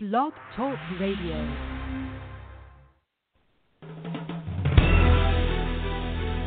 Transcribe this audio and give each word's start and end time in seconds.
Blog 0.00 0.32
Talk 0.54 0.78
Radio. 1.00 1.34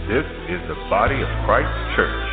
This 0.08 0.24
is 0.47 0.62
the 0.70 0.79
body 0.89 1.20
of 1.20 1.27
Christ 1.43 1.67
Church. 1.98 2.29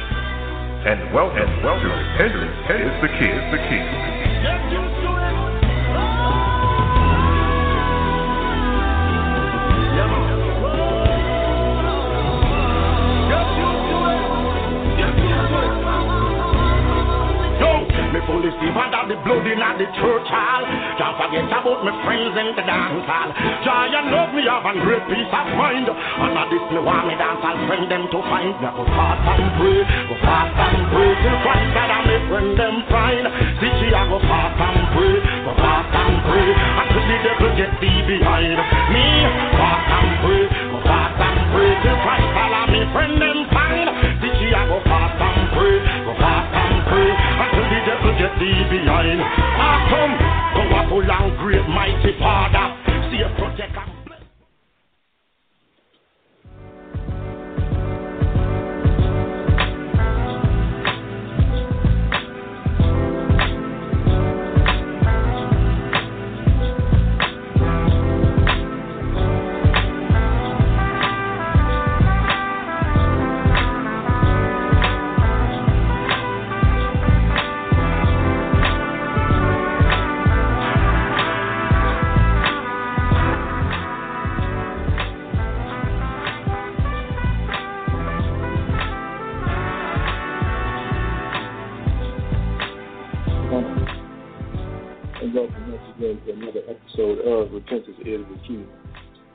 And 0.87 1.13
welcome, 1.13 1.39
and 1.43 1.65
welcome 1.65 1.91
to 1.91 1.97
Repentance 1.97 2.55
is 2.71 3.03
the 3.03 3.09
Key. 3.19 3.35
Is 3.35 3.51
the 3.51 3.59
key. 3.67 4.98
Fully 18.29 18.53
see 18.61 18.69
what 18.77 18.93
the 18.93 19.17
blood 19.25 19.49
in 19.49 19.57
the 19.57 19.89
church 19.97 20.29
hall. 20.29 20.63
Can't 21.01 21.17
forget 21.17 21.49
about 21.49 21.81
my 21.81 21.97
friends 22.05 22.37
in 22.37 22.53
the 22.53 22.61
dance 22.61 23.09
hall. 23.09 23.33
And 23.33 24.13
love 24.13 24.37
me 24.37 24.45
have 24.45 24.69
a 24.69 24.77
great 24.85 25.01
peace 25.09 25.33
of 25.33 25.49
mind. 25.57 25.89
And 25.89 26.37
at 26.37 26.53
this 26.53 26.61
me 26.69 26.77
want 26.85 27.09
me 27.09 27.17
dance 27.17 27.41
I'll 27.41 27.57
bring 27.65 27.89
them 27.89 28.05
to 28.13 28.19
find. 28.29 28.53
Me 28.61 28.69
go 28.69 28.85
fast 28.85 29.25
and 29.33 29.49
pray, 29.57 29.81
go 29.81 30.15
fast 30.21 30.53
and 30.61 30.85
pray 30.93 31.11
till 31.25 31.39
Christ 31.41 31.71
that 31.73 31.89
I 31.89 32.01
may 32.05 32.21
bring 32.29 32.53
them 32.53 32.77
find. 32.93 33.25
See 33.65 33.73
she 33.81 33.89
I 33.97 34.05
go 34.13 34.21
fast 34.21 34.61
and 34.61 34.85
pray, 34.93 35.15
go 35.49 35.53
fast 35.57 35.89
and 35.89 36.17
pray 36.29 36.49
until 36.53 37.05
the 37.09 37.17
devil 37.25 37.53
get 37.57 37.73
thee 37.81 38.01
behind 38.13 38.61
me. 38.93 39.07
Fast 39.57 39.89
and 39.89 40.13
pray, 40.21 40.43
go 40.69 40.79
fast 40.85 41.17
and 41.17 41.41
pray 41.57 41.71
till 41.81 41.99
Christ 42.05 42.29
that 42.37 42.53
I 42.53 42.63
may 42.77 42.85
bring 42.93 43.15
them 43.17 43.39
find. 43.57 43.89
See 44.21 44.33
she 44.37 44.53
I 44.53 44.69
go 44.69 44.85
fast 44.85 45.17
get 48.19 48.35
thee 48.39 48.67
behind. 48.69 49.23
Ah, 49.23 49.79
come, 49.89 50.15
go 50.55 50.63
up 50.77 50.89
full 50.91 51.07
and 51.07 51.39
great 51.39 51.67
mighty 51.71 52.19
Father. 52.19 52.67
See 53.11 53.23
a 53.23 53.31
protect 53.39 53.98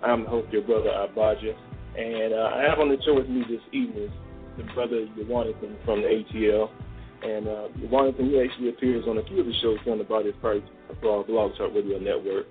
I'm 0.04 0.23
the 0.23 0.30
host, 0.30 0.52
your 0.52 0.64
brother 0.64 0.90
Abaja, 0.90 1.56
and 1.98 2.34
uh, 2.34 2.52
I 2.56 2.64
have 2.70 2.80
on 2.80 2.90
the 2.90 2.98
show 3.06 3.16
with 3.16 3.30
me 3.30 3.44
this 3.50 3.62
evening 3.72 4.12
the 4.58 4.64
brother 4.73 5.08
Yawanathan 5.18 5.84
from 5.86 6.02
the 6.02 6.08
ATL. 6.08 6.70
And 7.23 7.48
uh, 7.48 7.68
Yawanathan, 7.80 8.30
he 8.30 8.42
actually 8.42 8.70
appears 8.70 9.06
on 9.08 9.18
a 9.18 9.23
few 9.23 9.40
of 9.40 9.45
the 9.45 9.54
shows 9.62 9.78
here 9.84 9.94
on 9.94 10.00
the 10.00 10.04
Body 10.04 10.30
of 10.30 10.40
Christ 10.42 10.66
for 11.02 11.18
our 11.20 11.23
Blog 11.23 11.56
Talk 11.58 11.73
Radio 11.73 11.98
Network. 11.98 12.48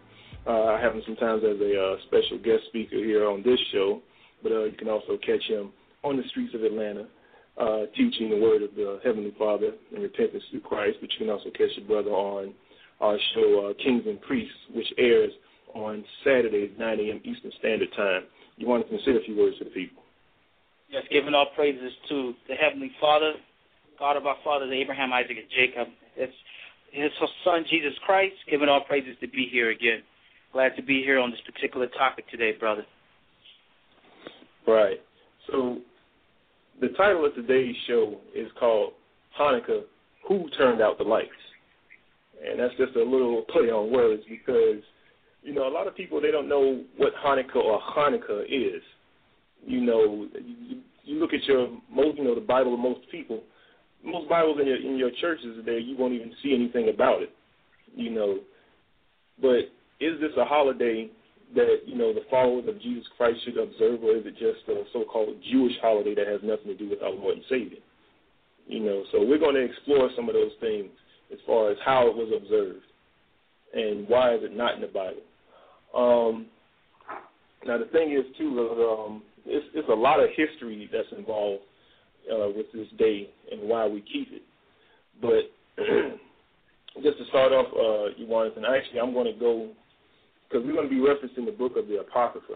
Uh, 0.47 0.75
I 0.75 0.81
have 0.81 0.95
him 0.95 1.03
sometimes 1.07 1.43
as 1.45 1.61
a 1.61 1.73
uh, 1.79 1.97
special 2.07 2.39
guest 2.39 2.67
speaker 2.69 2.97
here 2.97 3.29
on 3.29 3.43
this 3.43 3.61
show, 3.73 4.01
but 4.43 4.51
uh, 4.51 4.65
you 4.65 4.77
can 4.77 4.89
also 4.89 5.19
catch 5.25 5.45
him 5.47 5.71
on 6.03 6.17
the 6.17 6.25
streets 6.31 6.55
of 6.55 6.65
Atlanta 6.65 7.07
uh, 7.59 7.87
teaching 7.95 8.31
the 8.31 8.41
word 8.41 8.63
of 8.63 8.75
the 8.75 8.99
Heavenly 9.05 9.35
Father 9.39 9.73
and 9.95 10.03
repentance 10.03 10.43
through 10.51 10.61
Christ, 10.61 10.97
but 11.01 11.11
you 11.13 11.19
can 11.27 11.31
also 11.31 11.51
catch 11.51 11.71
your 11.77 11.87
brother 11.87 12.11
on 12.11 12.55
our 13.01 13.19
show, 13.35 13.71
uh, 13.71 13.83
Kings 13.83 14.03
and 14.07 14.21
Priests, 14.23 14.57
which 14.75 14.87
airs 14.99 15.33
on 15.75 16.05
Saturdays, 16.25 16.71
9 16.79 17.01
a.m. 17.01 17.21
Eastern 17.25 17.53
Standard 17.59 17.89
Time. 17.97 18.23
You 18.57 18.69
want 18.69 18.85
to 18.85 18.89
consider 18.89 19.19
a 19.19 19.25
few 19.25 19.37
words 19.37 19.59
to 19.59 19.65
the 19.65 19.71
people? 19.71 20.03
Yes, 20.91 21.05
giving 21.11 21.35
all 21.35 21.47
praises 21.55 21.93
to 22.09 22.35
the 22.49 22.55
Heavenly 22.55 22.91
Father, 23.01 23.33
God 23.99 24.17
of 24.17 24.27
our 24.27 24.37
fathers, 24.45 24.71
Abraham, 24.73 25.13
Isaac, 25.13 25.37
and 25.39 25.49
Jacob. 25.49 25.89
It's 26.17 26.33
his 26.93 27.11
son, 27.45 27.65
Jesus 27.71 27.93
Christ, 28.05 28.35
giving 28.51 28.69
all 28.69 28.85
praises 28.85 29.17
to 29.21 29.29
be 29.29 29.49
here 29.51 29.71
again. 29.71 30.03
Glad 30.53 30.77
to 30.77 30.83
be 30.83 31.03
here 31.03 31.19
on 31.19 31.31
this 31.31 31.41
particular 31.47 31.87
topic 31.97 32.29
today, 32.29 32.53
brother. 32.59 32.85
Right. 34.67 35.01
So 35.51 35.79
the 36.81 36.89
title 36.89 37.25
of 37.25 37.35
today's 37.35 37.75
show 37.87 38.21
is 38.35 38.49
called 38.61 38.93
Hanukkah, 39.41 39.85
Who 40.29 40.49
Turned 40.59 40.83
Out 40.83 40.99
the 40.99 41.05
Lights? 41.05 41.31
And 42.47 42.61
that's 42.61 42.75
just 42.77 42.97
a 42.97 43.03
little 43.03 43.43
play 43.51 43.71
on 43.71 43.91
words 43.91 44.23
because, 44.29 44.83
you 45.43 45.53
know, 45.53 45.69
a 45.69 45.73
lot 45.73 45.87
of 45.87 45.97
people, 45.97 46.21
they 46.21 46.31
don't 46.31 46.49
know 46.49 46.83
what 46.97 47.13
Hanukkah 47.25 47.57
or 47.57 47.81
Hanukkah 47.81 48.45
is. 48.45 48.83
You 49.67 49.81
know, 49.81 50.29
you, 50.35 50.81
you 51.05 51.19
look 51.19 51.33
at 51.33 51.45
your, 51.45 51.69
most, 51.91 52.19
you 52.19 52.25
know, 52.25 52.35
the 52.35 52.41
Bible 52.41 52.75
of 52.75 52.81
most 52.81 53.01
people, 53.11 53.43
most 54.05 54.29
Bibles 54.29 54.59
in 54.61 54.67
your, 54.67 54.77
in 54.77 54.97
your 54.97 55.11
churches 55.21 55.59
there, 55.65 55.79
you 55.79 55.97
won't 55.97 56.15
even 56.15 56.33
see 56.43 56.55
anything 56.55 56.89
about 56.89 57.23
it, 57.23 57.31
you 57.95 58.11
know. 58.11 58.39
But 59.41 59.71
is 60.01 60.21
this 60.21 60.33
a 60.39 60.45
holiday 60.45 61.11
that, 61.55 61.81
you 61.87 61.97
know, 61.97 62.13
the 62.13 62.25
followers 62.31 62.65
of 62.69 62.81
Jesus 62.81 63.05
Christ 63.17 63.39
should 63.45 63.59
observe, 63.59 64.03
or 64.03 64.17
is 64.17 64.27
it 64.27 64.33
just 64.33 64.69
a 64.69 64.85
so-called 64.93 65.37
Jewish 65.51 65.75
holiday 65.81 66.15
that 66.15 66.27
has 66.27 66.41
nothing 66.43 66.67
to 66.67 66.77
do 66.77 66.89
with 66.89 67.03
our 67.03 67.11
Lord 67.11 67.37
and 67.37 67.45
Savior? 67.49 67.79
You 68.67 68.81
know, 68.81 69.03
so 69.13 69.25
we're 69.25 69.39
going 69.39 69.57
to 69.57 69.65
explore 69.65 70.09
some 70.15 70.29
of 70.29 70.35
those 70.35 70.53
things 70.61 70.91
as 71.33 71.39
far 71.47 71.71
as 71.71 71.77
how 71.85 72.09
it 72.09 72.15
was 72.15 72.33
observed 72.35 72.85
and 73.75 74.09
why 74.09 74.35
is 74.35 74.43
it 74.43 74.57
not 74.57 74.77
in 74.77 74.81
the 74.83 74.87
Bible. 74.87 75.23
Um, 75.95 76.47
now 77.67 77.79
the 77.79 77.87
thing 77.87 78.13
is 78.13 78.25
too, 78.37 78.59
um, 78.59 79.23
it's, 79.47 79.67
it's 79.75 79.89
a 79.89 79.95
lot 79.95 80.21
of 80.21 80.29
history 80.37 80.89
that's 80.93 81.09
involved 81.17 81.63
uh, 82.33 82.49
with 82.57 82.67
this 82.73 82.89
day 82.99 83.29
and 83.51 83.69
why 83.69 83.87
we 83.87 84.01
keep 84.01 84.29
it. 84.33 84.43
But 85.21 85.53
just 87.03 87.19
to 87.19 87.25
start 87.29 87.53
off, 87.53 87.67
uh, 87.73 88.15
you 88.17 88.27
wanted, 88.27 88.51
to 88.51 88.57
and 88.57 88.67
actually 88.67 89.01
I'm 89.01 89.13
going 89.13 89.33
to 89.33 89.39
go 89.39 89.71
because 90.49 90.67
we're 90.67 90.75
going 90.75 90.89
to 90.89 90.95
be 90.95 91.01
referencing 91.01 91.47
the 91.47 91.53
book 91.53 91.77
of 91.77 91.89
the 91.89 92.01
Apocrypha. 92.01 92.55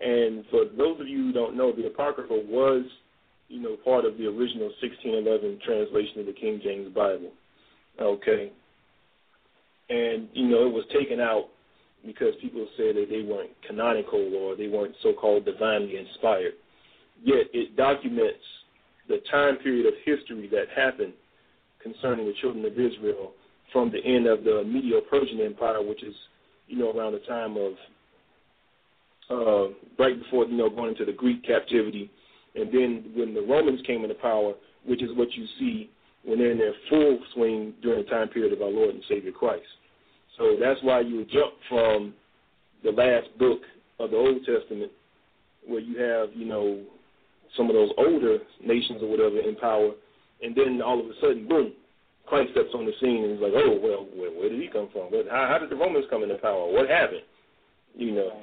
And 0.00 0.44
for 0.50 0.64
those 0.76 1.00
of 1.00 1.08
you 1.08 1.24
who 1.24 1.32
don't 1.32 1.56
know, 1.56 1.72
the 1.72 1.86
Apocrypha 1.86 2.34
was, 2.48 2.84
you 3.48 3.60
know, 3.60 3.76
part 3.84 4.04
of 4.04 4.16
the 4.18 4.26
original 4.26 4.72
1611 4.80 5.60
translation 5.64 6.20
of 6.20 6.26
the 6.26 6.32
King 6.32 6.60
James 6.62 6.92
Bible. 6.94 7.32
Okay. 8.00 8.52
And, 9.88 10.28
you 10.32 10.48
know, 10.48 10.66
it 10.66 10.72
was 10.72 10.84
taken 10.92 11.20
out 11.20 11.48
because 12.06 12.34
people 12.40 12.66
said 12.76 12.96
that 12.96 13.06
they 13.10 13.22
weren't 13.22 13.50
canonical 13.66 14.34
or 14.36 14.56
they 14.56 14.68
weren't 14.68 14.94
so 15.02 15.12
called 15.12 15.44
divinely 15.44 15.96
inspired. 15.96 16.54
Yet 17.22 17.46
it 17.52 17.76
documents 17.76 18.44
the 19.08 19.18
time 19.30 19.56
period 19.56 19.86
of 19.86 19.94
history 20.04 20.48
that 20.52 20.66
happened 20.74 21.12
concerning 21.82 22.26
the 22.26 22.34
children 22.40 22.64
of 22.64 22.72
Israel 22.72 23.32
from 23.72 23.90
the 23.90 24.02
end 24.04 24.26
of 24.26 24.44
the 24.44 24.64
Medio 24.64 25.00
Persian 25.00 25.40
Empire, 25.40 25.82
which 25.82 26.02
is, 26.02 26.14
you 26.66 26.78
know, 26.78 26.90
around 26.90 27.12
the 27.12 27.20
time 27.20 27.56
of 27.56 27.72
uh, 29.28 29.74
right 29.98 30.20
before, 30.22 30.46
you 30.46 30.56
know, 30.56 30.70
going 30.70 30.90
into 30.90 31.04
the 31.04 31.12
Greek 31.12 31.44
captivity. 31.44 32.10
And 32.54 32.72
then 32.72 33.12
when 33.14 33.34
the 33.34 33.42
Romans 33.42 33.80
came 33.86 34.02
into 34.02 34.14
power, 34.14 34.54
which 34.86 35.02
is 35.02 35.10
what 35.14 35.32
you 35.32 35.46
see 35.58 35.90
when 36.24 36.38
they're 36.38 36.52
in 36.52 36.58
their 36.58 36.74
full 36.88 37.18
swing 37.34 37.74
during 37.82 38.04
the 38.04 38.10
time 38.10 38.28
period 38.28 38.52
of 38.52 38.62
our 38.62 38.70
Lord 38.70 38.94
and 38.94 39.02
Savior 39.08 39.32
Christ. 39.32 39.64
So 40.38 40.56
that's 40.60 40.82
why 40.82 41.00
you 41.00 41.24
jump 41.24 41.54
from 41.68 42.14
the 42.84 42.90
last 42.90 43.26
book 43.38 43.60
of 43.98 44.10
the 44.10 44.16
Old 44.16 44.44
Testament, 44.44 44.92
where 45.66 45.80
you 45.80 45.98
have, 45.98 46.28
you 46.34 46.44
know, 46.44 46.82
some 47.56 47.68
of 47.70 47.74
those 47.74 47.90
older 47.96 48.38
nations 48.64 49.02
or 49.02 49.10
whatever 49.10 49.38
in 49.38 49.56
power, 49.56 49.92
and 50.42 50.54
then 50.54 50.82
all 50.82 51.00
of 51.00 51.06
a 51.06 51.14
sudden, 51.20 51.48
boom, 51.48 51.72
Christ 52.26 52.52
steps 52.52 52.70
on 52.74 52.84
the 52.84 52.92
scene 53.00 53.24
and 53.24 53.32
he's 53.32 53.40
like, 53.40 53.52
oh, 53.54 53.78
well, 53.80 54.06
where, 54.14 54.30
where 54.30 54.48
did 54.48 54.60
he 54.60 54.68
come 54.68 54.88
from? 54.92 55.10
How, 55.30 55.46
how 55.48 55.58
did 55.58 55.70
the 55.70 55.76
Romans 55.76 56.06
come 56.10 56.22
into 56.22 56.34
power? 56.36 56.70
What 56.70 56.88
happened? 56.88 57.22
You 57.94 58.12
know. 58.12 58.40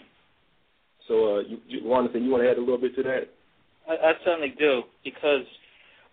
So, 1.08 1.36
uh, 1.36 1.40
you, 1.42 1.58
you, 1.68 1.82
Jonathan, 1.82 2.24
you 2.24 2.32
want 2.32 2.44
to 2.44 2.50
add 2.50 2.58
a 2.58 2.62
little 2.62 2.78
bit 2.78 2.96
to 2.96 3.04
that? 3.04 3.30
I, 3.90 3.94
I 3.94 4.14
certainly 4.24 4.56
do, 4.58 4.84
because 5.04 5.44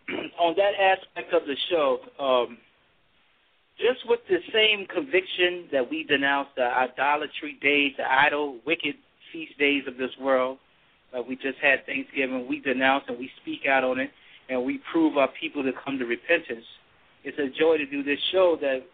on 0.40 0.56
that 0.56 0.72
aspect 0.74 1.32
of 1.32 1.42
the 1.46 1.56
show, 1.70 1.98
um, 2.18 2.58
just 3.80 4.08
with 4.08 4.20
the 4.28 4.38
same 4.52 4.86
conviction 4.86 5.68
that 5.72 5.88
we 5.88 6.04
denounce 6.04 6.48
the 6.56 6.64
idolatry 6.64 7.58
days, 7.62 7.92
the 7.96 8.04
idol, 8.04 8.58
wicked 8.66 8.94
feast 9.32 9.58
days 9.58 9.84
of 9.88 9.96
this 9.96 10.10
world, 10.20 10.58
like 11.12 11.26
we 11.26 11.36
just 11.36 11.58
had 11.60 11.84
Thanksgiving, 11.86 12.46
we 12.48 12.60
denounce 12.60 13.04
and 13.08 13.18
we 13.18 13.30
speak 13.42 13.66
out 13.66 13.82
on 13.82 13.98
it, 13.98 14.10
and 14.48 14.64
we 14.64 14.80
prove 14.92 15.16
our 15.16 15.28
people 15.40 15.62
to 15.62 15.72
come 15.84 15.98
to 15.98 16.04
repentance. 16.04 16.64
It's 17.24 17.38
a 17.38 17.48
joy 17.58 17.78
to 17.78 17.86
do 17.86 18.02
this 18.02 18.18
show 18.32 18.56
that 18.60 18.86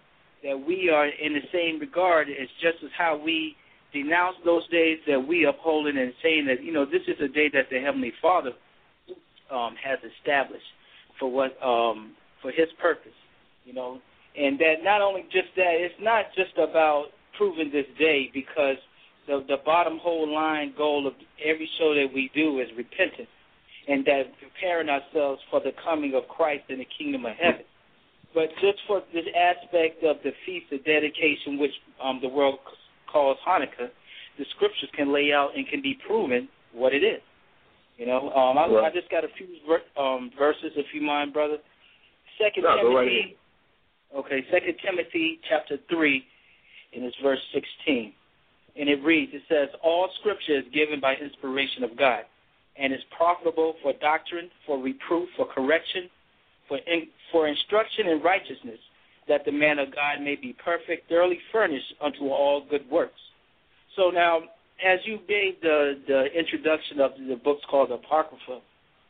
that 0.44 0.58
we 0.58 0.90
are 0.90 1.06
in 1.06 1.32
the 1.32 1.40
same 1.52 1.80
regard 1.80 2.28
as 2.28 2.48
just 2.60 2.76
as 2.84 2.90
how 2.96 3.18
we 3.22 3.56
denounce 3.92 4.36
those 4.44 4.68
days 4.68 4.98
that 5.08 5.18
we 5.18 5.46
upholding 5.46 5.96
and 5.96 6.12
saying 6.22 6.46
that 6.46 6.62
you 6.62 6.72
know 6.72 6.84
this 6.84 7.02
is 7.08 7.16
a 7.20 7.28
day 7.28 7.48
that 7.52 7.68
the 7.70 7.80
Heavenly 7.80 8.12
Father 8.20 8.52
um, 9.50 9.74
has 9.82 9.98
established 10.18 10.66
for 11.18 11.30
what 11.30 11.56
um, 11.62 12.12
for 12.42 12.50
His 12.50 12.68
purpose, 12.80 13.16
you 13.64 13.72
know, 13.72 14.00
and 14.36 14.58
that 14.58 14.84
not 14.84 15.00
only 15.00 15.22
just 15.32 15.48
that 15.56 15.74
it's 15.80 15.94
not 16.00 16.26
just 16.36 16.52
about 16.58 17.06
proving 17.36 17.70
this 17.72 17.86
day 17.98 18.30
because 18.32 18.76
the 19.26 19.44
the 19.48 19.56
bottom 19.64 19.98
whole 19.98 20.32
line 20.32 20.74
goal 20.76 21.06
of 21.06 21.14
every 21.44 21.68
show 21.78 21.94
that 21.94 22.08
we 22.12 22.30
do 22.34 22.60
is 22.60 22.68
repentance 22.76 23.28
and 23.88 24.04
that 24.04 24.24
preparing 24.40 24.88
ourselves 24.88 25.40
for 25.50 25.60
the 25.60 25.72
coming 25.84 26.14
of 26.14 26.28
Christ 26.28 26.64
in 26.68 26.78
the 26.78 26.88
kingdom 26.98 27.24
of 27.24 27.32
heaven. 27.40 27.64
But 28.34 28.50
just 28.60 28.78
for 28.86 29.00
this 29.14 29.24
aspect 29.32 30.02
of 30.02 30.16
the 30.24 30.32
feast 30.44 30.66
of 30.72 30.84
dedication, 30.84 31.58
which 31.58 31.70
um, 32.02 32.18
the 32.20 32.28
world 32.28 32.58
calls 33.10 33.38
Hanukkah, 33.46 33.88
the 34.38 34.44
scriptures 34.56 34.90
can 34.94 35.14
lay 35.14 35.32
out 35.32 35.50
and 35.56 35.66
can 35.68 35.80
be 35.80 35.96
proven 36.06 36.48
what 36.74 36.92
it 36.92 37.04
is. 37.04 37.22
You 37.96 38.06
know, 38.06 38.28
um, 38.32 38.58
I, 38.58 38.66
right. 38.66 38.92
I 38.92 38.94
just 38.94 39.08
got 39.08 39.24
a 39.24 39.28
few 39.38 39.46
ver- 39.66 40.02
um, 40.02 40.30
verses, 40.36 40.72
if 40.76 40.86
you 40.92 41.00
mind, 41.00 41.32
brother. 41.32 41.56
Second 42.36 42.64
no, 42.64 42.76
Timothy. 42.76 42.94
Right 42.94 43.36
okay, 44.14 44.44
Second 44.52 44.76
Timothy 44.84 45.40
chapter 45.48 45.78
three, 45.88 46.24
and 46.94 47.04
it's 47.04 47.16
verse 47.22 47.40
sixteen, 47.52 48.12
and 48.78 48.88
it 48.88 49.02
reads: 49.02 49.32
It 49.34 49.42
says, 49.48 49.68
"All 49.82 50.10
Scripture 50.20 50.58
is 50.58 50.64
given 50.72 51.00
by 51.00 51.14
inspiration 51.16 51.84
of 51.84 51.96
God, 51.96 52.24
and 52.76 52.92
is 52.92 53.00
profitable 53.16 53.74
for 53.82 53.92
doctrine, 54.00 54.50
for 54.66 54.78
reproof, 54.80 55.28
for 55.36 55.46
correction, 55.46 56.10
for 56.68 56.78
in, 56.78 57.08
for 57.32 57.48
instruction 57.48 58.08
in 58.08 58.22
righteousness, 58.22 58.78
that 59.28 59.44
the 59.44 59.52
man 59.52 59.78
of 59.78 59.94
God 59.94 60.20
may 60.22 60.36
be 60.36 60.54
perfect, 60.64 61.08
thoroughly 61.08 61.38
furnished 61.52 61.94
unto 62.00 62.28
all 62.28 62.64
good 62.68 62.88
works." 62.90 63.20
So 63.96 64.10
now, 64.10 64.42
as 64.84 65.00
you 65.04 65.18
gave 65.26 65.60
the 65.62 65.98
the 66.06 66.24
introduction 66.38 67.00
of 67.00 67.12
the 67.28 67.36
books 67.36 67.62
called 67.70 67.90
Apocrypha, 67.90 68.60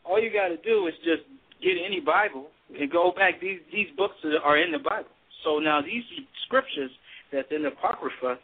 all 0.05 0.21
you 0.21 0.31
got 0.31 0.47
to 0.47 0.57
do 0.57 0.87
is 0.87 0.93
just 1.03 1.23
get 1.61 1.75
any 1.83 1.99
Bible 1.99 2.47
and 2.69 2.91
go 2.91 3.11
back. 3.15 3.39
These 3.39 3.59
these 3.71 3.87
books 3.95 4.15
are 4.43 4.57
in 4.57 4.71
the 4.71 4.79
Bible. 4.79 5.09
So 5.43 5.59
now 5.59 5.81
these 5.81 6.03
scriptures 6.45 6.91
that's 7.31 7.47
in 7.51 7.63
the 7.63 7.69
Apocrypha, 7.69 8.39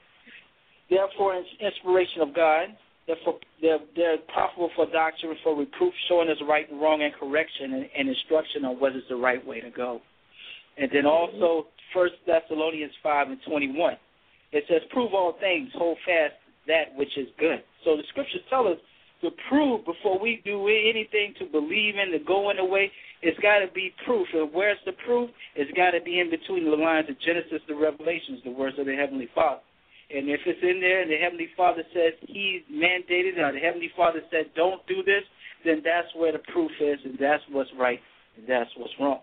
they're 0.90 1.08
for 1.18 1.34
inspiration 1.60 2.22
of 2.22 2.36
God. 2.36 2.68
They're, 3.06 3.18
for, 3.25 3.36
they're, 3.62 3.80
they're 3.98 4.18
profitable 4.34 4.72
for 4.78 4.86
doctrine, 4.90 5.36
for 5.44 5.58
reproof, 5.58 5.94
showing 6.08 6.30
us 6.30 6.38
right 6.48 6.70
and 6.72 6.80
wrong, 6.80 7.04
and 7.04 7.14
correction 7.14 7.74
and, 7.74 7.90
and 7.98 8.08
instruction 8.08 8.64
on 8.64 8.80
what 8.80 8.96
is 8.96 9.04
the 9.10 9.16
right 9.16 9.46
way 9.46 9.60
to 9.60 9.70
go. 9.70 10.00
And 10.78 10.90
then 10.94 11.06
also 11.06 11.68
First 11.94 12.14
Thessalonians 12.25 12.94
five 13.04 13.28
and 13.28 13.40
twenty 13.46 13.72
one. 13.72 13.98
It 14.54 14.64
says, 14.70 14.81
"Prove 14.92 15.14
all 15.14 15.36
things, 15.40 15.70
hold 15.75 15.98
fast 16.06 16.34
that 16.68 16.96
which 16.96 17.18
is 17.18 17.28
good." 17.38 17.62
So 17.84 17.98
the 17.98 18.04
scriptures 18.10 18.42
tell 18.50 18.68
us 18.68 18.78
to 19.22 19.30
prove 19.50 19.84
before 19.86 20.18
we 20.18 20.42
do 20.46 20.68
anything 20.68 21.34
to 21.40 21.46
believe 21.46 21.96
in, 21.96 22.12
to 22.12 22.20
go 22.25 22.50
in 22.52 22.58
the 22.58 22.66
way. 22.66 22.92
It's 23.24 23.40
got 23.40 23.60
to 23.60 23.72
be 23.74 23.94
proof. 24.06 24.28
And 24.34 24.52
where's 24.52 24.78
the 24.86 24.92
proof? 25.08 25.30
It's 25.56 25.72
got 25.78 25.92
to 25.92 26.02
be 26.02 26.20
in 26.20 26.30
between 26.30 26.66
the 26.70 26.75
lines 26.75 27.10
of 27.10 27.16
Genesis 27.22 27.64
to 27.68 27.75
Revelations, 27.75 28.44
the 28.44 28.52
words 28.52 28.78
of 28.78 28.86
the 28.86 28.96
Heavenly 28.96 29.30
Father. 29.34 29.62
And 30.14 30.30
if 30.30 30.42
it's 30.46 30.60
in 30.62 30.81
there 30.81 31.02
and 31.02 31.10
the 31.10 31.16
Heavenly 31.18 31.48
Father 31.56 31.84
says 31.94 32.14
He 32.28 32.64
mandated, 32.72 33.40
or 33.40 33.54
the 33.54 33.60
Heavenly 33.64 33.90
Father 33.96 34.20
said 34.30 34.52
don't 34.56 34.86
do 34.88 35.02
this, 35.04 35.24
then 35.64 35.81
that's 35.84 36.08
where 36.16 36.34
the 36.34 36.44
proof 36.52 36.72
is, 36.81 37.00
and 37.06 37.18
that's 37.18 37.42
what's 37.50 37.70
right, 37.80 38.00
and 38.38 38.46
that's 38.46 38.70
what's 38.75 38.94
wrong. 39.00 39.22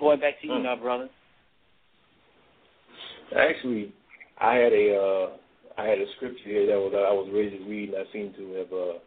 Going 0.00 0.18
back 0.18 0.40
to 0.42 0.46
you 0.48 0.54
Hmm. 0.54 0.64
now, 0.64 0.76
brother. 0.76 1.08
Actually, 3.34 3.92
I 4.38 4.54
had 4.54 4.72
a 4.72 4.96
uh, 4.96 5.30
I 5.78 5.84
had 5.84 5.98
a 5.98 6.06
scripture 6.16 6.44
here 6.44 6.66
that 6.66 6.78
was 6.78 6.92
I 6.92 7.12
was 7.12 7.30
ready 7.32 7.56
to 7.56 7.64
read, 7.64 7.90
and 7.94 7.98
I 7.98 8.12
seem 8.12 8.34
to 8.34 8.52
have 8.54 8.72
uh, 8.72 8.98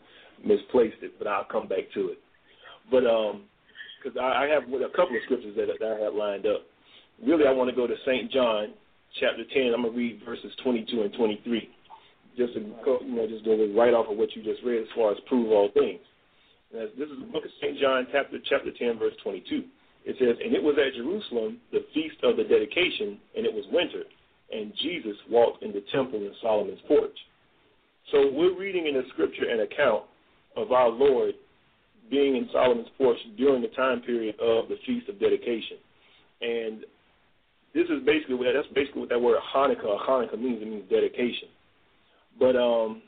misplaced 0.43 1.03
it, 1.03 1.19
but 1.19 1.27
I'll 1.27 1.45
come 1.45 1.67
back 1.67 1.91
to 1.93 2.09
it. 2.09 2.19
But 2.91 3.05
um, 3.05 3.43
because 4.01 4.17
I, 4.19 4.45
I 4.45 4.47
have 4.47 4.63
a 4.63 4.89
couple 4.95 5.15
of 5.15 5.23
scriptures 5.25 5.55
that, 5.57 5.67
that 5.67 5.85
I 5.85 6.03
have 6.03 6.13
lined 6.13 6.45
up. 6.45 6.65
Really, 7.23 7.45
I 7.47 7.51
want 7.51 7.69
to 7.69 7.75
go 7.75 7.87
to 7.87 7.95
Saint 8.05 8.31
John 8.31 8.73
chapter 9.19 9.43
ten. 9.53 9.73
I'm 9.73 9.83
gonna 9.83 9.95
read 9.95 10.21
verses 10.25 10.51
22 10.63 11.01
and 11.01 11.13
23, 11.13 11.69
just 12.37 12.53
to 12.53 12.59
you 12.59 13.15
know 13.15 13.27
just 13.27 13.45
go 13.45 13.57
right 13.75 13.93
off 13.93 14.07
of 14.09 14.17
what 14.17 14.35
you 14.35 14.43
just 14.43 14.63
read 14.63 14.81
as 14.81 14.87
far 14.95 15.11
as 15.11 15.17
prove 15.27 15.51
all 15.51 15.69
things. 15.73 15.99
This 16.71 17.09
is 17.09 17.19
the 17.19 17.31
book 17.33 17.43
of 17.43 17.51
Saint 17.61 17.79
John, 17.79 18.07
chapter 18.11 18.37
chapter 18.47 18.69
10, 18.71 18.99
verse 18.99 19.13
22. 19.23 19.63
It 20.05 20.15
says, 20.17 20.37
"And 20.43 20.55
it 20.55 20.63
was 20.63 20.77
at 20.77 20.93
Jerusalem 20.95 21.59
the 21.71 21.83
feast 21.93 22.23
of 22.23 22.37
the 22.37 22.43
dedication, 22.43 23.19
and 23.35 23.45
it 23.45 23.53
was 23.53 23.65
winter." 23.71 24.03
and 24.51 24.73
Jesus 24.81 25.15
walked 25.29 25.63
in 25.63 25.71
the 25.71 25.83
temple 25.93 26.19
in 26.19 26.31
Solomon's 26.41 26.79
porch. 26.87 27.17
So 28.11 28.31
we're 28.33 28.57
reading 28.57 28.87
in 28.87 28.95
the 28.95 29.03
scripture 29.13 29.49
an 29.49 29.61
account 29.61 30.03
of 30.55 30.71
our 30.71 30.89
Lord 30.89 31.35
being 32.09 32.35
in 32.35 32.49
Solomon's 32.51 32.87
porch 32.97 33.17
during 33.37 33.61
the 33.61 33.67
time 33.69 34.01
period 34.01 34.35
of 34.39 34.69
the 34.69 34.75
Feast 34.85 35.09
of 35.09 35.19
Dedication. 35.19 35.77
And 36.41 36.83
this 37.73 37.85
is 37.85 38.03
basically 38.05 38.35
what 38.35 38.47
that's 38.53 38.67
basically 38.73 39.01
what 39.01 39.09
that 39.09 39.21
word 39.21 39.39
Hanukkah 39.53 39.99
Hanukkah 40.07 40.39
means. 40.39 40.61
It 40.61 40.67
means 40.67 40.89
dedication. 40.89 41.49
But 42.39 42.55
um, 42.55 43.01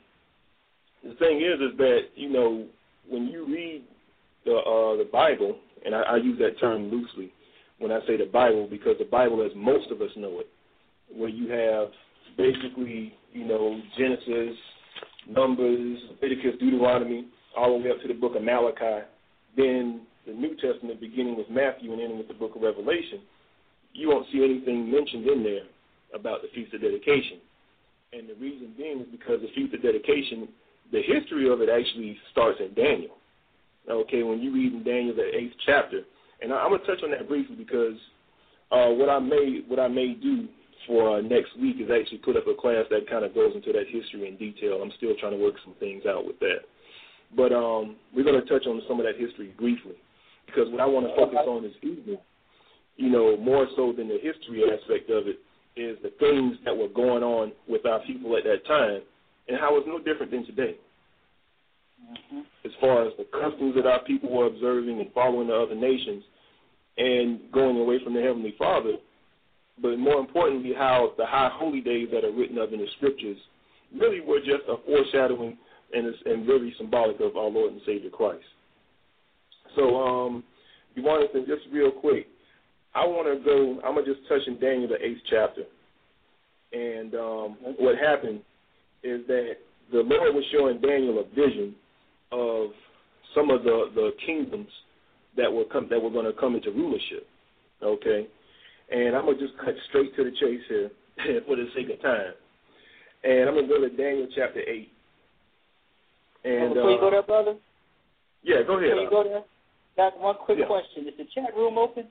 the 1.04 1.16
thing 1.16 1.38
is, 1.38 1.60
is 1.62 1.78
that 1.78 2.00
you 2.16 2.30
know 2.30 2.66
when 3.10 3.28
you 3.28 3.46
read 3.46 3.84
the 4.46 4.56
uh, 4.56 4.98
the 4.98 5.10
Bible, 5.12 5.58
and 5.86 5.96
I, 5.96 6.02
I 6.02 6.16
use 6.18 6.38
that 6.40 6.60
term 6.60 6.92
loosely 6.92 7.32
when 7.80 7.92
I 7.92 8.00
say 8.06 8.18
the 8.18 8.30
Bible 8.32 8.68
because 8.70 8.96
the 9.00 9.06
Bible, 9.06 9.44
as 9.44 9.52
most 9.56 9.90
of 9.92 10.02
us 10.02 10.12
know 10.16 10.40
it, 10.40 10.48
where 11.16 11.30
you 11.30 11.50
have 11.50 11.90
basically, 12.38 13.14
you 13.34 13.46
know, 13.46 13.82
Genesis, 13.98 14.56
Numbers, 15.28 15.98
Leviticus, 16.12 16.60
Deuteronomy, 16.60 17.26
all 17.58 17.78
the 17.78 17.84
way 17.84 17.92
up 17.92 18.02
to 18.02 18.08
the 18.08 18.14
book 18.14 18.36
of 18.36 18.44
Malachi, 18.44 19.06
then 19.58 20.02
the 20.26 20.34
New 20.34 20.56
Testament 20.56 21.00
beginning 21.00 21.38
with 21.38 21.50
Matthew 21.50 21.92
and 21.92 22.02
ending 22.02 22.18
with 22.18 22.28
the 22.28 22.34
book 22.34 22.56
of 22.56 22.62
Revelation, 22.62 23.20
you 23.94 24.10
won't 24.10 24.28
see 24.32 24.44
anything 24.44 24.92
mentioned 24.92 25.28
in 25.28 25.44
there 25.44 25.64
about 26.14 26.42
the 26.42 26.48
Feast 26.54 26.74
of 26.74 26.82
Dedication. 26.82 27.40
And 28.14 28.28
the 28.30 28.36
reason 28.36 28.74
being 28.78 29.02
is 29.02 29.08
because 29.12 29.42
the 29.42 29.52
Feast 29.56 29.74
of 29.74 29.82
Dedication, 29.82 30.48
the 30.92 31.02
history 31.02 31.50
of 31.50 31.62
it 31.62 31.70
actually 31.70 32.18
starts 32.32 32.60
in 32.60 32.74
Daniel. 32.74 33.16
Okay, 33.90 34.24
when 34.24 34.40
you 34.40 34.54
read 34.54 34.74
in 34.74 34.84
Daniel 34.84 35.16
the 35.16 35.36
eighth 35.36 35.56
chapter, 35.66 36.02
and 36.42 36.54
I'm 36.54 36.72
gonna 36.72 36.86
touch 36.86 37.04
on 37.04 37.12
that 37.12 37.28
briefly 37.28 37.56
because 37.56 37.98
uh, 38.72 38.90
what 38.90 39.10
I 39.10 39.20
may 39.20 39.62
what 39.68 39.80
I 39.80 39.88
may 39.88 40.14
do 40.14 40.48
for 40.88 41.18
uh, 41.18 41.22
next 41.22 41.58
week 41.60 41.78
is 41.80 41.90
actually 41.90 42.20
put 42.20 42.38
up 42.38 42.48
a 42.48 42.54
class 42.54 42.86
that 42.90 43.10
kind 43.10 43.26
of 43.26 43.34
goes 43.34 43.54
into 43.56 43.72
that 43.74 43.88
history 43.88 44.28
in 44.28 44.38
detail. 44.38 44.82
I'm 44.82 44.92
still 44.98 45.16
trying 45.20 45.34
to 45.34 45.44
work 45.44 45.56
some 45.64 45.76
things 45.80 46.04
out 46.06 46.26
with 46.26 46.40
that. 46.40 46.62
But 47.36 47.54
um, 47.54 47.96
we're 48.14 48.26
going 48.26 48.42
to 48.42 48.48
touch 48.48 48.68
on 48.68 48.82
some 48.88 49.00
of 49.00 49.06
that 49.06 49.16
history 49.18 49.54
briefly 49.58 49.96
because 50.46 50.70
what 50.70 50.82
I 50.82 50.86
want 50.86 51.08
to 51.08 51.16
focus 51.16 51.40
on 51.48 51.64
this 51.64 51.76
evening, 51.82 52.18
you 52.98 53.10
know, 53.10 53.38
more 53.38 53.68
so 53.76 53.94
than 53.96 54.08
the 54.08 54.20
history 54.22 54.64
aspect 54.66 55.10
of 55.10 55.28
it, 55.28 55.40
is 55.78 55.98
the 56.04 56.12
things 56.20 56.58
that 56.66 56.76
were 56.76 56.90
going 56.90 57.24
on 57.24 57.54
with 57.68 57.86
our 57.86 58.00
people 58.02 58.36
at 58.36 58.44
that 58.44 58.66
time 58.68 59.02
and 59.48 59.58
how 59.58 59.78
it's 59.78 59.88
no 59.88 59.98
different 60.00 60.32
than 60.32 60.46
today. 60.46 60.76
Mm-hmm. 62.04 62.42
As 62.66 62.72
far 62.82 63.08
as 63.08 63.14
the 63.18 63.26
customs 63.32 63.76
that 63.76 63.86
our 63.86 64.04
people 64.04 64.30
were 64.30 64.48
observing 64.48 65.00
and 65.00 65.12
following 65.14 65.48
the 65.48 65.56
other 65.56 65.76
nations 65.76 66.24
and 66.98 67.40
going 67.54 67.78
away 67.78 68.04
from 68.04 68.14
the 68.14 68.22
Heavenly 68.22 68.54
Father, 68.58 68.96
but 69.82 69.98
more 69.98 70.20
importantly, 70.20 70.74
how 70.78 71.14
the 71.18 71.26
high 71.26 71.50
holy 71.54 71.82
days 71.82 72.10
that 72.12 72.26
are 72.26 72.32
written 72.32 72.58
of 72.58 72.74
in 72.74 72.80
the 72.80 72.88
scriptures 72.98 73.38
really 73.98 74.20
were 74.20 74.40
just 74.40 74.64
a 74.70 74.76
foreshadowing 74.86 75.58
and, 75.94 76.08
is, 76.08 76.16
and 76.26 76.46
very 76.46 76.74
symbolic 76.78 77.20
of 77.20 77.36
our 77.36 77.50
Lord 77.50 77.74
and 77.74 77.82
Savior 77.86 78.10
Christ. 78.10 78.44
So, 79.76 79.96
um, 79.96 80.44
you 80.96 81.04
want 81.04 81.32
to 81.32 81.40
just 81.46 81.68
real 81.72 81.92
quick, 81.92 82.28
I 82.94 83.06
want 83.06 83.28
to 83.28 83.44
go. 83.44 83.80
I'm 83.86 83.96
gonna 83.96 84.06
just 84.06 84.28
touch 84.28 84.42
in 84.48 84.60
Daniel 84.60 84.90
the 84.90 85.04
eighth 85.04 85.22
chapter, 85.30 85.64
and 86.74 87.16
um, 87.16 87.58
what 87.80 87.98
happened 87.98 88.42
is 89.04 89.26
that 89.28 89.54
the 89.92 90.00
Lord 90.00 90.36
was 90.36 90.44
showing 90.52 90.82
Daniel 90.82 91.20
a 91.20 91.24
vision 91.36 91.76
of 92.32 92.72
some 93.34 93.50
of 93.50 93.64
the 93.64 93.92
the 93.96 94.12
kingdoms 94.26 94.70
that 95.38 95.52
were 95.52 95.66
come 95.66 95.88
that 95.90 96.02
were 96.02 96.10
going 96.10 96.26
to 96.26 96.38
come 96.38 96.56
into 96.56 96.72
rulership. 96.72 97.28
Okay, 97.82 98.28
and 98.92 99.16
I'm 99.16 99.26
gonna 99.26 99.40
just 99.40 99.58
cut 99.58 99.74
straight 99.90 100.16
to 100.18 100.26
the 100.26 100.32
chase 100.32 100.62
here 100.68 100.92
for 101.48 101.56
the 101.56 101.68
sake 101.76 101.90
of 101.90 102.02
time. 102.02 102.34
And 103.24 103.48
I'm 103.48 103.56
gonna 103.56 103.68
go 103.68 103.80
to 103.80 103.90
Daniel 103.90 104.28
chapter 104.36 104.60
eight. 104.68 104.92
And 106.44 106.74
Before 106.74 106.92
you 106.92 107.00
go 107.00 107.08
uh, 107.08 107.10
there, 107.12 107.24
brother. 107.24 107.56
yeah, 108.44 108.64
go 108.66 108.78
ahead. 108.78 108.90
Before 108.92 109.04
you 109.04 109.10
go 109.10 109.24
there, 109.24 109.44
got 109.98 110.20
one 110.20 110.36
quick 110.36 110.58
Yeah. 110.60 110.66
question. 110.66 111.08
Is 111.08 111.14
the 111.18 111.26
chat 111.34 111.56
room 111.56 111.78
open? 111.78 112.08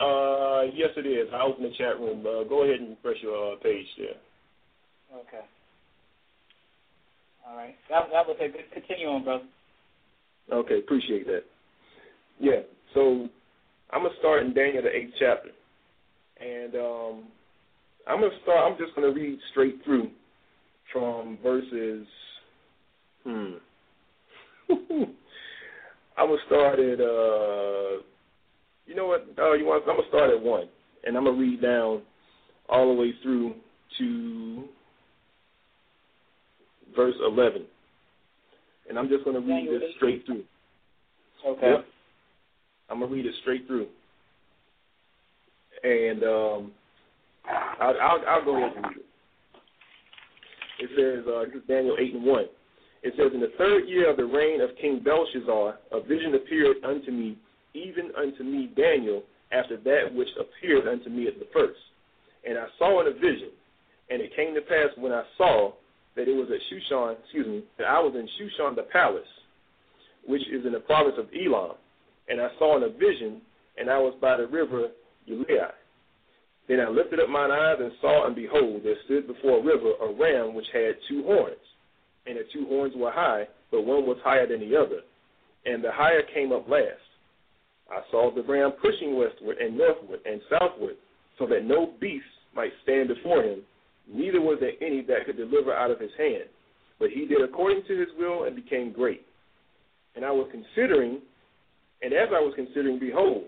Uh, 0.00 0.62
yes, 0.74 0.90
it 0.96 1.06
is. 1.06 1.28
I 1.32 1.42
open 1.42 1.62
the 1.64 1.70
chat 1.78 2.00
room. 2.00 2.26
Uh, 2.26 2.42
go 2.44 2.64
ahead 2.64 2.80
and 2.80 2.90
refresh 2.90 3.22
your 3.22 3.52
uh, 3.52 3.56
page 3.56 3.86
there. 3.98 4.16
Okay. 5.20 5.44
All 7.46 7.56
right. 7.56 7.76
That, 7.88 8.08
that 8.12 8.26
was 8.26 8.36
a 8.40 8.48
good. 8.48 8.64
Continue 8.72 9.08
on, 9.08 9.24
brother. 9.24 9.44
Okay, 10.52 10.78
appreciate 10.78 11.26
that. 11.26 11.44
Yeah, 12.40 12.60
so 12.94 13.28
I'm 13.90 14.02
gonna 14.02 14.14
start 14.18 14.42
in 14.42 14.52
Daniel 14.54 14.82
the 14.82 14.94
eighth 14.94 15.14
chapter, 15.18 15.50
And 16.40 16.74
um, 16.74 17.24
I'm 18.08 18.20
gonna 18.20 18.34
start. 18.42 18.72
I'm 18.72 18.78
just 18.78 18.94
gonna 18.96 19.12
read 19.12 19.38
straight 19.52 19.76
through 19.84 20.10
from 20.92 21.38
verses. 21.42 22.06
Hmm. 23.24 23.52
I'm 26.16 26.28
gonna 26.28 26.38
start 26.46 26.78
at. 26.78 27.00
Uh, 27.00 28.02
you 28.86 28.94
know 28.94 29.06
what? 29.06 29.26
Uh, 29.38 29.52
you 29.52 29.66
want? 29.66 29.84
I'm 29.88 29.96
gonna 29.96 30.08
start 30.08 30.30
at 30.30 30.40
one, 30.40 30.68
and 31.04 31.16
I'm 31.16 31.24
gonna 31.24 31.38
read 31.38 31.62
down 31.62 32.02
all 32.68 32.94
the 32.94 33.00
way 33.00 33.12
through 33.22 33.54
to 33.98 34.64
verse 36.94 37.14
11. 37.26 37.64
And 38.88 38.98
I'm 38.98 39.08
just 39.08 39.24
going 39.24 39.40
to 39.40 39.46
read 39.46 39.68
this 39.68 39.90
straight 39.96 40.24
through. 40.26 40.44
Okay. 41.46 41.70
Yep. 41.70 41.84
I'm 42.90 42.98
going 42.98 43.10
to 43.10 43.16
read 43.16 43.26
it 43.26 43.34
straight 43.42 43.66
through. 43.66 43.86
And 45.84 46.22
um, 46.24 46.72
I'll, 47.80 47.94
I'll, 48.00 48.22
I'll 48.28 48.44
go 48.44 48.56
ahead 48.56 48.76
and 48.76 48.84
read 48.86 48.96
it. 48.96 49.06
It 50.78 50.90
says, 50.96 51.32
uh, 51.32 51.44
this 51.44 51.62
is 51.62 51.68
Daniel 51.68 51.96
8 51.98 52.14
and 52.14 52.24
1. 52.24 52.44
It 53.02 53.14
says, 53.16 53.32
In 53.34 53.40
the 53.40 53.52
third 53.58 53.88
year 53.88 54.10
of 54.10 54.16
the 54.16 54.24
reign 54.24 54.60
of 54.60 54.70
King 54.80 55.00
Belshazzar, 55.04 55.78
a 55.90 56.00
vision 56.02 56.34
appeared 56.34 56.76
unto 56.84 57.10
me, 57.10 57.36
even 57.74 58.10
unto 58.16 58.44
me, 58.44 58.70
Daniel, 58.76 59.22
after 59.50 59.76
that 59.76 60.14
which 60.14 60.28
appeared 60.38 60.86
unto 60.86 61.10
me 61.10 61.26
at 61.26 61.38
the 61.38 61.46
first. 61.52 61.78
And 62.48 62.58
I 62.58 62.66
saw 62.78 63.00
in 63.00 63.08
a 63.08 63.12
vision, 63.12 63.50
and 64.10 64.22
it 64.22 64.34
came 64.36 64.54
to 64.54 64.60
pass 64.62 64.88
when 64.96 65.12
I 65.12 65.24
saw 65.36 65.72
that 66.16 66.28
it 66.28 66.34
was 66.34 66.48
at 66.50 66.60
Shushan, 66.70 67.16
excuse 67.20 67.46
me, 67.46 67.64
that 67.78 67.86
I 67.86 67.98
was 67.98 68.14
in 68.14 68.28
Shushan 68.38 68.76
the 68.76 68.82
palace, 68.82 69.26
which 70.26 70.42
is 70.48 70.64
in 70.64 70.72
the 70.72 70.80
province 70.80 71.16
of 71.18 71.26
Elam. 71.34 71.76
And 72.28 72.40
I 72.40 72.48
saw 72.58 72.76
in 72.76 72.84
a 72.84 72.88
vision, 72.88 73.40
and 73.78 73.90
I 73.90 73.98
was 73.98 74.14
by 74.20 74.36
the 74.36 74.46
river 74.46 74.88
Ulai. 75.28 75.70
Then 76.68 76.80
I 76.80 76.88
lifted 76.88 77.20
up 77.20 77.28
mine 77.28 77.50
eyes 77.50 77.78
and 77.80 77.92
saw, 78.00 78.26
and 78.26 78.36
behold, 78.36 78.82
there 78.84 78.94
stood 79.06 79.26
before 79.26 79.58
a 79.58 79.62
river 79.62 79.92
a 80.00 80.12
ram 80.12 80.54
which 80.54 80.66
had 80.72 80.94
two 81.08 81.24
horns. 81.24 81.56
And 82.26 82.36
the 82.36 82.42
two 82.52 82.66
horns 82.66 82.94
were 82.96 83.10
high, 83.10 83.48
but 83.70 83.82
one 83.82 84.06
was 84.06 84.18
higher 84.22 84.46
than 84.46 84.60
the 84.60 84.76
other. 84.76 85.00
And 85.64 85.82
the 85.82 85.92
higher 85.92 86.22
came 86.34 86.52
up 86.52 86.68
last. 86.68 87.02
I 87.90 88.00
saw 88.10 88.32
the 88.34 88.42
ram 88.42 88.72
pushing 88.80 89.16
westward 89.16 89.58
and 89.58 89.76
northward 89.76 90.20
and 90.24 90.40
southward, 90.48 90.96
so 91.38 91.46
that 91.46 91.64
no 91.64 91.92
beast 92.00 92.24
might 92.54 92.72
stand 92.82 93.08
before 93.08 93.42
him, 93.42 93.60
neither 94.12 94.40
was 94.40 94.58
there 94.60 94.72
any 94.80 95.02
that 95.02 95.26
could 95.26 95.36
deliver 95.36 95.74
out 95.74 95.90
of 95.90 96.00
his 96.00 96.10
hand. 96.18 96.44
But 96.98 97.10
he 97.10 97.26
did 97.26 97.42
according 97.42 97.82
to 97.88 97.98
his 97.98 98.08
will 98.18 98.44
and 98.44 98.54
became 98.54 98.92
great. 98.92 99.22
And 100.14 100.24
I 100.24 100.30
was 100.30 100.48
considering, 100.50 101.20
and 102.02 102.12
as 102.12 102.28
I 102.28 102.40
was 102.40 102.52
considering, 102.54 102.98
behold, 102.98 103.44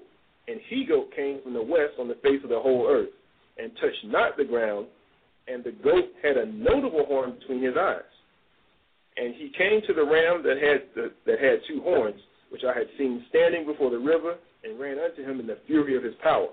an 0.48 0.60
he 0.68 0.84
goat 0.86 1.10
came 1.14 1.40
from 1.42 1.54
the 1.54 1.62
west 1.62 1.94
on 1.98 2.08
the 2.08 2.16
face 2.16 2.40
of 2.42 2.50
the 2.50 2.60
whole 2.60 2.86
earth, 2.88 3.10
and 3.58 3.70
touched 3.76 4.04
not 4.04 4.36
the 4.36 4.44
ground, 4.44 4.86
and 5.46 5.62
the 5.62 5.72
goat 5.72 6.04
had 6.22 6.36
a 6.36 6.46
notable 6.46 7.04
horn 7.06 7.36
between 7.38 7.62
his 7.62 7.74
eyes. 7.78 8.02
And 9.16 9.34
he 9.34 9.52
came 9.56 9.80
to 9.86 9.94
the 9.94 10.04
ram 10.04 10.42
that 10.42 10.58
had 10.58 10.90
the, 10.94 11.12
that 11.26 11.38
had 11.38 11.60
two 11.68 11.80
horns, 11.82 12.20
which 12.50 12.62
I 12.64 12.76
had 12.76 12.88
seen 12.98 13.24
standing 13.28 13.66
before 13.66 13.90
the 13.90 13.98
river, 13.98 14.36
and 14.64 14.78
ran 14.78 14.98
unto 14.98 15.22
him 15.22 15.40
in 15.40 15.46
the 15.46 15.58
fury 15.66 15.96
of 15.96 16.02
his 16.02 16.14
power. 16.22 16.48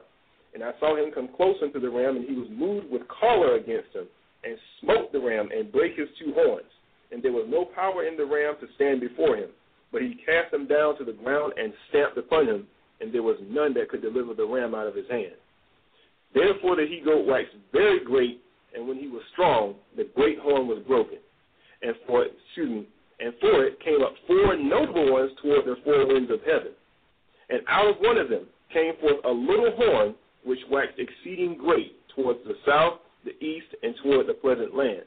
And 0.53 0.63
I 0.63 0.71
saw 0.79 0.95
him 0.95 1.11
come 1.13 1.29
close 1.35 1.55
unto 1.61 1.79
the 1.79 1.89
ram, 1.89 2.17
and 2.17 2.27
he 2.27 2.35
was 2.35 2.47
moved 2.51 2.91
with 2.91 3.07
choler 3.07 3.55
against 3.55 3.95
him, 3.95 4.05
and 4.43 4.57
smote 4.81 5.11
the 5.11 5.19
ram, 5.19 5.49
and 5.51 5.71
brake 5.71 5.95
his 5.97 6.09
two 6.19 6.33
horns. 6.33 6.69
And 7.11 7.23
there 7.23 7.31
was 7.31 7.47
no 7.49 7.65
power 7.65 8.05
in 8.05 8.17
the 8.17 8.25
ram 8.25 8.55
to 8.59 8.67
stand 8.75 9.01
before 9.01 9.37
him. 9.37 9.49
But 9.91 10.01
he 10.01 10.15
cast 10.25 10.53
him 10.53 10.67
down 10.67 10.97
to 10.97 11.05
the 11.05 11.13
ground 11.13 11.53
and 11.57 11.73
stamped 11.89 12.17
upon 12.17 12.47
him, 12.47 12.67
and 12.99 13.13
there 13.13 13.23
was 13.23 13.37
none 13.49 13.73
that 13.73 13.89
could 13.89 14.01
deliver 14.01 14.33
the 14.33 14.45
ram 14.45 14.75
out 14.75 14.87
of 14.87 14.95
his 14.95 15.09
hand. 15.09 15.35
Therefore 16.33 16.75
the 16.75 16.85
he 16.87 17.01
goat 17.03 17.25
waxed 17.25 17.55
very 17.71 18.03
great, 18.03 18.41
and 18.73 18.87
when 18.87 18.97
he 18.97 19.07
was 19.07 19.21
strong, 19.33 19.75
the 19.97 20.07
great 20.15 20.39
horn 20.39 20.67
was 20.67 20.79
broken. 20.87 21.17
And 21.81 21.95
for 22.05 22.23
it, 22.23 22.33
excuse 22.47 22.69
me, 22.69 22.87
and 23.19 23.33
for 23.39 23.65
it 23.65 23.79
came 23.79 24.01
up 24.01 24.13
four 24.27 24.55
notable 24.55 25.11
ones 25.11 25.31
toward 25.41 25.65
the 25.65 25.75
four 25.83 26.07
winds 26.07 26.31
of 26.31 26.39
heaven. 26.45 26.73
And 27.49 27.61
out 27.67 27.87
of 27.87 27.95
one 27.99 28.17
of 28.17 28.29
them 28.29 28.45
came 28.73 28.93
forth 28.99 29.23
a 29.25 29.29
little 29.29 29.71
horn 29.75 30.15
which 30.43 30.59
waxed 30.69 30.99
exceeding 30.99 31.57
great 31.57 31.95
towards 32.15 32.39
the 32.45 32.55
south, 32.65 32.99
the 33.25 33.37
east, 33.43 33.67
and 33.83 33.95
toward 34.03 34.27
the 34.27 34.33
pleasant 34.33 34.75
land. 34.75 35.03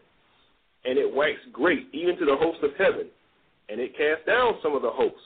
And 0.84 0.98
it 0.98 1.12
waxed 1.12 1.52
great 1.52 1.88
even 1.92 2.16
to 2.18 2.24
the 2.24 2.36
host 2.36 2.58
of 2.62 2.70
heaven, 2.78 3.08
and 3.68 3.80
it 3.80 3.96
cast 3.96 4.26
down 4.26 4.54
some 4.62 4.76
of 4.76 4.82
the 4.82 4.90
hosts, 4.90 5.18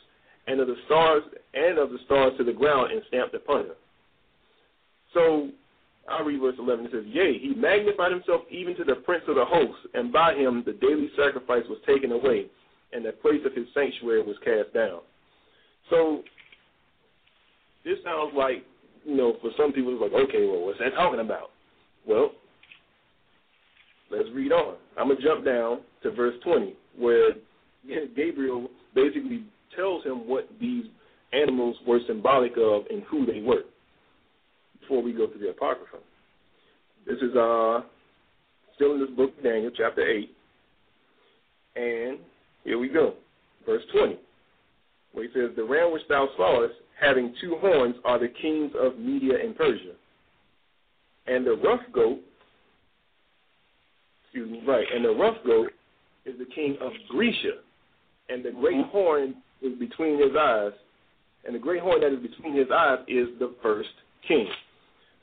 and 0.46 0.60
of 0.60 0.66
the 0.66 0.76
stars 0.86 1.22
and 1.52 1.78
of 1.78 1.90
the 1.90 1.98
stars 2.06 2.32
to 2.38 2.44
the 2.44 2.52
ground, 2.52 2.92
and 2.92 3.02
stamped 3.08 3.34
upon 3.34 3.68
them. 3.68 3.76
So 5.12 5.50
I'll 6.10 6.24
read 6.24 6.40
verse 6.40 6.56
11. 6.58 6.86
It 6.86 6.90
says, 6.92 7.04
Yea, 7.06 7.38
he 7.38 7.54
magnified 7.54 8.12
himself 8.12 8.42
even 8.50 8.76
to 8.76 8.84
the 8.84 8.96
prince 8.96 9.24
of 9.28 9.36
the 9.36 9.44
hosts, 9.44 9.86
and 9.94 10.12
by 10.12 10.34
him 10.34 10.62
the 10.64 10.72
daily 10.72 11.10
sacrifice 11.16 11.64
was 11.68 11.78
taken 11.86 12.12
away, 12.12 12.46
and 12.92 13.04
the 13.04 13.12
place 13.12 13.40
of 13.44 13.54
his 13.54 13.66
sanctuary 13.74 14.22
was 14.22 14.36
cast 14.44 14.72
down. 14.74 15.00
So 15.90 16.22
this 17.84 17.98
sounds 18.04 18.32
like, 18.36 18.64
you 19.04 19.16
know, 19.16 19.36
for 19.40 19.50
some 19.56 19.72
people 19.72 19.92
it's 19.92 20.02
like, 20.12 20.28
okay, 20.28 20.46
well, 20.46 20.64
what's 20.64 20.78
that 20.78 20.94
talking 20.94 21.20
about? 21.20 21.50
Well, 22.06 22.32
let's 24.10 24.28
read 24.34 24.52
on. 24.52 24.76
I'm 24.98 25.08
going 25.08 25.18
to 25.18 25.22
jump 25.22 25.44
down 25.44 25.80
to 26.02 26.10
verse 26.10 26.34
20, 26.44 26.74
where 26.98 27.30
Gabriel 28.16 28.68
basically 28.94 29.44
tells 29.76 30.04
him 30.04 30.28
what 30.28 30.48
these 30.60 30.84
animals 31.32 31.76
were 31.86 32.00
symbolic 32.06 32.52
of 32.56 32.84
and 32.90 33.02
who 33.04 33.26
they 33.26 33.40
were 33.40 33.62
before 34.88 35.02
we 35.02 35.12
go 35.12 35.26
to 35.26 35.38
the 35.38 35.50
Apocrypha. 35.50 35.98
This 37.06 37.18
is 37.18 37.36
uh, 37.36 37.82
still 38.74 38.94
in 38.94 39.00
this 39.00 39.10
book 39.10 39.30
Daniel, 39.42 39.70
chapter 39.76 40.06
8. 40.06 40.30
And 41.76 42.18
here 42.64 42.78
we 42.78 42.88
go. 42.88 43.14
Verse 43.66 43.82
20, 43.92 44.18
where 45.12 45.24
he 45.24 45.30
says, 45.34 45.50
The 45.56 45.64
ram 45.64 45.92
which 45.92 46.02
thou 46.08 46.28
sawest, 46.38 46.74
having 46.98 47.34
two 47.40 47.56
horns, 47.60 47.96
are 48.04 48.18
the 48.18 48.32
kings 48.40 48.72
of 48.80 48.98
Media 48.98 49.34
and 49.42 49.54
Persia. 49.54 49.92
And 51.26 51.46
the 51.46 51.56
rough 51.56 51.82
goat, 51.92 52.20
excuse 54.24 54.50
me, 54.50 54.62
right, 54.66 54.86
and 54.94 55.04
the 55.04 55.10
rough 55.10 55.36
goat 55.44 55.70
is 56.24 56.38
the 56.38 56.46
king 56.54 56.78
of 56.80 56.92
Grecia. 57.10 57.60
And 58.30 58.42
the 58.42 58.52
great 58.52 58.86
horn 58.86 59.34
is 59.60 59.78
between 59.78 60.18
his 60.18 60.34
eyes. 60.38 60.72
And 61.44 61.54
the 61.54 61.58
great 61.58 61.82
horn 61.82 62.00
that 62.00 62.12
is 62.12 62.22
between 62.22 62.56
his 62.56 62.68
eyes 62.74 63.00
is 63.06 63.28
the 63.38 63.54
first 63.62 63.90
king. 64.26 64.48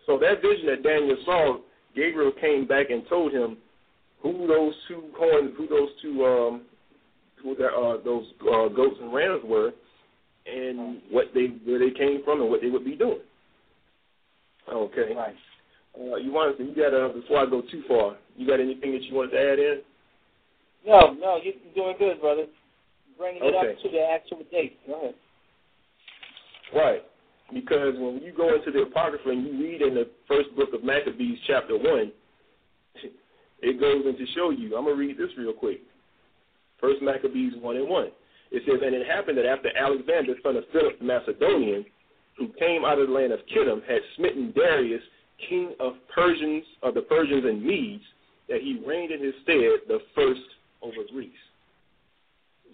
So 0.06 0.20
that 0.20 0.42
vision 0.42 0.68
that 0.68 0.84
Daniel 0.84 1.18
saw, 1.26 1.58
Gabriel 1.96 2.32
came 2.40 2.68
back 2.68 2.90
and 2.90 3.08
told 3.08 3.32
him 3.32 3.58
who 4.22 4.48
those 4.48 4.74
two 4.88 5.04
horns, 5.16 5.52
who 5.58 5.68
those 5.68 5.90
two, 6.02 6.26
um, 6.26 6.62
who 7.42 7.56
the, 7.56 7.68
uh, 7.68 8.04
those 8.04 8.26
uh, 8.42 8.68
goats 8.70 8.98
and 9.02 9.14
rams 9.14 9.42
were, 9.46 9.72
and 10.46 11.02
what 11.10 11.28
they 11.34 11.48
where 11.66 11.80
they 11.80 11.92
came 11.92 12.24
from 12.24 12.42
and 12.42 12.50
what 12.50 12.62
they 12.62 12.70
would 12.70 12.86
be 12.86 12.96
doing. 12.96 13.20
Okay. 14.72 15.14
Right. 15.16 15.36
Uh, 15.98 16.16
you 16.18 16.32
want 16.32 16.58
to, 16.58 16.64
you 16.64 16.76
got 16.76 16.94
uh, 16.94 17.10
before 17.10 17.40
I 17.40 17.46
go 17.46 17.62
too 17.62 17.84
far, 17.88 18.18
you 18.36 18.46
got 18.48 18.60
anything 18.60 18.92
that 18.92 19.04
you 19.04 19.16
wanted 19.16 19.32
to 19.32 19.40
add 19.40 19.60
in? 19.60 19.82
No, 20.86 21.14
no, 21.14 21.40
you're 21.42 21.54
doing 21.74 21.96
good, 21.98 22.20
brother. 22.20 22.46
Bringing 23.18 23.42
it 23.44 23.56
up 23.56 23.82
to 23.82 23.90
the 23.90 24.02
actual 24.02 24.42
date. 24.52 24.78
Go 24.86 25.00
ahead. 25.00 25.16
Right. 26.76 27.04
Because 27.54 27.94
when 27.98 28.22
you 28.24 28.34
go 28.36 28.56
into 28.56 28.72
the 28.72 28.84
Apocrypha 28.84 29.30
and 29.30 29.46
you 29.46 29.54
read 29.64 29.82
in 29.82 29.94
the 29.94 30.10
first 30.28 30.56
book 30.56 30.70
of 30.74 30.84
Maccabees, 30.84 31.38
chapter 31.48 31.78
1, 31.78 32.12
it 33.62 33.80
goes 33.80 34.04
in 34.06 34.18
to 34.18 34.26
show 34.34 34.50
you. 34.50 34.76
I'm 34.76 34.86
going 34.86 34.96
to 34.96 35.00
read 35.00 35.18
this 35.18 35.30
real 35.38 35.54
quick. 35.54 35.82
First 36.82 37.02
Maccabees 37.02 37.54
1 37.60 37.78
and 37.78 37.88
1. 37.88 38.08
It 38.52 38.64
says, 38.66 38.80
And 38.84 38.96
it 38.96 39.08
happened 39.08 39.38
that 39.38 39.46
after 39.46 39.70
Alexander, 39.78 40.34
son 40.44 40.58
of 40.58 40.64
Philip 40.72 41.00
the 41.00 41.06
Macedonian, 41.06 41.86
who 42.38 42.50
came 42.60 42.84
out 42.84 43.00
of 43.00 43.08
the 43.08 43.14
land 43.14 43.32
of 43.32 43.40
Kittim, 43.54 43.86
had 43.88 44.02
smitten 44.18 44.52
Darius, 44.56 45.02
king 45.50 45.74
of 45.80 45.94
Persians, 46.14 46.64
of 46.84 46.94
the 46.94 47.02
Persians 47.02 47.46
and 47.46 47.64
Medes, 47.64 48.04
that 48.50 48.62
he 48.62 48.82
reigned 48.86 49.12
in 49.12 49.24
his 49.24 49.34
stead 49.44 49.88
the 49.88 50.00
first 50.14 50.42
over 50.82 51.04
Greece. 51.12 51.32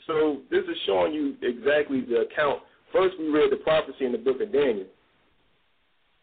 So 0.08 0.42
this 0.50 0.64
is 0.64 0.78
showing 0.86 1.14
you 1.14 1.36
exactly 1.42 2.02
the 2.02 2.22
account. 2.22 2.62
First, 2.94 3.16
we 3.20 3.30
read 3.30 3.52
the 3.52 3.58
prophecy 3.58 4.06
in 4.06 4.12
the 4.12 4.18
book 4.18 4.42
of 4.42 4.52
Daniel, 4.52 4.88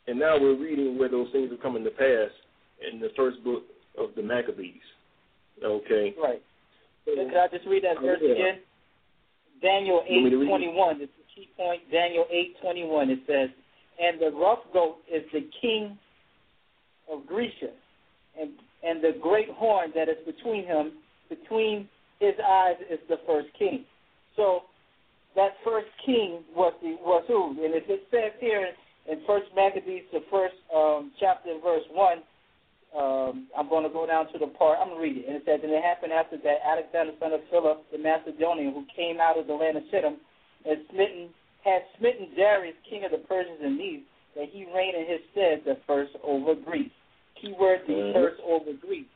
and 0.07 0.19
now 0.19 0.39
we're 0.39 0.59
reading 0.59 0.99
where 0.99 1.09
those 1.09 1.29
things 1.33 1.51
are 1.53 1.63
coming 1.63 1.85
to 1.85 1.91
pass 1.91 2.31
in 2.93 3.01
the 3.01 3.09
first 3.17 3.43
book 3.43 3.63
of 3.99 4.11
the 4.17 4.23
Maccabees. 4.23 4.85
Okay. 5.65 6.15
Right. 6.21 6.43
Can 7.05 7.31
I 7.35 7.49
just 7.49 7.67
read 7.67 7.85
that 7.85 8.01
verse 8.01 8.21
yeah. 8.23 8.33
again? 8.33 8.61
Daniel 9.63 10.05
You 10.09 10.23
want 10.23 10.25
me 10.25 10.31
to 10.31 10.37
read 10.37 10.63
it? 10.63 10.75
8:21. 10.75 11.01
It's 11.01 11.13
the 11.17 11.25
key 11.35 11.49
point. 11.57 11.83
Daniel 11.91 12.27
8:21. 12.31 13.11
It 13.11 13.21
says, 13.27 13.51
"And 13.99 14.21
the 14.21 14.31
rough 14.31 14.61
goat 14.73 14.99
is 15.11 15.25
the 15.33 15.43
king 15.61 15.99
of 17.11 17.27
Grecia, 17.27 17.73
and 18.39 18.53
and 18.83 19.03
the 19.03 19.13
great 19.21 19.49
horn 19.49 19.91
that 19.95 20.09
is 20.09 20.19
between 20.25 20.65
him, 20.65 20.93
between 21.29 21.89
his 22.21 22.35
eyes, 22.39 22.77
is 22.89 23.01
the 23.09 23.17
first 23.27 23.53
king." 23.55 23.85
So 24.37 24.65
that 25.37 25.57
first 25.65 25.89
king 26.05 26.45
was 26.55 26.73
the 26.83 26.97
was 27.03 27.25
who? 27.29 27.51
And 27.65 27.75
it 27.75 27.85
it 27.89 28.07
says 28.11 28.33
here 28.41 28.69
in 29.09 29.21
First 29.27 29.47
Maccabees, 29.55 30.05
the 30.13 30.21
first 30.31 30.55
um, 30.75 31.13
chapter, 31.19 31.57
verse 31.65 31.85
one, 31.93 32.21
um, 32.93 33.49
I'm 33.57 33.69
going 33.69 33.85
to 33.85 33.93
go 33.93 34.07
down 34.07 34.33
to 34.33 34.39
the 34.39 34.49
part. 34.49 34.79
I'm 34.81 34.89
going 34.89 35.01
to 35.01 35.03
read 35.03 35.17
it, 35.25 35.29
and 35.29 35.37
it 35.37 35.43
says, 35.45 35.61
"And 35.63 35.73
it 35.73 35.83
happened 35.83 36.13
after 36.13 36.37
that 36.37 36.59
Alexander, 36.65 37.13
son 37.21 37.33
of 37.33 37.41
Philip, 37.51 37.85
the 37.93 37.99
Macedonian, 37.99 38.73
who 38.73 38.85
came 38.95 39.21
out 39.21 39.39
of 39.39 39.47
the 39.47 39.55
land 39.55 39.77
of 39.77 39.85
Sidon, 39.91 40.17
had 40.65 40.81
smitten 40.93 41.33
had 41.65 41.83
smitten 41.99 42.29
Darius, 42.37 42.77
king 42.89 43.05
of 43.05 43.11
the 43.11 43.19
Persians 43.19 43.61
and 43.61 43.77
Medes, 43.77 44.05
that 44.37 44.49
he 44.49 44.65
reigned 44.75 44.97
in 44.97 45.07
his 45.07 45.21
stead 45.33 45.65
the 45.65 45.77
first 45.87 46.13
over 46.25 46.55
Greece." 46.55 46.93
Keyword: 47.41 47.87
the 47.87 47.93
Mhm. 47.93 48.13
first 48.13 48.41
over 48.43 48.73
Greece. 48.73 49.07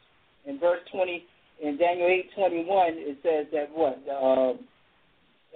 In 0.44 0.58
verse 0.58 0.80
20, 0.90 1.24
in 1.60 1.76
Daniel 1.76 2.08
8:21, 2.08 2.98
it 2.98 3.16
says 3.22 3.46
that 3.52 3.70
what 3.76 3.98
uh, 4.08 4.54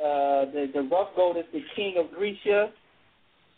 uh, 0.03 0.45
the 0.53 0.71
the 0.73 0.83
rough 0.83 1.15
goat 1.17 1.37
is 1.37 1.47
the 1.53 1.63
king 1.75 1.97
of 1.97 2.11
Grecia, 2.13 2.71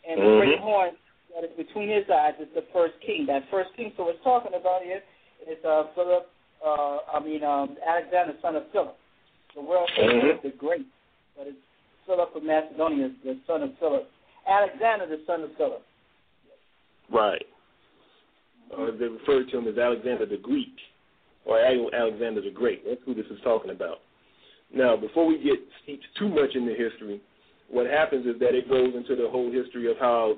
and 0.09 0.21
the 0.21 0.25
Mhm. 0.27 0.39
great 0.39 0.59
horn 0.61 0.97
that 1.35 1.45
is 1.45 1.51
between 1.57 1.89
his 1.89 2.09
eyes 2.11 2.35
is 2.41 2.49
the 2.55 2.63
first 2.73 2.99
king. 3.01 3.27
That 3.27 3.49
first 3.51 3.75
king. 3.75 3.93
So 3.97 4.09
it's 4.09 4.23
talking 4.23 4.55
about 4.55 4.83
here 4.83 5.03
is 5.47 5.63
uh, 5.65 5.85
Philip. 5.95 6.31
Uh, 6.65 6.99
I 7.13 7.21
mean 7.21 7.43
um, 7.45 7.77
Alexander, 7.87 8.35
son 8.41 8.57
of 8.57 8.71
Philip. 8.71 8.97
The 9.55 9.61
world 9.63 9.91
famous 9.97 10.39
Mhm. 10.39 10.43
the 10.43 10.51
great, 10.51 10.87
but 11.37 11.47
it's 11.47 11.59
Philip 12.07 12.35
of 12.35 12.43
Macedonia, 12.43 13.11
the 13.25 13.39
son 13.47 13.63
of 13.63 13.77
Philip. 13.79 14.09
Alexander, 14.47 15.07
the 15.07 15.25
son 15.27 15.43
of 15.43 15.57
Philip. 15.57 15.83
Right. 17.11 17.47
Uh, 18.71 18.91
they 18.93 19.09
refer 19.09 19.45
to 19.45 19.59
him 19.59 19.67
as 19.67 19.79
Alexander 19.79 20.27
the 20.27 20.37
Greek 20.37 20.75
or 21.45 21.59
Alexander 21.59 22.41
the 22.41 22.51
Great. 22.51 22.85
That's 22.85 23.03
who 23.05 23.15
this 23.15 23.27
is 23.27 23.41
talking 23.43 23.71
about. 23.71 24.01
Now, 24.75 24.97
before 24.97 25.27
we 25.27 25.39
get 25.43 25.59
steeped 25.83 26.05
too 26.19 26.29
much 26.29 26.55
into 26.55 26.75
history, 26.75 27.21
what 27.71 27.87
happens 27.87 28.27
is 28.27 28.39
that 28.41 28.55
it 28.55 28.69
goes 28.69 28.95
into 28.95 29.17
the 29.17 29.29
whole 29.29 29.51
history 29.51 29.91
of 29.91 29.99
how 29.99 30.37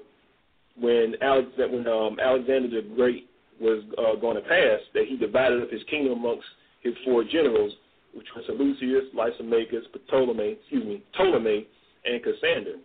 when 0.78 1.14
Alex 1.20 1.48
when 1.56 1.86
um, 1.86 2.18
Alexander 2.20 2.68
the 2.68 2.88
Great 2.94 3.28
was 3.60 3.84
uh, 3.98 4.18
going 4.20 4.36
to 4.36 4.42
pass, 4.42 4.80
that 4.94 5.04
he 5.06 5.16
divided 5.16 5.62
up 5.62 5.70
his 5.70 5.82
kingdom 5.90 6.14
amongst 6.14 6.46
his 6.82 6.94
four 7.04 7.24
generals, 7.24 7.72
which 8.14 8.26
were 8.34 8.42
Seleucus, 8.46 9.04
Lysimachus, 9.14 9.84
Ptolemy, 10.08 10.56
excuse 10.60 10.84
me, 10.84 11.02
Ptolemy, 11.14 11.66
and 12.04 12.22
Cassander. 12.24 12.76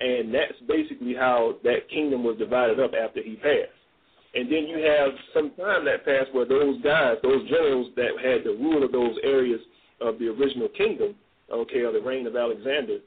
And 0.00 0.32
that's 0.32 0.58
basically 0.68 1.14
how 1.14 1.56
that 1.64 1.88
kingdom 1.88 2.22
was 2.22 2.36
divided 2.38 2.78
up 2.78 2.92
after 2.92 3.22
he 3.22 3.36
passed. 3.36 3.72
And 4.34 4.52
then 4.52 4.68
you 4.68 4.78
have 4.84 5.10
some 5.32 5.50
time 5.56 5.86
that 5.86 6.04
passed 6.04 6.32
where 6.34 6.44
those 6.44 6.80
guys, 6.82 7.16
those 7.22 7.48
generals 7.48 7.88
that 7.96 8.12
had 8.22 8.44
the 8.44 8.56
rule 8.60 8.84
of 8.84 8.92
those 8.92 9.16
areas 9.24 9.60
of 10.00 10.18
the 10.18 10.28
original 10.28 10.68
kingdom, 10.76 11.14
okay, 11.52 11.82
of 11.82 11.92
the 11.92 12.00
reign 12.00 12.26
of 12.26 12.36
Alexander, 12.36 12.98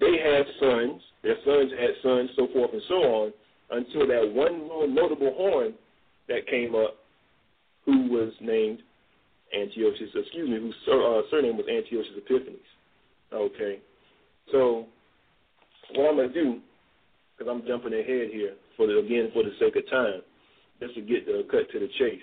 they 0.00 0.16
had 0.18 0.46
sons, 0.58 1.02
their 1.22 1.36
sons 1.44 1.70
had 1.78 1.90
sons, 2.02 2.30
so 2.36 2.48
forth 2.52 2.70
and 2.72 2.82
so 2.88 2.94
on, 2.94 3.32
until 3.70 4.06
that 4.06 4.32
one 4.32 4.62
little 4.62 4.88
notable 4.88 5.34
horn 5.36 5.74
that 6.28 6.46
came 6.48 6.74
up, 6.74 6.96
who 7.84 8.08
was 8.08 8.32
named 8.40 8.78
Antiochus, 9.56 10.08
excuse 10.14 10.48
me, 10.48 10.58
whose 10.58 10.74
uh, 10.88 11.22
surname 11.30 11.56
was 11.56 11.66
Antiochus 11.68 12.12
Epiphanes. 12.16 12.58
Okay, 13.32 13.80
so 14.50 14.86
what 15.94 16.10
I'm 16.10 16.16
going 16.16 16.32
to 16.32 16.34
do, 16.34 16.60
because 17.36 17.50
I'm 17.50 17.66
jumping 17.66 17.92
ahead 17.92 18.30
here, 18.32 18.54
for 18.76 18.86
the, 18.86 18.98
again, 18.98 19.30
for 19.32 19.42
the 19.42 19.50
sake 19.58 19.76
of 19.76 19.88
time, 19.90 20.22
just 20.80 20.94
to 20.94 21.00
get 21.00 21.26
the 21.26 21.44
cut 21.50 21.70
to 21.72 21.78
the 21.78 21.88
chase. 21.98 22.22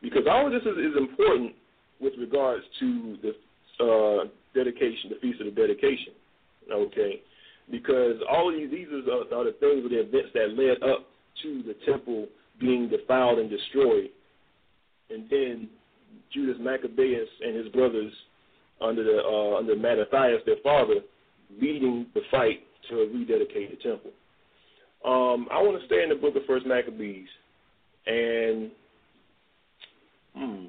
Because 0.00 0.22
all 0.30 0.46
of 0.46 0.52
this 0.52 0.62
is, 0.62 0.78
is 0.78 0.96
important 0.96 1.52
with 2.00 2.14
regards 2.18 2.64
to 2.80 3.16
the 3.22 3.84
uh, 3.84 4.24
dedication, 4.54 5.10
the 5.10 5.20
Feast 5.20 5.40
of 5.40 5.46
the 5.46 5.52
Dedication, 5.52 6.12
okay? 6.72 7.20
Because 7.70 8.16
all 8.30 8.48
of 8.48 8.54
these, 8.58 8.70
these 8.70 8.88
are, 8.88 9.34
are 9.34 9.44
the 9.44 9.56
things 9.60 9.84
or 9.84 9.88
the 9.88 10.00
events 10.00 10.30
that 10.34 10.56
led 10.56 10.82
up 10.88 11.06
to 11.42 11.62
the 11.62 11.74
temple 11.90 12.26
being 12.60 12.88
defiled 12.88 13.38
and 13.38 13.50
destroyed. 13.50 14.10
And 15.10 15.28
then 15.30 15.68
Judas 16.32 16.56
Maccabeus 16.60 17.28
and 17.42 17.56
his 17.56 17.68
brothers 17.68 18.12
under 18.80 19.02
the 19.02 19.22
uh, 19.24 19.58
under 19.58 19.76
Mattathias, 19.76 20.42
their 20.46 20.56
father, 20.62 21.00
leading 21.60 22.06
the 22.14 22.20
fight 22.30 22.60
to 22.90 23.10
rededicate 23.12 23.70
the 23.70 23.88
temple. 23.88 24.10
Um, 25.04 25.48
I 25.50 25.62
want 25.62 25.80
to 25.80 25.86
stay 25.86 26.02
in 26.02 26.08
the 26.08 26.14
book 26.14 26.36
of 26.36 26.42
First 26.46 26.66
Maccabees, 26.66 27.28
and 28.06 28.70
hmm, 30.36 30.64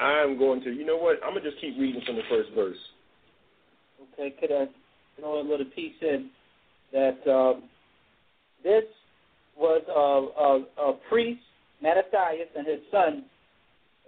I'm 0.00 0.38
going 0.38 0.62
to. 0.62 0.70
You 0.72 0.86
know 0.86 0.96
what? 0.96 1.16
I'm 1.24 1.34
gonna 1.34 1.48
just 1.48 1.60
keep 1.60 1.76
reading 1.78 2.00
from 2.06 2.16
the 2.16 2.22
first 2.30 2.50
verse. 2.54 2.76
Okay, 4.14 4.34
could 4.40 4.50
I 4.50 4.66
throw 5.18 5.40
a 5.40 5.44
little 5.44 5.66
piece 5.74 5.94
in 6.00 6.30
that 6.92 7.20
um, 7.30 7.64
this 8.64 8.84
was 9.56 9.82
a, 9.88 10.82
a, 10.82 10.90
a 10.90 10.94
priest, 11.08 11.40
Mattathias, 11.82 12.48
and 12.56 12.66
his 12.66 12.80
son, 12.90 13.24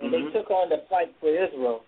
and 0.01 0.13
Mhm. 0.13 0.33
they 0.33 0.39
took 0.39 0.51
on 0.51 0.71
the 0.71 0.79
fight 0.89 1.13
for 1.21 1.29
Israel. 1.29 1.85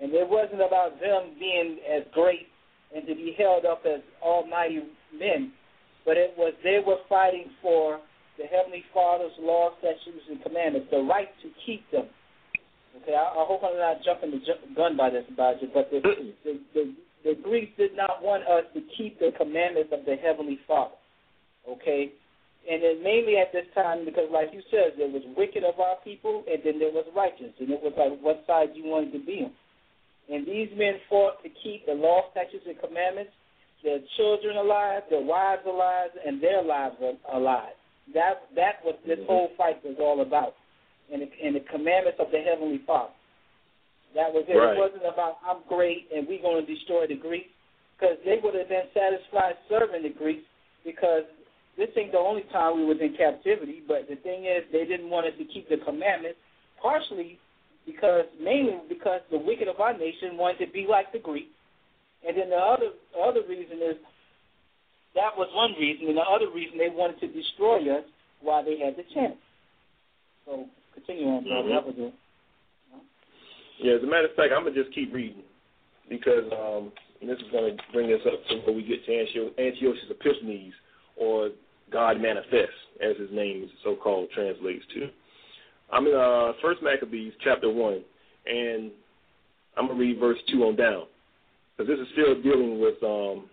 And 0.00 0.14
it 0.14 0.28
wasn't 0.28 0.62
about 0.62 1.00
them 1.00 1.34
being 1.40 1.80
as 1.82 2.04
great 2.14 2.46
and 2.94 3.06
to 3.06 3.14
be 3.14 3.32
held 3.36 3.64
up 3.66 3.84
as 3.84 4.00
almighty 4.22 4.82
men, 5.12 5.52
but 6.04 6.16
it 6.16 6.32
was 6.38 6.54
they 6.62 6.78
were 6.78 6.98
fighting 7.08 7.50
for 7.60 8.00
the 8.38 8.46
Heavenly 8.46 8.84
Father's 8.94 9.32
laws, 9.40 9.72
statutes, 9.80 10.24
and 10.30 10.40
commandments, 10.42 10.88
the 10.90 11.02
right 11.02 11.28
to 11.42 11.50
keep 11.66 11.82
them. 11.90 12.06
Okay, 13.02 13.14
I, 13.14 13.22
I 13.22 13.44
hope 13.44 13.60
I'm 13.62 13.76
not 13.76 14.02
jumping 14.04 14.32
the 14.32 14.38
ju- 14.38 14.74
gun 14.74 14.96
by 14.96 15.10
this, 15.10 15.24
about 15.32 15.60
you, 15.60 15.68
but 15.72 15.90
the, 15.90 16.00
the, 16.44 16.60
the 16.74 16.94
the 17.24 17.34
Greeks 17.42 17.72
did 17.76 17.96
not 17.96 18.22
want 18.22 18.44
us 18.46 18.64
to 18.74 18.80
keep 18.96 19.18
the 19.18 19.30
commandments 19.36 19.90
of 19.92 20.06
the 20.06 20.16
Heavenly 20.16 20.58
Father. 20.66 20.94
Okay? 21.68 22.12
And 22.68 22.82
then 22.82 23.02
mainly 23.02 23.36
at 23.36 23.52
this 23.52 23.66
time, 23.74 24.04
because 24.04 24.28
like 24.32 24.48
you 24.52 24.62
said, 24.70 24.94
there 24.96 25.08
was 25.08 25.22
wicked 25.36 25.64
of 25.64 25.80
our 25.80 25.96
people, 26.04 26.44
and 26.46 26.60
then 26.64 26.78
there 26.78 26.92
was 26.92 27.06
righteous, 27.16 27.52
and 27.58 27.70
it 27.70 27.80
was 27.82 27.92
like 27.96 28.20
what 28.20 28.44
side 28.46 28.70
you 28.74 28.84
wanted 28.84 29.12
to 29.12 29.24
be 29.24 29.44
on. 29.44 29.52
And 30.28 30.46
these 30.46 30.68
men 30.76 31.00
fought 31.08 31.42
to 31.42 31.48
keep 31.64 31.86
the 31.86 31.96
law, 31.96 32.28
statutes, 32.30 32.64
and 32.68 32.78
commandments, 32.78 33.32
their 33.82 34.00
children 34.16 34.56
alive, 34.56 35.02
their 35.08 35.24
wives 35.24 35.62
alive, 35.66 36.10
and 36.26 36.42
their 36.42 36.62
lives 36.62 36.96
alive. 37.32 37.72
That 38.12 38.44
that 38.54 38.84
was 38.84 38.96
this 39.06 39.18
mm-hmm. 39.18 39.26
whole 39.26 39.48
fight 39.56 39.82
was 39.84 39.96
all 40.00 40.20
about, 40.20 40.54
and 41.12 41.22
the, 41.22 41.28
and 41.42 41.56
the 41.56 41.64
commandments 41.72 42.18
of 42.20 42.30
the 42.30 42.38
Heavenly 42.38 42.80
Father. 42.86 43.12
That 44.14 44.32
was 44.32 44.44
it. 44.48 44.56
Right. 44.56 44.72
It 44.72 44.80
wasn't 44.80 45.04
about 45.04 45.38
I'm 45.44 45.60
great 45.68 46.08
and 46.14 46.26
we're 46.26 46.42
going 46.42 46.64
to 46.64 46.68
destroy 46.68 47.06
the 47.06 47.16
Greeks, 47.16 47.52
because 47.96 48.16
they 48.24 48.40
would 48.42 48.54
have 48.54 48.68
been 48.68 48.88
satisfied 48.94 49.56
serving 49.68 50.02
the 50.02 50.14
Greeks, 50.16 50.44
because 50.84 51.24
this 51.76 51.88
ain't 51.96 52.12
the 52.12 52.18
only 52.18 52.42
time 52.52 52.76
we 52.76 52.84
was 52.84 52.98
in 53.00 53.14
captivity. 53.16 53.82
But 53.86 54.08
the 54.08 54.16
thing 54.16 54.46
is, 54.46 54.64
they 54.72 54.84
didn't 54.84 55.10
want 55.10 55.26
us 55.26 55.36
to 55.38 55.44
keep 55.44 55.68
the 55.68 55.76
commandments, 55.84 56.38
partially 56.80 57.38
because 57.86 58.24
mainly 58.40 58.80
because 58.88 59.20
the 59.30 59.38
wicked 59.38 59.68
of 59.68 59.80
our 59.80 59.96
nation 59.96 60.36
wanted 60.36 60.64
to 60.66 60.72
be 60.72 60.86
like 60.88 61.12
the 61.12 61.18
Greeks, 61.18 61.52
and 62.26 62.36
then 62.36 62.50
the 62.50 62.56
other 62.56 62.92
other 63.16 63.40
reason 63.48 63.78
is 63.78 63.96
that 65.14 65.36
was 65.36 65.48
one 65.52 65.72
reason, 65.80 66.08
and 66.08 66.16
the 66.16 66.28
other 66.28 66.50
reason 66.52 66.76
they 66.76 66.92
wanted 66.92 67.20
to 67.20 67.28
destroy 67.28 67.80
us 67.96 68.04
while 68.40 68.64
they 68.64 68.78
had 68.78 68.96
the 68.96 69.04
chance. 69.14 69.40
So 70.44 70.66
continue 70.98 71.28
on, 71.28 71.44
brother. 71.44 71.68
Mhm. 71.68 71.70
That 71.70 71.86
was 71.86 71.94
it. 71.98 72.14
Yeah, 73.78 73.92
as 73.94 74.02
a 74.02 74.06
matter 74.06 74.26
of 74.26 74.34
fact, 74.34 74.52
I'm 74.52 74.64
gonna 74.64 74.74
just 74.74 74.92
keep 74.92 75.12
reading 75.14 75.44
because 76.08 76.50
um, 76.52 76.92
and 77.20 77.30
this 77.30 77.38
is 77.38 77.50
gonna 77.52 77.76
bring 77.92 78.12
us 78.12 78.20
up 78.26 78.44
to 78.48 78.56
where 78.60 78.74
we 78.74 78.82
get 78.82 79.04
to 79.06 79.12
Antio- 79.12 79.58
Antiochus 79.58 80.10
Epiphanes, 80.10 80.74
or 81.16 81.50
God 81.90 82.20
manifests, 82.20 82.74
as 83.00 83.16
his 83.16 83.30
name 83.30 83.64
is 83.64 83.70
so-called 83.82 84.30
translates 84.30 84.84
to. 84.94 85.10
I'm 85.90 86.06
in 86.06 86.14
uh, 86.14 86.52
First 86.60 86.82
Maccabees 86.82 87.32
chapter 87.42 87.70
one, 87.70 88.04
and 88.46 88.90
I'm 89.76 89.86
gonna 89.86 89.98
read 89.98 90.18
verse 90.18 90.38
two 90.50 90.64
on 90.64 90.76
down 90.76 91.06
because 91.76 91.88
this 91.88 92.00
is 92.00 92.12
still 92.12 92.34
dealing 92.42 92.80
with 92.80 93.00
um, 93.04 93.48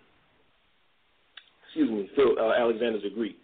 excuse 1.66 1.90
me, 1.90 2.10
Phil, 2.16 2.36
uh, 2.38 2.52
Alexander 2.52 3.00
the 3.00 3.10
Greek. 3.10 3.38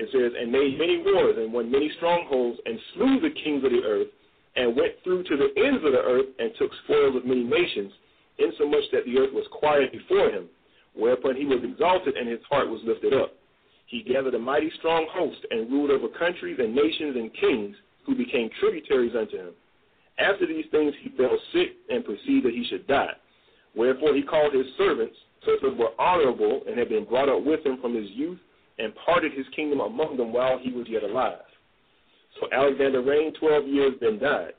It 0.00 0.08
says, 0.16 0.32
and 0.32 0.50
made 0.50 0.78
many 0.78 0.96
wars 1.04 1.36
and 1.36 1.52
won 1.52 1.70
many 1.70 1.92
strongholds 1.98 2.58
and 2.64 2.80
slew 2.94 3.20
the 3.20 3.36
kings 3.44 3.62
of 3.62 3.70
the 3.70 3.84
earth 3.84 4.08
and 4.56 4.74
went 4.74 4.96
through 5.04 5.24
to 5.24 5.36
the 5.36 5.52
ends 5.60 5.84
of 5.84 5.92
the 5.92 6.00
earth 6.00 6.24
and 6.38 6.50
took 6.56 6.72
spoils 6.84 7.16
of 7.16 7.26
many 7.26 7.44
nations, 7.44 7.92
insomuch 8.38 8.88
that 8.92 9.04
the 9.04 9.18
earth 9.18 9.28
was 9.34 9.44
quiet 9.52 9.92
before 9.92 10.30
him. 10.30 10.48
Whereupon 10.96 11.36
he 11.36 11.44
was 11.44 11.60
exalted 11.62 12.16
and 12.16 12.26
his 12.26 12.40
heart 12.48 12.70
was 12.70 12.80
lifted 12.82 13.12
up. 13.12 13.36
He 13.92 14.02
gathered 14.02 14.32
a 14.32 14.38
mighty 14.38 14.72
strong 14.78 15.06
host 15.12 15.44
and 15.50 15.70
ruled 15.70 15.90
over 15.90 16.08
countries 16.08 16.56
and 16.58 16.74
nations 16.74 17.16
and 17.16 17.28
kings 17.34 17.76
who 18.06 18.14
became 18.16 18.48
tributaries 18.58 19.12
unto 19.14 19.36
him. 19.36 19.52
After 20.18 20.46
these 20.46 20.64
things 20.70 20.94
he 21.02 21.10
fell 21.10 21.36
sick 21.52 21.76
and 21.90 22.06
perceived 22.06 22.46
that 22.46 22.56
he 22.56 22.64
should 22.70 22.86
die. 22.86 23.12
Wherefore 23.76 24.16
he 24.16 24.22
called 24.22 24.54
his 24.54 24.66
servants, 24.78 25.16
such 25.44 25.60
as 25.60 25.76
were 25.76 25.92
honorable 26.00 26.62
and 26.66 26.78
had 26.78 26.88
been 26.88 27.04
brought 27.04 27.28
up 27.28 27.44
with 27.44 27.60
him 27.66 27.76
from 27.82 27.94
his 27.94 28.08
youth, 28.16 28.38
and 28.80 28.92
parted 29.04 29.32
his 29.32 29.46
kingdom 29.54 29.80
among 29.80 30.16
them 30.16 30.32
while 30.32 30.58
he 30.58 30.72
was 30.72 30.86
yet 30.88 31.02
alive. 31.02 31.44
So 32.40 32.48
Alexander 32.52 33.02
reigned 33.02 33.36
twelve 33.38 33.66
years, 33.66 33.92
then 34.00 34.18
died, 34.18 34.54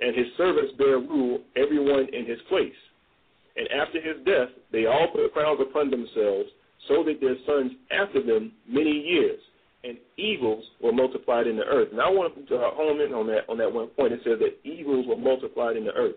and 0.00 0.16
his 0.16 0.26
servants 0.36 0.72
bare 0.78 0.98
rule, 0.98 1.40
every 1.56 1.78
one 1.78 2.06
in 2.12 2.24
his 2.26 2.38
place. 2.48 2.80
And 3.56 3.68
after 3.82 4.00
his 4.00 4.24
death, 4.24 4.48
they 4.72 4.86
all 4.86 5.08
put 5.12 5.32
crowns 5.34 5.60
upon 5.60 5.90
themselves, 5.90 6.48
so 6.86 7.02
that 7.04 7.20
their 7.20 7.36
sons 7.44 7.72
after 7.90 8.22
them 8.22 8.52
many 8.68 8.90
years, 8.90 9.40
and 9.84 9.98
evils 10.16 10.64
were 10.82 10.92
multiplied 10.92 11.46
in 11.46 11.56
the 11.56 11.64
earth. 11.64 11.88
Now 11.92 12.06
I 12.08 12.10
want 12.10 12.48
to 12.48 12.56
uh, 12.56 12.70
home 12.74 13.00
in 13.00 13.12
on 13.12 13.26
that 13.26 13.48
on 13.48 13.58
that 13.58 13.72
one 13.72 13.88
point. 13.88 14.12
It 14.12 14.20
says 14.24 14.38
that 14.38 14.68
evils 14.68 15.06
were 15.06 15.16
multiplied 15.16 15.76
in 15.76 15.84
the 15.84 15.92
earth. 15.92 16.16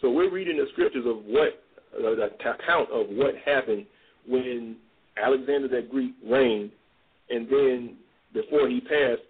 So 0.00 0.10
we're 0.10 0.30
reading 0.30 0.58
the 0.58 0.66
scriptures 0.72 1.06
of 1.06 1.24
what 1.24 1.64
uh, 1.96 2.14
the 2.14 2.30
account 2.36 2.90
of 2.92 3.08
what 3.10 3.34
happened 3.44 3.86
when 4.28 4.76
Alexander 5.22 5.68
the 5.68 5.86
Greek 5.88 6.14
reigned, 6.24 6.70
and 7.30 7.48
then 7.48 7.96
before 8.32 8.68
he 8.68 8.80
passed, 8.80 9.22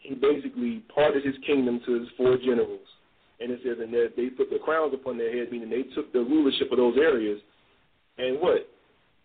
he 0.00 0.14
basically 0.14 0.82
parted 0.94 1.24
his 1.24 1.34
kingdom 1.46 1.80
to 1.86 2.00
his 2.00 2.08
four 2.16 2.36
generals. 2.36 2.86
And 3.40 3.50
it 3.50 3.60
says, 3.64 3.76
and 3.80 3.92
that 3.92 4.12
they 4.16 4.26
put 4.30 4.50
the 4.50 4.58
crowns 4.58 4.94
upon 4.94 5.18
their 5.18 5.36
heads, 5.36 5.50
meaning 5.50 5.68
they 5.68 5.82
took 5.94 6.12
the 6.12 6.20
rulership 6.20 6.70
of 6.70 6.78
those 6.78 6.96
areas. 6.96 7.40
And 8.18 8.40
what? 8.40 8.68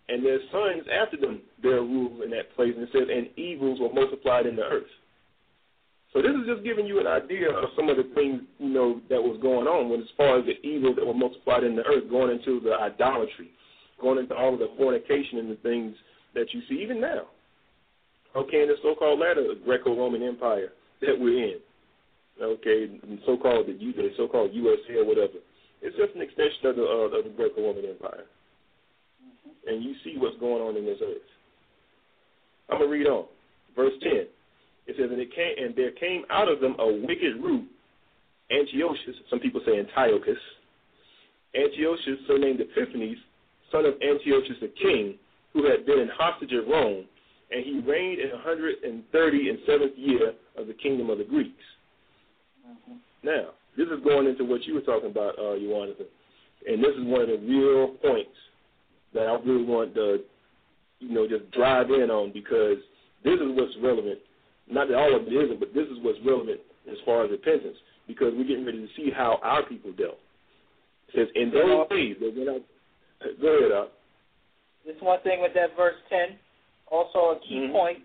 And 0.10 0.26
their 0.26 0.40
sons 0.52 0.84
after 0.92 1.16
them 1.16 1.42
bear 1.62 1.82
rule 1.82 2.22
in 2.24 2.30
that 2.32 2.54
place. 2.56 2.74
And 2.76 2.84
it 2.84 2.90
says, 2.92 3.08
and 3.10 3.30
evils 3.38 3.80
were 3.80 3.94
multiplied 3.94 4.46
in 4.48 4.58
the 4.58 4.64
earth. 4.64 4.92
So 6.12 6.22
this 6.22 6.32
is 6.32 6.46
just 6.46 6.66
giving 6.66 6.86
you 6.86 7.00
an 7.00 7.08
idea 7.08 7.50
of 7.50 7.70
some 7.76 7.88
of 7.88 7.96
the 7.96 8.12
things 8.14 8.42
you 8.60 8.68
know 8.68 9.00
that 9.10 9.22
was 9.22 9.40
going 9.42 9.68
on 9.68 9.88
when, 9.88 10.02
as 10.02 10.12
far 10.18 10.40
as 10.40 10.46
the 10.46 10.60
evils 10.68 10.98
that 10.98 11.06
were 11.06 11.14
multiplied 11.14 11.64
in 11.64 11.78
the 11.78 11.84
earth, 11.84 12.10
going 12.10 12.38
into 12.38 12.60
the 12.60 12.74
idolatry, 12.74 13.52
going 14.02 14.20
into 14.20 14.36
all 14.36 14.54
of 14.54 14.60
the 14.60 14.72
fornication 14.78 15.40
and 15.40 15.50
the 15.50 15.56
things 15.64 15.96
that 16.34 16.54
you 16.54 16.62
see 16.70 16.82
even 16.82 17.02
now. 17.02 17.28
Okay, 18.36 18.62
in 18.64 18.70
the 18.70 18.76
so-called 18.82 19.20
latter 19.20 19.46
Greco-Roman 19.66 20.24
Empire 20.24 20.70
that 21.02 21.20
we're 21.20 21.44
in. 21.44 21.60
Okay, 22.42 22.88
so-called 23.26 23.68
the, 23.68 23.74
the 23.74 24.10
so-called 24.18 24.52
USA 24.54 24.96
or 25.00 25.06
whatever. 25.06 25.40
It's 25.82 25.98
just 25.98 26.16
an 26.16 26.22
extension 26.22 26.66
of 26.66 26.76
the 26.76 26.84
uh, 26.84 27.18
of 27.18 27.24
the 27.26 27.34
Greco-Roman 27.36 27.86
Empire. 27.86 28.26
Mm-hmm. 29.20 29.70
And 29.70 29.84
you 29.84 29.96
see 30.04 30.16
what's 30.18 30.40
going 30.40 30.62
on 30.62 30.78
in 30.78 30.86
this 30.86 31.00
earth. 31.04 31.28
I'm 32.70 32.80
gonna 32.80 32.90
read 32.90 33.08
on, 33.08 33.26
verse 33.76 33.94
ten. 34.02 34.28
It 34.88 34.96
says, 34.98 35.12
and 35.12 35.20
it 35.20 35.34
came, 35.36 35.54
and 35.64 35.76
there 35.76 35.92
came 35.92 36.24
out 36.30 36.48
of 36.48 36.62
them 36.62 36.76
a 36.80 36.88
wicked 36.88 37.44
root, 37.44 37.68
Antiochus. 38.50 39.16
Some 39.30 39.40
people 39.40 39.62
say 39.66 39.78
Antiochus. 39.78 40.40
Antiochus, 41.54 42.18
surnamed 42.28 42.62
Epiphanes, 42.62 43.18
son 43.72 43.86
of 43.86 43.96
Antiochus 44.02 44.56
the 44.62 44.72
king, 44.82 45.16
who 45.54 45.70
had 45.70 45.86
been 45.86 46.00
in 46.00 46.10
hostage 46.10 46.52
at 46.54 46.68
Rome, 46.68 47.06
and 47.52 47.66
he 47.66 47.80
reigned 47.80 48.20
in 48.20 48.30
130 48.32 49.50
and 49.50 49.60
seventh 49.66 49.94
year 49.98 50.34
of 50.58 50.68
the 50.68 50.74
kingdom 50.74 51.10
of 51.10 51.18
the 51.18 51.24
Greeks. 51.24 51.64
Mm-hmm. 52.68 52.94
Now, 53.24 53.50
this 53.78 53.88
is 53.88 54.04
going 54.04 54.28
into 54.28 54.46
what 54.46 54.64
you 54.66 54.76
were 54.76 54.82
talking 54.82 55.12
about, 55.12 55.38
uh, 55.38 55.58
Jonathan, 55.60 56.08
and 56.68 56.84
this 56.84 56.96
is 56.96 57.06
one 57.06 57.22
of 57.22 57.28
the 57.28 57.40
real 57.48 57.88
points 58.02 58.38
that 59.14 59.28
I 59.28 59.34
really 59.46 59.64
want 59.64 59.94
to, 59.96 60.20
you 61.00 61.14
know, 61.14 61.28
just 61.28 61.52
drive 61.52 61.90
in 61.90 62.10
on 62.10 62.32
because 62.32 62.78
this 63.24 63.36
is 63.36 63.50
what's 63.56 63.74
relevant. 63.82 64.20
Not 64.70 64.88
that 64.88 64.96
all 64.96 65.16
of 65.16 65.28
it 65.28 65.34
isn't, 65.34 65.60
but 65.60 65.74
this 65.74 65.88
is 65.88 65.98
what's 66.02 66.20
relevant 66.26 66.62
as 66.90 66.98
far 67.06 67.26
as 67.26 67.32
repentance 67.32 67.78
because 68.08 68.34
we're 68.36 68.48
getting 68.48 68.66
ready 68.66 68.80
to 68.80 68.88
see 68.96 69.12
how 69.12 69.40
our 69.44 69.64
people 69.64 69.92
dealt. 69.92 70.18
It 71.10 71.16
says, 71.16 71.28
in 71.36 71.52
those 71.52 71.90
days, 71.90 72.16
they 72.20 72.30
went 72.30 72.50
out. 72.50 72.62
Go 73.42 73.48
ahead, 73.48 73.72
up. 73.72 73.94
Just 74.86 75.02
one 75.04 75.22
thing 75.22 75.42
with 75.42 75.54
that 75.54 75.76
verse 75.78 75.98
10 76.10 76.38
also, 76.92 77.40
a 77.40 77.40
key 77.48 77.64
mm-hmm. 77.64 77.72
point. 77.72 78.00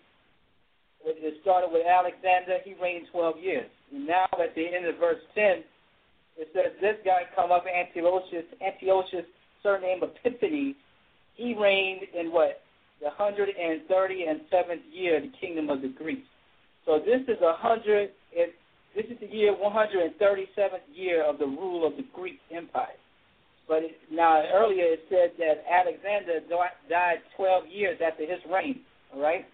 It 1.04 1.34
started 1.42 1.70
with 1.70 1.86
Alexander. 1.86 2.58
He 2.64 2.74
reigned 2.80 3.06
12 3.12 3.38
years. 3.42 3.70
And 3.92 4.06
now, 4.06 4.26
at 4.32 4.54
the 4.54 4.66
end 4.66 4.86
of 4.86 4.98
verse 4.98 5.22
10, 5.34 5.62
it 6.38 6.48
says 6.54 6.72
this 6.80 6.96
guy 7.04 7.26
come 7.34 7.50
up, 7.50 7.64
Antiochus, 7.66 8.46
Antiochus, 8.62 9.26
surname 9.62 10.02
Epiphanes. 10.02 10.74
He 11.34 11.54
reigned 11.54 12.02
in 12.14 12.32
what? 12.32 12.62
The 13.00 13.10
137th 13.18 14.82
year 14.90 15.18
of 15.18 15.22
the 15.24 15.32
kingdom 15.40 15.68
of 15.68 15.82
the 15.82 15.88
Greeks. 15.88 16.26
So 16.86 16.98
this 16.98 17.22
is 17.28 17.40
a 17.42 17.54
hundred. 17.54 18.10
This 18.94 19.04
is 19.10 19.18
the 19.20 19.26
year 19.26 19.54
137th 19.54 20.86
year 20.94 21.22
of 21.22 21.38
the 21.38 21.44
rule 21.44 21.86
of 21.86 21.96
the 21.96 22.04
Greek 22.14 22.38
Empire. 22.54 22.96
But 23.68 23.82
it, 23.82 23.98
now 24.12 24.42
earlier 24.54 24.94
it 24.94 25.00
said 25.08 25.34
that 25.38 25.64
Alexander 25.66 26.40
died 26.88 27.18
12 27.36 27.64
years 27.68 27.98
after 28.04 28.22
his 28.22 28.38
reign. 28.50 28.80
All 29.14 29.20
right, 29.20 29.44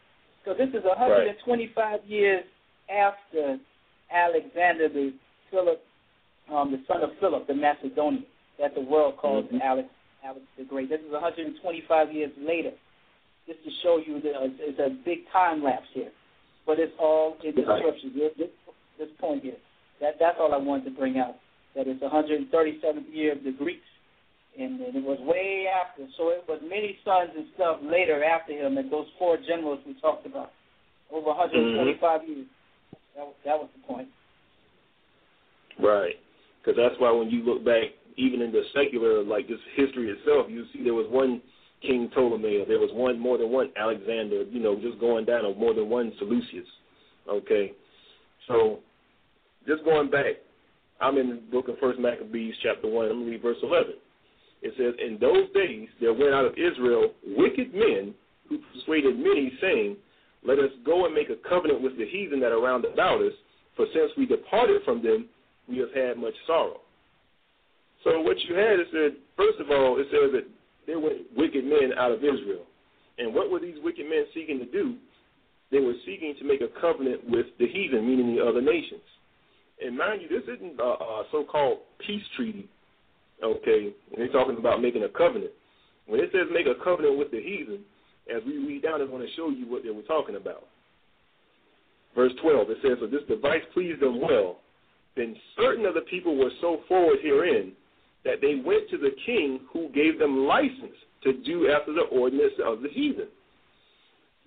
so 0.45 0.53
this 0.53 0.69
is 0.69 0.85
125 0.85 1.77
right. 1.77 2.07
years 2.07 2.45
after 2.91 3.59
Alexander 4.13 4.89
the 4.89 5.15
Philip, 5.51 5.81
um, 6.53 6.73
the 6.73 6.83
son 6.89 7.03
of 7.03 7.11
Philip 7.21 7.47
the 7.47 7.55
Macedonian, 7.55 8.27
that 8.59 8.75
the 8.75 8.81
world 8.81 9.17
calls 9.17 9.47
mm-hmm. 9.47 9.63
Alex 9.63 9.89
Alex 10.25 10.45
the 10.59 10.65
Great. 10.65 10.89
This 10.89 11.01
is 11.01 11.13
125 11.13 12.13
years 12.13 12.31
later. 12.39 12.71
Just 13.47 13.65
to 13.65 13.71
show 13.83 13.99
you 14.05 14.21
that 14.21 14.35
it's 14.61 14.79
a 14.79 14.91
big 15.05 15.27
time 15.33 15.65
lapse 15.65 15.89
here, 15.95 16.11
but 16.65 16.79
it's 16.79 16.93
all 17.01 17.37
in 17.43 17.55
the 17.57 17.63
scriptures. 17.63 18.13
This, 18.39 18.49
this 18.99 19.09
point 19.19 19.43
here, 19.43 19.59
that 20.01 20.15
that's 20.21 20.37
all 20.39 20.55
I 20.55 20.59
wanted 20.59 20.85
to 20.85 20.91
bring 20.91 21.19
out. 21.19 21.37
That 21.75 21.89
it's 21.89 22.03
137th 22.03 23.11
year 23.11 23.33
of 23.33 23.43
the 23.43 23.51
Greeks 23.51 23.83
and, 24.59 24.81
it 24.81 25.05
was 25.05 25.19
way 25.21 25.67
after. 25.69 26.07
So 26.19 26.29
it 26.31 26.45
was 26.49 26.61
many 26.63 26.99
sons 27.05 27.31
and 27.37 27.47
stuff 27.55 27.79
later 27.83 28.23
after 28.23 28.53
him, 28.53 28.79
and 28.79 28.91
those 28.93 29.07
four 29.19 29.37
generals 29.37 29.81
we 29.87 29.95
talked 30.01 30.27
about, 30.27 30.51
over 31.11 31.29
125 31.29 32.21
mm-hmm. 32.21 32.31
years. 32.31 32.47
That 33.17 33.25
was, 33.25 33.35
that 33.45 33.59
was 33.59 33.69
the 33.77 33.87
point. 33.87 34.09
Right, 35.81 36.17
because 36.61 36.77
that's 36.77 36.99
why 37.01 37.11
when 37.11 37.31
you 37.31 37.45
look 37.45 37.65
back, 37.65 37.97
even 38.17 38.43
in 38.43 38.53
the 38.53 38.63
secular, 38.75 39.23
like 39.23 39.49
just 39.49 39.63
history 39.75 40.11
itself, 40.11 40.47
you 40.49 40.65
see 40.73 40.85
there 40.85 40.95
was 40.95 41.07
one 41.11 41.41
King 41.81 42.11
Ptolemy, 42.15 42.65
there 42.69 42.79
was 42.79 42.91
one 42.93 43.19
more 43.19 43.39
than 43.39 43.51
one 43.51 43.71
Alexander, 43.77 44.45
you 44.45 44.61
know, 44.61 44.77
just 44.77 45.01
going 45.01 45.25
down, 45.25 45.45
or 45.45 45.55
more 45.55 45.75
than 45.75 45.89
one 45.89 46.13
Seleucus. 46.19 46.67
Okay, 47.29 47.73
so 48.49 48.81
just 49.67 49.85
going 49.85 50.11
back, 50.11 50.37
I'm 51.01 51.17
in 51.19 51.29
the 51.29 51.35
book 51.51 51.69
of 51.69 51.79
First 51.79 51.99
Maccabees, 51.99 52.55
chapter 52.63 52.89
one. 52.89 53.07
I'm 53.07 53.21
gonna 53.21 53.31
read 53.31 53.43
verse 53.43 53.57
11. 53.63 53.95
It 54.63 54.75
says, 54.79 54.95
In 55.05 55.19
those 55.19 55.51
days 55.53 55.89
there 56.01 56.15
went 56.15 56.33
out 56.33 56.47
of 56.47 56.55
Israel 56.55 57.13
wicked 57.27 57.75
men 57.75 58.15
who 58.49 58.59
persuaded 58.73 59.19
many, 59.19 59.53
saying, 59.61 59.97
Let 60.47 60.59
us 60.59 60.71
go 60.87 61.05
and 61.05 61.15
make 61.15 61.31
a 61.31 61.49
covenant 61.49 61.83
with 61.83 61.99
the 61.99 62.07
heathen 62.07 62.41
that 62.41 62.53
are 62.53 62.63
round 62.63 62.85
about 62.85 63.21
us, 63.21 63.33
for 63.77 63.87
since 63.93 64.13
we 64.17 64.27
departed 64.27 64.83
from 64.85 65.03
them, 65.03 65.29
we 65.69 65.79
have 65.79 65.93
had 65.95 66.17
much 66.17 66.35
sorrow. 66.47 66.81
So 68.05 68.21
what 68.21 68.37
you 68.49 68.55
had 68.55 68.81
is 68.81 68.87
that, 68.93 69.17
first 69.37 69.61
of 69.61 69.71
all, 69.71 69.99
it 69.99 70.07
says 70.11 70.31
that 70.33 70.47
there 70.87 70.99
were 70.99 71.15
wicked 71.37 71.65
men 71.65 71.93
out 71.97 72.13
of 72.13 72.19
Israel. 72.19 72.67
And 73.19 73.35
what 73.35 73.51
were 73.51 73.61
these 73.61 73.77
wicked 73.83 74.09
men 74.09 74.25
seeking 74.35 74.59
to 74.59 74.67
do? 74.67 74.97
They 75.71 75.79
were 75.79 75.95
seeking 76.05 76.35
to 76.39 76.45
make 76.45 76.61
a 76.61 76.81
covenant 76.81 77.29
with 77.29 77.47
the 77.59 77.67
heathen, 77.67 78.07
meaning 78.07 78.37
the 78.37 78.45
other 78.45 78.61
nations. 78.61 79.03
And 79.81 79.97
mind 79.97 80.23
you, 80.23 80.29
this 80.29 80.47
isn't 80.57 80.79
a, 80.79 80.83
a 80.83 81.25
so-called 81.31 81.79
peace 82.07 82.23
treaty 82.37 82.69
Okay, 83.43 83.93
and 84.13 84.19
they're 84.19 84.33
talking 84.33 84.57
about 84.57 84.81
making 84.81 85.03
a 85.03 85.09
covenant. 85.09 85.51
When 86.07 86.21
it 86.21 86.31
says 86.33 86.47
make 86.53 86.67
a 86.67 86.83
covenant 86.83 87.19
with 87.19 87.31
the 87.31 87.41
heathen, 87.41 87.81
as 88.31 88.43
we 88.47 88.59
read 88.59 88.83
down, 88.83 89.01
it's 89.01 89.11
going 89.11 89.27
to 89.27 89.35
show 89.35 89.51
you 89.51 89.67
what 89.67 89.83
they 89.83 89.91
were 89.91 90.03
talking 90.03 90.37
about. 90.37 90.65
Verse 92.15 92.33
12, 92.43 92.71
it 92.71 92.79
says, 92.83 92.99
So 93.01 93.07
this 93.07 93.27
device 93.29 93.63
pleased 93.73 94.01
them 94.01 94.21
well. 94.21 94.59
Then 95.17 95.35
certain 95.57 95.87
of 95.87 95.95
the 95.95 96.03
people 96.03 96.37
were 96.37 96.51
so 96.61 96.81
forward 96.89 97.19
herein 97.23 97.73
that 98.25 98.41
they 98.41 98.63
went 98.65 98.89
to 98.91 98.99
the 98.99 99.11
king 99.27 99.61
who 99.73 99.89
gave 99.91 100.19
them 100.19 100.47
license 100.47 100.97
to 101.25 101.33
do 101.43 101.69
after 101.69 101.93
the 101.93 102.03
ordinance 102.13 102.53
of 102.65 102.83
the 102.83 102.89
heathen. 102.89 103.29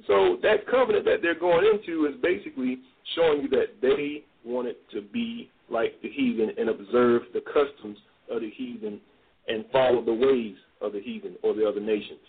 So 0.08 0.38
that 0.44 0.68
covenant 0.70 1.06
that 1.06 1.18
they're 1.22 1.40
going 1.40 1.66
into 1.66 2.06
is 2.06 2.16
basically 2.22 2.80
showing 3.16 3.44
you 3.44 3.50
that 3.50 3.82
they 3.82 4.24
wanted 4.46 4.76
to 4.94 5.02
be 5.02 5.50
like 5.70 6.02
the 6.02 6.10
heathen 6.10 6.52
and 6.58 6.70
observe 6.70 7.24
the 7.34 7.42
customs 7.42 7.98
of 8.30 8.42
the 8.42 8.50
heathen 8.50 9.00
and 9.48 9.66
follow 9.72 10.04
the 10.04 10.14
ways 10.14 10.56
of 10.82 10.94
the 10.94 11.02
heathen 11.02 11.36
or 11.44 11.54
the 11.54 11.68
other 11.68 11.80
nations. 11.80 12.20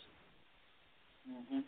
Mm-hmm. 1.30 1.60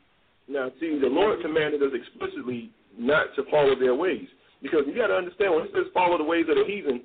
Now, 0.53 0.71
see, 0.81 0.99
the 0.99 1.09
Lord 1.09 1.41
commanded 1.43 1.83
us 1.83 1.93
explicitly 1.93 2.71
not 2.99 3.35
to 3.37 3.45
follow 3.51 3.79
their 3.79 3.95
ways. 3.95 4.27
Because 4.63 4.81
you 4.87 4.95
got 4.95 5.09
to 5.09 5.15
understand, 5.15 5.55
when 5.55 5.65
it 5.65 5.71
says 5.75 5.87
follow 5.95 6.19
the 6.19 6.25
ways 6.25 6.47
of 6.49 6.57
the 6.57 6.65
heathen, 6.67 7.03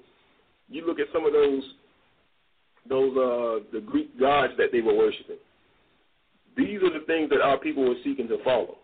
you 0.69 0.86
look 0.86 0.99
at 0.99 1.07
some 1.13 1.25
of 1.25 1.33
those 1.33 1.63
those 2.89 3.15
uh 3.15 3.63
the 3.71 3.79
Greek 3.79 4.19
gods 4.19 4.53
that 4.57 4.69
they 4.71 4.81
were 4.81 4.95
worshiping. 4.95 5.38
These 6.57 6.81
are 6.83 6.91
the 6.91 7.05
things 7.05 7.29
that 7.29 7.41
our 7.41 7.57
people 7.57 7.88
were 7.88 7.99
seeking 8.03 8.27
to 8.27 8.43
follow. 8.43 8.75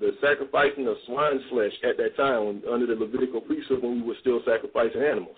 The 0.00 0.12
sacrificing 0.20 0.86
of 0.86 0.96
swine's 1.06 1.42
flesh 1.50 1.72
at 1.88 1.96
that 1.96 2.16
time 2.16 2.62
under 2.70 2.86
the 2.86 2.94
Levitical 2.94 3.40
priesthood 3.40 3.82
when 3.82 4.00
we 4.00 4.06
were 4.06 4.16
still 4.20 4.40
sacrificing 4.44 5.02
animals 5.02 5.36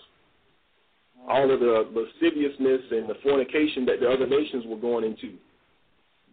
all 1.28 1.50
of 1.50 1.60
the 1.60 1.86
lasciviousness 1.92 2.82
and 2.90 3.08
the 3.08 3.16
fornication 3.22 3.84
that 3.86 4.00
the 4.00 4.08
other 4.08 4.26
nations 4.26 4.64
were 4.66 4.76
going 4.76 5.04
into. 5.04 5.34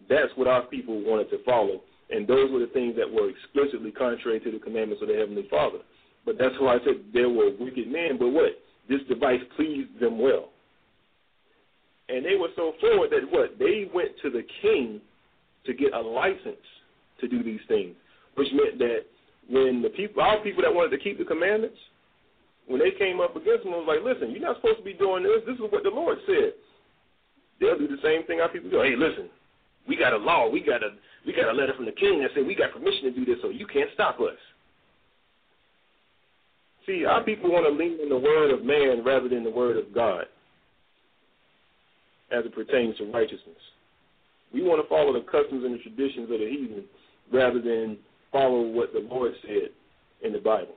That's 0.09 0.31
what 0.35 0.47
our 0.47 0.63
people 0.63 1.01
wanted 1.03 1.29
to 1.31 1.43
follow. 1.43 1.81
And 2.09 2.27
those 2.27 2.51
were 2.51 2.59
the 2.59 2.71
things 2.73 2.95
that 2.97 3.09
were 3.09 3.29
explicitly 3.29 3.91
contrary 3.91 4.39
to 4.41 4.51
the 4.51 4.59
commandments 4.59 5.01
of 5.01 5.07
the 5.07 5.15
Heavenly 5.15 5.47
Father. 5.49 5.79
But 6.25 6.37
that's 6.37 6.55
why 6.59 6.75
I 6.75 6.79
said 6.85 7.05
there 7.13 7.29
were 7.29 7.51
wicked 7.59 7.87
men, 7.87 8.17
but 8.19 8.29
what? 8.29 8.51
This 8.87 9.01
device 9.07 9.39
pleased 9.55 9.99
them 9.99 10.19
well. 10.19 10.49
And 12.09 12.25
they 12.25 12.35
were 12.35 12.49
so 12.55 12.73
forward 12.79 13.09
that 13.11 13.31
what? 13.31 13.57
They 13.57 13.89
went 13.93 14.11
to 14.21 14.29
the 14.29 14.43
king 14.61 15.01
to 15.65 15.73
get 15.73 15.93
a 15.93 15.99
license 15.99 16.67
to 17.21 17.27
do 17.27 17.41
these 17.41 17.61
things, 17.67 17.95
which 18.35 18.49
meant 18.53 18.77
that 18.79 19.05
when 19.49 19.81
the 19.81 19.89
people, 19.89 20.21
all 20.21 20.43
people 20.43 20.63
that 20.63 20.73
wanted 20.73 20.95
to 20.95 21.03
keep 21.03 21.17
the 21.17 21.25
commandments, 21.25 21.77
when 22.67 22.79
they 22.79 22.91
came 22.91 23.19
up 23.19 23.35
against 23.35 23.63
them, 23.63 23.73
it 23.73 23.83
was 23.83 23.89
like, 23.89 24.03
listen, 24.03 24.31
you're 24.31 24.41
not 24.41 24.57
supposed 24.57 24.79
to 24.79 24.87
be 24.87 24.93
doing 24.93 25.23
this. 25.23 25.43
This 25.45 25.55
is 25.55 25.71
what 25.71 25.83
the 25.83 25.91
Lord 25.91 26.17
said. 26.25 26.53
They'll 27.59 27.77
do 27.77 27.87
the 27.87 28.01
same 28.03 28.25
thing 28.25 28.39
our 28.39 28.49
people 28.49 28.69
do. 28.69 28.81
Hey, 28.81 28.95
listen, 28.95 29.29
we 29.87 29.95
got 29.95 30.13
a 30.13 30.17
law. 30.17 30.49
We 30.49 30.61
got 30.61 30.83
a 30.83 30.89
we 31.25 31.33
got 31.33 31.49
a 31.49 31.53
letter 31.53 31.73
from 31.75 31.85
the 31.85 31.91
king 31.91 32.21
that 32.21 32.31
said 32.35 32.45
we 32.45 32.55
got 32.55 32.73
permission 32.73 33.03
to 33.03 33.11
do 33.11 33.25
this, 33.25 33.37
so 33.41 33.49
you 33.49 33.65
can't 33.67 33.89
stop 33.93 34.19
us. 34.19 34.35
See, 36.85 37.05
our 37.05 37.23
people 37.23 37.51
want 37.51 37.65
to 37.65 37.71
lean 37.71 37.99
on 38.01 38.09
the 38.09 38.17
word 38.17 38.51
of 38.51 38.65
man 38.65 39.05
rather 39.05 39.29
than 39.29 39.43
the 39.43 39.49
word 39.49 39.77
of 39.77 39.93
God 39.93 40.25
as 42.31 42.43
it 42.45 42.53
pertains 42.53 42.97
to 42.97 43.11
righteousness. 43.11 43.55
We 44.53 44.63
want 44.63 44.83
to 44.83 44.89
follow 44.89 45.13
the 45.13 45.21
customs 45.21 45.63
and 45.63 45.73
the 45.73 45.77
traditions 45.77 46.29
of 46.31 46.39
the 46.39 46.49
heathen 46.49 46.83
rather 47.31 47.61
than 47.61 47.97
follow 48.31 48.61
what 48.67 48.91
the 48.91 48.99
Lord 48.99 49.31
said 49.43 49.69
in 50.23 50.33
the 50.33 50.39
Bible. 50.39 50.75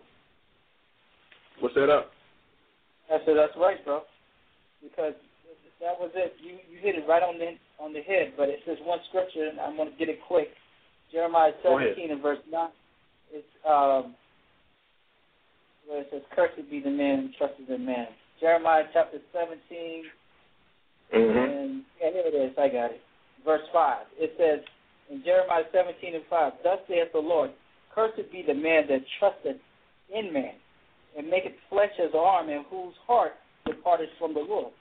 What's 1.60 1.74
that 1.74 1.90
up? 1.90 2.10
I 3.10 3.18
said 3.24 3.36
that's 3.36 3.56
right, 3.56 3.82
bro. 3.84 4.02
Because 4.82 5.14
that 5.80 5.98
was 5.98 6.10
it. 6.14 6.34
You 6.42 6.58
you 6.70 6.78
hit 6.80 6.96
it 6.96 7.04
right 7.08 7.22
on 7.22 7.38
the 7.38 7.56
on 7.78 7.92
the 7.92 8.00
head. 8.00 8.32
But 8.36 8.48
it 8.48 8.60
says 8.66 8.78
one 8.84 8.98
scripture, 9.08 9.48
and 9.48 9.60
I'm 9.60 9.76
going 9.76 9.90
to 9.90 9.96
get 9.96 10.08
it 10.08 10.18
quick. 10.26 10.48
Jeremiah 11.12 11.52
17 11.62 12.10
and 12.10 12.22
verse 12.22 12.42
9. 12.50 12.68
It's 13.32 13.46
um, 13.68 14.14
where 15.86 16.00
it 16.00 16.08
says, 16.10 16.22
"Cursed 16.34 16.70
be 16.70 16.80
the 16.80 16.90
man 16.90 17.30
who 17.30 17.38
trusts 17.38 17.60
in 17.68 17.84
man." 17.84 18.08
Jeremiah 18.40 18.84
chapter 18.92 19.18
17, 19.32 20.04
mm-hmm. 21.14 21.38
and 21.38 21.82
yeah, 22.00 22.10
here 22.12 22.24
it 22.26 22.36
is. 22.36 22.52
I 22.58 22.68
got 22.68 22.92
it. 22.92 23.00
Verse 23.44 23.64
5. 23.72 24.06
It 24.18 24.32
says 24.36 24.60
in 25.10 25.22
Jeremiah 25.24 25.64
17 25.72 26.14
and 26.14 26.24
5, 26.28 26.52
"Thus 26.62 26.78
saith 26.88 27.12
the 27.12 27.18
Lord: 27.18 27.50
Cursed 27.94 28.30
be 28.32 28.42
the 28.46 28.54
man 28.54 28.84
that 28.88 29.00
trusteth 29.18 29.60
in 30.14 30.32
man, 30.32 30.54
and 31.16 31.28
maketh 31.28 31.56
flesh 31.68 31.92
as 31.98 32.14
arm, 32.14 32.48
and 32.48 32.64
whose 32.70 32.94
heart 33.06 33.32
departeth 33.64 34.10
from 34.18 34.34
the 34.34 34.40
Lord." 34.40 34.72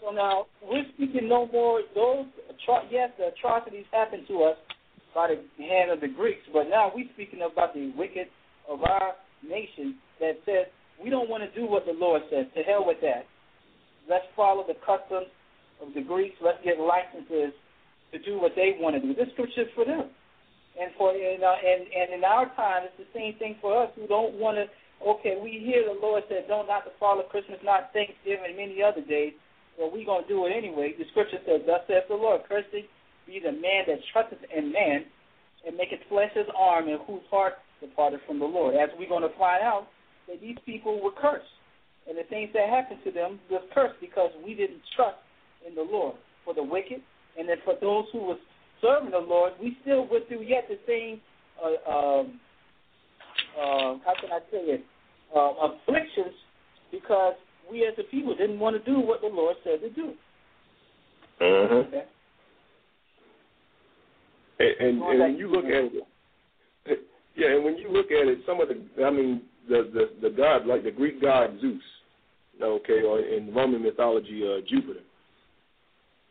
So 0.00 0.10
now 0.10 0.46
we're 0.62 0.86
speaking 0.94 1.28
no 1.28 1.46
more. 1.48 1.82
Those 1.94 2.26
yes, 2.90 3.10
the 3.18 3.28
atrocities 3.28 3.86
happened 3.92 4.26
to 4.28 4.42
us 4.44 4.56
by 5.14 5.28
the 5.28 5.64
hand 5.64 5.90
of 5.90 6.00
the 6.00 6.08
Greeks, 6.08 6.42
but 6.52 6.68
now 6.68 6.92
we're 6.94 7.08
speaking 7.14 7.40
about 7.42 7.74
the 7.74 7.92
wicked 7.96 8.28
of 8.68 8.82
our 8.84 9.14
nation 9.42 9.96
that 10.20 10.38
says 10.44 10.66
we 11.02 11.10
don't 11.10 11.28
want 11.28 11.42
to 11.42 11.50
do 11.58 11.66
what 11.66 11.84
the 11.86 11.92
Lord 11.92 12.22
says. 12.30 12.46
To 12.54 12.62
hell 12.62 12.84
with 12.86 13.00
that. 13.02 13.26
Let's 14.08 14.24
follow 14.36 14.64
the 14.66 14.78
customs 14.86 15.28
of 15.82 15.92
the 15.94 16.02
Greeks. 16.02 16.36
Let's 16.40 16.62
get 16.64 16.78
licenses 16.78 17.52
to 18.12 18.18
do 18.22 18.38
what 18.40 18.52
they 18.54 18.76
want 18.78 18.94
to 18.96 19.02
do. 19.02 19.14
This 19.14 19.28
scripture 19.32 19.62
is 19.62 19.72
for 19.74 19.84
them. 19.84 20.08
And 20.78 20.92
for 20.96 21.10
and, 21.10 21.42
uh, 21.42 21.56
and 21.56 21.82
and 21.88 22.14
in 22.20 22.24
our 22.24 22.46
time, 22.54 22.84
it's 22.84 23.00
the 23.00 23.10
same 23.16 23.34
thing 23.38 23.56
for 23.60 23.72
us 23.82 23.90
who 23.96 24.06
don't 24.06 24.34
want 24.34 24.56
to. 24.56 24.68
Okay, 25.04 25.36
we 25.42 25.58
hear 25.60 25.84
the 25.84 26.00
Lord 26.00 26.24
said, 26.28 26.48
"Don't 26.48 26.66
not 26.66 26.84
to 26.84 26.90
follow 26.98 27.22
Christmas, 27.24 27.58
not 27.62 27.92
Thanksgiving, 27.92 28.46
and 28.46 28.56
many 28.56 28.82
other 28.82 29.02
days." 29.02 29.34
Well, 29.78 29.90
we're 29.90 30.06
gonna 30.06 30.26
do 30.26 30.46
it 30.46 30.52
anyway. 30.52 30.94
The 30.96 31.04
scripture 31.10 31.40
says, 31.44 31.62
"Thus 31.66 31.86
saith 31.86 32.08
the 32.08 32.16
Lord: 32.16 32.44
Cursed 32.48 32.88
be 33.26 33.40
the 33.40 33.52
man 33.52 33.84
that 33.86 34.00
trusteth 34.12 34.42
in 34.50 34.72
man, 34.72 35.04
and 35.66 35.76
maketh 35.76 36.02
flesh 36.08 36.32
his 36.32 36.48
arm, 36.56 36.88
and 36.88 37.00
whose 37.02 37.24
heart 37.30 37.58
departed 37.80 38.20
from 38.22 38.38
the 38.38 38.46
Lord." 38.46 38.74
As 38.74 38.90
we're 38.98 39.08
gonna 39.08 39.28
find 39.30 39.62
out, 39.62 39.88
that 40.28 40.40
these 40.40 40.58
people 40.64 40.98
were 41.00 41.12
cursed, 41.12 41.44
and 42.08 42.16
the 42.16 42.24
things 42.24 42.52
that 42.52 42.68
happened 42.68 43.02
to 43.04 43.10
them 43.10 43.38
was 43.50 43.62
cursed 43.74 44.00
because 44.00 44.30
we 44.44 44.54
didn't 44.54 44.82
trust 44.94 45.18
in 45.66 45.74
the 45.74 45.82
Lord. 45.82 46.16
For 46.44 46.54
the 46.54 46.62
wicked, 46.62 47.02
and 47.36 47.48
then 47.48 47.58
for 47.64 47.74
those 47.80 48.08
who 48.12 48.20
were 48.20 48.38
serving 48.80 49.10
the 49.10 49.18
Lord, 49.18 49.52
we 49.60 49.76
still 49.82 50.06
went 50.06 50.28
through 50.28 50.42
yet 50.42 50.68
the 50.68 50.78
same. 50.86 51.20
Uh, 51.62 51.90
um, 51.90 52.40
uh, 53.58 53.98
how 54.04 54.14
can 54.20 54.30
I 54.32 54.38
say 54.50 54.58
it? 54.58 54.84
Uh, 55.34 55.52
afflictions 55.68 56.34
because 56.90 57.34
we 57.70 57.84
as 57.86 57.94
a 57.98 58.04
people 58.04 58.34
didn't 58.36 58.58
want 58.58 58.76
to 58.76 58.90
do 58.90 59.00
what 59.00 59.20
the 59.20 59.26
Lord 59.26 59.56
said 59.64 59.80
to 59.80 59.90
do. 59.90 60.12
Uh-huh. 61.40 61.74
Okay. 61.74 62.04
And, 64.58 64.68
and, 64.80 65.02
and 65.02 65.20
when 65.20 65.36
you 65.36 65.48
look 65.50 65.64
at 65.64 65.84
it, 65.84 66.06
yeah, 67.36 67.54
and 67.54 67.64
when 67.64 67.76
you 67.76 67.90
look 67.90 68.06
at 68.06 68.26
it, 68.28 68.38
some 68.46 68.60
of 68.60 68.68
the, 68.68 69.04
I 69.04 69.10
mean, 69.10 69.42
the 69.68 69.90
the, 69.92 70.28
the 70.28 70.34
god 70.34 70.66
like 70.66 70.84
the 70.84 70.90
Greek 70.90 71.20
god 71.20 71.58
Zeus, 71.60 71.82
okay, 72.62 73.02
or 73.02 73.20
in 73.20 73.54
Roman 73.54 73.82
mythology, 73.82 74.42
uh, 74.42 74.60
Jupiter. 74.68 75.00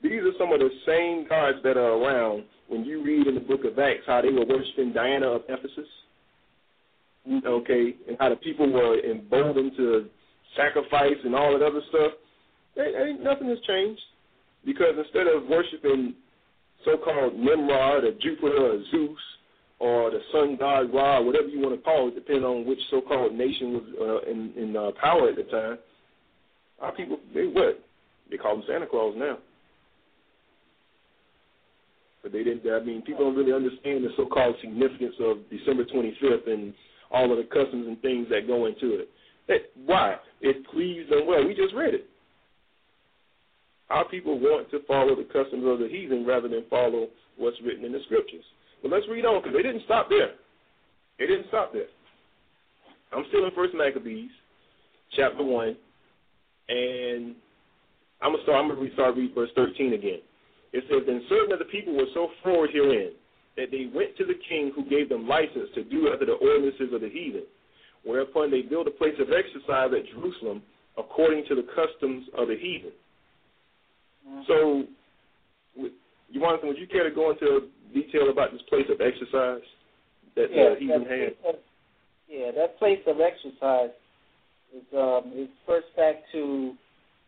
These 0.02 0.22
are 0.22 0.34
some 0.40 0.52
of 0.52 0.60
the 0.60 0.70
same 0.86 1.28
gods 1.28 1.60
that 1.64 1.78
are 1.78 1.94
around 1.94 2.44
when 2.68 2.84
you 2.84 3.04
read 3.04 3.28
in 3.28 3.36
the 3.36 3.42
book 3.42 3.66
of 3.66 3.78
Acts 3.78 4.04
how 4.08 4.22
they 4.22 4.32
were 4.32 4.46
worshiping 4.46 4.94
Diana 4.94 5.28
of 5.28 5.44
Ephesus. 5.48 5.88
Okay, 7.28 7.96
and 8.08 8.18
how 8.20 8.30
the 8.30 8.36
people 8.36 8.72
were 8.72 9.00
emboldened 9.00 9.72
to 9.78 10.06
sacrifice 10.56 11.18
and 11.24 11.36
all 11.36 11.58
that 11.58 11.66
other 11.66 11.82
stuff, 11.90 12.12
ain't, 12.78 13.24
nothing 13.24 13.50
has 13.50 13.58
changed. 13.68 14.02
Because 14.64 14.94
instead 14.98 15.28
of 15.28 15.48
worshiping 15.48 16.16
so-called 16.84 17.36
Nimrod 17.36 18.04
or 18.04 18.12
Jupiter 18.22 18.58
or 18.58 18.84
Zeus 18.92 19.20
or 19.80 20.12
the 20.12 20.20
sun 20.32 20.58
god 20.60 20.94
Ra, 20.94 21.22
whatever 21.22 21.48
you 21.48 21.60
want 21.60 21.76
to 21.76 21.82
call 21.82 22.08
it, 22.08 22.16
depending 22.16 22.44
on 22.44 22.66
which 22.66 22.80
so-called 22.90 23.34
nation 23.34 23.74
was 23.74 23.84
uh, 24.26 24.32
in, 24.32 24.54
in 24.56 24.76
uh, 24.76 24.92
power 25.02 25.30
at 25.30 25.36
the 25.36 25.44
time, 25.44 25.78
our 26.82 26.92
people, 26.94 27.18
they 27.34 27.46
what? 27.46 27.84
They 28.30 28.38
call 28.38 28.56
them 28.58 28.66
Santa 28.68 28.88
Claus 28.88 29.16
now. 29.18 29.38
But 32.24 32.32
they 32.32 32.44
didn't, 32.44 32.70
I 32.72 32.84
mean, 32.84 33.04
people 33.04 33.26
don't 33.26 33.36
really 33.36 33.54
understand 33.54 34.04
the 34.04 34.10
so-called 34.18 34.56
significance 34.62 35.14
of 35.20 35.38
December 35.50 35.86
25th 35.86 36.50
and 36.50 36.74
all 37.12 37.32
of 37.32 37.38
the 37.38 37.44
customs 37.44 37.88
and 37.88 38.02
things 38.02 38.28
that 38.30 38.48
go 38.48 38.66
into 38.66 39.00
it. 39.00 39.10
That, 39.48 39.70
why? 39.86 40.16
It 40.42 40.66
pleased 40.68 41.12
them 41.12 41.28
well. 41.28 41.46
We 41.46 41.54
just 41.54 41.74
read 41.74 41.94
it. 41.94 42.08
Our 43.90 44.08
people 44.10 44.40
want 44.40 44.72
to 44.72 44.80
follow 44.88 45.16
the 45.16 45.26
customs 45.26 45.64
of 45.66 45.80
the 45.80 45.88
heathen 45.88 46.26
rather 46.26 46.48
than 46.48 46.66
follow 46.70 47.08
what's 47.38 47.58
written 47.64 47.86
in 47.86 47.92
the 47.92 48.00
scriptures. 48.06 48.44
But 48.82 48.92
let's 48.92 49.06
read 49.10 49.26
on 49.26 49.42
because 49.42 49.56
they 49.56 49.62
didn't 49.62 49.84
stop 49.86 50.10
there. 50.10 50.32
They 51.20 51.28
didn't 51.28 51.48
stop 51.50 51.72
there. 51.72 51.88
I'm 53.14 53.26
still 53.30 53.46
in 53.46 53.52
First 53.56 53.74
Maccabees, 53.76 54.32
chapter 55.16 55.44
one, 55.44 55.78
and 56.68 57.36
I'm 58.22 58.32
gonna 58.34 58.44
start. 58.44 58.64
I'm 58.64 58.76
gonna 58.76 58.94
start 58.94 59.16
read 59.16 59.34
verse 59.36 59.50
13 59.56 59.94
again. 59.94 60.20
It 60.74 60.84
says, 60.90 61.06
"Then 61.06 61.24
certain 61.30 61.54
of 61.54 61.60
the 61.60 61.66
people 61.66 61.94
were 61.94 62.10
so 62.14 62.32
forward 62.44 62.72
herein 62.72 63.14
that 63.58 63.72
they 63.72 63.90
went 63.94 64.16
to 64.18 64.26
the 64.26 64.36
king, 64.50 64.72
who 64.76 64.84
gave 64.90 65.10
them 65.10 65.28
license 65.28 65.70
to 65.76 65.84
do 65.84 66.12
after 66.12 66.26
the 66.26 66.34
ordinances 66.34 66.94
of 66.94 67.02
the 67.02 67.10
heathen, 67.10 67.44
whereupon 68.04 68.52
they 68.52 68.62
built 68.62 68.88
a 68.88 68.92
place 68.92 69.16
of 69.20 69.28
exercise 69.32 69.92
at 69.96 70.06
Jerusalem 70.14 70.62
according 70.98 71.46
to 71.50 71.56
the 71.56 71.66
customs 71.76 72.28
of 72.38 72.48
the 72.48 72.56
heathen. 72.56 72.92
Mm-hmm. 74.28 74.42
So, 74.48 74.84
Jonathan, 76.34 76.70
would 76.70 76.78
you 76.78 76.88
care 76.88 77.08
to 77.08 77.16
go 77.16 77.32
into 77.32 77.68
detail 77.94 78.30
about 78.30 78.52
this 78.52 78.62
place 78.70 78.86
of 78.90 79.00
exercise 79.00 79.64
that 80.36 80.48
yeah, 80.52 80.70
the 80.70 80.76
heathen 80.80 81.06
had? 81.06 81.36
Of, 81.48 81.56
yeah, 82.30 82.52
that 82.56 82.78
place 82.80 83.00
of 83.08 83.18
exercise 83.20 83.92
is 84.76 84.84
um, 84.98 85.32
is 85.36 85.48
first 85.66 85.88
back 85.96 86.16
to 86.34 86.74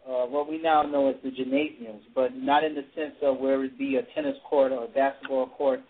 uh, 0.08 0.26
what 0.26 0.50
we 0.50 0.62
now 0.62 0.82
know 0.82 1.10
as 1.10 1.16
the 1.24 1.32
gymnasiums, 1.32 2.04
but 2.16 2.36
not 2.36 2.64
in 2.64 2.74
the 2.74 2.86
sense 2.96 3.16
of 3.22 3.40
where 3.40 3.56
it 3.56 3.58
would 3.58 3.78
be 3.78 3.98
a 3.98 4.04
tennis 4.16 4.36
court 4.50 4.72
or 4.72 4.86
a 4.86 4.88
basketball 4.88 5.48
court 5.48 5.82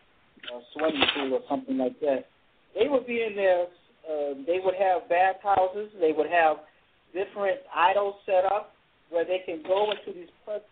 or 0.53 0.61
swimming 0.73 1.07
pool 1.15 1.33
or 1.33 1.41
something 1.49 1.77
like 1.77 1.99
that. 2.01 2.25
They 2.73 2.87
would 2.87 3.07
be 3.07 3.23
in 3.23 3.35
there 3.35 3.67
uh, 4.07 4.39
they 4.47 4.59
would 4.63 4.75
have 4.75 5.09
bathhouses. 5.09 5.91
They 5.99 6.13
would 6.15 6.29
have 6.31 6.57
different 7.13 7.59
idols 7.75 8.15
set 8.25 8.45
up 8.45 8.71
where 9.09 9.25
they 9.25 9.41
can 9.45 9.63
go 9.67 9.91
into 9.91 10.17
these 10.17 10.31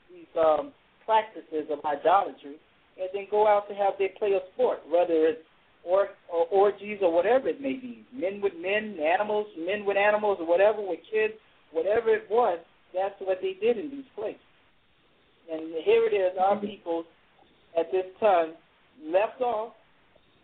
these 0.09 0.31
um, 0.39 0.71
practices 1.05 1.67
of 1.69 1.83
idolatry 1.83 2.55
and 2.99 3.09
then 3.13 3.27
go 3.29 3.47
out 3.47 3.67
to 3.67 3.75
have 3.75 3.93
their 3.99 4.09
play 4.17 4.33
of 4.33 4.41
sport, 4.53 4.79
whether 4.89 5.27
it's 5.27 5.43
or, 5.83 6.09
or 6.31 6.47
orgies 6.47 6.99
or 7.01 7.13
whatever 7.13 7.47
it 7.49 7.61
may 7.61 7.73
be, 7.73 8.03
men 8.11 8.41
with 8.41 8.53
men, 8.59 8.97
animals, 8.99 9.45
men 9.67 9.85
with 9.85 9.97
animals, 9.97 10.37
or 10.39 10.47
whatever 10.47 10.81
with 10.81 10.99
kids, 11.11 11.33
whatever 11.71 12.09
it 12.09 12.25
was. 12.29 12.57
That's 12.93 13.13
what 13.19 13.39
they 13.41 13.53
did 13.61 13.77
in 13.77 13.91
these 13.91 14.09
places. 14.15 14.39
And 15.51 15.61
here 15.83 16.07
it 16.09 16.15
is, 16.15 16.35
our 16.39 16.55
people 16.55 17.03
at 17.77 17.91
this 17.91 18.05
time 18.19 18.53
left 19.03 19.41
off 19.41 19.73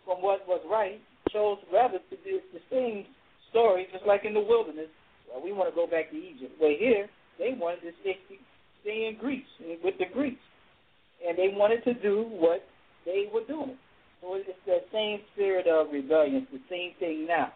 from 0.06 0.22
what 0.22 0.48
was 0.48 0.62
right 0.70 1.00
chose 1.32 1.58
rather 1.72 2.00
to 2.10 2.16
do 2.24 2.40
the 2.54 2.60
same 2.70 3.06
story, 3.50 3.88
just 3.92 4.06
like 4.06 4.26
in 4.26 4.34
the 4.34 4.42
wilderness. 4.42 4.90
Well, 5.30 5.44
we 5.44 5.54
want 5.54 5.70
to 5.70 5.76
go 5.76 5.88
back 5.88 6.12
to 6.12 6.18
Egypt. 6.18 6.54
Well, 6.60 6.76
here 6.78 7.08
they 7.40 7.56
wanted 7.58 7.82
to 7.82 7.92
stay, 8.02 8.18
in 8.86 9.18
Greece 9.20 9.46
with 9.84 9.96
the 10.00 10.06
Greeks, 10.12 10.42
and 11.26 11.38
they 11.38 11.54
wanted 11.54 11.84
to 11.86 11.94
do 11.94 12.26
what 12.30 12.66
they 13.06 13.30
were 13.34 13.46
doing. 13.48 13.78
So 14.22 14.36
it's 14.36 14.50
the 14.66 14.80
same 14.92 15.20
spirit 15.34 15.68
of 15.68 15.92
rebellion. 15.92 16.48
The 16.52 16.62
same 16.70 16.92
thing 17.00 17.26
now. 17.28 17.54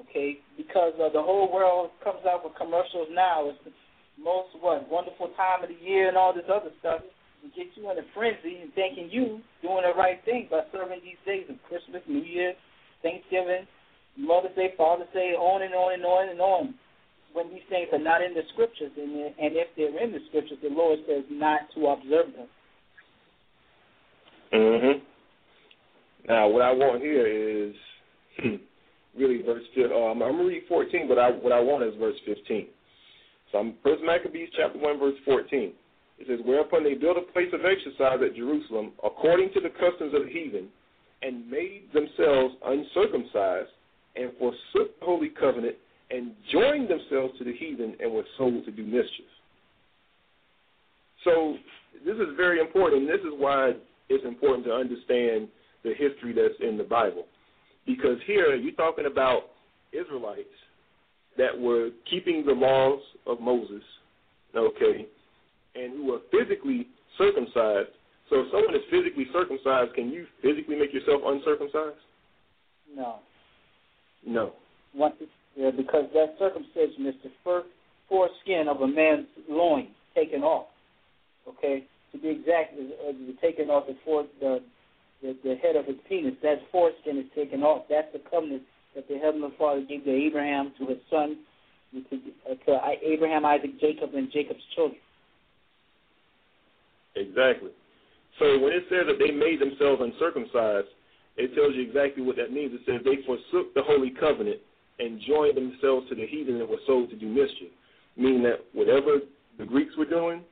Okay, 0.00 0.38
because 0.56 0.92
uh, 0.98 1.08
the 1.12 1.22
whole 1.22 1.52
world 1.52 1.90
comes 2.02 2.20
out 2.28 2.42
with 2.42 2.56
commercials 2.56 3.08
now. 3.12 3.48
It's 3.48 3.58
the 3.64 3.70
most 4.22 4.48
what 4.60 4.90
wonderful 4.90 5.30
time 5.36 5.62
of 5.62 5.68
the 5.68 5.84
year 5.84 6.08
and 6.08 6.16
all 6.16 6.34
this 6.34 6.48
other 6.50 6.70
stuff. 6.80 7.00
And 7.44 7.52
get 7.52 7.68
you 7.76 7.90
in 7.90 7.98
a 7.98 8.06
frenzy 8.14 8.64
and 8.64 8.72
thinking 8.72 9.08
you 9.12 9.40
doing 9.60 9.84
the 9.84 9.92
right 9.96 10.24
thing 10.24 10.48
by 10.50 10.62
serving 10.72 11.00
these 11.04 11.20
days 11.26 11.44
of 11.50 11.56
Christmas, 11.68 12.00
New 12.08 12.24
Year, 12.24 12.54
Thanksgiving, 13.02 13.68
Mother's 14.16 14.56
Day, 14.56 14.72
Father's 14.76 15.12
Day, 15.12 15.36
on 15.36 15.62
and 15.62 15.74
on 15.74 15.92
and 15.92 16.04
on 16.04 16.28
and 16.30 16.40
on. 16.40 16.74
When 17.34 17.50
these 17.50 17.66
things 17.68 17.88
are 17.92 17.98
not 17.98 18.22
in 18.22 18.32
the 18.32 18.42
scriptures, 18.54 18.92
and, 18.96 19.12
and 19.12 19.52
if 19.58 19.68
they're 19.76 20.02
in 20.02 20.12
the 20.12 20.20
scriptures, 20.28 20.58
the 20.62 20.70
Lord 20.70 21.00
says 21.06 21.24
not 21.30 21.60
to 21.74 21.86
observe 21.88 22.32
them. 22.32 22.48
Mhm. 24.52 25.00
Now, 26.28 26.48
what 26.48 26.62
I 26.62 26.72
want 26.72 27.02
here 27.02 27.26
is 27.26 27.74
really 29.18 29.42
verse. 29.42 29.64
Uh, 29.76 29.92
I'm 29.92 30.20
gonna 30.20 30.44
read 30.44 30.62
14, 30.68 31.08
but 31.08 31.18
I, 31.18 31.30
what 31.30 31.52
I 31.52 31.60
want 31.60 31.82
is 31.82 31.94
verse 31.98 32.16
15. 32.24 32.68
So, 33.50 33.58
I'm 33.58 33.74
First 33.82 34.02
Maccabees 34.04 34.48
chapter 34.56 34.78
one, 34.78 34.98
verse 34.98 35.18
14. 35.24 35.72
It 36.18 36.26
says, 36.26 36.40
"Whereupon 36.44 36.84
they 36.84 36.94
built 36.94 37.16
a 37.16 37.22
place 37.32 37.52
of 37.52 37.64
exercise 37.64 38.22
at 38.22 38.34
Jerusalem, 38.34 38.92
according 39.02 39.50
to 39.52 39.60
the 39.60 39.70
customs 39.70 40.14
of 40.14 40.24
the 40.24 40.30
heathen, 40.30 40.70
and 41.22 41.50
made 41.50 41.92
themselves 41.92 42.54
uncircumcised, 42.64 43.70
and 44.16 44.32
forsook 44.38 44.98
the 44.98 45.04
holy 45.04 45.28
covenant, 45.30 45.76
and 46.10 46.36
joined 46.50 46.88
themselves 46.88 47.36
to 47.38 47.44
the 47.44 47.52
heathen, 47.52 47.96
and 48.00 48.12
were 48.12 48.26
sold 48.36 48.64
to 48.64 48.70
do 48.70 48.84
mischief." 48.84 49.26
So, 51.24 51.58
this 52.04 52.16
is 52.18 52.34
very 52.36 52.60
important, 52.60 53.02
and 53.02 53.08
this 53.08 53.24
is 53.24 53.32
why 53.32 53.74
it's 54.08 54.24
important 54.24 54.64
to 54.66 54.74
understand 54.74 55.48
the 55.82 55.94
history 55.94 56.32
that's 56.32 56.58
in 56.60 56.76
the 56.76 56.84
Bible. 56.84 57.26
Because 57.86 58.20
here 58.22 58.54
you're 58.54 58.72
talking 58.72 59.06
about 59.06 59.50
Israelites 59.92 60.54
that 61.36 61.58
were 61.58 61.90
keeping 62.04 62.44
the 62.44 62.52
laws 62.52 63.00
of 63.26 63.40
Moses, 63.40 63.82
okay, 64.54 65.06
and 65.74 65.92
who 65.92 66.14
are 66.14 66.20
physically 66.30 66.88
circumcised. 67.18 67.90
So 68.30 68.40
if 68.40 68.46
someone 68.50 68.74
is 68.74 68.82
physically 68.90 69.26
circumcised, 69.32 69.94
can 69.94 70.10
you 70.10 70.26
physically 70.40 70.76
make 70.76 70.92
yourself 70.92 71.22
uncircumcised? 71.26 72.00
No. 72.94 73.16
No. 74.26 74.52
What, 74.94 75.16
yeah, 75.56 75.70
because 75.76 76.06
that 76.14 76.36
circumcision 76.38 77.06
is 77.06 77.14
the 77.22 77.30
first 77.42 77.68
foreskin 78.08 78.68
of 78.68 78.80
a 78.80 78.86
man's 78.86 79.26
loin 79.48 79.88
taken 80.14 80.42
off. 80.42 80.66
Okay, 81.46 81.84
to 82.12 82.18
be 82.18 82.28
exact, 82.28 82.78
is 82.78 82.90
uh, 83.06 83.12
taken 83.42 83.68
off 83.68 83.86
the, 83.86 83.96
fore, 84.04 84.24
the 84.40 84.60
the 85.20 85.36
the 85.44 85.56
head 85.56 85.76
of 85.76 85.84
his 85.84 85.96
penis. 86.08 86.34
That 86.42 86.56
foreskin 86.72 87.18
is 87.18 87.26
taken 87.34 87.62
off. 87.62 87.84
That's 87.90 88.08
the 88.12 88.20
covenant 88.30 88.62
that 88.94 89.08
the 89.08 89.18
heavenly 89.18 89.50
Father 89.58 89.84
gave 89.86 90.04
to 90.04 90.10
Abraham, 90.10 90.72
to 90.78 90.86
his 90.86 90.98
son, 91.10 91.38
to, 91.92 92.16
uh, 92.50 92.54
to 92.64 92.80
Abraham, 93.02 93.44
Isaac, 93.44 93.78
Jacob, 93.80 94.14
and 94.14 94.30
Jacob's 94.32 94.62
children. 94.74 94.98
Exactly. 97.16 97.70
So 98.38 98.58
when 98.58 98.72
it 98.72 98.84
says 98.90 99.06
that 99.06 99.18
they 99.18 99.30
made 99.30 99.60
themselves 99.60 100.02
uncircumcised, 100.02 100.88
it 101.36 101.54
tells 101.54 101.74
you 101.74 101.82
exactly 101.82 102.22
what 102.22 102.36
that 102.36 102.52
means. 102.52 102.72
It 102.74 102.82
says 102.86 103.00
they 103.04 103.22
forsook 103.26 103.74
the 103.74 103.82
holy 103.82 104.10
covenant 104.10 104.58
and 104.98 105.20
joined 105.26 105.56
themselves 105.56 106.08
to 106.08 106.14
the 106.14 106.26
heathen 106.26 106.60
and 106.60 106.68
were 106.68 106.82
sold 106.86 107.10
to 107.10 107.16
do 107.16 107.26
mischief, 107.26 107.70
meaning 108.16 108.42
that 108.44 108.64
whatever 108.72 109.18
the 109.58 109.64
Greeks 109.64 109.96
were 109.96 110.04
doing, 110.04 110.42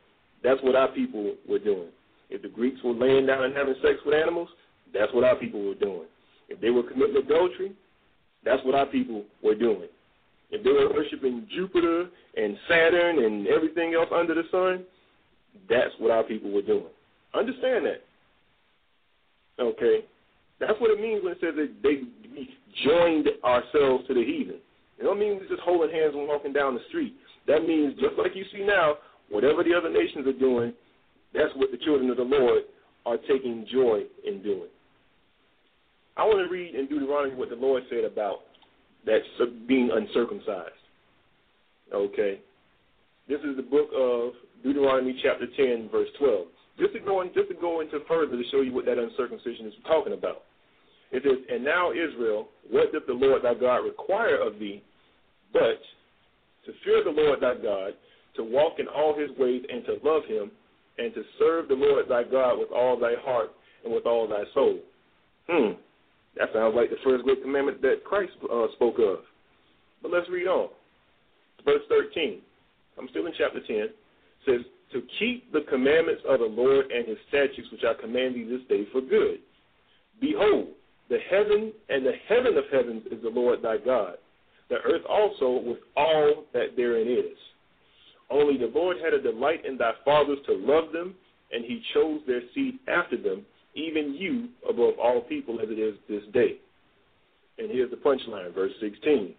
that's 0.42 0.62
what 0.62 0.74
our 0.74 0.88
people 0.88 1.34
were 1.48 1.58
doing. 1.58 1.88
If 2.30 2.42
the 2.42 2.48
Greeks 2.48 2.80
were 2.82 2.94
laying 2.94 3.26
down 3.26 3.44
and 3.44 3.54
having 3.54 3.74
sex 3.82 3.98
with 4.04 4.14
animals, 4.14 4.48
that's 4.92 5.12
what 5.14 5.24
our 5.24 5.36
people 5.36 5.64
were 5.64 5.74
doing. 5.74 6.06
If 6.48 6.60
they 6.60 6.70
were 6.70 6.82
committing 6.82 7.16
adultery, 7.16 7.72
that's 8.44 8.64
what 8.64 8.74
our 8.74 8.86
people 8.86 9.24
were 9.42 9.54
doing. 9.54 9.88
If 10.50 10.64
they 10.64 10.70
were 10.70 10.92
worshiping 10.92 11.46
Jupiter 11.54 12.08
and 12.36 12.56
Saturn 12.68 13.24
and 13.24 13.46
everything 13.46 13.94
else 13.94 14.08
under 14.14 14.34
the 14.34 14.42
sun, 14.50 14.84
that's 15.68 15.92
what 15.98 16.10
our 16.10 16.22
people 16.22 16.50
were 16.50 16.62
doing. 16.62 16.92
Understand 17.34 17.86
that. 17.86 18.02
Okay? 19.62 20.04
That's 20.60 20.78
what 20.80 20.90
it 20.90 21.00
means 21.00 21.22
when 21.22 21.32
it 21.32 21.38
says 21.40 21.54
that 21.56 21.70
they 21.82 22.02
joined 22.84 23.28
ourselves 23.44 24.06
to 24.08 24.14
the 24.14 24.24
heathen. 24.24 24.60
It 24.98 25.02
don't 25.02 25.18
mean 25.18 25.38
we're 25.40 25.48
just 25.48 25.62
holding 25.62 25.90
hands 25.90 26.14
and 26.14 26.28
walking 26.28 26.52
down 26.52 26.74
the 26.74 26.80
street. 26.88 27.14
That 27.46 27.66
means 27.66 27.94
just 27.94 28.16
like 28.18 28.36
you 28.36 28.44
see 28.52 28.64
now, 28.64 28.94
whatever 29.30 29.64
the 29.64 29.74
other 29.74 29.90
nations 29.90 30.26
are 30.26 30.38
doing, 30.38 30.72
that's 31.34 31.52
what 31.56 31.70
the 31.70 31.78
children 31.78 32.10
of 32.10 32.16
the 32.16 32.22
Lord 32.22 32.62
are 33.04 33.16
taking 33.28 33.66
joy 33.72 34.02
in 34.26 34.42
doing. 34.42 34.68
I 36.16 36.24
want 36.24 36.46
to 36.46 36.52
read 36.52 36.74
in 36.74 36.86
Deuteronomy 36.86 37.34
what 37.34 37.48
the 37.48 37.56
Lord 37.56 37.82
said 37.90 38.04
about 38.04 38.40
that 39.06 39.20
being 39.66 39.90
uncircumcised. 39.92 40.70
Okay. 41.92 42.40
This 43.28 43.40
is 43.40 43.56
the 43.56 43.62
book 43.62 43.88
of 43.96 44.32
Deuteronomy 45.02 45.20
chapter 45.22 45.46
10, 45.56 45.88
verse 45.90 46.08
12. 46.18 46.46
Just 46.78 46.92
to 46.94 47.00
go, 47.00 47.20
in, 47.20 47.28
just 47.34 47.48
to 47.48 47.54
go 47.60 47.80
into 47.80 47.98
further 48.08 48.36
to 48.36 48.42
show 48.50 48.60
you 48.60 48.72
what 48.72 48.86
that 48.86 48.98
uncircumcision 48.98 49.66
is 49.66 49.74
talking 49.86 50.12
about. 50.12 50.42
It 51.10 51.22
says, 51.22 51.44
And 51.50 51.64
now, 51.64 51.92
Israel, 51.92 52.48
what 52.70 52.92
doth 52.92 53.06
the 53.06 53.12
Lord 53.12 53.42
thy 53.44 53.54
God 53.54 53.78
require 53.84 54.40
of 54.40 54.58
thee, 54.58 54.82
but 55.52 55.80
to 56.64 56.72
fear 56.84 57.04
the 57.04 57.10
Lord 57.10 57.40
thy 57.40 57.54
God, 57.62 57.92
to 58.36 58.44
walk 58.44 58.78
in 58.78 58.88
all 58.88 59.18
his 59.18 59.30
ways, 59.38 59.62
and 59.68 59.84
to 59.84 60.08
love 60.08 60.24
him, 60.26 60.50
and 60.98 61.12
to 61.14 61.22
serve 61.38 61.68
the 61.68 61.74
Lord 61.74 62.06
thy 62.08 62.22
God 62.24 62.58
with 62.58 62.70
all 62.70 62.98
thy 62.98 63.14
heart 63.20 63.50
and 63.84 63.92
with 63.92 64.06
all 64.06 64.26
thy 64.28 64.44
soul. 64.54 64.78
Hmm. 65.48 65.72
That 66.36 66.48
sounds 66.54 66.74
like 66.74 66.88
the 66.88 66.96
first 67.04 67.24
great 67.24 67.42
commandment 67.42 67.82
that 67.82 68.04
Christ 68.04 68.32
uh, 68.44 68.66
spoke 68.76 68.96
of. 68.98 69.18
But 70.00 70.12
let's 70.12 70.30
read 70.30 70.46
on. 70.46 70.68
Verse 71.64 71.82
13. 71.88 72.40
I'm 72.98 73.08
still 73.10 73.26
in 73.26 73.32
chapter 73.36 73.60
10. 73.60 73.76
It 73.76 73.96
says, 74.46 74.60
To 74.92 75.02
keep 75.18 75.50
the 75.52 75.62
commandments 75.70 76.22
of 76.28 76.40
the 76.40 76.46
Lord 76.46 76.90
and 76.90 77.08
his 77.08 77.16
statutes 77.28 77.68
which 77.72 77.82
I 77.82 78.00
command 78.00 78.34
thee 78.34 78.44
this 78.44 78.60
day 78.68 78.86
for 78.92 79.00
good. 79.00 79.38
Behold, 80.20 80.68
the 81.08 81.18
heaven 81.30 81.72
and 81.88 82.04
the 82.04 82.12
heaven 82.28 82.56
of 82.56 82.64
heavens 82.70 83.02
is 83.10 83.22
the 83.22 83.30
Lord 83.30 83.62
thy 83.62 83.78
God, 83.78 84.16
the 84.68 84.76
earth 84.76 85.04
also 85.08 85.62
with 85.66 85.78
all 85.96 86.44
that 86.52 86.76
therein 86.76 87.08
is. 87.08 87.36
Only 88.30 88.56
the 88.56 88.72
Lord 88.74 88.96
had 89.02 89.12
a 89.12 89.20
delight 89.20 89.64
in 89.66 89.76
thy 89.76 89.92
fathers 90.04 90.38
to 90.46 90.54
love 90.54 90.92
them, 90.92 91.14
and 91.52 91.64
he 91.64 91.82
chose 91.92 92.20
their 92.26 92.40
seed 92.54 92.78
after 92.88 93.16
them, 93.16 93.44
even 93.74 94.14
you 94.14 94.48
above 94.68 94.94
all 95.02 95.20
people 95.22 95.60
as 95.60 95.68
it 95.70 95.78
is 95.78 95.94
this 96.08 96.22
day. 96.32 96.56
And 97.58 97.70
here's 97.70 97.90
the 97.90 97.96
punchline, 97.96 98.54
verse 98.54 98.72
16. 98.80 99.34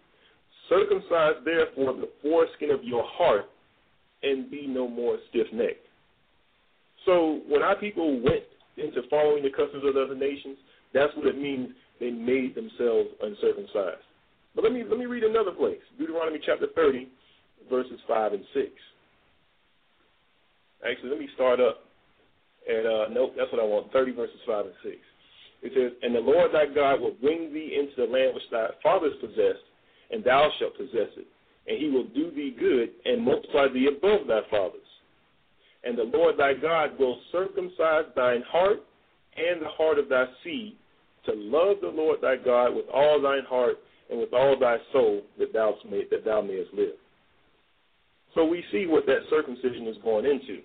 Circumcise 0.68 1.34
therefore 1.44 1.94
the 1.94 2.08
foreskin 2.22 2.70
of 2.70 2.84
your 2.84 3.04
heart, 3.04 3.46
and 4.24 4.50
be 4.50 4.66
no 4.66 4.88
more 4.88 5.18
stiff 5.30 5.46
necked. 5.52 5.86
So 7.06 7.40
when 7.48 7.62
our 7.62 7.76
people 7.76 8.20
went 8.20 8.44
into 8.76 9.02
following 9.10 9.42
the 9.42 9.50
customs 9.50 9.84
of 9.84 9.94
the 9.94 10.02
other 10.02 10.14
nations, 10.14 10.56
that's 10.92 11.14
what 11.16 11.26
it 11.26 11.38
means 11.38 11.70
they 12.00 12.10
made 12.10 12.54
themselves 12.54 13.10
uncircumcised. 13.22 14.02
But 14.54 14.64
let 14.64 14.72
me 14.72 14.84
let 14.88 14.98
me 14.98 15.06
read 15.06 15.24
another 15.24 15.50
place. 15.50 15.82
Deuteronomy 15.98 16.40
chapter 16.44 16.66
30, 16.74 17.08
verses 17.70 17.98
5 18.08 18.32
and 18.32 18.44
6. 18.54 18.66
Actually, 20.88 21.10
let 21.10 21.18
me 21.18 21.28
start 21.34 21.60
up 21.60 21.80
at, 22.68 22.86
uh, 22.86 23.08
nope, 23.10 23.34
that's 23.36 23.50
what 23.52 23.60
I 23.60 23.64
want, 23.64 23.92
30 23.92 24.12
verses 24.12 24.36
5 24.46 24.66
and 24.66 24.74
6. 24.82 24.96
It 25.62 25.72
says, 25.74 25.92
And 26.02 26.14
the 26.14 26.20
Lord 26.20 26.52
thy 26.52 26.66
God 26.72 27.00
will 27.00 27.16
bring 27.20 27.52
thee 27.52 27.76
into 27.78 27.96
the 27.96 28.10
land 28.10 28.34
which 28.34 28.44
thy 28.50 28.68
fathers 28.82 29.14
possessed, 29.20 29.64
and 30.10 30.22
thou 30.22 30.50
shalt 30.58 30.76
possess 30.76 31.08
it. 31.16 31.26
And 31.66 31.78
he 31.78 31.88
will 31.88 32.04
do 32.04 32.30
thee 32.30 32.54
good, 32.58 32.90
and 33.04 33.24
multiply 33.24 33.68
thee 33.72 33.88
above 33.96 34.26
thy 34.26 34.40
fathers. 34.50 34.80
And 35.84 35.96
the 35.96 36.04
Lord 36.04 36.36
thy 36.38 36.54
God 36.54 36.98
will 36.98 37.18
circumcise 37.32 38.04
thine 38.16 38.42
heart 38.46 38.78
and 39.36 39.62
the 39.62 39.68
heart 39.68 39.98
of 39.98 40.08
thy 40.08 40.26
seed, 40.42 40.76
to 41.26 41.32
love 41.34 41.78
the 41.80 41.88
Lord 41.88 42.20
thy 42.20 42.36
God 42.36 42.74
with 42.74 42.86
all 42.92 43.20
thine 43.20 43.44
heart 43.48 43.76
and 44.10 44.20
with 44.20 44.32
all 44.32 44.58
thy 44.58 44.76
soul, 44.92 45.22
that 45.38 45.52
thou, 45.52 45.74
may, 45.90 46.02
that 46.10 46.24
thou 46.24 46.42
mayest 46.42 46.72
live. 46.74 46.94
So 48.34 48.44
we 48.44 48.62
see 48.70 48.86
what 48.86 49.06
that 49.06 49.20
circumcision 49.30 49.86
is 49.86 49.96
going 50.04 50.26
into. 50.26 50.60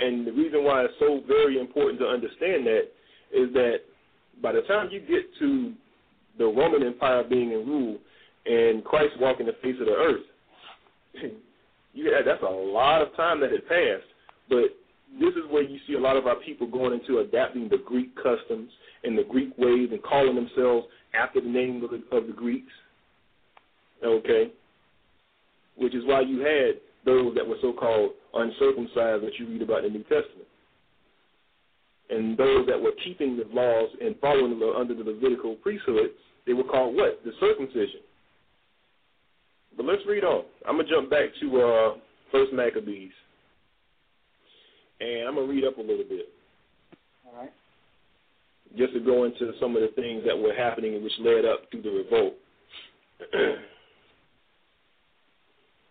And 0.00 0.26
the 0.26 0.32
reason 0.32 0.64
why 0.64 0.84
it's 0.84 0.94
so 0.98 1.20
very 1.28 1.60
important 1.60 2.00
to 2.00 2.06
understand 2.06 2.66
that 2.66 2.88
is 3.32 3.52
that 3.52 3.76
by 4.42 4.52
the 4.52 4.62
time 4.62 4.88
you 4.90 5.00
get 5.00 5.22
to 5.38 5.72
the 6.38 6.46
Roman 6.46 6.82
Empire 6.82 7.22
being 7.28 7.52
in 7.52 7.66
rule 7.66 7.98
and 8.46 8.84
Christ 8.84 9.14
walking 9.20 9.46
the 9.46 9.52
face 9.62 9.76
of 9.80 9.86
the 9.86 9.92
earth, 9.92 10.22
had, 11.22 12.26
that's 12.26 12.42
a 12.42 12.46
lot 12.46 13.02
of 13.02 13.14
time 13.16 13.40
that 13.40 13.52
had 13.52 13.66
passed. 13.68 14.08
But 14.48 14.76
this 15.18 15.34
is 15.34 15.50
where 15.50 15.62
you 15.62 15.78
see 15.86 15.94
a 15.94 16.00
lot 16.00 16.16
of 16.16 16.26
our 16.26 16.36
people 16.36 16.66
going 16.66 16.98
into 16.98 17.18
adapting 17.20 17.68
the 17.68 17.82
Greek 17.84 18.14
customs 18.16 18.70
and 19.04 19.16
the 19.16 19.24
Greek 19.24 19.56
ways 19.58 19.88
and 19.92 20.02
calling 20.02 20.34
themselves 20.34 20.86
after 21.14 21.40
the 21.40 21.48
name 21.48 21.82
of 21.82 21.90
the, 21.90 22.16
of 22.16 22.26
the 22.26 22.32
Greeks. 22.32 22.72
Okay, 24.04 24.50
which 25.76 25.94
is 25.94 26.04
why 26.06 26.20
you 26.20 26.40
had 26.40 26.80
those 27.04 27.34
that 27.34 27.46
were 27.46 27.56
so-called 27.60 28.12
uncircumcised 28.34 29.24
that 29.24 29.32
you 29.38 29.46
read 29.48 29.62
about 29.62 29.84
in 29.84 29.92
the 29.92 29.98
New 29.98 30.04
Testament. 30.04 30.48
And 32.10 32.36
those 32.36 32.66
that 32.66 32.80
were 32.80 32.92
keeping 33.04 33.36
the 33.36 33.44
laws 33.52 33.88
and 34.00 34.14
following 34.20 34.58
the 34.58 34.74
under 34.76 34.94
the 34.94 35.04
Levitical 35.04 35.56
priesthood, 35.56 36.10
they 36.46 36.52
were 36.52 36.64
called 36.64 36.96
what? 36.96 37.20
The 37.24 37.32
circumcision. 37.40 38.00
But 39.80 39.86
let's 39.86 40.02
read 40.06 40.24
on. 40.24 40.44
I'm 40.68 40.76
gonna 40.76 40.90
jump 40.90 41.08
back 41.08 41.30
to 41.40 41.62
uh, 41.62 41.94
First 42.30 42.52
Maccabees, 42.52 43.12
and 45.00 45.26
I'm 45.26 45.36
gonna 45.36 45.46
read 45.46 45.64
up 45.64 45.78
a 45.78 45.80
little 45.80 46.04
bit. 46.06 46.28
All 47.26 47.40
right. 47.40 47.50
Just 48.76 48.92
to 48.92 49.00
go 49.00 49.24
into 49.24 49.52
some 49.58 49.74
of 49.76 49.80
the 49.80 49.88
things 49.96 50.22
that 50.26 50.36
were 50.36 50.52
happening 50.52 51.02
which 51.02 51.14
led 51.20 51.46
up 51.46 51.70
to 51.70 51.80
the 51.80 51.88
revolt. 51.88 52.34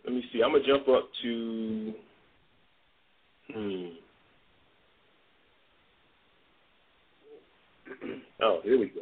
Let 0.05 0.13
me 0.13 0.23
see. 0.31 0.43
I'm 0.43 0.51
gonna 0.51 0.63
jump 0.67 0.87
up 0.87 1.09
to. 1.23 1.93
Hmm. 3.51 3.85
oh, 8.43 8.59
here 8.63 8.79
we 8.79 8.89
go. 8.89 9.01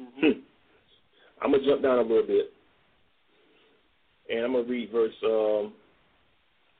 Mm-hmm. 0.00 0.40
I'm 1.42 1.50
gonna 1.50 1.62
jump 1.66 1.82
down 1.82 1.98
a 1.98 2.00
little 2.00 2.26
bit, 2.26 2.55
and 4.30 4.44
I'm 4.44 4.52
gonna 4.52 4.64
read 4.64 4.90
verse 4.90 5.14
um, 5.24 5.72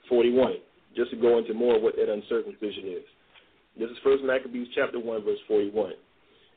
41, 0.09 0.55
just 0.97 1.11
to 1.11 1.17
go 1.17 1.39
into 1.39 1.55
more 1.55 1.77
of 1.77 1.83
what 1.83 1.97
that 1.97 2.13
uncircumcision 2.13 2.85
is. 2.87 3.05
This 3.79 3.91
is 3.91 3.97
First 4.03 4.25
Maccabees 4.25 4.69
chapter 4.75 4.99
one, 4.99 5.25
verse 5.25 5.39
41. 5.49 5.93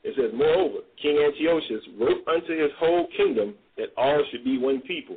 It 0.02 0.14
says, 0.16 0.30
Moreover, 0.34 0.78
King 1.00 1.18
Antiochus 1.18 1.84
wrote 1.98 2.26
unto 2.26 2.56
his 2.56 2.70
whole 2.78 3.06
kingdom 3.16 3.54
that 3.76 3.92
all 3.96 4.24
should 4.30 4.44
be 4.44 4.56
one 4.56 4.80
people. 4.80 5.16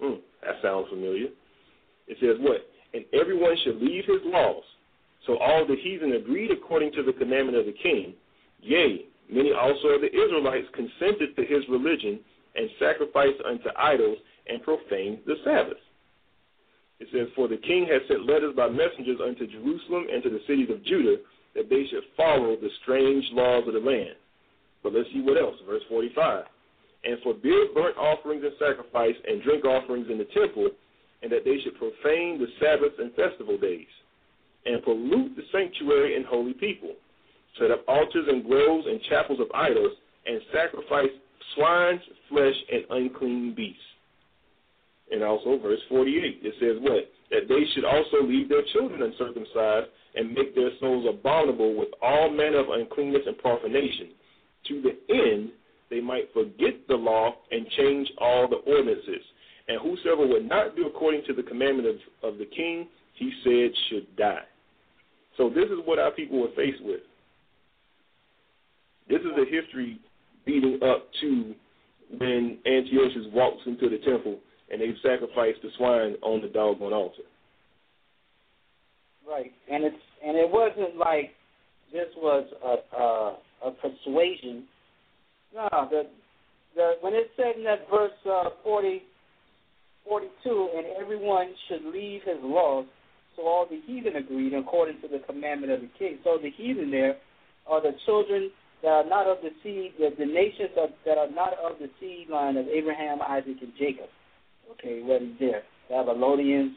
Hmm, 0.00 0.20
that 0.44 0.56
sounds 0.62 0.88
familiar. 0.90 1.28
It 2.06 2.16
says 2.20 2.36
what? 2.40 2.68
And 2.94 3.04
everyone 3.12 3.56
should 3.64 3.80
leave 3.80 4.04
his 4.04 4.20
laws. 4.24 4.64
So 5.26 5.38
all 5.38 5.66
the 5.66 5.76
heathen 5.76 6.12
agreed 6.12 6.50
according 6.50 6.92
to 6.92 7.02
the 7.02 7.12
commandment 7.12 7.56
of 7.56 7.66
the 7.66 7.74
king. 7.82 8.14
Yea, 8.60 9.06
many 9.30 9.52
also 9.52 9.88
of 9.88 10.00
the 10.00 10.12
Israelites 10.12 10.66
consented 10.74 11.36
to 11.36 11.44
his 11.44 11.62
religion 11.68 12.20
and 12.54 12.68
sacrificed 12.78 13.40
unto 13.46 13.68
idols 13.76 14.18
and 14.48 14.62
profane 14.62 15.20
the 15.26 15.36
Sabbath. 15.44 15.78
It 17.00 17.08
says, 17.12 17.28
For 17.36 17.46
the 17.48 17.58
king 17.58 17.86
has 17.90 18.02
sent 18.08 18.26
letters 18.26 18.54
by 18.56 18.68
messengers 18.68 19.20
unto 19.22 19.46
Jerusalem 19.46 20.06
and 20.12 20.22
to 20.22 20.30
the 20.30 20.42
cities 20.46 20.68
of 20.70 20.84
Judah 20.84 21.16
that 21.54 21.70
they 21.70 21.86
should 21.90 22.04
follow 22.16 22.56
the 22.56 22.70
strange 22.82 23.24
laws 23.32 23.66
of 23.66 23.74
the 23.74 23.80
land. 23.80 24.18
But 24.82 24.92
let's 24.92 25.08
see 25.12 25.20
what 25.20 25.40
else. 25.40 25.56
Verse 25.66 25.82
45. 25.88 26.44
And 27.04 27.18
forbid 27.22 27.74
burnt 27.74 27.96
offerings 27.96 28.42
and 28.42 28.52
sacrifice 28.58 29.14
and 29.26 29.42
drink 29.42 29.64
offerings 29.64 30.08
in 30.10 30.18
the 30.18 30.28
temple, 30.34 30.70
and 31.22 31.30
that 31.30 31.44
they 31.44 31.58
should 31.62 31.78
profane 31.78 32.38
the 32.38 32.46
Sabbaths 32.58 32.98
and 32.98 33.14
festival 33.14 33.58
days, 33.58 33.90
and 34.66 34.82
pollute 34.82 35.36
the 35.36 35.42
sanctuary 35.52 36.16
and 36.16 36.26
holy 36.26 36.54
people, 36.54 36.94
set 37.58 37.70
up 37.70 37.84
altars 37.86 38.26
and 38.28 38.44
groves 38.44 38.86
and 38.86 39.00
chapels 39.08 39.40
of 39.40 39.46
idols, 39.54 39.92
and 40.26 40.40
sacrifice 40.52 41.10
swine's 41.54 42.02
flesh 42.28 42.54
and 42.70 42.84
unclean 42.90 43.54
beasts. 43.54 43.82
And 45.10 45.22
also, 45.22 45.58
verse 45.58 45.80
48, 45.88 46.40
it 46.42 46.54
says 46.60 46.76
what? 46.82 47.10
That 47.30 47.48
they 47.48 47.64
should 47.74 47.84
also 47.84 48.22
leave 48.22 48.48
their 48.48 48.64
children 48.72 49.02
uncircumcised 49.02 49.88
and 50.14 50.32
make 50.32 50.54
their 50.54 50.70
souls 50.80 51.06
abominable 51.08 51.76
with 51.76 51.88
all 52.02 52.30
manner 52.30 52.58
of 52.58 52.68
uncleanness 52.68 53.22
and 53.26 53.38
profanation, 53.38 54.10
to 54.68 54.82
the 54.82 55.14
end 55.14 55.50
they 55.90 56.00
might 56.00 56.32
forget 56.32 56.74
the 56.88 56.94
law 56.94 57.34
and 57.50 57.66
change 57.78 58.08
all 58.18 58.48
the 58.48 58.56
ordinances. 58.56 59.24
And 59.68 59.80
whosoever 59.80 60.26
would 60.26 60.48
not 60.48 60.76
do 60.76 60.86
according 60.86 61.22
to 61.26 61.34
the 61.34 61.42
commandment 61.42 61.88
of, 61.88 62.32
of 62.32 62.38
the 62.38 62.46
king, 62.46 62.88
he 63.14 63.32
said, 63.44 63.70
should 63.88 64.16
die. 64.16 64.44
So 65.36 65.48
this 65.48 65.66
is 65.66 65.78
what 65.84 65.98
our 65.98 66.10
people 66.10 66.40
were 66.40 66.54
faced 66.56 66.82
with. 66.82 67.00
This 69.08 69.20
is 69.20 69.32
the 69.36 69.44
history 69.50 70.00
leading 70.46 70.80
up 70.82 71.06
to 71.20 71.54
when 72.18 72.58
Antiochus 72.66 73.26
walks 73.32 73.62
into 73.66 73.88
the 73.88 73.98
temple 73.98 74.38
and 74.70 74.80
they 74.80 74.92
sacrificed 75.02 75.58
the 75.62 75.70
swine 75.76 76.16
on 76.22 76.42
the 76.42 76.48
doggone 76.48 76.92
altar. 76.92 77.22
Right, 79.28 79.52
and 79.70 79.84
it's 79.84 79.96
and 80.24 80.36
it 80.36 80.50
wasn't 80.50 80.96
like 80.96 81.30
this 81.92 82.08
was 82.16 82.46
a 82.64 82.96
a, 82.96 83.68
a 83.68 83.70
persuasion. 83.72 84.64
No, 85.54 85.68
the 85.90 86.02
the 86.74 86.92
when 87.00 87.14
it 87.14 87.30
said 87.36 87.56
in 87.56 87.64
that 87.64 87.88
verse 87.90 88.12
uh, 88.30 88.50
40, 88.64 89.02
42, 90.08 90.68
and 90.76 90.86
everyone 91.00 91.52
should 91.68 91.84
leave 91.92 92.22
his 92.24 92.38
laws, 92.42 92.86
so 93.36 93.42
all 93.42 93.66
the 93.68 93.80
heathen 93.86 94.16
agreed 94.16 94.54
according 94.54 95.00
to 95.02 95.08
the 95.08 95.20
commandment 95.26 95.72
of 95.72 95.80
the 95.80 95.90
king. 95.98 96.18
So 96.24 96.38
the 96.42 96.50
heathen 96.50 96.90
there 96.90 97.16
are 97.66 97.82
the 97.82 97.92
children 98.06 98.50
that 98.82 98.88
are 98.88 99.06
not 99.06 99.26
of 99.26 99.38
the 99.42 99.50
seed, 99.62 99.92
the, 99.98 100.10
the 100.18 100.26
nations 100.26 100.70
of, 100.76 100.90
that 101.04 101.18
are 101.18 101.30
not 101.30 101.52
of 101.58 101.78
the 101.78 101.90
seed 102.00 102.28
line 102.30 102.56
of 102.56 102.66
Abraham, 102.68 103.18
Isaac, 103.20 103.56
and 103.60 103.72
Jacob. 103.78 104.08
Okay, 104.72 105.02
what 105.02 105.22
is 105.22 105.32
there? 105.40 105.62
Babylonians, 105.88 106.72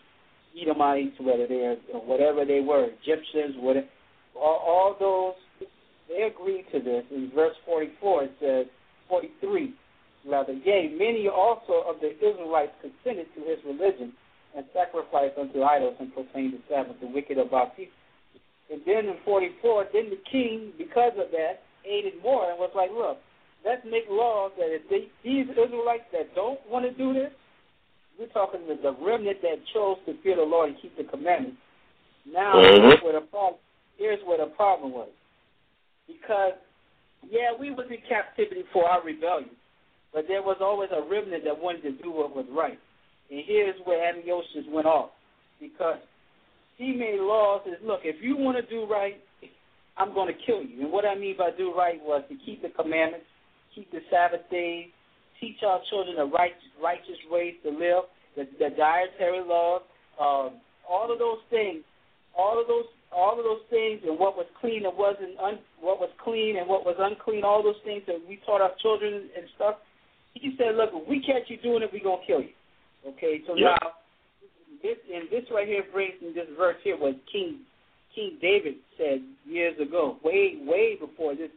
Edomites, 0.60 1.16
whether 1.20 1.48
they're 1.48 1.76
whatever 2.06 2.46
they 2.46 2.60
were, 2.62 2.88
Egyptians, 3.02 3.56
whatever, 3.58 3.88
all, 4.36 4.62
all 4.66 4.96
those 5.00 5.68
they 6.08 6.24
agreed 6.24 6.66
to 6.72 6.80
this. 6.80 7.04
In 7.12 7.32
verse 7.34 7.56
44, 7.66 8.24
it 8.24 8.32
says 8.40 8.66
43, 9.08 9.74
rather, 10.28 10.54
yea, 10.54 10.94
many 10.98 11.28
also 11.28 11.84
of 11.88 12.02
the 12.02 12.12
Israelites 12.16 12.74
consented 12.82 13.28
to 13.36 13.42
his 13.42 13.60
religion 13.66 14.14
and 14.56 14.66
sacrificed 14.74 15.38
unto 15.40 15.64
idols 15.64 15.96
and 16.00 16.14
profaned 16.14 16.54
the 16.54 16.60
Sabbath, 16.70 16.98
the 17.00 17.08
wicked 17.08 17.38
of 17.38 17.54
our 17.54 17.70
people. 17.72 17.96
And 18.72 18.82
then 18.86 19.06
in 19.08 19.16
44, 19.26 19.88
then 19.94 20.10
the 20.10 20.20
king, 20.32 20.72
because 20.78 21.14
of 21.18 21.32
that, 21.32 21.64
aided 21.86 22.22
more 22.24 22.50
and 22.50 22.60
was 22.60 22.72
like, 22.76 22.92
look, 22.92 23.18
let's 23.66 23.84
make 23.86 24.04
laws 24.10 24.52
that 24.58 24.72
if 24.72 24.84
they, 24.90 25.08
these 25.24 25.48
Israelites 25.52 26.08
that 26.12 26.36
don't 26.36 26.60
want 26.70 26.86
to 26.86 26.92
do 26.92 27.14
this, 27.14 27.32
we're 28.20 28.28
talking 28.28 28.62
the, 28.68 28.76
the 28.76 28.96
remnant 29.04 29.42
that 29.42 29.58
chose 29.74 29.98
to 30.06 30.14
fear 30.22 30.36
the 30.36 30.44
Lord 30.44 30.70
and 30.70 30.82
keep 30.82 30.96
the 30.98 31.04
commandments. 31.04 31.58
Now, 32.26 32.56
Mhm. 32.56 32.90
here's 32.90 33.02
where 33.02 33.14
the 33.14 33.22
problem. 33.22 33.60
Here's 33.98 34.24
where 34.24 34.38
the 34.38 34.48
problem 34.48 34.94
was, 34.94 35.10
because 36.08 36.54
yeah, 37.30 37.54
we 37.54 37.70
was 37.70 37.86
in 37.92 38.02
captivity 38.10 38.64
for 38.74 38.90
our 38.90 39.02
rebellion, 39.02 39.56
but 40.12 40.28
there 40.28 40.42
was 40.42 40.58
always 40.60 40.90
a 40.92 41.02
remnant 41.02 41.44
that 41.44 41.58
wanted 41.58 41.84
to 41.84 41.92
do 41.92 42.10
what 42.10 42.36
was 42.36 42.46
right. 42.50 42.80
And 43.30 43.46
here's 43.46 43.80
where 43.86 44.04
Antiochus 44.04 44.66
went 44.68 44.88
off, 44.88 45.12
because 45.60 46.00
he 46.78 46.94
made 46.94 47.20
laws 47.20 47.62
that 47.66 47.86
look, 47.86 48.02
if 48.04 48.22
you 48.22 48.36
want 48.38 48.58
to 48.58 48.64
do 48.64 48.86
right, 48.86 49.22
I'm 49.98 50.14
going 50.14 50.34
to 50.34 50.40
kill 50.46 50.64
you. 50.64 50.82
And 50.82 50.92
what 50.92 51.06
I 51.06 51.14
mean 51.14 51.38
by 51.38 51.52
do 51.52 51.74
right 51.76 52.02
was 52.02 52.24
to 52.30 52.36
keep 52.44 52.62
the 52.64 52.70
commandments, 52.70 53.28
keep 53.76 53.92
the 53.92 54.02
Sabbath 54.10 54.50
days, 54.50 54.90
teach 55.42 55.58
our 55.66 55.82
children 55.90 56.16
the 56.16 56.26
right, 56.26 56.54
righteous 56.82 57.18
ways 57.30 57.56
to 57.64 57.70
live, 57.70 58.06
the, 58.38 58.48
the 58.60 58.70
dietary 58.78 59.44
laws, 59.44 59.82
um, 60.22 60.62
all 60.88 61.12
of 61.12 61.20
those 61.20 61.42
things, 61.50 61.84
all 62.38 62.62
of 62.62 62.68
those, 62.68 62.86
all 63.12 63.38
of 63.38 63.44
those 63.44 63.66
things, 63.70 64.00
and 64.08 64.18
what 64.18 64.38
was 64.38 64.46
clean 64.62 64.86
and 64.86 64.96
wasn't, 64.96 65.38
un, 65.42 65.60
what 65.82 66.00
was 66.00 66.10
clean 66.24 66.56
and 66.58 66.70
what 66.70 66.86
was 66.86 66.96
unclean, 67.00 67.44
all 67.44 67.62
those 67.62 67.82
things 67.84 68.04
that 68.08 68.16
we 68.30 68.40
taught 68.46 68.62
our 68.62 68.72
children 68.82 69.28
and 69.36 69.46
stuff. 69.56 69.76
He 70.34 70.56
said, 70.58 70.78
"Look, 70.78 70.92
if 70.94 71.08
we 71.10 71.20
catch 71.20 71.50
you 71.50 71.58
doing 71.58 71.84
it, 71.84 71.92
we're 71.92 72.04
gonna 72.04 72.24
kill 72.26 72.40
you." 72.40 72.54
Okay, 73.06 73.42
so 73.46 73.56
Yeah. 73.56 73.76
now 73.82 73.94
this 74.82 74.98
and 75.12 75.30
this 75.30 75.44
right 75.52 75.68
here 75.68 75.84
brings 75.92 76.22
me 76.22 76.32
this 76.32 76.48
verse 76.58 76.78
here 76.84 76.96
what 76.96 77.16
King 77.26 77.66
King 78.16 78.38
David 78.42 78.76
said 78.98 79.24
years 79.46 79.78
ago, 79.80 80.18
way 80.24 80.58
way 80.64 80.96
before 80.96 81.36
this, 81.36 81.52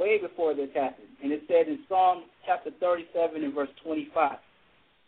way 0.00 0.18
before 0.18 0.54
this 0.54 0.70
happened, 0.74 1.08
and 1.22 1.30
it 1.30 1.42
said 1.46 1.68
in 1.68 1.78
Psalm 1.88 2.24
chapter 2.46 2.70
37 2.80 3.44
and 3.44 3.52
verse 3.52 3.68
25, 3.84 4.38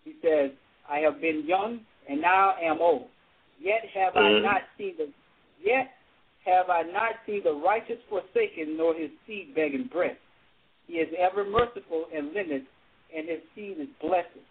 he 0.05 0.13
says, 0.21 0.51
"I 0.89 0.99
have 0.99 1.21
been 1.21 1.47
young 1.47 1.81
and 2.09 2.21
now 2.21 2.57
am 2.61 2.81
old, 2.81 3.09
yet 3.59 3.85
have 3.95 4.17
I 4.17 4.33
Mhm. 4.33 4.43
not 4.43 4.63
seen 4.77 4.97
the 4.97 5.09
yet 5.61 5.97
have 6.45 6.69
I 6.69 6.83
not 6.83 7.15
seen 7.25 7.43
the 7.45 7.55
righteous 7.55 8.03
forsaken, 8.09 8.77
nor 8.77 8.95
his 8.95 9.11
seed 9.27 9.55
begging 9.55 9.85
bread. 9.85 10.19
He 10.89 10.99
is 10.99 11.13
ever 11.15 11.45
merciful 11.45 12.09
and 12.13 12.35
lendeth, 12.35 12.67
and 13.15 13.29
his 13.29 13.41
seed 13.55 13.79
is 13.79 13.89
blessed." 14.01 14.43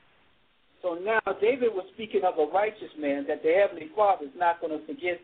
So 0.81 0.95
now 0.95 1.19
David 1.39 1.73
was 1.75 1.85
speaking 1.89 2.23
of 2.23 2.39
a 2.39 2.45
righteous 2.45 2.95
man 2.97 3.25
that 3.25 3.43
the 3.43 3.53
Heavenly 3.53 3.89
Father 3.89 4.25
is 4.25 4.35
not 4.35 4.59
going 4.61 4.71
to 4.71 4.85
forget 4.85 5.19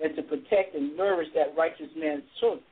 and 0.00 0.16
to 0.16 0.22
protect 0.22 0.74
and 0.74 0.96
nourish 0.96 1.30
that 1.32 1.54
righteous 1.56 1.94
man's 1.94 2.24
children. 2.38 2.64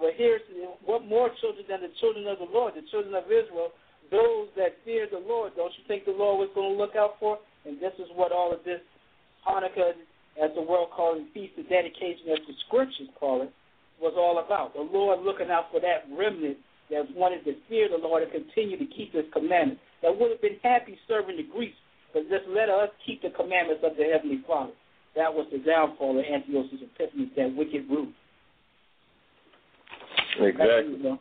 Well, 0.00 0.12
here's 0.16 0.42
what 0.84 1.04
more 1.04 1.30
children 1.40 1.64
than 1.68 1.80
the 1.80 1.92
children 2.00 2.26
of 2.28 2.38
the 2.38 2.50
Lord, 2.52 2.74
the 2.76 2.84
children 2.90 3.14
of 3.14 3.24
Israel, 3.32 3.72
those 4.10 4.48
that 4.56 4.76
fear 4.84 5.08
the 5.10 5.18
Lord. 5.18 5.52
Don't 5.56 5.72
you 5.78 5.84
think 5.88 6.04
the 6.04 6.12
Lord 6.12 6.38
was 6.38 6.50
going 6.54 6.76
to 6.76 6.78
look 6.78 6.94
out 6.96 7.16
for? 7.18 7.38
And 7.64 7.80
this 7.80 7.94
is 7.98 8.06
what 8.14 8.30
all 8.30 8.52
of 8.52 8.62
this 8.64 8.80
Hanukkah, 9.46 9.96
as 10.36 10.50
the 10.54 10.62
world 10.62 10.90
calls 10.94 11.18
it, 11.22 11.32
feast 11.32 11.58
of 11.58 11.68
dedication, 11.68 12.28
as 12.30 12.42
the 12.46 12.54
scriptures 12.68 13.08
call 13.18 13.42
it, 13.42 13.50
was 14.00 14.14
all 14.16 14.44
about. 14.44 14.74
The 14.74 14.84
Lord 14.84 15.24
looking 15.24 15.50
out 15.50 15.72
for 15.72 15.80
that 15.80 16.04
remnant 16.12 16.58
that 16.90 17.08
wanted 17.16 17.42
to 17.44 17.54
fear 17.68 17.88
the 17.88 17.98
Lord 17.98 18.22
and 18.22 18.30
continue 18.30 18.78
to 18.78 18.86
keep 18.86 19.14
His 19.14 19.24
commandments. 19.32 19.80
That 20.02 20.12
would 20.12 20.30
have 20.30 20.42
been 20.42 20.60
happy 20.62 20.98
serving 21.08 21.36
the 21.36 21.48
Greeks, 21.48 21.76
but 22.12 22.28
just 22.28 22.46
let 22.48 22.68
us 22.68 22.90
keep 23.04 23.22
the 23.22 23.30
commandments 23.30 23.82
of 23.82 23.96
the 23.96 24.04
Heavenly 24.04 24.44
Father. 24.46 24.76
That 25.16 25.32
was 25.32 25.48
the 25.50 25.58
downfall 25.58 26.20
of 26.20 26.24
Antiochus 26.28 26.84
Epiphanes, 26.84 27.32
that 27.36 27.56
wicked 27.56 27.88
root. 27.88 28.12
Exactly. 30.40 31.18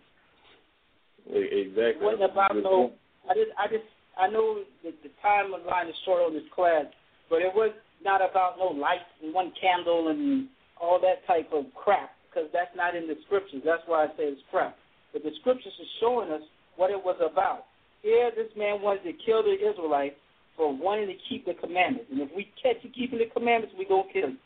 Exactly. 1.27 1.83
It 1.83 2.01
wasn't 2.01 2.31
about 2.31 2.55
no. 2.55 2.93
I 3.29 3.33
just, 3.33 3.51
I 3.57 3.67
just, 3.67 3.89
I 4.17 4.27
know 4.27 4.61
that 4.83 4.93
the 5.01 5.09
timeline 5.23 5.89
is 5.89 5.95
short 6.05 6.21
on 6.21 6.33
this 6.33 6.45
class, 6.53 6.85
but 7.29 7.41
it 7.41 7.53
was 7.53 7.71
not 8.03 8.21
about 8.21 8.57
no 8.57 8.67
lights 8.67 9.09
and 9.23 9.33
one 9.33 9.51
candle 9.59 10.09
and 10.09 10.47
all 10.79 10.99
that 11.01 11.25
type 11.25 11.49
of 11.53 11.65
crap 11.73 12.11
because 12.29 12.49
that's 12.53 12.75
not 12.75 12.95
in 12.95 13.07
the 13.07 13.15
scriptures. 13.25 13.61
That's 13.65 13.81
why 13.87 14.05
I 14.05 14.07
say 14.17 14.29
it's 14.29 14.41
crap. 14.51 14.77
But 15.13 15.23
the 15.23 15.31
scriptures 15.39 15.73
are 15.79 15.93
showing 15.99 16.31
us 16.31 16.41
what 16.75 16.91
it 16.91 16.99
was 16.99 17.17
about. 17.19 17.65
Here, 18.03 18.29
this 18.35 18.51
man 18.55 18.81
wanted 18.81 19.03
to 19.03 19.13
kill 19.25 19.41
the 19.41 19.55
Israelites 19.55 20.15
for 20.55 20.75
wanting 20.75 21.07
to 21.07 21.17
keep 21.27 21.45
the 21.45 21.53
commandments. 21.55 22.11
And 22.11 22.21
if 22.21 22.29
we 22.35 22.51
catch 22.61 22.77
you 22.83 22.91
keeping 22.91 23.19
the 23.19 23.31
commandments, 23.33 23.75
we're 23.77 23.87
going 23.87 24.07
to 24.07 24.13
kill 24.13 24.29
you. 24.29 24.37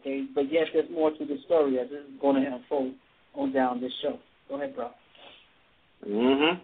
Okay? 0.00 0.24
But 0.34 0.50
yes, 0.50 0.66
there's 0.72 0.90
more 0.90 1.10
to 1.10 1.24
the 1.24 1.36
story 1.44 1.78
as 1.78 1.86
it's 1.90 2.20
going 2.20 2.42
to 2.42 2.56
unfold 2.56 2.94
on 3.36 3.52
down 3.52 3.80
this 3.80 3.92
show. 4.02 4.18
Go 4.48 4.56
ahead, 4.56 4.74
bro. 4.74 4.90
Mhm. 6.06 6.60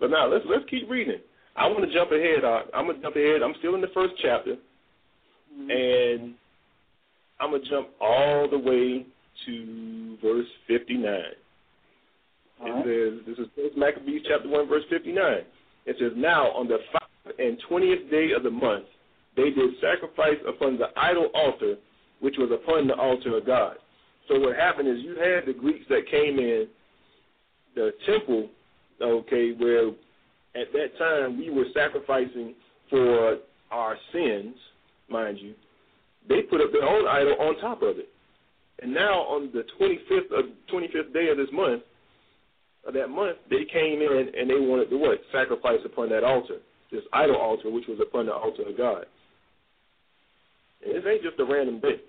But 0.00 0.10
now 0.10 0.26
let's 0.26 0.44
let's 0.46 0.64
keep 0.68 0.88
reading. 0.90 1.20
I 1.56 1.66
want 1.68 1.84
to 1.84 1.92
jump 1.92 2.10
ahead. 2.12 2.44
Uh, 2.44 2.62
I'm 2.74 2.86
gonna 2.86 3.00
jump 3.02 3.16
ahead. 3.16 3.42
I'm 3.42 3.54
still 3.58 3.74
in 3.74 3.80
the 3.80 3.88
first 3.88 4.14
chapter, 4.22 4.56
Mm-hmm. 5.54 5.70
and 5.70 6.34
I'm 7.40 7.50
gonna 7.50 7.62
jump 7.64 7.88
all 8.00 8.48
the 8.48 8.58
way 8.58 9.04
to 9.46 10.16
verse 10.22 10.46
59. 10.66 11.34
All 12.60 12.66
It 12.66 12.70
right. 12.70 12.84
says, 12.84 13.26
this 13.26 13.38
is 13.38 13.48
First 13.56 13.76
Maccabees 13.76 14.22
chapter 14.28 14.48
1, 14.48 14.66
verse 14.68 14.84
59. 14.88 15.44
It 15.84 15.96
says, 15.98 16.12
Now 16.16 16.50
on 16.52 16.68
the 16.68 16.78
five 16.92 17.34
and 17.38 17.58
twentieth 17.68 18.08
day 18.10 18.32
of 18.32 18.44
the 18.44 18.50
month, 18.50 18.86
they 19.36 19.50
did 19.50 19.70
sacrifice 19.80 20.38
upon 20.46 20.78
the 20.78 20.88
idol 20.96 21.26
altar, 21.34 21.76
which 22.20 22.36
was 22.38 22.50
upon 22.52 22.86
the 22.86 22.94
altar 22.94 23.36
of 23.36 23.44
God. 23.46 23.76
So 24.32 24.40
what 24.40 24.56
happened 24.56 24.88
is 24.88 24.98
you 25.00 25.16
had 25.16 25.46
the 25.46 25.52
Greeks 25.52 25.84
that 25.90 26.10
came 26.10 26.38
in, 26.38 26.66
the 27.74 27.92
temple, 28.06 28.48
okay, 29.00 29.52
where 29.52 29.88
at 30.54 30.72
that 30.72 30.98
time 30.98 31.38
we 31.38 31.50
were 31.50 31.66
sacrificing 31.74 32.54
for 32.88 33.38
our 33.70 33.96
sins, 34.12 34.54
mind 35.10 35.38
you. 35.38 35.54
They 36.28 36.42
put 36.42 36.62
up 36.62 36.72
their 36.72 36.84
own 36.84 37.06
idol 37.06 37.34
on 37.40 37.60
top 37.60 37.82
of 37.82 37.98
it. 37.98 38.08
And 38.80 38.94
now 38.94 39.20
on 39.22 39.50
the 39.52 39.64
25th 39.78 40.38
of 40.38 40.46
25th 40.72 41.12
day 41.12 41.28
of 41.28 41.36
this 41.36 41.48
month, 41.52 41.82
of 42.86 42.94
that 42.94 43.08
month, 43.08 43.36
they 43.50 43.64
came 43.70 44.00
in 44.00 44.32
and 44.36 44.48
they 44.48 44.58
wanted 44.58 44.88
to 44.90 44.96
what? 44.96 45.20
Sacrifice 45.30 45.80
upon 45.84 46.08
that 46.08 46.24
altar, 46.24 46.58
this 46.90 47.02
idol 47.12 47.36
altar, 47.36 47.70
which 47.70 47.86
was 47.86 47.98
upon 48.00 48.26
the 48.26 48.32
altar 48.32 48.62
of 48.66 48.78
God. 48.78 49.04
And 50.84 50.96
this 50.96 51.04
ain't 51.06 51.22
just 51.22 51.38
a 51.38 51.44
random 51.44 51.80
day. 51.80 52.00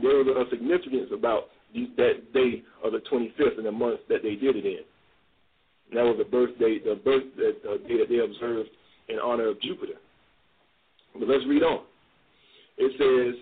There 0.00 0.22
was 0.22 0.46
a 0.46 0.50
significance 0.50 1.10
about 1.12 1.44
the, 1.74 1.90
that 1.96 2.32
day 2.32 2.62
of 2.84 2.92
the 2.92 3.00
25th 3.10 3.58
in 3.58 3.64
the 3.64 3.72
month 3.72 4.00
that 4.08 4.22
they 4.22 4.34
did 4.34 4.56
it 4.56 4.66
in. 4.66 4.84
And 5.90 5.98
that 5.98 6.04
was 6.04 6.16
the 6.18 6.24
birthday, 6.24 6.78
the 6.78 6.96
birth 6.96 7.24
that 7.36 7.56
uh, 7.68 7.76
day 7.88 7.98
that 7.98 8.08
they 8.08 8.18
observed 8.18 8.70
in 9.08 9.18
honor 9.18 9.48
of 9.48 9.60
Jupiter. 9.60 9.94
But 11.14 11.28
let's 11.28 11.46
read 11.46 11.62
on. 11.62 11.84
It 12.76 12.92
says, 12.98 13.40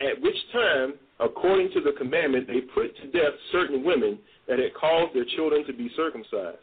at 0.00 0.20
which 0.22 0.36
time, 0.52 0.94
according 1.18 1.70
to 1.72 1.80
the 1.80 1.92
commandment, 1.96 2.46
they 2.46 2.60
put 2.60 2.94
to 2.96 3.10
death 3.10 3.34
certain 3.52 3.84
women 3.84 4.18
that 4.48 4.58
had 4.58 4.74
caused 4.74 5.14
their 5.14 5.24
children 5.36 5.64
to 5.66 5.72
be 5.72 5.90
circumcised. 5.96 6.58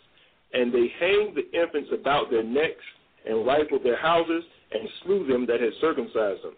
And 0.53 0.73
they 0.73 0.91
hanged 0.99 1.35
the 1.35 1.49
infants 1.57 1.89
about 1.93 2.29
their 2.29 2.43
necks 2.43 2.83
and 3.25 3.45
rifled 3.45 3.83
their 3.83 3.99
houses 3.99 4.43
and 4.71 4.87
slew 5.03 5.27
them 5.27 5.45
that 5.47 5.61
had 5.61 5.71
circumcised 5.81 6.43
them. 6.43 6.55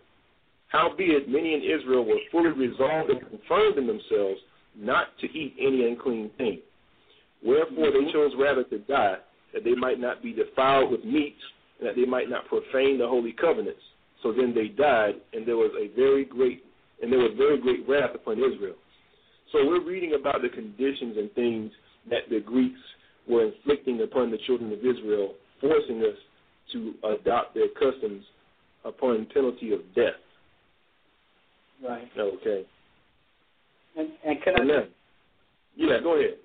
Howbeit, 0.70 1.28
many 1.28 1.54
in 1.54 1.62
Israel 1.62 2.06
were 2.06 2.20
fully 2.32 2.52
resolved 2.52 3.10
and 3.10 3.20
confirmed 3.28 3.78
in 3.78 3.88
themselves 3.88 4.40
not 4.78 5.08
to 5.20 5.28
eat 5.28 5.56
any 5.60 5.88
unclean 5.88 6.30
thing. 6.38 6.60
Wherefore 7.44 7.92
they 7.92 8.00
mm-hmm. 8.00 8.14
chose 8.14 8.32
rather 8.38 8.64
to 8.66 8.80
die, 8.80 9.18
that 9.54 9.64
they 9.64 9.76
might 9.76 10.00
not 10.00 10.22
be 10.22 10.32
defiled 10.32 10.92
with 10.92 11.04
meats, 11.04 11.42
and 11.80 11.88
that 11.88 11.96
they 11.96 12.06
might 12.06 12.30
not 12.30 12.48
profane 12.48 13.00
the 13.00 13.08
holy 13.08 13.34
covenants. 13.34 13.82
So 14.22 14.32
then 14.32 14.54
they 14.54 14.68
died, 14.68 15.16
and 15.34 15.48
there 15.48 15.58
was 15.58 15.72
a 15.80 15.96
very 15.96 16.26
great 16.26 16.64
and 17.02 17.12
there 17.12 17.20
was 17.20 17.32
very 17.38 17.58
great 17.58 17.88
wrath 17.88 18.14
upon 18.14 18.40
Israel. 18.40 18.76
So 19.54 19.66
we're 19.66 19.84
reading 19.84 20.18
about 20.20 20.42
the 20.42 20.50
conditions 20.50 21.16
and 21.18 21.32
things 21.32 21.72
that 22.10 22.30
the 22.30 22.42
Greeks 22.42 22.80
were 23.28 23.46
inflicting 23.46 24.02
upon 24.02 24.32
the 24.32 24.38
children 24.46 24.72
of 24.74 24.80
Israel, 24.80 25.36
forcing 25.62 26.00
us 26.02 26.18
to 26.74 26.94
adopt 27.16 27.56
their 27.56 27.70
customs 27.70 28.26
upon 28.84 29.28
penalty 29.34 29.72
of 29.72 29.80
death. 29.96 30.20
Right. 31.84 32.08
Okay. 32.18 32.66
And, 33.98 34.10
and 34.26 34.42
can 34.44 34.56
I 34.56 34.62
Amen. 34.62 34.88
Yeah, 35.76 36.00
go 36.04 36.18
ahead. 36.18 36.36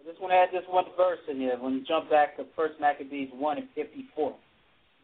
I 0.00 0.08
just 0.08 0.20
want 0.20 0.32
to 0.32 0.36
add 0.36 0.48
this 0.52 0.68
one 0.68 0.84
verse 0.96 1.18
in 1.30 1.38
here. 1.38 1.56
When 1.58 1.74
you 1.74 1.84
jump 1.84 2.10
back 2.10 2.36
to 2.36 2.44
First 2.56 2.74
Maccabees 2.80 3.28
one 3.32 3.58
and 3.58 3.68
fifty 3.74 4.06
four. 4.14 4.34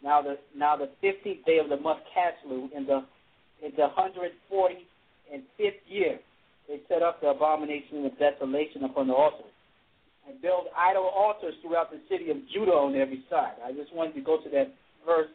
Now 0.03 0.23
the 0.23 0.37
now 0.57 0.77
the 0.77 0.91
fifteenth 1.01 1.45
day 1.45 1.59
of 1.59 1.69
the 1.69 1.77
month 1.77 2.01
Casleu 2.13 2.69
in 2.77 2.87
the 2.87 3.05
in 3.65 3.73
the 3.77 3.89
hundred 3.95 4.33
forty 4.49 4.87
and 5.33 5.43
fifth 5.57 5.81
year, 5.89 6.19
they 6.69 6.81
set 6.89 7.03
up 7.03 7.21
the 7.21 7.29
abomination 7.29 8.05
of 8.05 8.19
desolation 8.19 8.85
upon 8.85 9.09
the 9.09 9.15
altar 9.15 9.45
and 10.29 10.41
build 10.43 10.67
idol 10.77 11.11
altars 11.15 11.55
throughout 11.63 11.91
the 11.91 12.01
city 12.11 12.31
of 12.31 12.37
Judah 12.53 12.73
on 12.73 12.95
every 12.97 13.25
side. 13.31 13.55
I 13.65 13.73
just 13.73 13.95
wanted 13.95 14.15
to 14.15 14.21
go 14.21 14.39
to 14.43 14.51
that 14.51 14.75
verse 15.05 15.31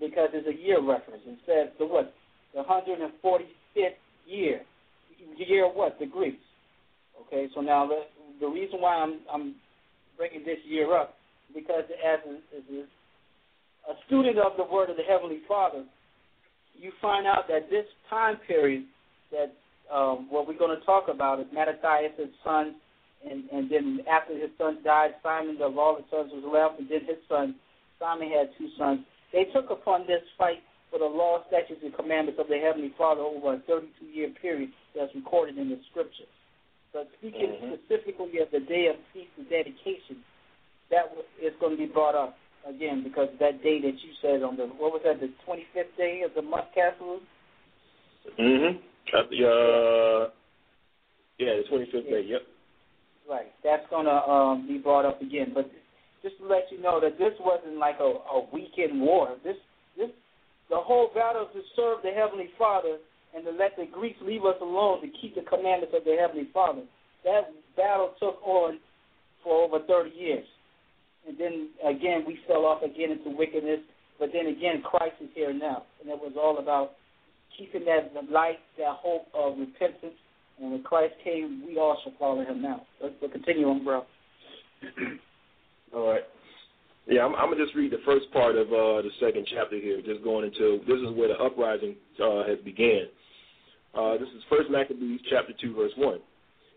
because 0.00 0.30
it's 0.32 0.46
a 0.46 0.62
year 0.62 0.80
reference. 0.80 1.22
It 1.26 1.38
says 1.44 1.68
the 1.78 1.86
what? 1.86 2.14
The 2.54 2.62
hundred 2.62 3.00
and 3.00 3.12
forty 3.20 3.46
fifth 3.74 3.98
year. 4.26 4.62
Year 5.36 5.66
what? 5.66 5.98
The 5.98 6.06
Greeks. 6.06 6.42
Okay, 7.26 7.48
so 7.54 7.60
now 7.60 7.86
the 7.86 8.02
the 8.40 8.46
reason 8.46 8.80
why 8.80 8.96
I'm 8.96 9.20
I'm 9.32 9.54
bringing 10.16 10.44
this 10.44 10.58
year 10.66 10.96
up 10.96 11.14
because 11.54 11.84
as 11.88 12.18
a, 12.26 12.56
as 12.56 12.64
a, 12.70 13.94
student 14.06 14.38
of 14.38 14.52
the 14.56 14.64
Word 14.64 14.90
of 14.90 14.96
the 14.96 15.02
Heavenly 15.02 15.40
Father, 15.48 15.84
you 16.78 16.92
find 17.00 17.26
out 17.26 17.48
that 17.48 17.70
this 17.70 17.86
time 18.10 18.36
period 18.46 18.84
that 19.30 19.54
um, 19.94 20.26
what 20.28 20.46
we're 20.46 20.58
going 20.58 20.78
to 20.78 20.84
talk 20.84 21.06
about 21.08 21.40
is 21.40 21.46
Mattathias' 21.52 22.28
son, 22.44 22.74
and 23.28 23.44
and 23.50 23.70
then 23.70 24.00
after 24.10 24.34
his 24.34 24.50
son 24.58 24.78
died, 24.84 25.10
Simon 25.22 25.58
of 25.62 25.78
all 25.78 25.96
the 25.96 26.04
sons 26.10 26.30
was 26.32 26.44
left, 26.44 26.80
and 26.80 26.88
then 26.88 27.06
his 27.06 27.18
son 27.28 27.54
Simon 27.98 28.30
had 28.30 28.50
two 28.56 28.68
sons. 28.78 29.00
They 29.32 29.44
took 29.52 29.70
upon 29.70 30.06
this 30.06 30.22
fight 30.36 30.62
for 30.90 30.98
the 30.98 31.04
law, 31.04 31.44
statutes, 31.48 31.80
and 31.84 31.94
commandments 31.94 32.40
of 32.40 32.48
the 32.48 32.58
Heavenly 32.58 32.92
Father 32.96 33.20
over 33.20 33.54
a 33.54 33.58
32-year 33.70 34.30
period 34.40 34.70
that's 34.94 35.14
recorded 35.14 35.58
in 35.58 35.68
the 35.68 35.78
Scriptures. 35.90 36.32
But 36.92 37.08
speaking 37.18 37.52
Mhm. 37.52 37.78
specifically 37.84 38.38
of 38.38 38.50
the 38.50 38.60
day 38.60 38.86
of 38.86 38.96
feast 39.12 39.30
of 39.38 39.48
dedication, 39.48 40.24
that 40.88 41.12
is 41.40 41.54
going 41.60 41.72
to 41.72 41.78
be 41.78 41.86
brought 41.86 42.14
up 42.14 42.38
again 42.64 43.02
because 43.02 43.28
that 43.38 43.62
day 43.62 43.80
that 43.80 44.02
you 44.02 44.12
said 44.22 44.42
on 44.42 44.56
the 44.56 44.66
what 44.66 44.92
was 44.92 45.02
that 45.04 45.20
the 45.20 45.28
25th 45.44 45.94
day 45.96 46.22
of 46.22 46.32
the 46.34 46.42
month, 46.42 46.72
Castle? 46.74 47.20
Mm-hmm. 48.38 48.78
At 49.16 49.30
the, 49.30 49.46
uh, 49.46 50.30
yeah, 51.38 51.56
the 51.56 51.64
25th 51.70 52.08
day, 52.08 52.22
yep. 52.22 52.42
Right. 53.28 53.52
That's 53.62 53.86
going 53.90 54.06
to 54.06 54.28
um, 54.28 54.66
be 54.66 54.78
brought 54.78 55.04
up 55.04 55.20
again. 55.20 55.52
But 55.54 55.70
just 56.22 56.38
to 56.38 56.46
let 56.46 56.72
you 56.72 56.80
know 56.80 57.00
that 57.00 57.18
this 57.18 57.34
wasn't 57.40 57.76
like 57.76 58.00
a, 58.00 58.04
a 58.32 58.48
weekend 58.52 59.00
war. 59.00 59.36
This 59.44 59.56
this 59.96 60.10
the 60.70 60.76
whole 60.76 61.10
battle 61.14 61.48
is 61.48 61.48
to 61.54 61.62
serve 61.76 61.98
the 62.02 62.10
Heavenly 62.10 62.50
Father 62.58 62.98
and 63.34 63.44
to 63.44 63.50
let 63.52 63.76
the 63.76 63.86
Greeks 63.90 64.18
leave 64.22 64.44
us 64.44 64.56
alone 64.60 65.00
to 65.02 65.08
keep 65.20 65.34
the 65.34 65.42
commandments 65.42 65.94
of 65.96 66.04
the 66.04 66.16
Heavenly 66.18 66.48
Father. 66.52 66.82
That 67.24 67.52
battle 67.76 68.14
took 68.20 68.40
on 68.46 68.78
for 69.42 69.64
over 69.64 69.84
30 69.86 70.10
years. 70.10 70.46
And 71.26 71.36
then 71.38 71.68
again, 71.84 72.24
we 72.26 72.38
fell 72.46 72.64
off 72.64 72.82
again 72.82 73.10
into 73.12 73.36
wickedness. 73.36 73.80
But 74.18 74.30
then 74.32 74.46
again, 74.46 74.82
Christ 74.82 75.16
is 75.20 75.28
here 75.34 75.52
now. 75.52 75.84
And 76.00 76.10
it 76.10 76.18
was 76.18 76.32
all 76.36 76.58
about 76.58 76.92
keeping 77.56 77.84
that 77.84 78.12
light, 78.30 78.58
that 78.78 78.96
hope 79.00 79.26
of 79.34 79.58
repentance. 79.58 80.16
And 80.60 80.72
when 80.72 80.82
Christ 80.82 81.14
came, 81.22 81.62
we 81.66 81.78
all 81.78 81.96
shall 82.02 82.14
follow 82.18 82.44
him 82.44 82.62
now. 82.62 82.82
Let's, 83.02 83.14
let's 83.22 83.32
continue 83.32 83.68
on, 83.68 83.84
bro. 83.84 84.04
All 85.94 86.10
right. 86.10 86.22
Yeah, 87.08 87.24
I'm, 87.24 87.34
I'm 87.36 87.50
gonna 87.50 87.64
just 87.64 87.74
read 87.74 87.90
the 87.90 88.04
first 88.04 88.30
part 88.32 88.54
of 88.54 88.68
uh, 88.68 89.00
the 89.00 89.10
second 89.18 89.48
chapter 89.50 89.80
here, 89.80 90.02
just 90.04 90.22
going 90.22 90.44
into 90.44 90.80
this 90.86 90.98
is 90.98 91.16
where 91.16 91.28
the 91.28 91.38
uprising 91.40 91.96
uh, 92.22 92.44
has 92.44 92.58
began. 92.64 93.08
Uh, 93.96 94.12
this 94.18 94.28
is 94.36 94.42
First 94.50 94.70
Maccabees 94.70 95.20
chapter 95.30 95.54
two, 95.58 95.74
verse 95.74 95.92
one. 95.96 96.18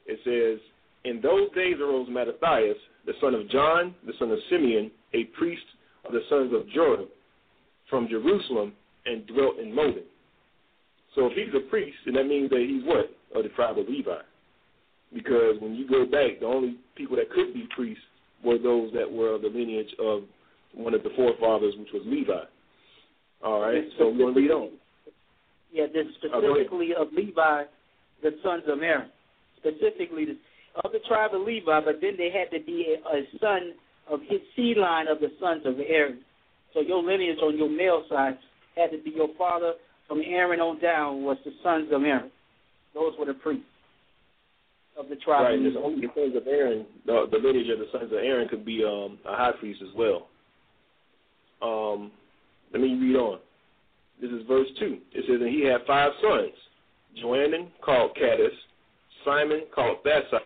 It 0.06 0.20
says, 0.24 0.62
"In 1.04 1.20
those 1.20 1.52
days 1.54 1.76
arose 1.82 2.08
Mattathias, 2.10 2.78
the 3.06 3.12
son 3.20 3.36
of 3.36 3.50
John, 3.50 3.94
the 4.08 4.14
son 4.20 4.32
of 4.32 4.40
Simeon, 4.50 4.90
a 5.14 5.26
priest 5.38 5.66
of 6.06 6.14
the 6.14 6.22
sons 6.30 6.54
of 6.54 6.70
Joram, 6.70 7.10
from 7.90 8.08
Jerusalem, 8.08 8.72
and 9.06 9.28
dwelt 9.28 9.60
in 9.60 9.76
Modin." 9.76 10.08
So 11.14 11.28
if 11.28 11.34
he's 11.34 11.54
a 11.54 11.70
priest, 11.70 11.98
then 12.06 12.14
that 12.14 12.26
means 12.26 12.50
that 12.52 12.66
he's 12.66 12.86
what 12.86 13.12
of 13.36 13.44
the 13.44 13.50
tribe 13.50 13.78
of 13.78 13.90
Levi, 13.90 14.22
because 15.14 15.60
when 15.60 15.76
you 15.76 15.90
go 15.90 16.06
back, 16.06 16.40
the 16.40 16.46
only 16.46 16.78
people 16.96 17.18
that 17.18 17.30
could 17.32 17.54
be 17.54 17.68
priests 17.76 18.04
were 18.44 18.58
those 18.58 18.92
that 18.94 19.10
were 19.12 19.36
of 19.36 19.42
the 19.42 19.48
lineage 19.48 19.94
of 20.00 20.24
one 20.74 20.94
of 20.94 21.04
the 21.04 21.10
forefathers, 21.16 21.74
which 21.78 21.90
was 21.94 22.04
Levi. 22.06 22.44
All 23.44 23.62
right, 23.62 23.84
so 23.98 24.10
we're 24.10 24.18
going 24.18 24.34
to 24.34 24.40
read 24.40 24.52
on. 24.52 24.70
Yeah, 25.72 25.86
this 25.92 26.06
Oh, 26.34 26.42
specifically 26.42 26.90
of 26.98 27.08
Levi, 27.14 27.64
the 28.22 28.32
sons 28.44 28.64
of 28.68 28.82
Aaron. 28.82 29.10
Specifically 29.58 30.26
the, 30.26 30.38
of 30.84 30.92
the 30.92 31.00
tribe 31.08 31.32
of 31.34 31.42
Levi, 31.42 31.80
but 31.84 32.02
then 32.02 32.14
they 32.18 32.30
had 32.30 32.56
to 32.56 32.64
be 32.64 32.96
a, 32.96 33.18
a 33.18 33.22
son 33.40 33.74
of 34.10 34.20
his 34.28 34.42
seed 34.56 34.78
line 34.78 35.08
of 35.08 35.20
the 35.20 35.32
sons 35.40 35.64
of 35.66 35.76
Aaron. 35.80 36.20
So 36.74 36.82
your 36.82 37.04
lineage 37.04 37.40
on 37.42 37.58
your 37.58 37.70
male 37.70 38.04
side 38.10 38.38
had 38.76 38.92
to 38.92 39.02
be 39.02 39.12
your 39.12 39.30
father 39.38 39.74
from 40.08 40.22
Aaron 40.26 40.60
on 40.60 40.80
down 40.80 41.24
was 41.24 41.38
the 41.46 41.52
sons 41.64 41.90
of 41.92 42.04
Aaron. 42.04 42.32
Those 42.94 43.14
were 43.18 43.26
the 43.26 43.34
priests 43.34 43.66
of 45.02 45.10
the 45.10 45.16
tribe. 45.18 45.44
Right, 45.44 45.60
and 45.60 45.78
only 45.78 46.02
the 46.02 46.14
sons 46.16 46.36
of 46.36 46.48
Aaron, 46.48 46.86
the, 47.06 47.26
the 47.32 47.38
lineage 47.38 47.70
of 47.70 47.80
the 47.80 47.88
sons 47.92 48.12
of 48.12 48.20
Aaron 48.20 48.48
could 48.48 48.66
be 48.66 48.84
um, 48.84 49.20
a 49.26 49.36
high 49.36 49.52
priest 49.60 49.82
as 49.82 49.94
well. 49.96 50.28
Um, 51.62 52.12
let 52.74 52.82
me 52.82 52.96
read 52.96 53.16
on. 53.16 53.40
This 54.22 54.32
is 54.32 54.46
verse 54.48 54.68
2. 54.80 54.98
It 55.14 55.26
says, 55.28 55.42
And 55.42 55.50
he 55.50 55.66
had 55.66 55.82
five 55.88 56.12
sons 56.22 56.54
Joannan, 57.22 57.68
called 57.84 58.16
Caius, 58.16 58.54
Simon, 59.26 59.64
called 59.74 59.98
Thassi, 60.06 60.40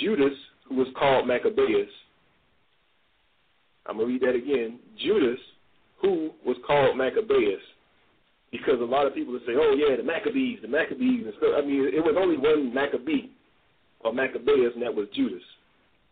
Judas, 0.00 0.36
who 0.68 0.76
was 0.76 0.88
called 0.98 1.26
Maccabeus. 1.26 1.88
I'm 3.86 3.96
going 3.96 4.08
to 4.08 4.12
read 4.12 4.22
that 4.22 4.36
again. 4.36 4.80
Judas, 5.02 5.38
who 6.02 6.30
was 6.44 6.56
called 6.66 6.96
Maccabeus. 6.98 7.60
Because 8.50 8.80
a 8.80 8.84
lot 8.84 9.06
of 9.06 9.14
people 9.14 9.32
would 9.32 9.42
say, 9.42 9.52
oh, 9.56 9.74
yeah, 9.76 9.96
the 9.96 10.02
Maccabees, 10.02 10.58
the 10.62 10.68
Maccabees. 10.68 11.24
And 11.24 11.34
stuff. 11.38 11.50
I 11.56 11.62
mean, 11.62 11.88
it 11.92 12.04
was 12.04 12.16
only 12.18 12.36
one 12.36 12.72
Maccabee, 12.72 13.30
or 14.00 14.12
Maccabeus, 14.12 14.72
and 14.74 14.82
that 14.82 14.94
was 14.94 15.06
Judas. 15.14 15.42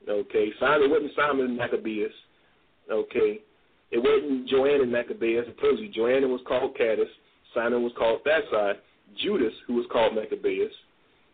Okay, 0.09 0.51
Simon 0.61 0.85
it 0.85 0.91
wasn't 0.91 1.13
Simon 1.17 1.57
Maccabeus. 1.57 2.13
Okay, 2.91 3.41
it 3.91 3.99
wasn't 3.99 4.49
Joanna 4.49 4.87
Maccabeus. 4.87 5.47
I 5.49 5.61
told 5.61 5.79
you, 5.79 5.89
Joanna 5.89 6.29
was 6.29 6.41
called 6.47 6.77
Caius. 6.77 7.09
Simon 7.55 7.83
was 7.83 7.93
called 7.97 8.21
Thassi. 8.25 8.75
Judas, 9.23 9.53
who 9.67 9.75
was 9.75 9.87
called 9.91 10.15
Maccabeus. 10.15 10.73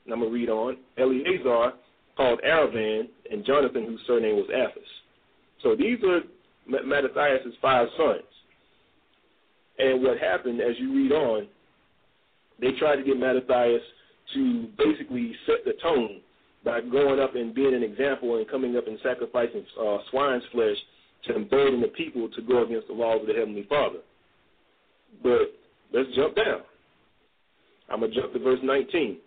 And 0.05 0.13
I'm 0.13 0.21
to 0.21 0.29
read 0.29 0.49
on. 0.49 0.77
Eleazar, 0.99 1.73
called 2.17 2.41
Aravan, 2.47 3.09
and 3.31 3.45
Jonathan, 3.45 3.87
whose 3.87 4.01
surname 4.07 4.37
was 4.37 4.47
Apphus. 4.55 4.83
So 5.63 5.75
these 5.77 5.99
are 6.05 6.21
Mattathias' 6.67 7.55
five 7.61 7.89
sons. 7.97 8.23
And 9.79 10.03
what 10.03 10.19
happened, 10.19 10.61
as 10.61 10.79
you 10.79 10.95
read 10.95 11.13
on, 11.13 11.49
they 12.61 12.73
tried 12.79 12.97
to 12.97 13.03
get 13.03 13.19
Mattathias 13.19 13.83
to 14.35 14.69
basically 14.79 15.35
set 15.47 15.65
the 15.65 15.73
tone 15.83 16.21
by 16.65 16.81
going 16.81 17.21
up 17.21 17.35
and 17.35 17.55
being 17.55 17.75
an 17.75 17.83
example 17.83 18.37
and 18.37 18.49
coming 18.49 18.77
up 18.77 18.87
and 18.87 18.99
sacrificing 19.03 19.65
uh, 19.81 19.99
swine's 20.11 20.43
flesh 20.53 20.77
to 21.27 21.37
embolden 21.37 21.81
the 21.81 21.89
people 21.89 22.29
to 22.31 22.43
go 22.43 22.65
against 22.65 22.89
the 22.89 22.95
laws 22.95 23.21
of 23.21 23.27
the 23.27 23.35
Heavenly 23.35 23.67
Father. 23.69 23.99
But 25.23 25.55
let's 25.93 26.09
jump 26.15 26.37
down. 26.37 26.63
I'm 27.91 28.01
going 28.01 28.13
to 28.13 28.21
jump 28.21 28.33
to 28.33 28.39
verse 28.39 28.61
19. 28.63 29.19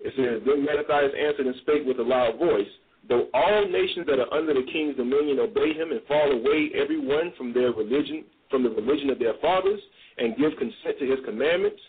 It 0.00 0.12
says, 0.16 0.42
Then 0.46 0.64
Mattathias 0.64 1.12
answered 1.14 1.46
and 1.46 1.54
spake 1.62 1.86
with 1.86 1.98
a 1.98 2.02
loud 2.02 2.38
voice, 2.38 2.68
Though 3.08 3.26
all 3.34 3.68
nations 3.68 4.06
that 4.06 4.20
are 4.20 4.32
under 4.32 4.54
the 4.54 4.66
king's 4.72 4.96
dominion 4.96 5.40
obey 5.40 5.74
him 5.74 5.90
and 5.90 6.00
fall 6.06 6.30
away 6.30 6.70
every 6.74 7.00
one 7.00 7.32
from 7.36 7.52
their 7.52 7.72
religion, 7.72 8.24
from 8.48 8.62
the 8.62 8.70
religion 8.70 9.10
of 9.10 9.18
their 9.18 9.34
fathers, 9.40 9.80
and 10.18 10.36
give 10.36 10.52
consent 10.58 10.98
to 11.00 11.06
his 11.06 11.18
commandments, 11.24 11.80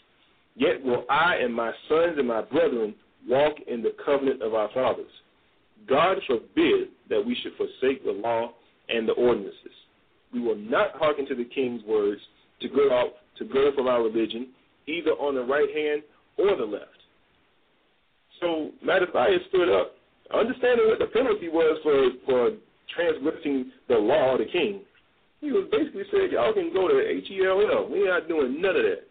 yet 0.56 0.84
will 0.84 1.06
I 1.10 1.36
and 1.36 1.54
my 1.54 1.72
sons 1.88 2.18
and 2.18 2.28
my 2.28 2.42
brethren 2.42 2.96
walk 3.28 3.56
in 3.68 3.82
the 3.82 3.96
covenant 4.06 4.42
of 4.42 4.54
our 4.54 4.70
fathers. 4.74 5.12
God 5.88 6.18
forbid 6.28 6.90
that 7.10 7.24
we 7.26 7.36
should 7.42 7.54
forsake 7.56 8.04
the 8.04 8.12
law 8.12 8.52
and 8.90 9.08
the 9.08 9.14
ordinances. 9.14 9.72
We 10.34 10.40
will 10.40 10.56
not 10.56 10.92
hearken 10.96 11.28
to 11.28 11.36
the 11.36 11.46
king's 11.46 11.84
words 11.84 12.22
to 12.62 12.70
go 12.70 12.92
out 12.92 13.14
to 13.38 13.46
go 13.46 13.72
from 13.76 13.88
our 13.88 14.02
religion, 14.04 14.50
either 14.88 15.12
on 15.12 15.36
the 15.36 15.44
right 15.44 15.70
hand 15.76 16.04
or 16.38 16.56
the 16.56 16.66
left. 16.66 16.88
So 18.42 18.72
Mattathias 18.84 19.42
stood 19.50 19.70
up, 19.70 19.94
understanding 20.34 20.88
what 20.88 21.00
the 21.00 21.08
penalty 21.08 21.50
was 21.50 21.80
for 21.84 22.10
for 22.26 22.52
transgressing 22.96 23.72
the 23.88 23.96
law 23.96 24.34
of 24.34 24.40
the 24.40 24.46
king. 24.46 24.82
He 25.42 25.52
was 25.52 25.68
basically 25.72 26.04
saying, 26.12 26.32
Y'all 26.32 26.54
can 26.54 26.72
go 26.74 26.88
to 26.88 27.00
H 27.00 27.30
E 27.30 27.46
L 27.46 27.62
L. 27.62 27.88
We're 27.90 28.08
not 28.08 28.28
doing 28.28 28.62
none 28.62 28.76
of 28.76 28.84
that. 28.84 29.04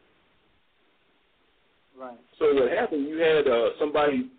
Right. 1.99 2.19
So 2.39 2.55
what 2.55 2.73
happened, 2.73 3.09
you 3.09 3.19
had 3.19 3.47
uh, 3.47 3.71
somebody 3.79 4.31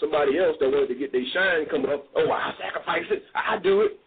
somebody 0.00 0.38
else 0.38 0.56
that 0.58 0.68
wanted 0.68 0.88
to 0.88 0.98
get 0.98 1.12
their 1.12 1.24
shine 1.32 1.66
come 1.70 1.84
up, 1.84 2.06
oh 2.16 2.30
I 2.30 2.52
sacrifice 2.58 3.06
it, 3.10 3.22
I 3.34 3.58
do 3.62 3.82
it. 3.82 4.00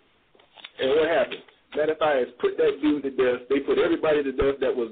And 0.82 0.89
what 0.91 1.08
happened? 1.08 1.43
Mattathias 1.76 2.30
put 2.39 2.58
that 2.58 2.80
dude 2.82 3.03
to 3.03 3.12
death. 3.12 3.47
They 3.49 3.60
put 3.60 3.78
everybody 3.78 4.24
to 4.24 4.32
death 4.32 4.60
that 4.60 4.76
was 4.76 4.91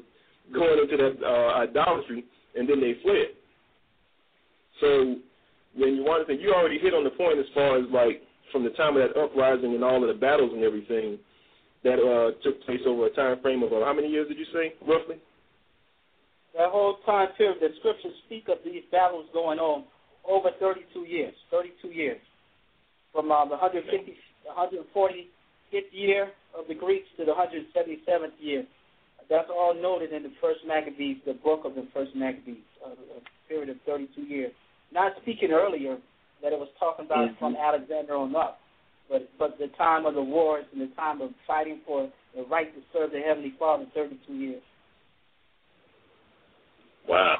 going 0.53 0.79
into 0.79 0.97
that 0.97 1.15
uh, 1.25 1.59
idolatry, 1.59 2.25
and 2.55 2.69
then 2.69 2.79
they 2.79 2.95
fled. 3.01 3.35
So 4.79 5.15
when 5.75 5.95
you 5.95 6.03
want 6.03 6.21
to 6.23 6.27
think, 6.27 6.41
you 6.41 6.53
already 6.53 6.79
hit 6.79 6.93
on 6.93 7.03
the 7.03 7.11
point 7.11 7.39
as 7.39 7.45
far 7.53 7.77
as 7.77 7.85
like 7.91 8.21
from 8.51 8.63
the 8.63 8.71
time 8.71 8.95
of 8.95 9.01
that 9.01 9.19
uprising 9.19 9.73
and 9.73 9.83
all 9.83 10.01
of 10.01 10.07
the 10.07 10.19
battles 10.19 10.51
and 10.53 10.63
everything 10.63 11.17
that 11.83 11.99
uh, 11.99 12.31
took 12.43 12.63
place 12.65 12.81
over 12.85 13.07
a 13.07 13.09
time 13.11 13.41
frame 13.41 13.63
of 13.63 13.73
uh, 13.73 13.83
how 13.83 13.93
many 13.93 14.07
years 14.07 14.27
did 14.27 14.37
you 14.37 14.45
say 14.53 14.73
roughly? 14.87 15.17
That 16.53 16.69
whole 16.69 16.97
time 17.05 17.29
period, 17.37 17.57
the 17.61 17.69
scriptures 17.79 18.13
speak 18.25 18.45
of 18.47 18.57
these 18.63 18.83
battles 18.91 19.25
going 19.33 19.59
on 19.59 19.85
over 20.27 20.49
32 20.59 21.01
years. 21.01 21.33
32 21.49 21.89
years, 21.89 22.21
from 23.11 23.31
uh, 23.31 23.45
the 23.45 23.57
150, 23.57 24.13
145th 24.45 25.27
year 25.91 26.31
of 26.57 26.67
the 26.67 26.75
Greeks 26.75 27.07
to 27.17 27.25
the 27.25 27.31
177th 27.31 28.37
year. 28.39 28.65
That's 29.29 29.49
all 29.49 29.73
noted 29.73 30.13
in 30.13 30.23
the 30.23 30.33
First 30.41 30.59
Maccabees, 30.67 31.17
the 31.25 31.33
book 31.33 31.61
of 31.65 31.75
the 31.75 31.87
First 31.93 32.11
Maccabees, 32.15 32.61
uh, 32.85 32.91
a 32.91 33.49
period 33.49 33.69
of 33.69 33.77
32 33.85 34.21
years. 34.21 34.51
Not 34.91 35.13
speaking 35.21 35.51
earlier 35.51 35.97
that 36.43 36.53
it 36.53 36.59
was 36.59 36.69
talking 36.79 37.05
about 37.05 37.29
mm-hmm. 37.29 37.39
from 37.39 37.55
Alexander 37.55 38.15
on 38.15 38.35
up, 38.35 38.59
but 39.09 39.29
but 39.39 39.57
the 39.57 39.67
time 39.77 40.05
of 40.05 40.13
the 40.13 40.21
wars 40.21 40.65
and 40.71 40.81
the 40.81 40.93
time 40.95 41.21
of 41.21 41.31
fighting 41.47 41.79
for 41.85 42.11
the 42.35 42.43
right 42.43 42.73
to 42.75 42.81
serve 42.91 43.11
the 43.11 43.19
Heavenly 43.19 43.53
Father, 43.57 43.85
32 43.95 44.33
years. 44.33 44.61
Wow, 47.07 47.37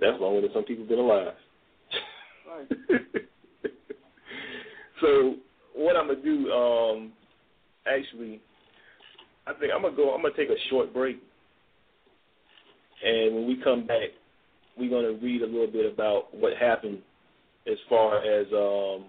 that's 0.00 0.20
longer 0.20 0.42
than 0.42 0.50
some 0.54 0.64
people 0.64 0.84
have 0.84 0.88
been 0.88 0.98
alive. 0.98 1.34
Right. 2.48 2.68
so 5.00 5.34
what 5.74 5.96
I'm 5.96 6.08
gonna 6.08 6.22
do, 6.22 6.50
um, 6.52 7.12
actually, 7.86 8.40
I 9.46 9.54
think 9.54 9.72
I'm 9.74 9.82
gonna 9.82 9.96
go. 9.96 10.14
I'm 10.14 10.22
gonna 10.22 10.34
take 10.36 10.50
a 10.50 10.68
short 10.70 10.94
break, 10.94 11.20
and 13.04 13.34
when 13.34 13.46
we 13.48 13.60
come 13.62 13.86
back, 13.86 14.10
we're 14.76 14.90
going 14.90 15.04
to 15.04 15.24
read 15.24 15.42
a 15.42 15.46
little 15.46 15.66
bit 15.66 15.90
about 15.92 16.34
what 16.34 16.56
happened 16.56 16.98
as 17.66 17.78
far 17.88 18.18
as 18.18 18.46
um, 18.52 19.06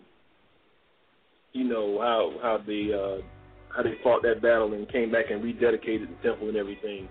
you 1.54 1.64
know 1.64 2.00
how 2.00 2.32
how 2.41 2.60
they 2.66 2.91
uh, 2.93 3.22
how 3.76 3.84
they 3.84 3.96
fought 4.04 4.22
that 4.24 4.41
battle 4.41 4.74
and 4.74 4.91
came 4.91 5.12
back 5.12 5.26
and 5.32 5.43
rededicated 5.43 6.08
the 6.10 6.30
temple 6.30 6.48
and 6.48 6.58
everything. 6.58 7.08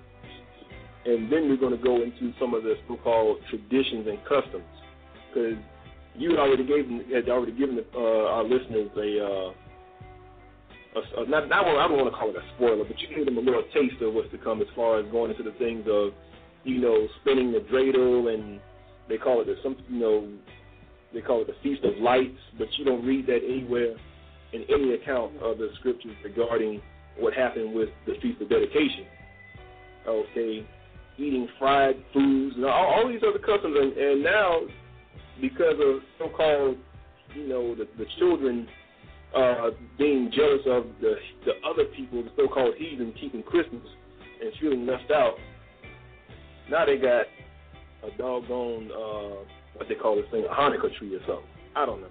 And 1.07 1.31
then 1.31 1.49
we're 1.49 1.57
going 1.57 1.77
to 1.77 1.83
go 1.83 2.03
into 2.03 2.33
some 2.41 2.55
of 2.55 2.63
the 2.63 2.77
so-called 2.89 3.39
traditions 3.51 4.07
and 4.09 4.19
customs, 4.25 4.65
because 5.29 5.59
you 6.17 6.31
had 6.31 6.39
already 6.39 6.67
gave 6.67 6.89
had 7.13 7.29
already 7.29 7.53
given 7.53 7.85
uh, 7.95 7.99
our 7.99 8.45
listeners 8.45 8.91
a, 8.97 9.25
uh, 9.25 9.53
a, 10.97 11.23
a 11.23 11.29
not, 11.29 11.49
not 11.49 11.67
I 11.67 11.89
don't 11.89 11.99
want 11.99 12.11
to 12.11 12.17
call 12.17 12.31
it 12.31 12.37
a 12.37 12.45
spoiler, 12.57 12.85
but 12.85 12.99
you 13.01 13.09
gave 13.15 13.27
them 13.27 13.37
a 13.37 13.41
little 13.41 13.65
taste 13.75 14.01
of 14.01 14.15
what's 14.15 14.31
to 14.31 14.39
come 14.39 14.63
as 14.63 14.69
far 14.75 14.99
as 15.01 15.11
going 15.13 15.31
into 15.31 15.43
the 15.43 15.57
things 15.59 15.85
of 15.91 16.13
you 16.65 16.81
know, 16.81 17.07
spinning 17.21 17.53
the 17.53 17.61
dreidel, 17.61 18.33
and 18.33 18.61
they 19.09 19.19
call 19.19 19.41
it 19.41 19.47
the 19.47 19.57
some, 19.63 19.77
you 19.89 20.01
know, 20.01 20.29
they 21.13 21.21
call 21.21 21.43
it 21.43 21.47
the 21.47 21.55
Feast 21.63 21.85
of 21.85 21.97
Lights, 21.99 22.39
but 22.59 22.67
you 22.79 22.85
don't 22.85 23.05
read 23.05 23.27
that 23.27 23.41
anywhere 23.47 23.95
in 24.53 24.65
any 24.73 24.95
account 24.95 25.37
of 25.43 25.59
the 25.59 25.69
scriptures 25.79 26.17
regarding 26.25 26.81
what 27.19 27.35
happened 27.35 27.75
with 27.75 27.91
the 28.07 28.15
Feast 28.21 28.41
of 28.41 28.49
Dedication. 28.49 29.07
Okay, 30.09 30.67
eating 31.19 31.49
fried 31.59 31.97
foods 32.13 32.57
and 32.57 32.65
all, 32.65 32.87
all 32.87 33.09
these 33.09 33.23
other 33.27 33.39
customs, 33.39 33.77
and, 33.79 33.93
and 33.97 34.23
now 34.23 34.61
because 35.41 35.77
of 35.81 36.03
so-called, 36.19 36.77
you 37.35 37.49
know, 37.49 37.75
the, 37.75 37.87
the 37.99 38.07
children 38.19 38.67
uh, 39.37 39.71
being 39.99 40.31
jealous 40.35 40.61
of 40.67 40.87
the 41.01 41.15
the 41.45 41.53
other 41.69 41.85
people, 41.97 42.23
the 42.23 42.31
so-called 42.37 42.75
heathen, 42.77 43.13
keeping 43.21 43.43
Christmas 43.43 43.83
and 44.41 44.53
feeling 44.61 44.87
left 44.87 45.11
out, 45.11 45.35
now 46.71 46.85
they 46.87 46.97
got 46.97 47.27
a 48.05 48.17
doggone 48.19 48.91
uh, 48.93 49.45
what 49.75 49.89
they 49.89 49.95
call 49.95 50.17
this 50.17 50.27
thing, 50.31 50.45
a 50.45 50.55
Hanukkah 50.55 50.95
tree 50.99 51.15
or 51.15 51.21
something. 51.21 51.51
I 51.75 51.85
don't 51.85 52.01
know. 52.01 52.09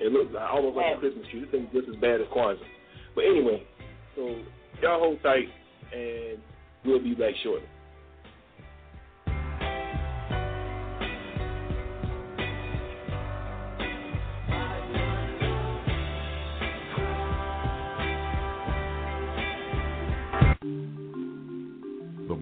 It 0.00 0.12
looks 0.12 0.32
like, 0.34 0.50
almost 0.50 0.76
like 0.76 0.96
a 0.96 0.98
Christmas 0.98 1.26
tree. 1.30 1.40
This 1.40 1.50
thing's 1.50 1.72
just 1.72 1.88
as 1.88 1.96
bad 1.96 2.20
as 2.20 2.26
Kwanzaa. 2.28 2.58
But 3.14 3.24
anyway, 3.24 3.62
so 4.16 4.36
y'all 4.82 4.98
hold 4.98 5.22
tight, 5.22 5.48
and 5.94 6.38
we'll 6.84 7.02
be 7.02 7.14
back 7.14 7.34
shortly. 7.42 7.68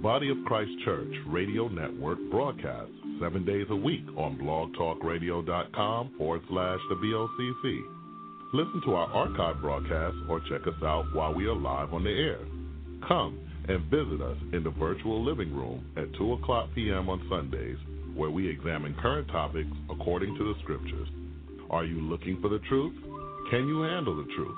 Body 0.03 0.31
of 0.31 0.37
Christ 0.47 0.71
Church 0.85 1.13
Radio 1.27 1.67
Network 1.67 2.19
broadcasts 2.31 2.95
seven 3.21 3.45
days 3.45 3.67
a 3.71 3.75
week 3.75 4.05
on 4.17 4.39
blogtalkradio.com 4.39 6.15
forward 6.17 6.41
slash 6.49 6.79
the 6.89 6.95
BOCC. 6.95 7.81
Listen 8.55 8.81
to 8.85 8.95
our 8.95 9.09
archive 9.09 9.61
broadcasts 9.61 10.19
or 10.29 10.41
check 10.49 10.67
us 10.69 10.81
out 10.85 11.05
while 11.15 11.35
we 11.35 11.47
are 11.47 11.57
live 11.57 11.93
on 11.93 12.05
the 12.05 12.11
air. 12.11 12.39
Come 13.09 13.41
and 13.67 13.91
visit 13.91 14.23
us 14.23 14.37
in 14.53 14.63
the 14.63 14.71
virtual 14.71 15.25
living 15.25 15.53
room 15.53 15.85
at 15.97 16.15
2 16.17 16.35
o'clock 16.35 16.69
p.m. 16.77 17.09
on 17.09 17.27
Sundays 17.29 17.79
where 18.15 18.31
we 18.31 18.49
examine 18.49 18.95
current 19.03 19.27
topics 19.29 19.71
according 19.91 20.37
to 20.39 20.45
the 20.45 20.61
scriptures. 20.63 21.09
Are 21.71 21.85
you 21.85 22.01
looking 22.01 22.41
for 22.41 22.49
the 22.49 22.61
truth? 22.69 22.95
Can 23.51 23.67
you 23.67 23.83
handle 23.83 24.17
the 24.17 24.33
truth? 24.37 24.57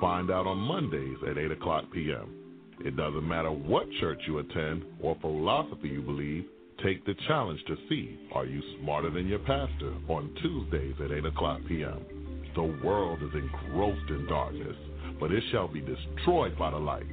Find 0.00 0.32
out 0.32 0.48
on 0.48 0.58
Mondays 0.58 1.18
at 1.30 1.38
8 1.38 1.52
o'clock 1.52 1.84
p.m. 1.92 2.39
It 2.82 2.96
doesn't 2.96 3.28
matter 3.28 3.50
what 3.50 3.84
church 4.00 4.20
you 4.26 4.38
attend 4.38 4.84
or 5.02 5.14
philosophy 5.20 5.88
you 5.88 6.00
believe, 6.00 6.46
take 6.82 7.04
the 7.04 7.14
challenge 7.28 7.60
to 7.66 7.76
see 7.90 8.18
are 8.32 8.46
you 8.46 8.62
smarter 8.80 9.10
than 9.10 9.28
your 9.28 9.40
pastor 9.40 9.92
on 10.08 10.34
Tuesdays 10.40 10.94
at 11.04 11.12
8 11.12 11.26
o'clock 11.26 11.60
p.m. 11.68 12.06
The 12.54 12.80
world 12.82 13.22
is 13.22 13.34
engrossed 13.34 14.08
in 14.08 14.26
darkness, 14.26 14.76
but 15.20 15.30
it 15.30 15.42
shall 15.52 15.68
be 15.68 15.82
destroyed 15.82 16.58
by 16.58 16.70
the 16.70 16.78
light. 16.78 17.04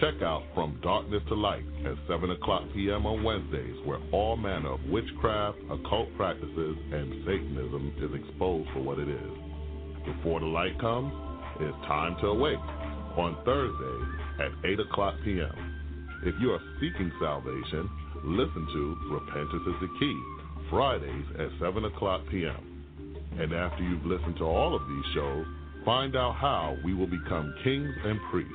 Check 0.00 0.20
out 0.22 0.42
From 0.54 0.78
Darkness 0.82 1.22
to 1.28 1.34
Light 1.34 1.64
at 1.86 1.96
7 2.06 2.30
o'clock 2.30 2.64
p.m. 2.74 3.06
on 3.06 3.24
Wednesdays, 3.24 3.76
where 3.86 4.00
all 4.12 4.36
manner 4.36 4.72
of 4.74 4.84
witchcraft, 4.90 5.56
occult 5.70 6.14
practices, 6.16 6.76
and 6.92 7.24
Satanism 7.24 7.94
is 7.96 8.20
exposed 8.20 8.68
for 8.74 8.82
what 8.82 8.98
it 8.98 9.08
is. 9.08 9.32
Before 10.04 10.40
the 10.40 10.46
light 10.46 10.78
comes, 10.80 11.12
it's 11.60 11.86
time 11.86 12.16
to 12.20 12.26
awake 12.26 12.58
on 13.16 13.38
Thursdays 13.46 14.23
at 14.40 14.50
8 14.64 14.80
o'clock 14.80 15.14
p.m. 15.24 15.74
If 16.24 16.34
you 16.40 16.52
are 16.52 16.60
seeking 16.80 17.12
salvation, 17.20 17.88
listen 18.24 18.66
to 18.72 18.96
Repentance 19.12 19.62
is 19.66 19.80
the 19.80 19.88
Key, 20.00 20.22
Fridays 20.70 21.26
at 21.38 21.48
7 21.60 21.84
o'clock 21.84 22.22
p.m. 22.30 22.74
And 23.38 23.52
after 23.52 23.82
you've 23.82 24.06
listened 24.06 24.36
to 24.38 24.44
all 24.44 24.74
of 24.74 24.82
these 24.88 25.04
shows, 25.14 25.46
find 25.84 26.16
out 26.16 26.36
how 26.36 26.76
we 26.84 26.94
will 26.94 27.06
become 27.06 27.54
kings 27.62 27.94
and 28.04 28.18
priests, 28.30 28.52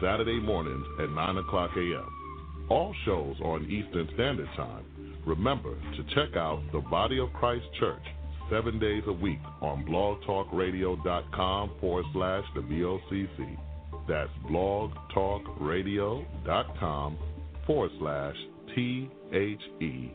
Saturday 0.00 0.40
mornings 0.40 0.86
at 1.02 1.10
9 1.10 1.36
o'clock 1.38 1.70
a.m. 1.76 2.66
All 2.70 2.94
shows 3.04 3.36
are 3.42 3.52
on 3.52 3.64
Eastern 3.64 4.08
Standard 4.14 4.48
Time. 4.56 4.84
Remember 5.26 5.74
to 5.74 6.14
check 6.14 6.36
out 6.36 6.62
the 6.72 6.80
Body 6.80 7.18
of 7.18 7.32
Christ 7.32 7.64
Church 7.80 8.02
seven 8.50 8.78
days 8.78 9.02
a 9.06 9.12
week 9.12 9.40
on 9.60 9.84
blogtalkradio.com 9.84 11.70
forward 11.80 12.04
slash 12.12 12.44
the 12.54 12.60
BOCC. 12.60 13.67
That's 14.08 14.30
blogtalkradio.com 14.50 17.18
forward 17.66 17.90
slash 18.00 18.34
T 18.74 19.10
H 19.32 19.60
E 19.82 20.10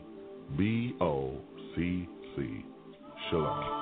B 0.58 0.94
O 1.00 1.38
C 1.76 2.08
C. 2.34 2.64
Shalom. 3.30 3.80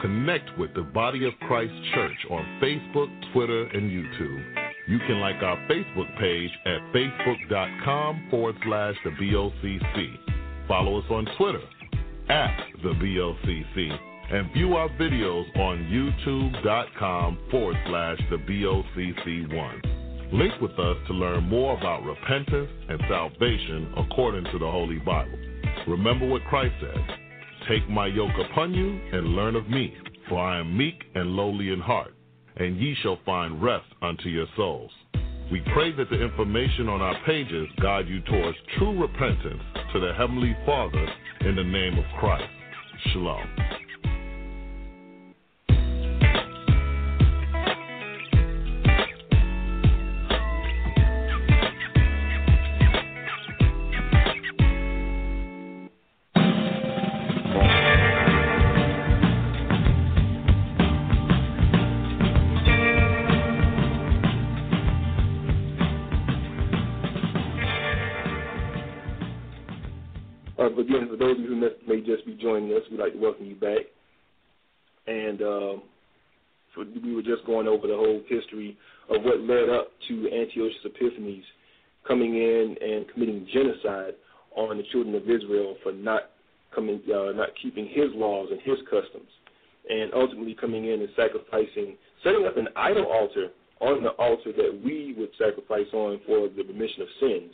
Connect 0.00 0.56
with 0.58 0.72
the 0.74 0.82
Body 0.82 1.26
of 1.26 1.32
Christ 1.48 1.72
Church 1.94 2.26
on 2.30 2.44
Facebook, 2.62 3.08
Twitter, 3.32 3.64
and 3.64 3.90
YouTube. 3.90 4.63
You 4.86 4.98
can 4.98 5.20
like 5.20 5.42
our 5.42 5.56
Facebook 5.68 6.18
page 6.18 6.50
at 6.66 6.80
facebook.com 6.92 8.28
forward 8.30 8.56
slash 8.64 8.94
the 9.04 9.10
BOCC. 9.10 10.18
Follow 10.68 10.98
us 10.98 11.04
on 11.10 11.26
Twitter 11.38 11.62
at 12.28 12.56
the 12.82 12.90
BOCC 12.90 13.98
and 14.30 14.52
view 14.52 14.74
our 14.76 14.88
videos 14.90 15.44
on 15.56 15.78
youtube.com 15.90 17.38
forward 17.50 17.76
slash 17.86 18.18
the 18.30 18.36
BOCC1. 18.36 20.32
Link 20.32 20.60
with 20.60 20.78
us 20.78 20.96
to 21.06 21.12
learn 21.12 21.44
more 21.44 21.76
about 21.76 22.04
repentance 22.04 22.70
and 22.88 23.00
salvation 23.08 23.92
according 23.96 24.44
to 24.52 24.58
the 24.58 24.70
Holy 24.70 24.98
Bible. 24.98 25.38
Remember 25.86 26.26
what 26.26 26.42
Christ 26.44 26.74
said 26.80 27.18
Take 27.68 27.88
my 27.88 28.06
yoke 28.06 28.36
upon 28.50 28.74
you 28.74 29.00
and 29.12 29.28
learn 29.28 29.56
of 29.56 29.70
me, 29.70 29.94
for 30.28 30.38
I 30.38 30.60
am 30.60 30.76
meek 30.76 31.02
and 31.14 31.30
lowly 31.30 31.70
in 31.70 31.80
heart, 31.80 32.12
and 32.56 32.78
ye 32.78 32.94
shall 33.02 33.18
find 33.24 33.62
rest 33.62 33.86
unto 34.02 34.28
your 34.28 34.46
souls. 34.56 34.90
We 35.50 35.60
pray 35.72 35.92
that 35.96 36.08
the 36.08 36.22
information 36.22 36.88
on 36.88 37.02
our 37.02 37.16
pages 37.26 37.68
guide 37.80 38.08
you 38.08 38.20
towards 38.22 38.56
true 38.78 38.98
repentance 39.00 39.62
to 39.92 40.00
the 40.00 40.12
Heavenly 40.14 40.56
Father 40.64 41.06
in 41.42 41.56
the 41.56 41.64
name 41.64 41.98
of 41.98 42.04
Christ. 42.18 42.50
Shalom. 43.12 43.83
Joining 72.44 72.70
us, 72.72 72.82
we'd 72.90 73.00
like 73.00 73.14
to 73.14 73.18
welcome 73.18 73.46
you 73.46 73.56
back. 73.56 73.88
And 75.06 75.40
um, 75.40 75.82
we 76.76 77.14
were 77.14 77.22
just 77.22 77.44
going 77.46 77.66
over 77.66 77.86
the 77.86 77.96
whole 77.96 78.20
history 78.28 78.76
of 79.08 79.22
what 79.22 79.40
led 79.40 79.70
up 79.70 79.88
to 80.08 80.14
Antiochus 80.28 80.76
Epiphanes 80.84 81.44
coming 82.06 82.34
in 82.34 82.76
and 82.80 83.08
committing 83.12 83.48
genocide 83.52 84.14
on 84.56 84.76
the 84.76 84.84
children 84.92 85.14
of 85.14 85.22
Israel 85.22 85.76
for 85.82 85.92
not 85.92 86.30
coming, 86.74 87.00
uh, 87.08 87.32
not 87.32 87.48
keeping 87.62 87.86
his 87.86 88.12
laws 88.14 88.48
and 88.50 88.60
his 88.60 88.78
customs, 88.90 89.30
and 89.88 90.12
ultimately 90.12 90.54
coming 90.54 90.84
in 90.84 91.00
and 91.00 91.08
sacrificing, 91.16 91.96
setting 92.22 92.44
up 92.46 92.56
an 92.56 92.68
idol 92.76 93.06
altar 93.06 93.48
on 93.80 94.02
the 94.02 94.10
altar 94.10 94.52
that 94.52 94.80
we 94.84 95.14
would 95.16 95.30
sacrifice 95.38 95.88
on 95.92 96.20
for 96.26 96.48
the 96.48 96.62
remission 96.62 97.02
of 97.02 97.08
sins. 97.20 97.52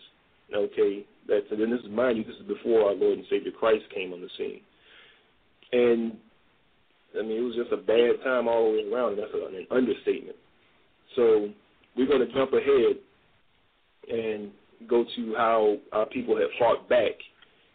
Okay, 0.54 1.06
that's 1.28 1.46
and 1.50 1.60
then 1.60 1.70
this 1.70 1.80
is 1.80 1.90
mind 1.90 2.18
you, 2.18 2.24
this 2.24 2.34
is 2.34 2.46
before 2.46 2.88
our 2.88 2.94
Lord 2.94 3.18
and 3.18 3.26
Savior 3.30 3.52
Christ 3.52 3.84
came 3.94 4.12
on 4.12 4.20
the 4.20 4.28
scene. 4.36 4.60
And 5.72 6.16
I 7.18 7.22
mean, 7.22 7.38
it 7.38 7.40
was 7.40 7.56
just 7.56 7.72
a 7.72 7.76
bad 7.76 8.22
time 8.24 8.48
all 8.48 8.72
the 8.72 8.78
way 8.78 8.92
around. 8.92 9.16
That's 9.16 9.32
an 9.34 9.66
understatement. 9.70 10.36
So 11.16 11.50
we're 11.96 12.06
going 12.06 12.26
to 12.26 12.32
jump 12.32 12.52
ahead 12.52 12.96
and 14.08 14.50
go 14.88 15.04
to 15.16 15.34
how 15.36 15.76
our 15.92 16.06
people 16.06 16.36
have 16.36 16.50
fought 16.58 16.88
back 16.88 17.12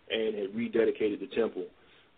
and 0.09 0.35
had 0.35 0.49
rededicated 0.51 1.19
the 1.19 1.29
temple. 1.35 1.65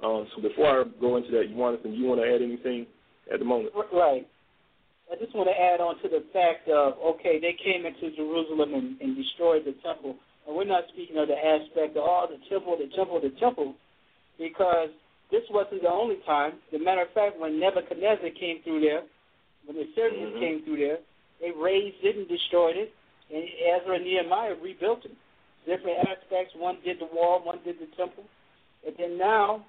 Um, 0.03 0.28
so 0.36 0.41
before 0.41 0.82
I 0.82 0.84
go 1.01 1.17
into 1.17 1.32
that, 1.32 1.49
you 1.49 1.55
want 1.55 1.84
you 1.84 2.05
want 2.05 2.21
to 2.21 2.28
add 2.28 2.41
anything 2.41 2.86
at 3.34 3.39
the 3.39 3.45
moment? 3.45 3.73
Right. 3.91 4.28
I 5.11 5.15
just 5.15 5.34
want 5.34 5.47
to 5.47 5.55
add 5.55 5.80
on 5.80 5.95
to 6.03 6.09
the 6.09 6.23
fact 6.34 6.67
of 6.69 6.93
okay, 7.15 7.39
they 7.39 7.55
came 7.57 7.86
into 7.86 8.15
Jerusalem 8.15 8.73
and, 8.73 8.99
and 9.01 9.15
destroyed 9.15 9.63
the 9.65 9.73
temple. 9.82 10.15
And 10.45 10.55
we're 10.55 10.65
not 10.65 10.84
speaking 10.93 11.17
of 11.17 11.28
the 11.28 11.38
aspect 11.38 11.97
of 11.97 12.03
all 12.03 12.28
oh, 12.30 12.32
the 12.32 12.39
temple, 12.47 12.78
the 12.78 12.93
temple, 12.95 13.19
the 13.19 13.34
temple, 13.39 13.75
because 14.38 14.89
this 15.32 15.43
wasn't 15.49 15.82
the 15.82 15.91
only 15.91 16.17
time. 16.25 16.53
As 16.73 16.80
a 16.80 16.84
matter 16.84 17.01
of 17.01 17.11
fact, 17.13 17.39
when 17.39 17.59
Nebuchadnezzar 17.59 18.30
came 18.39 18.63
through 18.63 18.82
there, 18.82 19.03
when 19.65 19.75
the 19.75 19.88
Syrians 19.95 20.32
mm-hmm. 20.32 20.39
came 20.39 20.63
through 20.63 20.78
there, 20.78 20.99
they 21.41 21.51
razed 21.51 22.01
it 22.03 22.17
and 22.17 22.28
destroyed 22.28 22.78
it, 22.78 22.93
and 23.34 23.43
Ezra 23.43 23.95
and 23.95 24.05
Nehemiah 24.05 24.55
rebuilt 24.61 25.05
it. 25.05 25.11
Different 25.65 25.99
aspects. 26.07 26.55
One 26.55 26.78
did 26.84 26.99
the 26.99 27.09
wall, 27.13 27.43
one 27.43 27.59
did 27.65 27.75
the 27.75 27.91
temple, 27.97 28.23
and 28.86 28.95
then 28.97 29.17
now, 29.17 29.65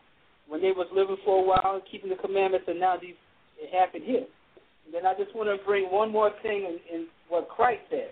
when 0.46 0.62
they 0.62 0.70
was 0.70 0.86
living 0.94 1.16
for 1.24 1.42
a 1.42 1.46
while 1.46 1.74
and 1.74 1.82
keeping 1.90 2.08
the 2.08 2.16
commandments, 2.16 2.66
and 2.68 2.78
now 2.78 2.96
these 2.96 3.18
it 3.60 3.74
happened 3.74 4.04
here. 4.04 4.24
And 4.86 4.94
then 4.94 5.04
I 5.04 5.12
just 5.18 5.34
want 5.34 5.48
to 5.50 5.64
bring 5.66 5.90
one 5.90 6.12
more 6.12 6.30
thing 6.42 6.64
in, 6.64 6.78
in 6.94 7.06
what 7.28 7.48
Christ 7.48 7.82
said 7.90 8.10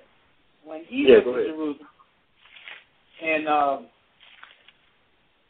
when 0.64 0.82
he 0.88 1.07
yeah, 1.09 1.24
went 1.24 1.24
to 1.24 1.44
Jerusalem 1.47 1.88
and 3.22 3.49
um, 3.49 3.86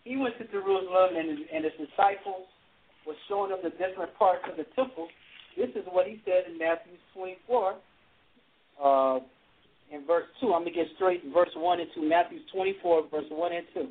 he 0.07 0.17
went 0.17 0.39
to 0.39 0.47
Jerusalem, 0.47 1.19
and, 1.19 1.29
and 1.51 1.65
his 1.67 1.75
disciples 1.75 2.47
were 3.03 3.19
showing 3.29 3.51
him 3.51 3.59
the 3.63 3.75
different 3.75 4.15
parts 4.15 4.47
of 4.49 4.57
the 4.57 4.63
temple. 4.79 5.09
This 5.59 5.71
is 5.75 5.83
what 5.91 6.07
he 6.07 6.23
said 6.25 6.47
in 6.47 6.59
Matthew 6.59 6.95
24, 7.13 7.75
uh, 8.79 9.19
in 9.91 10.07
verse 10.07 10.31
2. 10.41 10.55
I'm 10.55 10.63
going 10.63 10.75
to 10.75 10.79
get 10.79 10.87
straight 10.95 11.23
verse 11.35 11.51
1 11.57 11.81
and 11.81 11.91
2. 11.93 12.09
Matthew 12.09 12.39
24, 12.55 13.11
verse 13.11 13.27
1 13.29 13.53
and 13.53 13.67
2. 13.75 13.89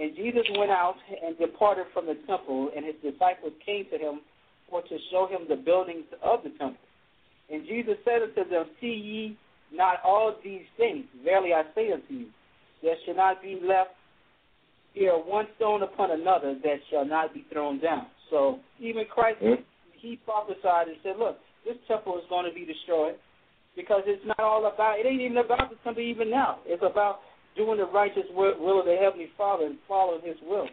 And 0.00 0.16
Jesus 0.16 0.48
went 0.56 0.70
out 0.70 0.96
and 1.22 1.36
departed 1.36 1.86
from 1.92 2.06
the 2.06 2.16
temple, 2.26 2.70
and 2.74 2.84
his 2.84 2.96
disciples 3.04 3.52
came 3.64 3.84
to 3.92 3.98
him 3.98 4.24
for 4.70 4.80
to 4.80 4.96
show 5.12 5.28
him 5.28 5.44
the 5.48 5.60
buildings 5.60 6.08
of 6.24 6.42
the 6.42 6.50
temple. 6.56 6.80
And 7.52 7.66
Jesus 7.68 8.00
said 8.04 8.22
unto 8.22 8.48
them, 8.48 8.64
See 8.80 8.96
ye 8.96 9.36
not 9.72 9.98
all 10.04 10.34
these 10.42 10.64
things? 10.78 11.04
Verily 11.22 11.52
I 11.52 11.62
say 11.74 11.92
unto 11.92 12.14
you, 12.14 12.26
there 12.82 12.96
shall 13.04 13.16
not 13.16 13.42
be 13.42 13.60
left 13.60 13.92
here 14.94 15.12
one 15.12 15.46
stone 15.56 15.82
upon 15.82 16.10
another 16.10 16.56
that 16.62 16.78
shall 16.90 17.04
not 17.04 17.34
be 17.34 17.44
thrown 17.52 17.80
down. 17.80 18.06
So 18.30 18.58
even 18.80 19.04
Christ, 19.12 19.42
mm-hmm. 19.42 19.62
he 19.92 20.18
prophesied 20.24 20.88
and 20.88 20.96
said, 21.02 21.18
look, 21.18 21.36
this 21.66 21.76
temple 21.86 22.16
is 22.16 22.24
going 22.30 22.46
to 22.46 22.54
be 22.54 22.64
destroyed 22.64 23.14
because 23.76 24.02
it's 24.06 24.24
not 24.24 24.40
all 24.40 24.70
about, 24.72 24.98
it 24.98 25.06
ain't 25.06 25.20
even 25.20 25.38
about 25.38 25.70
the 25.70 25.76
temple 25.82 26.02
even 26.02 26.30
now. 26.30 26.58
It's 26.64 26.82
about 26.82 27.20
doing 27.56 27.78
the 27.78 27.86
righteous 27.86 28.26
will, 28.34 28.54
of 28.54 28.86
the 28.86 28.96
Heavenly 28.96 29.30
Father 29.36 29.66
and 29.66 29.78
following 29.86 30.22
his 30.22 30.36
will. 30.46 30.68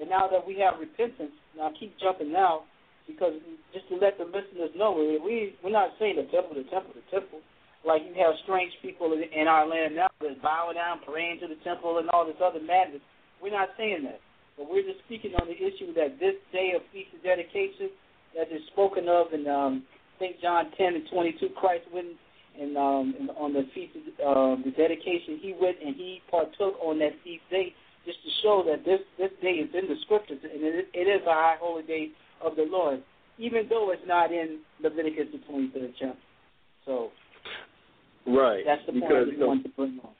And 0.00 0.08
now 0.08 0.28
that 0.28 0.46
we 0.46 0.60
have 0.60 0.80
repentance, 0.80 1.32
now 1.56 1.68
I 1.68 1.72
keep 1.78 1.96
jumping 2.00 2.32
now 2.32 2.64
because 3.06 3.34
just 3.72 3.88
to 3.88 3.96
let 3.96 4.16
the 4.16 4.24
listeners 4.24 4.72
know, 4.76 4.92
we 4.92 5.54
we're 5.62 5.72
not 5.72 5.90
saying 5.98 6.16
the 6.16 6.28
temple, 6.32 6.56
the 6.56 6.68
temple, 6.70 6.92
the 6.94 7.04
temple. 7.10 7.40
Like 7.84 8.02
you 8.06 8.14
have 8.22 8.38
strange 8.44 8.72
people 8.80 9.10
in 9.12 9.46
our 9.48 9.66
land 9.66 9.96
now 9.96 10.08
that 10.20 10.40
bow 10.40 10.70
down, 10.72 11.02
praying 11.04 11.40
to 11.42 11.48
the 11.48 11.58
temple, 11.64 11.98
and 11.98 12.08
all 12.10 12.24
this 12.24 12.38
other 12.38 12.62
madness. 12.62 13.02
We're 13.42 13.50
not 13.50 13.70
saying 13.76 14.04
that, 14.04 14.20
but 14.56 14.70
we're 14.70 14.86
just 14.86 15.02
speaking 15.04 15.34
on 15.34 15.48
the 15.48 15.58
issue 15.58 15.92
that 15.94 16.20
this 16.20 16.38
day 16.52 16.72
of 16.76 16.82
feast 16.92 17.10
of 17.12 17.22
dedication 17.22 17.90
that 18.38 18.54
is 18.54 18.62
spoken 18.72 19.08
of 19.08 19.32
in 19.34 19.46
um, 19.48 19.82
St. 20.20 20.40
John 20.40 20.70
10 20.78 20.94
and 20.94 21.04
22, 21.10 21.50
Christ 21.58 21.84
went 21.92 22.14
and 22.60 22.76
um, 22.76 23.30
on 23.38 23.52
the 23.52 23.64
feast 23.74 23.96
of 23.96 24.04
um, 24.36 24.62
the 24.64 24.70
dedication, 24.72 25.40
he 25.40 25.54
went 25.58 25.76
and 25.84 25.96
he 25.96 26.20
partook 26.30 26.76
on 26.82 26.98
that 26.98 27.12
feast 27.24 27.42
day 27.50 27.74
just 28.04 28.18
to 28.24 28.30
show 28.42 28.62
that 28.66 28.84
this 28.84 29.00
this 29.18 29.30
day 29.40 29.62
is 29.62 29.70
in 29.74 29.88
the 29.88 29.96
scriptures 30.04 30.38
and 30.42 30.62
it, 30.62 30.88
it 30.92 31.08
is 31.08 31.22
a 31.26 31.32
high 31.32 31.56
holy 31.58 31.82
day 31.82 32.10
of 32.44 32.56
the 32.56 32.66
Lord, 32.68 33.02
even 33.38 33.66
though 33.70 33.90
it's 33.90 34.02
not 34.06 34.32
in 34.32 34.58
Leviticus 34.82 35.28
the 35.32 35.38
23rd 35.50 35.92
chapter. 35.98 36.18
So, 36.84 37.10
right, 38.26 38.64
that's 38.66 38.82
the 38.86 38.92
because, 38.92 39.08
point 39.08 39.28
I 39.28 39.30
just 39.30 39.46
wanted 39.46 39.62
to 39.64 39.68
bring 39.70 40.00
on. 40.04 40.10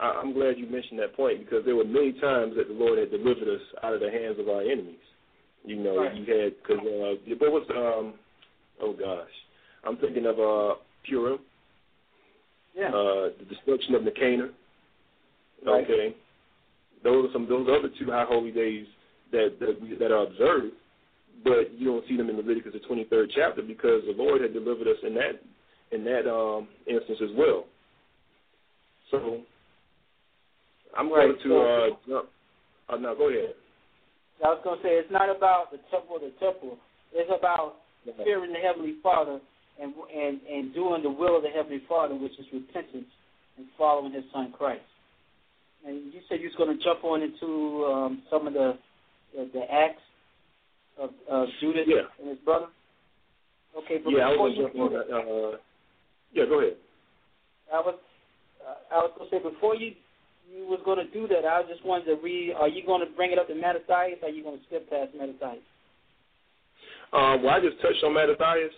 I'm 0.00 0.32
glad 0.32 0.58
you 0.58 0.66
mentioned 0.66 1.00
that 1.00 1.16
point 1.16 1.40
because 1.40 1.64
there 1.64 1.74
were 1.74 1.84
many 1.84 2.12
times 2.12 2.54
that 2.56 2.68
the 2.68 2.74
Lord 2.74 2.98
had 2.98 3.10
delivered 3.10 3.48
us 3.48 3.60
out 3.82 3.94
of 3.94 4.00
the 4.00 4.10
hands 4.10 4.38
of 4.38 4.48
our 4.48 4.62
enemies. 4.62 5.02
You 5.64 5.76
know, 5.76 5.98
right. 5.98 6.14
you 6.14 6.24
had 6.32 6.52
because 6.62 6.78
uh, 6.78 7.34
what 7.38 7.52
was 7.52 7.66
um, 7.70 8.14
oh 8.80 8.92
gosh, 8.92 9.28
I'm 9.84 9.96
thinking 9.96 10.26
of 10.26 10.38
uh, 10.38 10.76
Purim. 11.08 11.40
Yeah. 12.76 12.88
Uh, 12.88 13.34
the 13.38 13.46
destruction 13.48 13.94
of 13.96 14.04
Nicanor. 14.04 14.50
Right. 15.66 15.84
Okay. 15.84 16.14
Those 17.02 17.28
are 17.28 17.32
some 17.32 17.48
those 17.48 17.66
other 17.68 17.90
two 17.98 18.10
high 18.10 18.24
holy 18.28 18.52
days 18.52 18.86
that 19.32 19.56
that, 19.58 19.80
we, 19.82 19.96
that 19.96 20.12
are 20.12 20.26
observed, 20.26 20.74
but 21.42 21.74
you 21.76 21.86
don't 21.86 22.04
see 22.08 22.16
them 22.16 22.30
in 22.30 22.36
Leviticus 22.36 22.72
the 22.72 22.94
23rd 22.94 23.26
chapter 23.34 23.62
because 23.62 24.02
the 24.06 24.14
Lord 24.16 24.42
had 24.42 24.52
delivered 24.52 24.86
us 24.86 24.96
in 25.04 25.14
that 25.14 25.42
in 25.90 26.04
that 26.04 26.30
um, 26.30 26.68
instance 26.86 27.18
as 27.22 27.30
well. 27.36 27.64
So 29.10 29.40
I'm 30.98 31.12
Right, 31.12 31.30
going 31.30 31.38
to 31.38 31.48
so- 31.48 31.62
uh, 31.62 31.88
jump. 32.08 32.28
Uh, 32.88 32.96
no, 32.96 33.14
go 33.14 33.28
ahead. 33.30 33.54
I 34.44 34.48
was 34.50 34.60
going 34.64 34.78
to 34.78 34.82
say 34.82 34.94
it's 34.98 35.10
not 35.10 35.30
about 35.34 35.70
the 35.70 35.78
temple 35.90 36.16
of 36.16 36.22
the 36.22 36.30
temple. 36.38 36.78
It's 37.12 37.30
about 37.30 37.76
fearing 38.24 38.52
the 38.52 38.58
Heavenly 38.58 38.94
Father 39.02 39.40
and 39.80 39.94
and 40.14 40.40
and 40.42 40.74
doing 40.74 41.02
the 41.02 41.10
will 41.10 41.36
of 41.36 41.42
the 41.42 41.50
Heavenly 41.50 41.82
Father, 41.88 42.14
which 42.14 42.32
is 42.38 42.46
repentance 42.52 43.10
and 43.56 43.66
following 43.76 44.12
His 44.12 44.24
Son 44.32 44.52
Christ. 44.56 44.82
And 45.86 46.12
you 46.14 46.20
said 46.28 46.40
you 46.40 46.48
was 46.50 46.56
going 46.56 46.76
to 46.76 46.82
jump 46.82 47.02
on 47.04 47.22
into 47.22 47.84
um, 47.86 48.22
some 48.30 48.46
of 48.46 48.54
the 48.54 48.78
the, 49.34 49.50
the 49.52 49.64
acts 49.72 50.02
of 50.98 51.10
uh, 51.30 51.46
Judas 51.60 51.86
Yeah. 51.86 52.06
and 52.20 52.28
his 52.30 52.38
brother. 52.44 52.66
Okay, 53.76 53.98
but 54.02 54.10
yeah, 54.10 54.26
I 54.26 54.30
before 54.32 54.48
was 54.48 54.54
you 54.56 54.62
jump 54.66 54.76
on 54.78 54.92
that. 54.92 55.06
Uh, 55.10 55.56
yeah, 56.32 56.44
go 56.46 56.60
ahead. 56.60 56.76
I 57.74 57.80
was 57.80 57.94
uh, 58.66 58.94
I 58.94 58.98
was 59.02 59.10
going 59.18 59.30
to 59.30 59.36
say 59.36 59.42
before 59.42 59.74
you 59.74 59.92
you 60.50 60.66
was 60.66 60.80
going 60.84 60.98
to 60.98 61.10
do 61.12 61.28
that, 61.28 61.44
I 61.44 61.62
just 61.68 61.84
wanted 61.84 62.06
to 62.06 62.16
read. 62.22 62.54
Are 62.58 62.68
you 62.68 62.84
going 62.84 63.06
to 63.06 63.12
bring 63.14 63.32
it 63.32 63.38
up 63.38 63.50
in 63.50 63.60
Mattathias? 63.60 64.18
Or 64.22 64.28
are 64.28 64.32
you 64.32 64.42
going 64.42 64.58
to 64.58 64.64
skip 64.66 64.88
past 64.90 65.10
Mattathias? 65.16 65.62
Um, 67.12 67.42
well, 67.42 67.54
I 67.54 67.60
just 67.60 67.80
touched 67.80 68.02
on 68.04 68.14
Mattathias, 68.14 68.72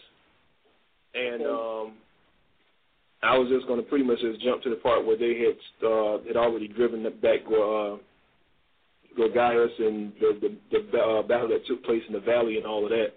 and 1.14 1.42
Okay. 1.42 1.44
um, 1.44 1.94
I 3.22 3.36
was 3.36 3.48
just 3.48 3.66
going 3.66 3.82
to 3.82 3.88
pretty 3.88 4.04
much 4.04 4.20
just 4.20 4.40
jump 4.40 4.62
to 4.62 4.70
the 4.70 4.76
part 4.76 5.04
where 5.04 5.16
they 5.16 5.36
had 5.38 5.58
uh, 5.86 6.18
had 6.26 6.36
already 6.36 6.68
driven 6.68 7.02
back 7.02 7.40
uh, 7.46 7.98
Gorgias 9.16 9.72
and 9.78 10.12
the 10.20 10.56
the, 10.70 10.78
the 10.92 10.98
uh, 10.98 11.22
battle 11.22 11.48
that 11.48 11.66
took 11.66 11.84
place 11.84 12.02
in 12.06 12.14
the 12.14 12.20
valley 12.20 12.56
and 12.56 12.66
all 12.66 12.84
of 12.84 12.90
that, 12.90 13.14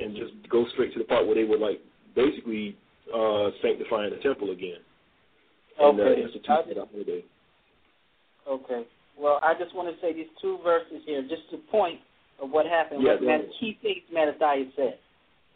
and 0.00 0.16
just 0.16 0.32
go 0.50 0.64
straight 0.72 0.92
to 0.94 0.98
the 0.98 1.04
part 1.04 1.26
where 1.26 1.34
they 1.34 1.44
were 1.44 1.58
like 1.58 1.80
basically 2.16 2.76
uh, 3.14 3.50
sanctifying 3.62 4.10
the 4.10 4.22
temple 4.22 4.50
again 4.50 4.80
and 5.78 6.00
uh, 6.00 6.04
instituting 6.04 6.74
the 6.74 6.86
holiday. 6.90 7.24
Okay. 8.48 8.86
Well, 9.18 9.38
I 9.42 9.54
just 9.54 9.74
want 9.74 9.94
to 9.94 10.00
say 10.00 10.12
these 10.12 10.30
two 10.42 10.58
verses 10.64 11.02
here, 11.06 11.22
just 11.22 11.48
to 11.50 11.58
point 11.70 12.00
of 12.42 12.50
what 12.50 12.66
happened. 12.66 13.02
Yeah, 13.02 13.14
what 13.14 13.22
Mat- 13.22 13.54
key 13.60 13.78
things 13.80 14.02
Mattathias 14.12 14.72
said. 14.76 14.98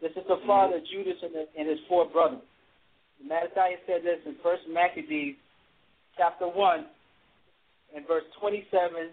This 0.01 0.13
is 0.13 0.23
the 0.29 0.39
father 0.47 0.77
of 0.77 0.87
Judas 0.87 1.19
and, 1.23 1.35
the, 1.35 1.45
and 1.59 1.69
his 1.69 1.79
four 1.89 2.07
brothers. 2.09 2.47
Mattathias 3.19 3.81
said 3.87 4.03
this 4.05 4.23
in 4.27 4.37
First 4.43 4.63
Maccabees, 4.71 5.35
chapter 6.17 6.47
one, 6.47 6.87
and 7.95 8.07
verse 8.07 8.23
twenty-seven, 8.41 9.11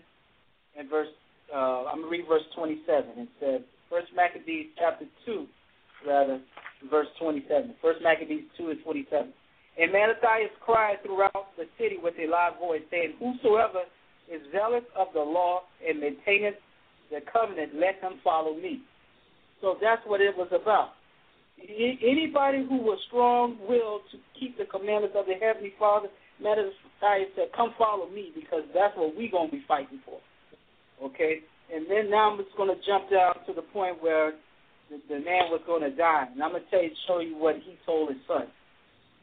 and 0.78 0.89
verse. 0.89 1.09
Uh, 1.53 1.86
I'm 1.89 2.01
gonna 2.01 2.11
read 2.11 2.26
verse 2.30 2.45
twenty-seven. 2.55 3.11
It 3.17 3.30
says, 3.39 3.61
First 3.89 4.07
Maccabees, 4.15 4.67
chapter 4.78 5.05
two, 5.26 5.47
rather, 6.05 6.39
verse 6.89 7.07
twenty-seven. 7.19 7.73
First 7.82 8.01
Maccabees 8.03 8.43
two 8.57 8.69
and 8.69 8.80
twenty-seven. 8.84 9.34
And 9.78 9.91
Mattathias 9.91 10.55
cried 10.63 11.03
throughout 11.03 11.51
the 11.57 11.67
city 11.78 11.97
with 12.01 12.15
a 12.15 12.32
loud 12.32 12.55
voice, 12.59 12.82
saying, 12.89 13.19
Whosoever 13.19 13.84
is 14.32 14.39
zealous 14.51 14.88
of 14.95 15.07
the 15.13 15.19
law 15.19 15.63
and 15.84 15.99
maintaineth 15.99 16.55
the 17.11 17.19
covenant, 17.32 17.76
let 17.76 17.99
him 17.99 18.19
follow 18.23 18.55
me. 18.55 18.82
So 19.61 19.76
that's 19.82 20.01
what 20.07 20.21
it 20.21 20.36
was 20.36 20.47
about. 20.55 20.95
Anybody 21.59 22.63
who 22.67 22.78
was 22.80 22.99
strong-willed 23.07 24.01
to 24.11 24.17
keep 24.39 24.57
the 24.57 24.65
commandments 24.65 25.15
of 25.17 25.26
the 25.26 25.36
Heavenly 25.39 25.73
Father, 25.78 26.07
Mattathias 26.39 27.32
said, 27.36 27.51
come 27.55 27.76
follow 27.78 28.09
me 28.09 28.32
because 28.36 28.63
that's 28.73 28.95
what 28.95 29.15
we're 29.15 29.32
going 29.32 29.51
to 29.51 29.55
be 29.55 29.63
fighting 29.67 29.99
for. 30.05 30.19
Okay? 31.03 31.39
And 31.73 31.86
then 31.89 32.09
now 32.09 32.32
I'm 32.32 32.38
just 32.38 32.55
going 32.55 32.69
to 32.69 32.80
jump 32.86 33.09
down 33.11 33.43
to 33.47 33.53
the 33.53 33.63
point 33.73 34.01
where 34.01 34.34
the, 34.89 34.99
the 35.07 35.19
man 35.19 35.51
was 35.51 35.61
going 35.65 35.82
to 35.84 35.95
die. 35.95 36.28
And 36.32 36.43
I'm 36.43 36.51
going 36.51 36.63
to 36.63 36.69
tell 36.69 36.84
you, 36.84 36.91
show 37.07 37.19
you 37.19 37.36
what 37.36 37.55
he 37.55 37.76
told 37.86 38.09
his 38.09 38.19
son 38.28 38.47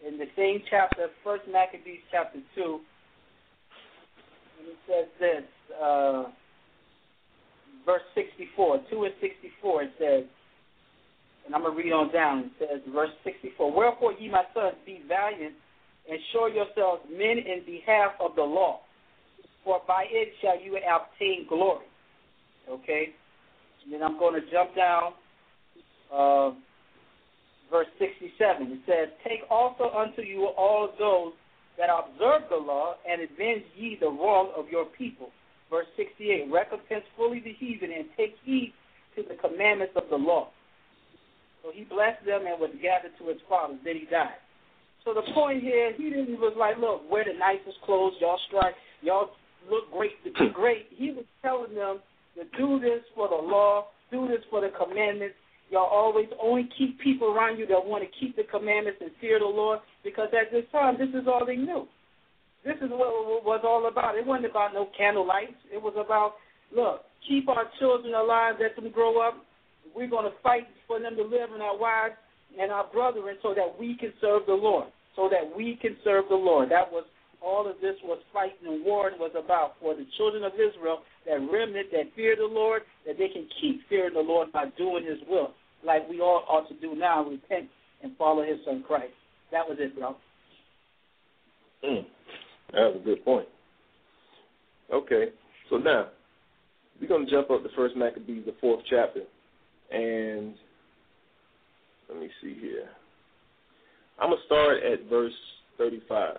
in 0.06 0.18
the 0.18 0.26
same 0.36 0.62
chapter, 0.68 1.08
First 1.22 1.44
Maccabees 1.50 2.00
chapter 2.10 2.40
two, 2.54 2.80
and 4.58 4.68
it 4.68 4.78
says 4.86 5.08
this, 5.18 5.44
uh, 5.82 6.24
verse 7.86 8.02
sixty-four, 8.14 8.80
two 8.90 9.04
and 9.04 9.14
sixty-four. 9.20 9.82
It 9.82 9.92
says, 9.98 10.24
and 11.46 11.54
I'm 11.54 11.62
gonna 11.62 11.76
read 11.76 11.92
on 11.92 12.12
down. 12.12 12.38
It 12.38 12.52
says, 12.58 12.80
verse 12.92 13.10
sixty-four. 13.24 13.72
Wherefore, 13.72 14.12
ye 14.18 14.28
my 14.28 14.44
sons, 14.54 14.76
be 14.86 15.02
valiant 15.06 15.54
and 16.08 16.18
show 16.32 16.46
yourselves 16.46 17.02
men 17.10 17.38
in 17.38 17.62
behalf 17.64 18.12
of 18.20 18.34
the 18.34 18.42
law, 18.42 18.80
for 19.64 19.80
by 19.86 20.04
it 20.10 20.32
shall 20.40 20.60
you 20.60 20.76
obtain 20.76 21.46
glory. 21.48 21.86
Okay. 22.68 23.14
And 23.84 23.92
then 23.92 24.02
I'm 24.02 24.18
going 24.18 24.40
to 24.40 24.50
jump 24.50 24.76
down. 24.76 25.12
Uh, 26.12 26.50
verse 27.72 27.88
67. 27.98 28.36
It 28.68 28.80
says, 28.84 29.08
Take 29.24 29.48
also 29.50 29.88
unto 29.90 30.20
you 30.20 30.52
all 30.56 30.92
those 31.00 31.32
that 31.80 31.88
observe 31.88 32.46
the 32.52 32.60
law, 32.60 33.00
and 33.08 33.24
avenge 33.24 33.64
ye 33.74 33.96
the 33.98 34.06
wrong 34.06 34.52
of 34.54 34.68
your 34.68 34.84
people. 34.84 35.32
Verse 35.70 35.88
68. 35.96 36.52
Recompense 36.52 37.08
fully 37.16 37.40
the 37.40 37.56
heathen, 37.56 37.90
and 37.90 38.04
take 38.16 38.36
heed 38.44 38.74
to 39.16 39.24
the 39.24 39.40
commandments 39.40 39.94
of 39.96 40.04
the 40.10 40.20
law. 40.20 40.52
So 41.64 41.70
he 41.72 41.84
blessed 41.84 42.26
them 42.26 42.44
and 42.44 42.60
was 42.60 42.70
gathered 42.82 43.16
to 43.18 43.32
his 43.32 43.40
fathers. 43.48 43.80
Then 43.84 43.96
he 43.96 44.06
died. 44.06 44.36
So 45.04 45.14
the 45.14 45.24
point 45.34 45.62
here, 45.62 45.92
he 45.96 46.10
didn't 46.10 46.38
was 46.38 46.54
like, 46.58 46.78
look, 46.78 47.08
wear 47.10 47.24
the 47.24 47.38
nicest 47.38 47.80
clothes, 47.84 48.14
y'all 48.20 48.38
strike, 48.46 48.74
y'all 49.00 49.30
look 49.70 49.90
great 49.90 50.14
to 50.24 50.30
be 50.30 50.52
great. 50.52 50.86
He 50.90 51.10
was 51.10 51.24
telling 51.42 51.74
them 51.74 51.98
to 52.36 52.44
do 52.56 52.78
this 52.78 53.02
for 53.14 53.28
the 53.28 53.34
law, 53.34 53.86
do 54.10 54.28
this 54.28 54.44
for 54.50 54.60
the 54.60 54.70
commandments, 54.70 55.34
Y'all 55.72 55.88
always 55.88 56.28
only 56.36 56.68
keep 56.76 57.00
people 57.00 57.32
around 57.32 57.56
you 57.56 57.64
that 57.64 57.80
want 57.80 58.04
to 58.04 58.10
keep 58.20 58.36
the 58.36 58.44
commandments 58.44 59.00
and 59.00 59.10
fear 59.22 59.38
the 59.40 59.48
Lord 59.48 59.80
because 60.04 60.28
at 60.36 60.52
this 60.52 60.68
time, 60.70 61.00
this 61.00 61.08
is 61.16 61.26
all 61.26 61.46
they 61.46 61.56
knew. 61.56 61.88
This 62.62 62.76
is 62.84 62.92
what 62.92 63.08
it 63.08 63.40
was 63.40 63.64
all 63.64 63.88
about. 63.88 64.20
It 64.20 64.26
wasn't 64.26 64.52
about 64.52 64.74
no 64.76 64.92
candle 64.92 65.26
lights. 65.26 65.56
It 65.72 65.80
was 65.80 65.96
about, 65.96 66.36
look, 66.76 67.08
keep 67.26 67.48
our 67.48 67.64
children 67.80 68.12
alive, 68.12 68.60
let 68.60 68.76
them 68.76 68.92
grow 68.92 69.26
up. 69.26 69.40
We're 69.96 70.12
going 70.12 70.28
to 70.28 70.36
fight 70.42 70.68
for 70.86 71.00
them 71.00 71.16
to 71.16 71.24
live 71.24 71.48
and 71.56 71.62
our 71.62 71.78
wives 71.78 72.20
and 72.60 72.70
our 72.70 72.84
brethren 72.92 73.40
so 73.42 73.54
that 73.56 73.72
we 73.80 73.96
can 73.96 74.12
serve 74.20 74.42
the 74.44 74.52
Lord, 74.52 74.92
so 75.16 75.32
that 75.32 75.56
we 75.56 75.78
can 75.80 75.96
serve 76.04 76.26
the 76.28 76.36
Lord. 76.36 76.68
That 76.68 76.92
was 76.92 77.04
all 77.40 77.64
of 77.64 77.80
this 77.80 77.96
was 78.04 78.20
fighting 78.30 78.68
and 78.68 78.84
warring 78.84 79.18
was 79.18 79.32
about 79.32 79.80
for 79.80 79.96
the 79.96 80.04
children 80.18 80.44
of 80.44 80.52
Israel, 80.52 81.00
that 81.24 81.40
remnant 81.40 81.88
that 81.92 82.12
fear 82.14 82.36
the 82.36 82.44
Lord, 82.44 82.82
that 83.06 83.16
they 83.16 83.28
can 83.32 83.48
keep 83.58 83.80
fearing 83.88 84.12
the 84.12 84.20
Lord 84.20 84.52
by 84.52 84.66
doing 84.76 85.08
his 85.08 85.18
will 85.26 85.56
like 85.84 86.08
we 86.08 86.20
all 86.20 86.44
ought 86.48 86.68
to 86.68 86.74
do 86.74 86.94
now, 86.94 87.24
repent 87.24 87.68
and 88.02 88.16
follow 88.16 88.42
his 88.42 88.58
son 88.64 88.84
Christ. 88.86 89.12
That 89.50 89.68
was 89.68 89.78
it, 89.80 89.94
bro. 89.96 90.16
Mm, 91.84 92.04
that 92.72 92.80
was 92.80 92.96
a 93.00 93.04
good 93.04 93.24
point. 93.24 93.48
Okay, 94.92 95.26
so 95.70 95.76
now 95.76 96.08
we're 97.00 97.08
going 97.08 97.24
to 97.24 97.30
jump 97.30 97.50
up 97.50 97.62
to 97.62 97.68
First 97.74 97.96
Maccabees, 97.96 98.44
the 98.46 98.54
fourth 98.60 98.82
chapter, 98.88 99.22
and 99.90 100.54
let 102.08 102.20
me 102.20 102.28
see 102.42 102.54
here. 102.60 102.88
I'm 104.20 104.30
gonna 104.30 104.42
start 104.46 104.82
at 104.82 105.08
verse 105.08 105.32
35, 105.78 106.36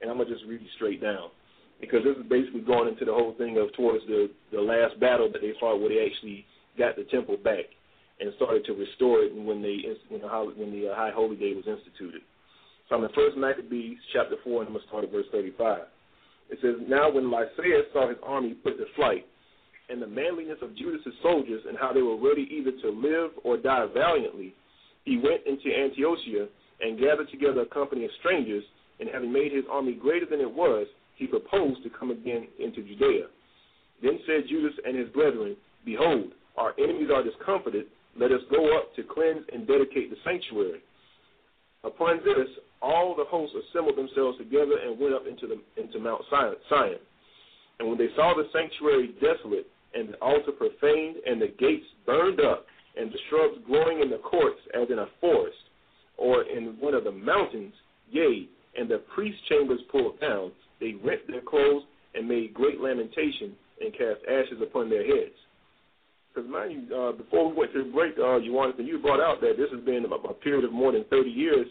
and 0.00 0.10
I'm 0.10 0.16
gonna 0.18 0.30
just 0.30 0.44
read 0.46 0.60
straight 0.76 1.02
down. 1.02 1.30
because 1.80 2.04
this 2.04 2.16
is 2.16 2.28
basically 2.28 2.60
going 2.60 2.88
into 2.88 3.04
the 3.04 3.12
whole 3.12 3.34
thing 3.38 3.58
of 3.58 3.72
towards 3.74 4.06
the 4.06 4.30
the 4.52 4.60
last 4.60 4.98
battle 5.00 5.30
that 5.32 5.40
they 5.40 5.52
fought, 5.58 5.80
where 5.80 5.88
they 5.88 6.06
actually 6.06 6.44
got 6.78 6.96
the 6.96 7.04
temple 7.04 7.36
back 7.42 7.64
and 8.20 8.32
started 8.36 8.64
to 8.66 8.72
restore 8.74 9.22
it 9.22 9.34
when 9.34 9.62
they 9.62 9.80
when 10.08 10.20
the 10.20 10.28
when 10.56 10.72
the 10.72 10.88
uh, 10.90 10.94
high 10.94 11.10
holy 11.10 11.36
day 11.36 11.54
was 11.54 11.64
instituted. 11.66 12.22
In 12.92 13.02
the 13.02 13.08
first 13.14 13.36
Maccabees 13.36 13.98
chapter 14.12 14.34
four, 14.42 14.60
and 14.60 14.68
I'm 14.68 14.74
gonna 14.74 14.86
start 14.88 15.04
at 15.04 15.12
verse 15.12 15.26
thirty-five. 15.32 15.82
It 16.50 16.58
says, 16.60 16.74
Now 16.88 17.10
when 17.10 17.30
Lysias 17.30 17.86
saw 17.92 18.08
his 18.08 18.18
army 18.22 18.54
put 18.54 18.76
to 18.78 18.84
flight, 18.96 19.24
and 19.88 20.02
the 20.02 20.06
manliness 20.06 20.58
of 20.62 20.76
Judas's 20.76 21.14
soldiers, 21.22 21.62
and 21.68 21.78
how 21.78 21.92
they 21.92 22.02
were 22.02 22.18
ready 22.18 22.48
either 22.50 22.72
to 22.82 22.90
live 22.90 23.30
or 23.44 23.56
die 23.56 23.86
valiantly, 23.94 24.54
he 25.04 25.16
went 25.16 25.46
into 25.46 25.70
Antiochia 25.70 26.48
and 26.80 26.98
gathered 26.98 27.30
together 27.30 27.62
a 27.62 27.66
company 27.66 28.04
of 28.04 28.10
strangers, 28.18 28.64
and 28.98 29.08
having 29.12 29.32
made 29.32 29.52
his 29.52 29.64
army 29.70 29.94
greater 29.94 30.26
than 30.26 30.40
it 30.40 30.52
was, 30.52 30.86
he 31.16 31.26
proposed 31.26 31.82
to 31.84 31.90
come 31.90 32.10
again 32.10 32.48
into 32.58 32.82
Judea. 32.82 33.26
Then 34.02 34.18
said 34.26 34.48
Judas 34.48 34.74
and 34.84 34.98
his 34.98 35.08
brethren, 35.10 35.56
Behold, 35.84 36.32
our 36.56 36.74
enemies 36.78 37.08
are 37.14 37.22
discomfited. 37.22 37.86
Let 38.18 38.32
us 38.32 38.40
go 38.50 38.76
up 38.76 38.94
to 38.96 39.02
cleanse 39.02 39.44
and 39.52 39.66
dedicate 39.66 40.10
the 40.10 40.16
sanctuary. 40.24 40.82
Upon 41.84 42.18
this, 42.24 42.48
all 42.82 43.14
the 43.16 43.24
hosts 43.24 43.56
assembled 43.56 43.96
themselves 43.96 44.38
together 44.38 44.76
and 44.84 44.98
went 44.98 45.14
up 45.14 45.26
into 45.26 45.46
the 45.46 45.60
into 45.80 45.98
Mount 45.98 46.22
Sion. 46.30 46.96
And 47.78 47.88
when 47.88 47.98
they 47.98 48.08
saw 48.16 48.34
the 48.34 48.48
sanctuary 48.52 49.14
desolate, 49.20 49.66
and 49.94 50.10
the 50.10 50.16
altar 50.18 50.52
profaned, 50.52 51.16
and 51.26 51.40
the 51.40 51.48
gates 51.58 51.86
burned 52.06 52.40
up, 52.40 52.66
and 52.96 53.10
the 53.10 53.18
shrubs 53.28 53.58
growing 53.66 54.00
in 54.00 54.10
the 54.10 54.18
courts 54.18 54.60
as 54.74 54.88
in 54.90 54.98
a 54.98 55.06
forest, 55.20 55.56
or 56.16 56.42
in 56.42 56.76
one 56.78 56.94
of 56.94 57.04
the 57.04 57.12
mountains, 57.12 57.72
yea, 58.10 58.46
and 58.76 58.88
the 58.88 58.98
priest 59.14 59.38
chambers 59.48 59.80
pulled 59.90 60.20
down, 60.20 60.52
they 60.80 60.94
rent 61.02 61.22
their 61.26 61.40
clothes 61.40 61.84
and 62.14 62.28
made 62.28 62.54
great 62.54 62.80
lamentation 62.80 63.56
and 63.80 63.92
cast 63.92 64.20
ashes 64.28 64.60
upon 64.62 64.90
their 64.90 65.04
heads. 65.04 65.34
Because 66.32 66.48
mind 66.50 66.86
you, 66.88 66.96
uh, 66.96 67.12
before 67.12 67.50
we 67.50 67.56
went 67.56 67.72
to 67.72 67.84
the 67.84 67.90
break, 67.90 68.14
uh, 68.18 68.36
you 68.36 68.52
wanted 68.52 68.76
to 68.76 68.82
you 68.84 68.98
brought 68.98 69.20
out 69.20 69.40
that 69.40 69.54
this 69.58 69.70
has 69.72 69.82
been 69.84 70.04
a, 70.04 70.14
a 70.14 70.34
period 70.34 70.64
of 70.64 70.72
more 70.72 70.92
than 70.92 71.04
30 71.10 71.28
years 71.28 71.66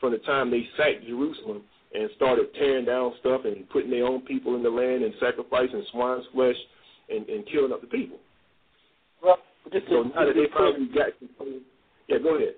from 0.00 0.12
the 0.12 0.18
time 0.18 0.50
they 0.50 0.66
sacked 0.76 1.06
Jerusalem 1.06 1.62
and 1.94 2.10
started 2.16 2.46
tearing 2.54 2.84
down 2.84 3.12
stuff 3.20 3.42
and 3.44 3.68
putting 3.70 3.90
their 3.90 4.04
own 4.04 4.22
people 4.22 4.56
in 4.56 4.62
the 4.62 4.70
land 4.70 5.04
and 5.04 5.14
sacrificing 5.20 5.84
swine's 5.92 6.24
flesh 6.32 6.56
and, 7.08 7.28
and 7.28 7.44
killing 7.46 7.72
up 7.72 7.80
the 7.80 7.86
people. 7.86 8.18
Well, 9.22 9.38
just 9.72 9.86
so 9.88 10.02
to, 10.02 10.08
now 10.08 10.26
that 10.26 10.34
they 10.34 10.48
finally 10.52 10.88
got, 10.92 11.12
yeah, 12.08 12.18
go 12.18 12.36
ahead. 12.36 12.56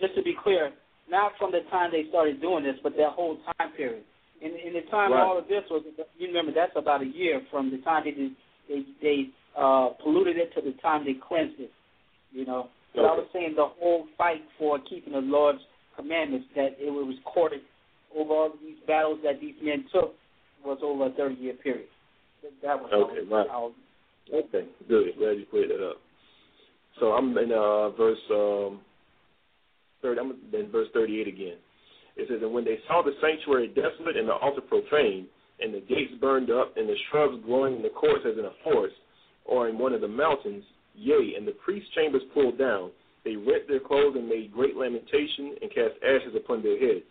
Just 0.00 0.14
to 0.16 0.22
be 0.22 0.34
clear, 0.42 0.70
not 1.08 1.32
from 1.38 1.50
the 1.50 1.60
time 1.70 1.90
they 1.92 2.08
started 2.08 2.40
doing 2.40 2.64
this, 2.64 2.76
but 2.82 2.92
that 2.96 3.12
whole 3.14 3.38
time 3.58 3.72
period. 3.76 4.04
In, 4.40 4.52
in 4.52 4.72
the 4.72 4.88
time 4.90 5.12
right. 5.12 5.22
all 5.22 5.38
of 5.38 5.48
this 5.48 5.62
was, 5.70 5.84
you 6.18 6.28
remember 6.28 6.52
that's 6.52 6.72
about 6.74 7.02
a 7.02 7.06
year 7.06 7.42
from 7.50 7.70
the 7.70 7.78
time 7.78 8.04
they 8.04 8.12
did, 8.12 8.32
they 8.68 8.84
they 9.02 9.28
uh, 9.60 9.90
polluted 10.02 10.36
it 10.36 10.54
to 10.54 10.60
the 10.60 10.72
time 10.80 11.04
they 11.04 11.14
cleansed 11.28 11.60
it. 11.60 11.70
You 12.32 12.46
know, 12.46 12.68
but 12.94 13.02
okay. 13.02 13.08
I 13.08 13.14
was 13.14 13.26
saying 13.32 13.54
the 13.56 13.68
whole 13.78 14.06
fight 14.16 14.42
for 14.58 14.78
keeping 14.88 15.12
the 15.12 15.20
Lord's 15.20 15.60
commandments 15.96 16.46
that 16.56 16.76
it 16.78 16.90
was 16.90 17.14
recorded 17.16 17.60
over 18.16 18.32
all 18.32 18.52
these 18.62 18.78
battles 18.86 19.18
that 19.24 19.40
these 19.40 19.54
men 19.62 19.84
took 19.92 20.14
was 20.64 20.78
over 20.82 21.06
a 21.06 21.10
30 21.10 21.34
year 21.36 21.54
period. 21.54 21.86
That 22.62 22.80
was 22.80 22.90
okay, 22.92 23.26
how, 23.28 23.36
right. 23.36 23.46
How, 23.48 23.72
okay, 24.32 24.66
good. 24.88 25.12
Glad 25.18 25.38
you 25.38 25.46
cleared 25.50 25.70
that 25.70 25.86
up. 25.86 25.96
So 26.98 27.12
I'm 27.12 27.36
in 27.36 27.52
uh, 27.52 27.90
verse 27.90 28.18
um, 28.30 28.80
30. 30.02 30.20
I'm 30.20 30.32
in 30.52 30.70
verse 30.70 30.88
38 30.94 31.28
again. 31.28 31.56
It 32.16 32.28
says, 32.28 32.40
"And 32.42 32.52
when 32.52 32.64
they 32.64 32.78
saw 32.88 33.02
the 33.02 33.12
sanctuary 33.20 33.68
desolate 33.68 34.16
and 34.16 34.28
the 34.28 34.34
altar 34.34 34.60
profaned, 34.60 35.26
and 35.60 35.74
the 35.74 35.80
gates 35.80 36.12
burned 36.20 36.50
up, 36.50 36.76
and 36.76 36.88
the 36.88 36.96
shrubs 37.10 37.36
growing 37.44 37.76
in 37.76 37.82
the 37.82 37.90
courts 37.90 38.24
as 38.26 38.38
in 38.38 38.44
a 38.44 38.52
forest, 38.64 38.96
or 39.44 39.68
in 39.68 39.78
one 39.78 39.92
of 39.92 40.00
the 40.00 40.08
mountains, 40.08 40.64
yea, 40.94 41.34
and 41.36 41.46
the 41.46 41.52
priest's 41.64 41.90
chambers 41.94 42.22
pulled 42.34 42.58
down, 42.58 42.90
they 43.24 43.36
rent 43.36 43.68
their 43.68 43.80
clothes 43.80 44.16
and 44.16 44.28
made 44.28 44.52
great 44.52 44.76
lamentation 44.76 45.56
and 45.60 45.70
cast 45.70 45.94
ashes 46.02 46.34
upon 46.36 46.62
their 46.62 46.78
heads, 46.78 47.10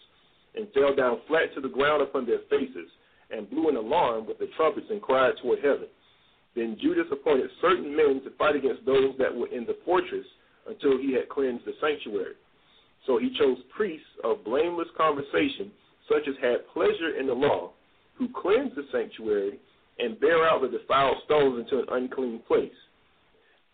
and 0.55 0.67
fell 0.73 0.95
down 0.95 1.19
flat 1.27 1.53
to 1.55 1.61
the 1.61 1.69
ground 1.69 2.01
upon 2.01 2.25
their 2.25 2.41
faces, 2.49 2.89
and 3.31 3.49
blew 3.49 3.69
an 3.69 3.75
alarm 3.75 4.25
with 4.25 4.39
the 4.39 4.47
trumpets 4.57 4.87
and 4.89 5.01
cried 5.01 5.33
toward 5.41 5.59
heaven. 5.59 5.87
Then 6.55 6.77
Judas 6.81 7.05
appointed 7.11 7.49
certain 7.61 7.95
men 7.95 8.21
to 8.23 8.31
fight 8.37 8.55
against 8.55 8.85
those 8.85 9.13
that 9.19 9.33
were 9.33 9.47
in 9.47 9.65
the 9.65 9.77
fortress 9.85 10.25
until 10.67 10.97
he 10.97 11.13
had 11.13 11.29
cleansed 11.29 11.65
the 11.65 11.73
sanctuary. 11.79 12.33
So 13.05 13.17
he 13.17 13.29
chose 13.37 13.57
priests 13.75 14.07
of 14.23 14.43
blameless 14.43 14.87
conversation, 14.97 15.71
such 16.09 16.27
as 16.27 16.35
had 16.41 16.67
pleasure 16.73 17.17
in 17.19 17.27
the 17.27 17.33
law, 17.33 17.71
who 18.15 18.27
cleansed 18.29 18.75
the 18.75 18.85
sanctuary 18.91 19.59
and 19.99 20.19
bear 20.19 20.47
out 20.47 20.61
the 20.61 20.77
defiled 20.77 21.17
stones 21.25 21.59
into 21.59 21.81
an 21.81 21.87
unclean 21.91 22.41
place. 22.47 22.71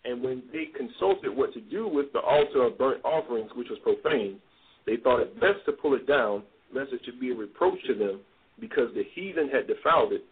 And 0.05 0.23
when 0.23 0.43
they 0.51 0.65
consulted 0.75 1.35
what 1.35 1.53
to 1.53 1.61
do 1.61 1.87
with 1.87 2.11
the 2.13 2.19
altar 2.19 2.63
of 2.63 2.77
burnt 2.77 3.03
offerings, 3.03 3.51
which 3.55 3.69
was 3.69 3.79
profane, 3.81 4.39
they 4.85 4.97
thought 4.97 5.21
it 5.21 5.39
best 5.39 5.65
to 5.65 5.71
pull 5.71 5.95
it 5.95 6.07
down, 6.07 6.43
lest 6.73 6.93
it 6.93 7.01
should 7.05 7.19
be 7.19 7.31
a 7.31 7.35
reproach 7.35 7.79
to 7.87 7.95
them, 7.95 8.21
because 8.59 8.89
the 8.93 9.03
heathen 9.13 9.49
had 9.49 9.67
defiled 9.67 10.13
it, 10.13 10.23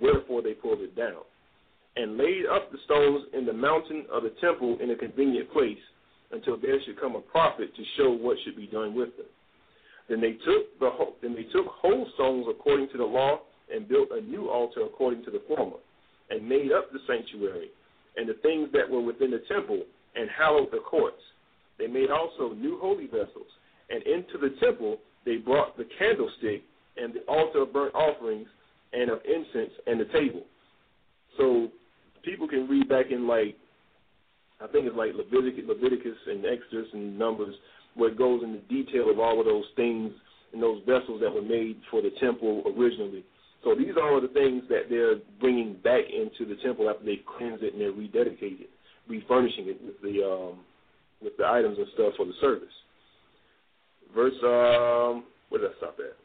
wherefore 0.00 0.42
they 0.42 0.54
pulled 0.54 0.80
it 0.80 0.96
down. 0.96 1.22
And 1.96 2.16
laid 2.16 2.44
up 2.46 2.70
the 2.70 2.78
stones 2.84 3.26
in 3.34 3.44
the 3.44 3.52
mountain 3.52 4.06
of 4.12 4.22
the 4.22 4.32
temple 4.40 4.78
in 4.80 4.90
a 4.90 4.96
convenient 4.96 5.52
place, 5.52 5.78
until 6.30 6.56
there 6.56 6.80
should 6.84 7.00
come 7.00 7.16
a 7.16 7.20
prophet 7.20 7.74
to 7.74 7.82
show 7.96 8.10
what 8.10 8.36
should 8.44 8.56
be 8.56 8.66
done 8.66 8.94
with 8.94 9.16
them. 9.16 9.26
Then 10.08 10.20
they 10.20 10.32
took 10.32 10.78
the 10.78 10.90
then 11.22 11.34
they 11.34 11.44
took 11.52 11.66
whole 11.66 12.06
stones 12.14 12.46
according 12.48 12.88
to 12.92 12.98
the 12.98 13.04
law 13.04 13.40
and 13.74 13.88
built 13.88 14.08
a 14.12 14.20
new 14.20 14.48
altar 14.48 14.82
according 14.82 15.24
to 15.24 15.30
the 15.30 15.42
former, 15.48 15.76
and 16.30 16.48
made 16.48 16.72
up 16.72 16.92
the 16.92 16.98
sanctuary 17.06 17.70
and 18.16 18.28
the 18.28 18.34
things 18.42 18.68
that 18.72 18.88
were 18.88 19.00
within 19.00 19.30
the 19.30 19.42
temple, 19.48 19.82
and 20.16 20.28
hallowed 20.36 20.68
the 20.72 20.78
courts. 20.78 21.22
They 21.78 21.86
made 21.86 22.10
also 22.10 22.54
new 22.54 22.78
holy 22.80 23.06
vessels, 23.06 23.46
and 23.90 24.02
into 24.02 24.38
the 24.40 24.56
temple 24.60 24.98
they 25.24 25.36
brought 25.36 25.76
the 25.76 25.86
candlestick 25.98 26.62
and 26.96 27.14
the 27.14 27.20
altar 27.28 27.62
of 27.62 27.72
burnt 27.72 27.94
offerings 27.94 28.48
and 28.92 29.10
of 29.10 29.20
incense 29.24 29.72
and 29.86 30.00
the 30.00 30.06
table. 30.06 30.42
So 31.36 31.68
people 32.24 32.48
can 32.48 32.68
read 32.68 32.88
back 32.88 33.06
in 33.10 33.28
like 33.28 33.56
I 34.60 34.66
think 34.66 34.86
it's 34.86 34.96
like 34.96 35.12
Leviticus, 35.14 35.64
Leviticus 35.68 36.18
and 36.26 36.44
Exodus 36.44 36.88
and 36.92 37.16
Numbers, 37.16 37.54
where 37.94 38.10
it 38.10 38.18
goes 38.18 38.42
into 38.42 38.58
detail 38.66 39.08
of 39.10 39.20
all 39.20 39.38
of 39.38 39.46
those 39.46 39.66
things 39.76 40.12
and 40.52 40.60
those 40.60 40.80
vessels 40.80 41.20
that 41.20 41.32
were 41.32 41.42
made 41.42 41.76
for 41.90 42.02
the 42.02 42.10
temple 42.20 42.64
originally. 42.76 43.24
So 43.64 43.74
these 43.74 43.96
are 43.96 44.14
all 44.14 44.20
the 44.20 44.28
things 44.28 44.62
that 44.68 44.88
they're 44.88 45.16
bringing 45.40 45.74
back 45.82 46.04
into 46.08 46.46
the 46.48 46.60
temple 46.62 46.88
after 46.88 47.04
they 47.04 47.20
cleanse 47.38 47.60
it 47.62 47.72
and 47.74 47.82
they're 47.82 47.92
rededicated, 47.92 48.68
refurnishing 49.08 49.68
it 49.68 49.80
with 49.84 50.00
the 50.02 50.22
um, 50.24 50.60
with 51.22 51.36
the 51.36 51.44
items 51.44 51.76
and 51.78 51.86
stuff 51.94 52.12
for 52.16 52.26
the 52.26 52.32
service. 52.40 52.68
Verse 54.14 54.34
um, 54.44 55.24
where 55.48 55.60
did 55.60 55.70
I 55.70 55.74
stop 55.78 55.96
at? 55.98 56.16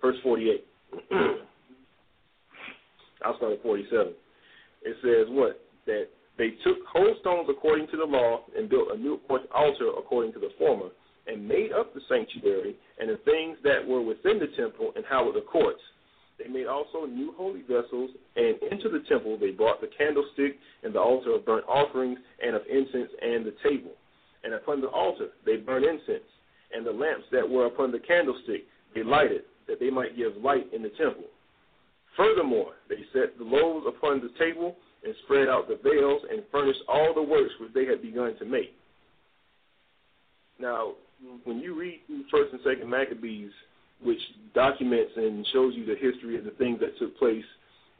Verse 0.00 0.16
forty-eight. 0.22 0.64
I'll 3.24 3.36
start 3.36 3.52
at 3.52 3.62
forty-seven. 3.62 4.14
It 4.82 4.96
says 5.02 5.26
what 5.28 5.60
that 5.86 6.08
they 6.38 6.50
took 6.64 6.78
whole 6.90 7.14
stones 7.20 7.48
according 7.50 7.88
to 7.88 7.96
the 7.96 8.04
law 8.04 8.40
and 8.56 8.68
built 8.68 8.88
a 8.92 8.96
new 8.96 9.20
altar 9.54 9.88
according 9.98 10.32
to 10.32 10.40
the 10.40 10.50
former, 10.58 10.88
and 11.26 11.46
made 11.46 11.72
up 11.72 11.94
the 11.94 12.00
sanctuary 12.08 12.74
and 12.98 13.10
the 13.10 13.18
things 13.24 13.58
that 13.62 13.86
were 13.86 14.02
within 14.02 14.38
the 14.38 14.48
temple 14.56 14.92
and 14.96 15.04
hallowed 15.08 15.36
the 15.36 15.42
courts. 15.42 15.80
They 16.38 16.48
made 16.48 16.66
also 16.66 17.06
new 17.06 17.32
holy 17.36 17.62
vessels, 17.62 18.10
and 18.36 18.56
into 18.70 18.88
the 18.88 19.04
temple 19.08 19.38
they 19.38 19.50
brought 19.50 19.80
the 19.80 19.90
candlestick 19.96 20.58
and 20.82 20.94
the 20.94 21.00
altar 21.00 21.34
of 21.34 21.46
burnt 21.46 21.64
offerings 21.68 22.18
and 22.44 22.56
of 22.56 22.62
incense 22.68 23.10
and 23.22 23.46
the 23.46 23.54
table. 23.62 23.92
And 24.42 24.54
upon 24.54 24.80
the 24.80 24.88
altar 24.88 25.28
they 25.46 25.56
burned 25.56 25.84
incense, 25.84 26.28
and 26.74 26.84
the 26.84 26.92
lamps 26.92 27.26
that 27.30 27.48
were 27.48 27.66
upon 27.66 27.92
the 27.92 28.00
candlestick 28.00 28.64
they 28.94 29.02
lighted, 29.02 29.42
that 29.68 29.80
they 29.80 29.90
might 29.90 30.16
give 30.16 30.36
light 30.36 30.72
in 30.72 30.82
the 30.82 30.90
temple. 30.90 31.24
Furthermore, 32.16 32.74
they 32.88 33.04
set 33.12 33.36
the 33.38 33.44
loaves 33.44 33.86
upon 33.88 34.20
the 34.20 34.30
table 34.38 34.76
and 35.04 35.14
spread 35.24 35.48
out 35.48 35.68
the 35.68 35.78
veils 35.82 36.22
and 36.30 36.42
furnished 36.50 36.80
all 36.88 37.12
the 37.14 37.22
works 37.22 37.52
which 37.60 37.72
they 37.74 37.86
had 37.86 38.02
begun 38.02 38.36
to 38.38 38.44
make. 38.44 38.74
Now, 40.58 40.94
when 41.44 41.58
you 41.58 41.78
read 41.78 42.00
First 42.30 42.52
and 42.52 42.60
Second 42.64 42.88
Maccabees, 42.88 43.50
which 44.02 44.18
documents 44.54 45.12
and 45.16 45.46
shows 45.52 45.74
you 45.76 45.84
the 45.86 45.96
history 46.00 46.38
of 46.38 46.44
the 46.44 46.50
things 46.52 46.80
that 46.80 46.98
took 46.98 47.16
place 47.18 47.44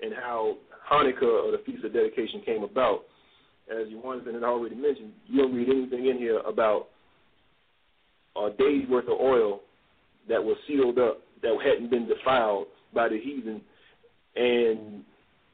and 0.02 0.12
how 0.14 0.56
Hanukkah 0.90 1.44
or 1.44 1.52
the 1.52 1.62
Feast 1.64 1.84
of 1.84 1.92
Dedication 1.92 2.42
came 2.44 2.62
about, 2.62 3.04
as 3.70 3.88
you 3.88 3.98
wanted 3.98 4.32
had 4.34 4.42
already 4.42 4.74
mentioned, 4.74 5.12
you 5.26 5.42
don't 5.42 5.54
read 5.54 5.68
anything 5.68 6.06
in 6.06 6.18
here 6.18 6.40
about 6.40 6.88
a 8.36 8.50
day's 8.58 8.88
worth 8.88 9.08
of 9.08 9.18
oil 9.20 9.60
that 10.28 10.42
was 10.42 10.56
sealed 10.66 10.98
up 10.98 11.20
that 11.42 11.56
hadn't 11.64 11.90
been 11.90 12.08
defiled 12.08 12.66
by 12.94 13.08
the 13.08 13.18
heathen 13.18 13.60
and 14.36 15.04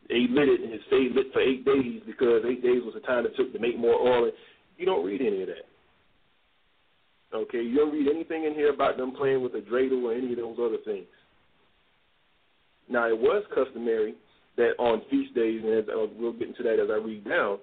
they 0.08 0.26
lit 0.30 0.48
it 0.48 0.60
and 0.60 0.72
it 0.72 0.80
stayed 0.86 1.12
lit 1.12 1.32
for 1.32 1.40
eight 1.40 1.64
days 1.64 2.02
because 2.06 2.42
eight 2.48 2.62
days 2.62 2.82
was 2.84 2.94
the 2.94 3.00
time 3.00 3.26
it 3.26 3.32
took 3.36 3.52
to 3.52 3.58
make 3.58 3.78
more 3.78 3.94
oil. 3.94 4.30
You 4.76 4.86
don't 4.86 5.04
read 5.04 5.20
any 5.20 5.42
of 5.42 5.48
that. 5.48 5.69
Okay, 7.32 7.62
you 7.62 7.76
don't 7.76 7.92
read 7.92 8.08
anything 8.08 8.44
in 8.44 8.54
here 8.54 8.72
about 8.72 8.96
them 8.96 9.12
playing 9.12 9.42
with 9.42 9.54
a 9.54 9.60
dreidel 9.60 10.02
or 10.02 10.12
any 10.12 10.32
of 10.32 10.38
those 10.38 10.56
other 10.58 10.78
things. 10.84 11.06
Now, 12.88 13.08
it 13.08 13.16
was 13.16 13.44
customary 13.54 14.14
that 14.56 14.72
on 14.78 15.02
feast 15.10 15.34
days, 15.34 15.62
and 15.62 15.72
as, 15.72 15.84
uh, 15.88 16.06
we'll 16.18 16.32
get 16.32 16.48
into 16.48 16.64
that 16.64 16.80
as 16.82 16.90
I 16.90 16.96
read 16.96 17.24
down, 17.24 17.58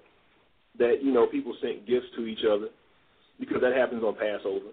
that 0.79 0.99
you 1.01 1.11
know 1.11 1.27
people 1.27 1.53
sent 1.61 1.85
gifts 1.85 2.07
to 2.15 2.25
each 2.25 2.45
other 2.49 2.69
because 3.39 3.61
that 3.61 3.75
happens 3.75 4.03
on 4.03 4.15
Passover 4.15 4.71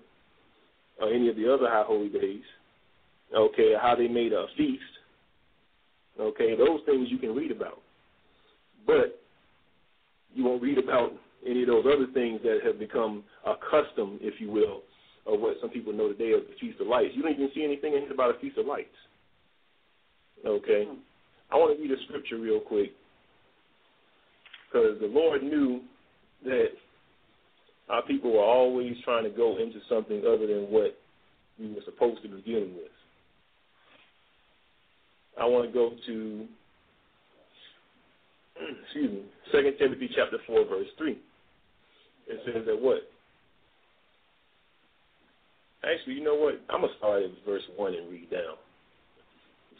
or 1.01 1.13
any 1.13 1.29
of 1.29 1.37
the 1.37 1.53
other 1.53 1.69
high 1.69 1.85
holy 1.85 2.09
days. 2.09 2.45
Okay, 3.37 3.73
how 3.81 3.97
they 3.97 4.07
made 4.07 4.33
a 4.33 4.47
feast. 4.57 4.83
Okay, 6.21 6.55
those 6.57 6.81
things 6.87 7.09
you 7.11 7.19
can 7.19 7.35
read 7.35 7.51
about, 7.51 7.81
but 8.87 9.21
you 10.35 10.45
won't 10.45 10.63
read 10.63 10.79
about 10.79 11.13
any 11.47 11.63
of 11.63 11.69
those 11.69 11.85
other 11.87 12.07
things 12.13 12.41
that 12.43 12.61
have 12.65 12.79
become 12.79 13.25
a 13.47 13.55
custom, 13.71 14.19
if 14.21 14.41
you 14.41 14.51
will, 14.51 14.83
of 15.27 15.41
what 15.41 15.57
some 15.61 15.71
people 15.71 15.93
know 15.93 16.09
today 16.09 16.33
as 16.33 16.43
the 16.49 16.57
Feast 16.61 16.81
of 16.81 16.87
Lights. 16.87 17.13
You 17.15 17.23
don't 17.23 17.33
even 17.33 17.51
see 17.55 17.65
anything 17.65 17.95
about 18.13 18.35
a 18.35 18.39
Feast 18.39 18.59
of 18.59 18.67
Lights. 18.67 18.89
Okay, 20.47 20.85
hmm. 20.85 20.99
I 21.51 21.57
want 21.57 21.77
to 21.77 21.83
read 21.83 21.93
a 21.93 22.03
scripture 22.05 22.39
real 22.39 22.61
quick 22.61 22.93
because 24.67 24.99
the 25.01 25.07
Lord 25.07 25.43
knew 25.43 25.83
that 26.45 26.69
our 27.89 28.03
people 28.03 28.33
were 28.33 28.43
always 28.43 28.95
trying 29.05 29.25
to 29.25 29.31
go 29.31 29.59
into 29.59 29.79
something 29.89 30.23
other 30.27 30.47
than 30.47 30.65
what 30.71 30.99
we 31.59 31.69
were 31.69 31.83
supposed 31.85 32.23
to 32.23 32.29
be 32.29 32.43
dealing 32.43 32.75
with. 32.75 32.91
I 35.41 35.45
want 35.47 35.67
to 35.67 35.73
go 35.73 35.93
to 36.07 36.47
excuse 38.85 39.11
me, 39.11 39.23
Second 39.53 39.75
Timothy 39.79 40.09
chapter 40.15 40.39
four, 40.47 40.65
verse 40.65 40.87
three. 40.99 41.19
It 42.27 42.41
says 42.45 42.65
that 42.67 42.81
what? 42.81 43.09
Actually, 45.85 46.15
you 46.15 46.25
know 46.25 46.35
what? 46.35 46.61
I'm 46.71 46.81
gonna 46.81 46.93
start 46.97 47.23
at 47.23 47.31
verse 47.45 47.63
one 47.77 47.95
and 47.95 48.11
read 48.11 48.31
down. 48.31 48.57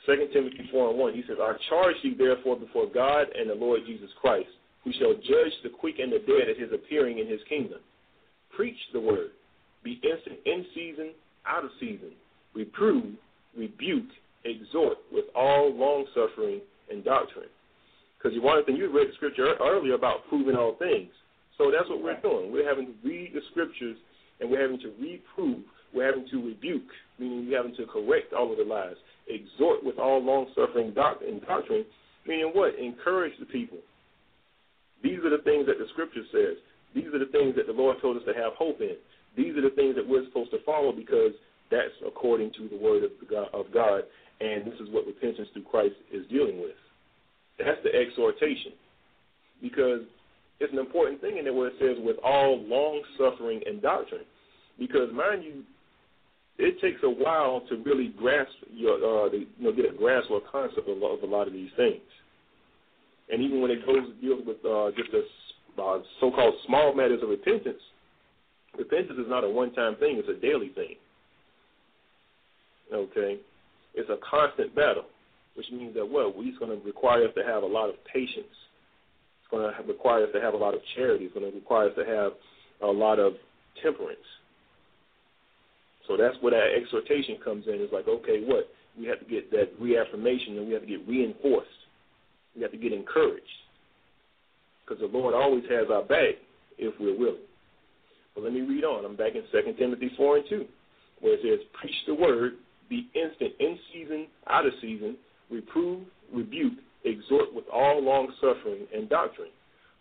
Second 0.05 0.29
Timothy 0.33 0.69
four 0.71 0.91
and 0.91 0.99
one. 0.99 1.15
He 1.15 1.23
says, 1.27 1.39
"I 1.41 1.57
charge 1.71 1.97
you 2.03 2.15
therefore 2.15 2.57
before 2.57 2.87
God 2.87 3.29
and 3.35 3.49
the 3.49 3.55
Lord 3.55 3.81
Jesus 3.87 4.11
Christ, 4.21 4.51
who 4.85 4.93
shall 4.93 5.15
judge 5.15 5.53
the 5.63 5.71
quick 5.71 5.99
and 5.99 6.13
the 6.13 6.19
dead 6.19 6.51
at 6.51 6.59
His 6.59 6.73
appearing 6.73 7.19
in 7.19 7.27
His 7.27 7.41
kingdom. 7.49 7.81
Preach 8.51 8.77
the 8.93 9.01
word. 9.01 9.31
Be 9.83 9.99
instant 10.05 10.39
in 10.45 10.67
season, 10.75 11.11
out 11.47 11.65
of 11.65 11.71
season. 11.81 12.13
Reprove, 12.53 13.15
rebuke, 13.57 14.11
exhort 14.45 14.99
with 15.11 15.25
all 15.35 15.73
long 15.73 16.07
suffering 16.15 16.61
and 16.91 17.03
doctrine." 17.03 17.49
Because 18.19 18.35
you 18.35 18.43
wanted, 18.43 18.69
and 18.69 18.77
you 18.77 18.89
read 18.89 19.09
the 19.09 19.13
scripture 19.15 19.55
earlier 19.61 19.95
about 19.95 20.27
proving 20.29 20.57
all 20.57 20.75
things. 20.75 21.13
So 21.59 21.71
that's 21.71 21.89
what 21.89 22.03
we're 22.03 22.21
doing. 22.21 22.53
We're 22.53 22.69
having 22.69 22.87
to 22.87 22.95
read 23.09 23.33
the 23.35 23.41
scriptures 23.51 23.97
and 24.41 24.51
we're 24.51 24.63
having 24.63 24.81
to 24.81 24.93
reprove. 25.01 25.63
We're 25.95 26.07
having 26.07 26.27
to 26.31 26.45
rebuke, 26.45 26.91
meaning 27.19 27.47
we're 27.49 27.57
having 27.57 27.77
to 27.77 27.87
correct 27.87 28.33
all 28.33 28.51
of 28.51 28.59
the 28.59 28.65
lies. 28.65 28.99
Exhort 29.29 29.85
with 29.85 29.99
all 29.99 30.23
long 30.23 30.47
suffering 30.55 30.93
and 30.93 30.95
doctrine, 30.95 31.85
meaning 32.27 32.51
what? 32.53 32.75
Encourage 32.79 33.33
the 33.39 33.47
people. 33.47 33.79
These 35.03 35.19
are 35.21 35.31
the 35.31 35.43
things 35.45 35.67
that 35.67 35.79
the 35.79 35.87
scripture 35.93 36.27
says. 36.33 36.59
These 36.95 37.07
are 37.15 37.19
the 37.19 37.31
things 37.31 37.55
that 37.57 37.67
the 37.67 37.73
Lord 37.73 37.99
told 38.03 38.17
us 38.17 38.23
to 38.27 38.35
have 38.35 38.55
hope 38.59 38.81
in. 38.81 38.97
These 39.37 39.57
are 39.57 39.63
the 39.63 39.75
things 39.75 39.95
that 39.95 40.07
we're 40.07 40.25
supposed 40.27 40.51
to 40.51 40.63
follow 40.65 40.93
because 40.93 41.33
that's 41.71 41.95
according 42.07 42.53
to 42.59 42.69
the 42.69 42.77
word 42.77 43.05
of 43.05 43.11
God, 43.29 43.49
of 43.53 43.67
God 43.73 44.03
and 44.41 44.67
this 44.67 44.75
is 44.81 44.89
what 44.91 45.07
repentance 45.07 45.49
through 45.53 45.65
Christ 45.65 45.95
is 46.13 46.27
dealing 46.29 46.61
with. 46.61 46.77
That's 47.59 47.79
the 47.85 47.95
exhortation. 47.95 48.73
Because 49.63 50.03
it's 50.61 50.73
an 50.73 50.79
important 50.79 51.21
thing 51.21 51.39
in 51.39 51.45
there 51.45 51.53
where 51.53 51.69
it 51.69 51.75
says 51.81 51.97
with 52.05 52.17
all 52.25 52.61
long 52.63 53.03
suffering 53.19 53.61
and 53.67 53.83
doctrine. 53.83 54.25
Because 54.79 55.11
mind 55.13 55.45
you, 55.45 55.63
it 56.59 56.81
takes 56.81 57.01
a 57.03 57.11
while 57.11 57.63
to 57.69 57.77
really 57.85 58.15
grasp 58.17 58.53
your 58.73 58.95
uh 58.95 59.31
to, 59.31 59.39
you 59.39 59.47
know, 59.59 59.73
get 59.73 59.93
a 59.93 59.97
grasp 59.97 60.31
or 60.31 60.39
a 60.39 60.51
concept 60.51 60.89
of, 60.89 61.03
of 61.03 61.23
a 61.23 61.27
lot 61.27 61.47
of 61.47 61.53
these 61.53 61.71
things. 61.77 62.03
And 63.31 63.43
even 63.43 63.61
when 63.61 63.71
it 63.71 63.85
goes 63.85 64.09
deals 64.21 64.43
with 64.47 64.65
uh 64.65 64.91
just 64.97 65.11
the 65.11 65.25
uh, 65.83 65.99
so 66.21 66.31
called 66.31 66.55
small 66.67 66.95
matters 66.95 67.21
of 67.23 67.29
repentance, 67.29 67.83
repentance 68.79 69.19
is 69.19 69.27
not 69.29 69.43
a 69.43 69.51
one 69.51 69.73
time 69.75 69.97
thing, 69.97 70.17
it's 70.19 70.29
a 70.29 70.41
daily 70.41 70.69
thing. 70.69 70.95
Okay? 72.93 73.39
It's 73.95 74.09
a 74.09 74.19
constant 74.29 74.75
battle, 74.77 75.07
which 75.57 75.67
means 75.73 75.95
that 75.95 76.09
what? 76.09 76.37
Well, 76.37 76.45
it's 76.47 76.59
going 76.59 76.71
to 76.79 76.87
require 76.87 77.25
us 77.25 77.35
to 77.37 77.45
have 77.45 77.65
a 77.65 77.67
lot 77.67 77.89
of 77.89 77.97
patience 78.05 78.47
it's 79.45 79.51
going 79.51 79.71
to 79.71 79.93
require 79.93 80.25
us 80.25 80.31
to 80.33 80.41
have 80.41 80.55
a 80.55 80.57
lot 80.57 80.75
of 80.75 80.81
charity. 80.97 81.27
It's 81.27 81.35
going 81.35 81.51
to 81.51 81.55
require 81.55 81.89
us 81.89 81.95
to 81.97 82.05
have 82.05 82.33
a 82.83 82.91
lot 82.91 83.19
of 83.19 83.35
temperance. 83.83 84.19
So 86.09 86.17
that's 86.17 86.37
where 86.41 86.53
that 86.53 86.77
exhortation 86.77 87.37
comes 87.45 87.67
in. 87.67 87.75
It's 87.75 87.93
like, 87.93 88.09
okay, 88.09 88.45
what? 88.45 88.69
We 88.99 89.07
have 89.07 89.19
to 89.21 89.25
get 89.27 89.51
that 89.51 89.73
reaffirmation 89.81 90.59
and 90.59 90.67
we 90.67 90.73
have 90.73 90.83
to 90.83 90.89
get 90.89 91.07
reinforced. 91.07 91.69
We 92.57 92.63
have 92.63 92.71
to 92.73 92.79
get 92.79 92.93
encouraged. 92.93 93.45
Because 94.85 95.01
the 95.01 95.07
Lord 95.07 95.35
always 95.35 95.65
has 95.71 95.89
our 95.93 96.03
back 96.03 96.37
if 96.79 96.95
we're 97.01 97.19
willing. 97.19 97.49
But 98.35 98.45
let 98.45 98.53
me 98.53 98.61
read 98.61 98.85
on. 98.85 99.05
I'm 99.05 99.17
back 99.17 99.33
in 99.35 99.43
2 99.51 99.73
Timothy 99.79 100.11
4 100.17 100.37
and 100.39 100.45
2, 100.49 100.65
where 101.21 101.35
it 101.35 101.41
says, 101.43 101.67
Preach 101.81 101.95
the 102.07 102.15
word, 102.15 102.55
be 102.89 103.09
instant 103.15 103.53
in 103.61 103.79
season, 103.93 104.27
out 104.49 104.67
of 104.67 104.73
season, 104.81 105.17
reprove, 105.51 106.05
rebuke, 106.33 106.75
exhort 107.05 107.55
with 107.55 107.65
all 107.73 108.03
long 108.03 108.33
suffering 108.41 108.87
and 108.95 109.09
doctrine. 109.09 109.51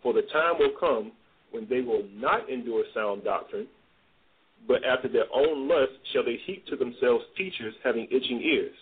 For 0.01 0.13
the 0.13 0.23
time 0.33 0.59
will 0.59 0.73
come 0.79 1.11
when 1.51 1.67
they 1.69 1.81
will 1.81 2.03
not 2.13 2.49
endure 2.49 2.83
sound 2.93 3.23
doctrine, 3.23 3.67
but 4.67 4.83
after 4.83 5.07
their 5.07 5.25
own 5.33 5.67
lust 5.67 5.91
shall 6.11 6.23
they 6.23 6.39
heap 6.45 6.65
to 6.67 6.75
themselves 6.75 7.25
teachers 7.37 7.73
having 7.83 8.07
itching 8.11 8.41
ears. 8.41 8.75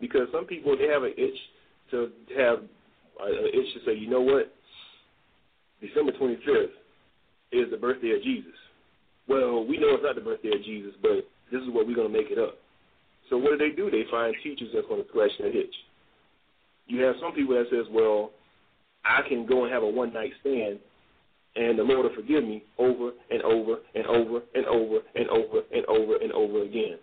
Because 0.00 0.28
some 0.32 0.46
people 0.46 0.76
they 0.76 0.88
have 0.88 1.02
an 1.02 1.14
itch 1.16 1.38
to 1.90 2.10
have 2.36 2.58
an 2.58 3.50
itch 3.52 3.74
to 3.74 3.80
say, 3.84 3.94
you 3.96 4.08
know 4.08 4.22
what? 4.22 4.52
December 5.80 6.12
25th 6.12 6.72
is 7.52 7.70
the 7.70 7.76
birthday 7.76 8.12
of 8.12 8.22
Jesus. 8.22 8.52
Well, 9.28 9.64
we 9.64 9.78
know 9.78 9.94
it's 9.94 10.02
not 10.02 10.14
the 10.14 10.20
birthday 10.20 10.50
of 10.54 10.64
Jesus, 10.64 10.92
but 11.02 11.28
this 11.52 11.62
is 11.62 11.68
what 11.68 11.86
we're 11.86 11.96
going 11.96 12.10
to 12.10 12.18
make 12.18 12.30
it 12.30 12.38
up. 12.38 12.56
So 13.28 13.38
what 13.38 13.52
do 13.52 13.58
they 13.58 13.74
do? 13.74 13.90
They 13.90 14.04
find 14.10 14.34
teachers 14.42 14.68
that's 14.74 14.86
going 14.88 15.02
to 15.02 15.08
scratch 15.08 15.30
that 15.38 15.56
itch. 15.56 15.74
You 16.90 17.02
have 17.02 17.14
some 17.20 17.32
people 17.32 17.54
that 17.54 17.70
says, 17.70 17.86
well, 17.92 18.32
I 19.04 19.20
can 19.28 19.46
go 19.46 19.64
and 19.64 19.72
have 19.72 19.82
a 19.82 19.88
one 19.88 20.12
night 20.12 20.32
stand 20.40 20.80
and 21.56 21.78
the 21.78 21.82
Lord 21.82 22.04
will 22.04 22.14
forgive 22.14 22.44
me 22.44 22.62
over 22.78 23.10
and 23.30 23.42
over 23.42 23.78
and 23.94 24.06
over 24.06 24.40
and 24.54 24.66
over 24.66 24.98
and 25.14 25.28
over 25.28 25.62
and 25.72 25.86
over 25.86 26.16
and 26.16 26.32
over 26.32 26.62
again. 26.62 26.98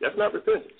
That's 0.00 0.16
not 0.16 0.34
repentance. 0.34 0.72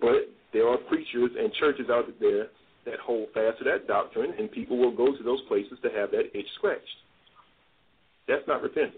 But 0.00 0.30
there 0.52 0.68
are 0.68 0.76
preachers 0.76 1.30
and 1.38 1.52
churches 1.54 1.86
out 1.90 2.06
there 2.20 2.48
that 2.86 2.98
hold 3.04 3.28
fast 3.34 3.58
to 3.58 3.64
that 3.64 3.86
doctrine, 3.86 4.34
and 4.38 4.50
people 4.50 4.78
will 4.78 4.94
go 4.94 5.16
to 5.16 5.22
those 5.22 5.40
places 5.48 5.78
to 5.82 5.90
have 5.90 6.10
that 6.10 6.36
itch 6.36 6.46
scratched. 6.56 6.82
That's 8.26 8.46
not 8.48 8.62
repentance. 8.62 8.96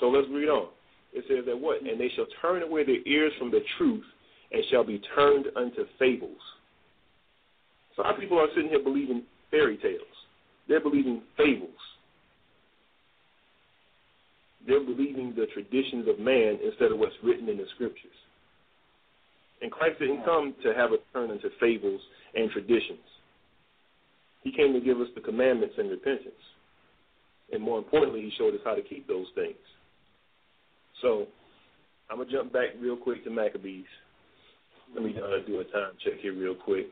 So 0.00 0.08
let's 0.08 0.28
read 0.30 0.48
on 0.48 0.68
it 1.12 1.24
says 1.28 1.44
that 1.46 1.58
what? 1.58 1.82
And 1.82 2.00
they 2.00 2.10
shall 2.14 2.26
turn 2.42 2.62
away 2.62 2.84
their 2.84 3.06
ears 3.06 3.32
from 3.38 3.50
the 3.50 3.60
truth 3.76 4.04
and 4.52 4.62
shall 4.70 4.84
be 4.84 5.00
turned 5.14 5.46
unto 5.56 5.84
fables. 5.98 6.40
So 7.96 8.02
our 8.02 8.18
people 8.18 8.38
are 8.38 8.48
sitting 8.54 8.70
here 8.70 8.82
believing 8.82 9.24
fairy 9.50 9.76
tales. 9.78 10.02
They're 10.68 10.80
believing 10.80 11.22
fables. 11.36 11.70
They're 14.66 14.84
believing 14.84 15.34
the 15.34 15.46
traditions 15.46 16.06
of 16.08 16.18
man 16.18 16.58
instead 16.62 16.92
of 16.92 16.98
what's 16.98 17.14
written 17.24 17.48
in 17.48 17.56
the 17.56 17.64
scriptures. 17.74 18.12
And 19.62 19.72
Christ 19.72 19.98
didn't 19.98 20.24
come 20.24 20.54
to 20.62 20.74
have 20.74 20.92
us 20.92 20.98
turn 21.12 21.30
into 21.30 21.48
fables 21.58 22.00
and 22.34 22.50
traditions. 22.50 23.00
He 24.42 24.52
came 24.52 24.72
to 24.72 24.80
give 24.80 25.00
us 25.00 25.08
the 25.14 25.20
commandments 25.20 25.74
and 25.78 25.90
repentance. 25.90 26.44
And 27.50 27.62
more 27.62 27.78
importantly, 27.78 28.20
he 28.20 28.32
showed 28.36 28.54
us 28.54 28.60
how 28.64 28.74
to 28.74 28.82
keep 28.82 29.08
those 29.08 29.26
things. 29.34 29.56
So 31.02 31.26
I'm 32.10 32.18
gonna 32.18 32.30
jump 32.30 32.52
back 32.52 32.70
real 32.80 32.96
quick 32.96 33.24
to 33.24 33.30
Maccabees. 33.30 33.86
Let 34.94 35.04
me 35.04 35.14
uh, 35.16 35.46
do 35.46 35.60
a 35.60 35.64
time 35.64 35.92
check 36.04 36.14
here 36.20 36.34
real 36.34 36.54
quick. 36.54 36.86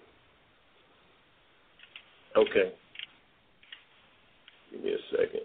Okay. 2.37 2.73
Give 4.71 4.83
me 4.83 4.93
a 4.93 5.17
second. 5.17 5.41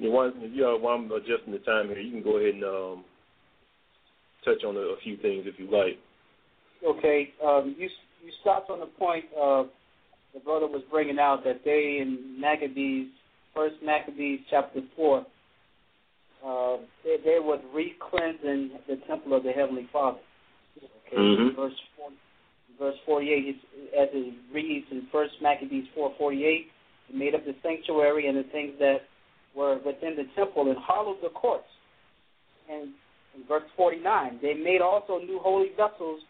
And 0.00 0.44
if 0.44 0.56
you 0.56 0.78
while 0.80 0.94
I'm 0.94 1.12
adjusting 1.12 1.52
the 1.52 1.58
time 1.58 1.88
here, 1.88 1.98
you 1.98 2.10
can 2.10 2.22
go 2.22 2.38
ahead 2.38 2.54
and 2.54 2.64
um, 2.64 3.04
touch 4.44 4.64
on 4.64 4.76
a, 4.76 4.80
a, 4.80 4.96
few 5.04 5.18
things 5.18 5.44
if 5.46 5.58
you 5.58 5.66
like. 5.66 5.98
Okay. 6.86 7.34
Um, 7.44 7.76
you 7.78 7.88
you 8.24 8.32
stopped 8.40 8.70
on 8.70 8.80
the 8.80 8.86
point 8.86 9.26
of 9.38 9.66
the 10.32 10.40
brother 10.40 10.66
was 10.66 10.82
bringing 10.90 11.18
out 11.18 11.44
that 11.44 11.62
they 11.64 11.98
in 12.00 12.40
Maccabees 12.40 13.08
First 13.54 13.76
Maccabees 13.84 14.40
chapter 14.50 14.80
four, 14.96 15.26
uh, 16.46 16.76
they, 17.04 17.16
they 17.24 17.38
would 17.40 17.60
re-cleansing 17.74 18.70
the 18.88 18.96
temple 19.06 19.36
of 19.36 19.42
the 19.42 19.50
Heavenly 19.50 19.88
Father. 19.92 20.18
Okay, 20.78 21.16
mm-hmm. 21.16 21.60
verse 21.60 21.74
40, 21.98 22.16
verse 22.78 22.94
48, 23.04 23.56
as 24.00 24.08
it 24.12 24.34
reads 24.54 24.86
in 24.90 25.06
First 25.12 25.34
Maccabees 25.42 25.84
4:48, 25.98 26.66
made 27.12 27.34
up 27.34 27.44
the 27.44 27.54
sanctuary 27.62 28.28
and 28.28 28.38
the 28.38 28.48
things 28.52 28.72
that 28.78 28.98
were 29.54 29.78
within 29.84 30.16
the 30.16 30.24
temple 30.36 30.70
and 30.70 30.78
hollowed 30.78 31.18
the 31.22 31.30
courts. 31.30 31.64
and 32.70 32.90
in 33.34 33.44
verse 33.46 33.62
49, 33.76 34.38
they 34.42 34.54
made 34.54 34.80
also 34.80 35.18
new 35.18 35.38
holy 35.38 35.70
vessels, 35.76 36.20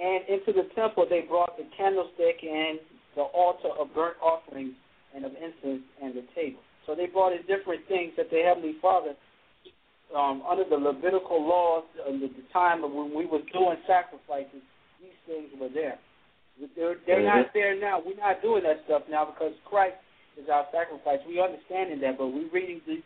and 0.00 0.24
into 0.28 0.52
the 0.52 0.68
temple 0.74 1.06
they 1.08 1.22
brought 1.22 1.56
the 1.56 1.64
candlestick 1.76 2.42
and 2.42 2.78
the 3.16 3.22
altar 3.22 3.68
of 3.80 3.92
burnt 3.94 4.16
offerings 4.22 4.74
and 5.14 5.24
of 5.24 5.32
incense 5.32 5.84
and 6.02 6.14
the 6.14 6.24
table. 6.34 6.60
So 6.86 6.94
they 6.94 7.06
brought 7.06 7.32
in 7.32 7.42
different 7.46 7.86
things 7.88 8.12
that 8.16 8.30
the 8.30 8.40
Heavenly 8.40 8.76
Father, 8.80 9.12
um, 10.16 10.42
under 10.48 10.64
the 10.64 10.76
Levitical 10.76 11.46
laws 11.46 11.84
in 12.08 12.20
the 12.20 12.30
time 12.52 12.84
of 12.84 12.92
when 12.92 13.14
we 13.14 13.26
were 13.26 13.44
doing 13.52 13.76
sacrifices, 13.86 14.64
these 15.00 15.20
things 15.26 15.48
were 15.60 15.68
there. 15.68 15.98
They're, 16.74 16.96
they're 17.06 17.22
mm-hmm. 17.22 17.44
not 17.44 17.54
there 17.54 17.78
now. 17.78 18.00
We're 18.04 18.16
not 18.16 18.42
doing 18.42 18.62
that 18.64 18.82
stuff 18.86 19.02
now 19.10 19.26
because 19.26 19.52
Christ 19.64 19.96
is 20.40 20.48
our 20.48 20.66
sacrifice. 20.72 21.18
We 21.26 21.40
understanding 21.40 22.00
that, 22.00 22.18
but 22.18 22.28
we're 22.28 22.50
reading 22.50 22.80
the, 22.86 23.02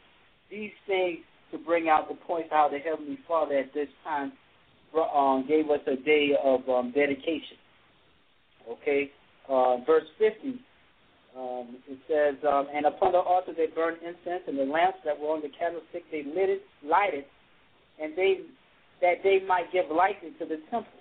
these 0.50 0.72
things 0.86 1.18
to 1.50 1.58
bring 1.58 1.88
out 1.88 2.08
the 2.08 2.14
point 2.14 2.46
how 2.50 2.68
the 2.70 2.78
Heavenly 2.78 3.18
Father 3.28 3.58
at 3.58 3.74
this 3.74 3.88
time 4.04 4.32
um, 5.14 5.44
gave 5.48 5.68
us 5.70 5.80
a 5.86 5.96
day 5.96 6.30
of 6.42 6.68
um, 6.68 6.92
dedication. 6.94 7.58
Okay, 8.68 9.10
uh, 9.48 9.78
verse 9.84 10.04
50. 10.18 10.60
Um, 11.32 11.78
it 11.88 11.98
says, 12.06 12.36
um, 12.44 12.68
and 12.74 12.84
upon 12.84 13.12
the 13.12 13.18
altar 13.18 13.52
they 13.56 13.66
burned 13.66 13.98
incense, 14.04 14.44
and 14.46 14.58
the 14.58 14.64
lamps 14.64 14.98
that 15.04 15.18
were 15.18 15.28
on 15.28 15.40
the 15.40 15.48
candlestick 15.48 16.04
they 16.10 16.24
lit 16.24 16.50
it, 16.50 16.62
lighted, 16.84 17.24
and 18.00 18.12
they 18.16 18.40
that 19.00 19.24
they 19.24 19.40
might 19.46 19.72
give 19.72 19.86
light 19.90 20.16
into 20.22 20.44
the 20.44 20.60
temple. 20.70 20.92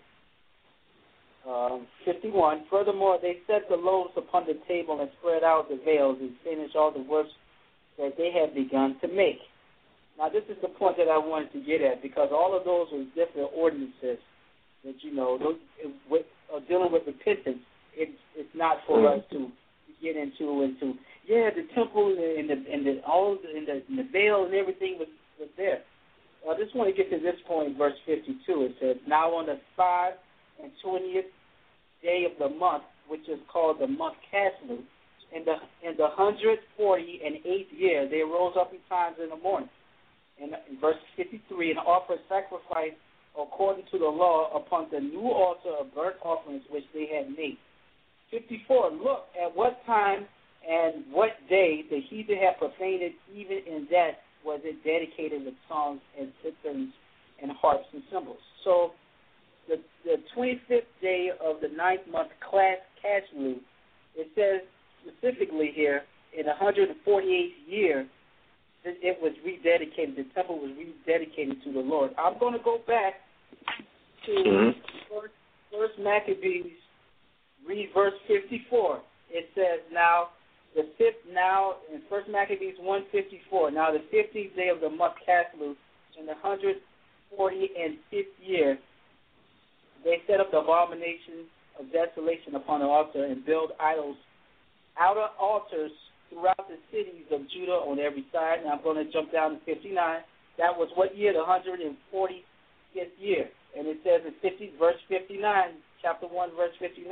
Um, 1.47 1.87
51. 2.05 2.65
Furthermore, 2.69 3.17
they 3.21 3.37
set 3.47 3.67
the 3.69 3.75
loaves 3.75 4.11
upon 4.15 4.45
the 4.45 4.59
table 4.67 5.01
and 5.01 5.09
spread 5.19 5.43
out 5.43 5.69
the 5.69 5.79
veils 5.83 6.17
and 6.21 6.31
finished 6.43 6.75
all 6.75 6.91
the 6.91 7.01
works 7.01 7.31
that 7.97 8.13
they 8.17 8.31
had 8.31 8.53
begun 8.53 8.95
to 9.01 9.07
make. 9.07 9.39
Now, 10.17 10.29
this 10.29 10.43
is 10.49 10.57
the 10.61 10.67
point 10.67 10.97
that 10.97 11.09
I 11.09 11.17
wanted 11.17 11.51
to 11.53 11.59
get 11.61 11.81
at 11.81 12.01
because 12.01 12.29
all 12.31 12.55
of 12.55 12.63
those 12.63 12.87
were 12.91 13.05
different 13.15 13.49
ordinances 13.55 14.21
that 14.83 14.95
you 15.01 15.13
know, 15.13 15.37
those, 15.37 15.55
with, 16.09 16.25
uh, 16.53 16.59
dealing 16.67 16.91
with 16.91 17.03
repentance. 17.05 17.59
It's 17.93 18.17
it's 18.35 18.49
not 18.55 18.77
for 18.87 19.05
us 19.07 19.21
to 19.31 19.51
get 20.01 20.15
into 20.15 20.63
into 20.63 20.97
yeah 21.27 21.49
the 21.49 21.67
temple 21.75 22.09
and 22.09 22.49
the 22.49 22.57
and 22.71 22.85
the 22.85 23.01
all 23.05 23.37
the 23.41 23.57
and 23.57 23.67
the, 23.67 23.81
and 23.87 23.99
the 23.99 24.07
veil 24.11 24.45
and 24.45 24.53
everything 24.53 24.97
was 24.99 25.09
was 25.39 25.49
there. 25.57 25.81
I 26.49 26.57
just 26.57 26.75
want 26.75 26.89
to 26.89 26.95
get 26.95 27.11
to 27.11 27.21
this 27.21 27.37
point, 27.47 27.77
verse 27.77 27.93
52. 28.07 28.33
It 28.65 28.75
says, 28.81 28.95
Now 29.07 29.29
on 29.29 29.45
the 29.45 29.59
five 29.77 30.13
and 30.61 30.71
twentieth 30.83 31.29
day 32.01 32.25
of 32.25 32.33
the 32.39 32.49
month, 32.57 32.83
which 33.07 33.29
is 33.29 33.37
called 33.51 33.77
the 33.79 33.85
month 33.85 34.15
Casleu, 34.33 34.81
in 35.35 35.45
the 35.45 35.55
in 35.87 35.95
the 35.97 36.07
hundred 36.09 36.59
forty 36.75 37.21
and 37.23 37.35
eighth 37.45 37.71
year, 37.77 38.09
they 38.09 38.21
rose 38.21 38.53
up 38.59 38.73
in 38.73 38.79
times 38.89 39.17
in 39.21 39.29
the 39.29 39.37
morning 39.37 39.69
in, 40.41 40.49
in 40.69 40.79
verse 40.81 40.97
53, 41.15 41.71
and 41.71 41.79
offered 41.79 42.19
sacrifice 42.27 42.97
according 43.39 43.85
to 43.91 43.97
the 43.97 44.05
law 44.05 44.51
upon 44.55 44.87
the 44.91 44.99
new 44.99 45.29
altar 45.29 45.71
of 45.79 45.93
burnt 45.95 46.17
offerings 46.23 46.63
which 46.69 46.83
they 46.93 47.07
had 47.07 47.29
made. 47.29 47.57
54, 48.31 48.91
look 48.91 49.25
at 49.41 49.55
what 49.55 49.85
time 49.85 50.25
and 50.67 51.03
what 51.11 51.31
day 51.49 51.83
the 51.89 51.99
heathen 52.09 52.37
had 52.37 52.57
profaned 52.57 53.01
it, 53.01 53.13
even 53.33 53.57
in 53.67 53.87
that 53.91 54.21
was 54.45 54.59
it 54.63 54.83
dedicated 54.83 55.45
with 55.45 55.53
songs 55.67 55.99
and 56.19 56.31
citherns 56.43 56.89
and 57.41 57.51
harps 57.51 57.85
and 57.93 58.01
cymbals. 58.11 58.39
So 58.63 58.91
the, 59.67 59.77
the 60.03 60.17
25th 60.35 60.81
day 61.01 61.29
of 61.43 61.61
the 61.61 61.69
ninth 61.75 62.01
month 62.11 62.29
class 62.47 62.77
Casleu, 63.03 63.57
it 64.15 64.27
says 64.35 64.61
specifically 65.01 65.71
here, 65.73 66.01
in 66.37 66.45
the 66.45 66.53
148th 66.53 67.49
year, 67.67 68.07
it 68.83 69.17
was 69.21 69.33
rededicated. 69.45 70.15
The 70.15 70.25
temple 70.33 70.59
was 70.59 70.71
rededicated 70.71 71.63
to 71.63 71.73
the 71.73 71.79
Lord. 71.79 72.11
I'm 72.17 72.39
going 72.39 72.53
to 72.53 72.63
go 72.63 72.79
back 72.87 73.15
to 74.25 74.31
mm-hmm. 74.31 74.79
first, 75.09 75.33
first 75.71 75.93
Maccabees, 75.99 76.71
read 77.71 77.89
verse 77.95 78.13
54. 78.27 78.99
It 79.31 79.47
says, 79.55 79.79
"Now 79.91 80.35
the 80.75 80.83
fifth, 80.97 81.23
now 81.31 81.75
in 81.91 82.01
First 82.09 82.27
Maccabees 82.27 82.75
154. 82.79 83.71
Now 83.71 83.91
the 83.91 84.03
50th 84.11 84.55
day 84.55 84.67
of 84.67 84.81
the 84.81 84.89
month 84.89 85.15
Casleu, 85.27 85.75
in 86.19 86.25
the 86.25 86.35
hundred 86.35 86.77
forty 87.35 87.71
and 87.79 87.97
fifth 88.09 88.35
year, 88.43 88.77
they 90.03 90.21
set 90.27 90.39
up 90.39 90.51
the 90.51 90.59
abomination 90.59 91.47
of 91.79 91.91
desolation 91.91 92.55
upon 92.55 92.81
the 92.81 92.85
altar 92.85 93.23
and 93.23 93.45
build 93.45 93.71
idols, 93.79 94.17
outer 94.99 95.27
altars 95.39 95.91
throughout 96.29 96.67
the 96.67 96.77
cities 96.91 97.27
of 97.31 97.49
Judah 97.51 97.79
on 97.87 97.99
every 97.99 98.25
side. 98.31 98.59
And 98.59 98.69
I'm 98.69 98.83
going 98.83 98.99
to 98.99 99.11
jump 99.11 99.31
down 99.31 99.51
to 99.51 99.59
59. 99.63 99.95
That 100.57 100.75
was 100.75 100.89
what 100.95 101.17
year? 101.17 101.33
The 101.33 101.39
145th 101.39 103.15
year. 103.19 103.49
And 103.77 103.87
it 103.87 103.99
says 104.03 104.21
in 104.27 104.33
50, 104.41 104.73
verse 104.79 104.99
59, 105.07 105.39
chapter 106.01 106.27
1, 106.27 106.49
verse 106.55 106.75
59. 106.79 107.07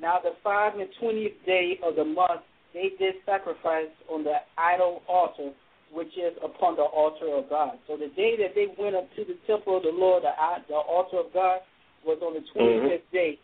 Now 0.00 0.18
the 0.22 0.32
five 0.42 0.78
and 0.78 0.88
twentieth 1.00 1.34
day 1.46 1.78
of 1.84 1.96
the 1.96 2.04
month 2.04 2.42
they 2.74 2.90
did 2.98 3.14
sacrifice 3.26 3.92
on 4.08 4.24
the 4.24 4.36
idol 4.56 5.02
altar, 5.08 5.52
which 5.92 6.16
is 6.16 6.32
upon 6.42 6.76
the 6.76 6.82
altar 6.82 7.28
of 7.36 7.48
God. 7.50 7.76
So 7.86 7.96
the 7.96 8.08
day 8.16 8.36
that 8.40 8.54
they 8.54 8.66
went 8.78 8.96
up 8.96 9.08
to 9.16 9.24
the 9.24 9.36
temple 9.46 9.76
of 9.76 9.82
the 9.82 9.92
Lord, 9.92 10.22
the, 10.22 10.32
the 10.68 10.74
altar 10.74 11.20
of 11.20 11.32
God, 11.34 11.60
was 12.04 12.18
on 12.22 12.34
the 12.34 12.44
25th 12.56 12.88
mm-hmm. 12.88 13.14
day, 13.14 13.38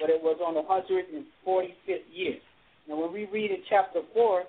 but 0.00 0.10
it 0.10 0.20
was 0.20 0.38
on 0.44 0.54
the 0.54 0.66
145th 0.66 2.10
year. 2.12 2.36
Now, 2.88 3.00
when 3.00 3.12
we 3.12 3.26
read 3.32 3.52
in 3.52 3.62
chapter 3.70 4.00
4, 4.12 4.42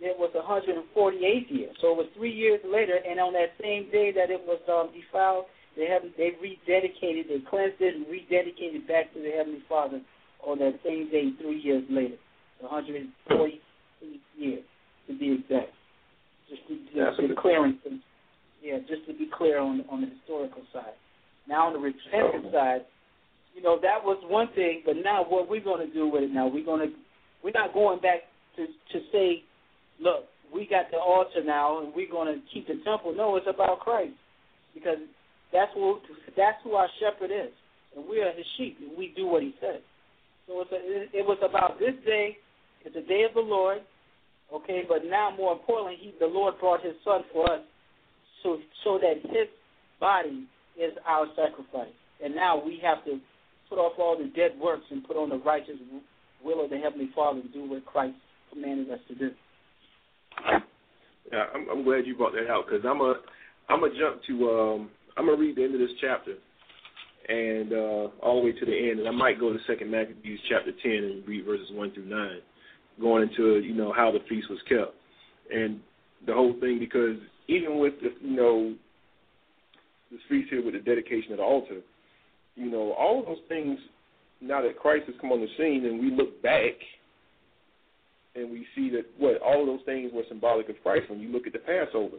it 0.00 0.16
was 0.16 0.30
the 0.32 0.44
148th 0.44 1.50
year. 1.50 1.68
So 1.80 1.92
it 1.92 1.96
was 1.96 2.06
three 2.16 2.32
years 2.32 2.60
later, 2.64 3.00
and 3.08 3.18
on 3.18 3.32
that 3.32 3.56
same 3.60 3.90
day 3.90 4.12
that 4.12 4.30
it 4.30 4.40
was 4.46 4.60
um, 4.68 4.92
defiled, 4.92 5.46
they 5.76 5.86
have 5.86 6.02
they 6.16 6.36
rededicated, 6.36 7.28
they 7.28 7.40
cleansed 7.48 7.80
it 7.80 7.94
and 7.96 8.06
rededicated 8.06 8.86
back 8.86 9.12
to 9.14 9.20
the 9.22 9.30
Heavenly 9.30 9.62
Father 9.68 10.00
on 10.46 10.58
that 10.58 10.78
same 10.84 11.10
day 11.10 11.30
three 11.40 11.60
years 11.60 11.84
later, 11.90 12.16
the 12.60 12.68
148th 12.68 13.60
year 14.36 14.58
to 15.08 15.18
be 15.18 15.32
exact. 15.32 15.72
Just 16.48 16.62
to, 16.68 16.74
just 16.94 17.20
to 17.20 17.28
be 17.28 17.34
clear, 17.40 17.60
on, 17.60 17.78
yeah, 18.62 18.78
just 18.88 19.06
to 19.06 19.14
be 19.14 19.28
clear 19.32 19.58
on 19.58 19.84
on 19.90 20.00
the 20.00 20.08
historical 20.08 20.62
side. 20.72 20.98
Now 21.48 21.68
on 21.68 21.72
the 21.72 21.78
repentant 21.78 22.52
side, 22.52 22.82
you 23.54 23.62
know 23.62 23.78
that 23.80 24.02
was 24.02 24.18
one 24.26 24.48
thing, 24.54 24.82
but 24.84 24.96
now 25.02 25.24
what 25.24 25.48
we're 25.48 25.62
going 25.62 25.86
to 25.86 25.92
do 25.92 26.08
with 26.08 26.24
it 26.24 26.30
now, 26.32 26.48
we're 26.48 26.64
going 26.64 26.88
to 26.88 26.94
we're 27.44 27.52
not 27.54 27.72
going 27.72 28.00
back 28.00 28.26
to 28.56 28.66
to 28.66 29.04
say, 29.12 29.42
look, 30.00 30.24
we 30.52 30.66
got 30.66 30.90
the 30.90 30.98
altar 30.98 31.44
now 31.44 31.82
and 31.82 31.94
we're 31.94 32.10
going 32.10 32.34
to 32.34 32.40
keep 32.52 32.66
the 32.66 32.80
temple. 32.84 33.14
No, 33.14 33.36
it's 33.36 33.46
about 33.48 33.80
Christ 33.80 34.14
because 34.74 34.98
that's 35.52 35.70
who 35.74 35.98
that's 36.36 36.58
who 36.64 36.74
our 36.74 36.88
shepherd 36.98 37.30
is, 37.30 37.52
and 37.96 38.04
we 38.08 38.20
are 38.20 38.32
his 38.32 38.46
sheep, 38.56 38.78
and 38.80 38.96
we 38.96 39.12
do 39.16 39.26
what 39.26 39.42
he 39.42 39.54
says. 39.60 39.80
So 40.46 40.60
it's 40.62 40.72
a, 40.72 41.18
it, 41.18 41.24
was 41.24 41.38
about 41.42 41.78
this 41.78 41.94
day. 42.04 42.36
It's 42.84 42.94
the 42.94 43.02
day 43.02 43.24
of 43.28 43.34
the 43.34 43.40
Lord, 43.40 43.78
okay. 44.52 44.82
But 44.88 45.04
now, 45.04 45.34
more 45.36 45.52
importantly, 45.52 45.96
he, 46.00 46.14
the 46.18 46.26
Lord 46.26 46.54
brought 46.58 46.84
His 46.84 46.94
Son 47.04 47.22
for 47.32 47.50
us, 47.52 47.60
so 48.42 48.58
so 48.84 48.98
that 48.98 49.20
His 49.22 49.48
body 50.00 50.46
is 50.80 50.92
our 51.06 51.26
sacrifice, 51.36 51.92
and 52.24 52.34
now 52.34 52.62
we 52.62 52.80
have 52.82 53.04
to 53.04 53.20
put 53.68 53.78
off 53.78 53.92
all 53.98 54.18
the 54.18 54.30
dead 54.34 54.52
works 54.60 54.84
and 54.90 55.06
put 55.06 55.16
on 55.16 55.28
the 55.28 55.38
righteous 55.38 55.76
will 56.44 56.64
of 56.64 56.70
the 56.70 56.78
Heavenly 56.78 57.10
Father 57.14 57.40
and 57.40 57.52
do 57.52 57.68
what 57.68 57.84
Christ 57.86 58.16
commanded 58.52 58.90
us 58.90 59.00
to 59.08 59.14
do. 59.14 59.30
Yeah, 61.32 61.44
I'm, 61.54 61.68
I'm 61.70 61.84
glad 61.84 62.06
you 62.06 62.16
brought 62.16 62.32
that 62.32 62.50
out 62.50 62.64
because 62.66 62.84
I'm 62.84 63.00
a 63.00 63.14
I'm 63.68 63.80
gonna 63.80 63.92
jump 63.98 64.22
to 64.26 64.50
um, 64.50 64.90
I'm 65.16 65.26
gonna 65.26 65.38
read 65.38 65.56
the 65.56 65.64
end 65.64 65.74
of 65.74 65.80
this 65.80 65.96
chapter 66.00 66.34
and 67.30 67.72
uh, 67.72 68.08
all 68.22 68.40
the 68.40 68.46
way 68.46 68.52
to 68.52 68.66
the 68.66 68.90
end, 68.90 68.98
and 68.98 69.08
I 69.08 69.12
might 69.12 69.38
go 69.38 69.52
to 69.52 69.58
Second 69.66 69.90
Maccabees 69.90 70.40
chapter 70.48 70.72
ten 70.82 71.04
and 71.04 71.28
read 71.28 71.44
verses 71.44 71.68
one 71.72 71.92
through 71.92 72.06
nine, 72.06 72.40
going 73.00 73.28
into 73.28 73.60
you 73.60 73.74
know 73.74 73.92
how 73.92 74.10
the 74.10 74.18
feast 74.28 74.50
was 74.50 74.58
kept 74.68 74.94
and 75.52 75.80
the 76.26 76.34
whole 76.34 76.54
thing 76.60 76.78
because 76.78 77.16
even 77.48 77.78
with 77.78 77.94
the, 78.02 78.10
you 78.20 78.36
know 78.36 78.74
this 80.10 80.20
feast 80.28 80.50
here 80.50 80.64
with 80.64 80.74
the 80.74 80.80
dedication 80.80 81.32
of 81.32 81.38
the 81.38 81.44
altar, 81.44 81.80
you 82.56 82.70
know 82.70 82.92
all 82.92 83.20
of 83.20 83.26
those 83.26 83.44
things 83.48 83.78
now 84.40 84.62
that 84.62 84.78
Christ 84.78 85.04
has 85.06 85.14
come 85.20 85.32
on 85.32 85.40
the 85.40 85.48
scene 85.56 85.84
and 85.86 86.00
we 86.00 86.10
look 86.10 86.42
back 86.42 86.74
and 88.34 88.50
we 88.50 88.66
see 88.74 88.90
that 88.90 89.04
what 89.18 89.40
all 89.42 89.62
of 89.62 89.66
those 89.66 89.84
things 89.84 90.12
were 90.14 90.22
symbolic 90.28 90.68
of 90.68 90.76
Christ. 90.82 91.10
When 91.10 91.20
you 91.20 91.28
look 91.28 91.46
at 91.46 91.52
the 91.52 91.58
Passover, 91.58 92.16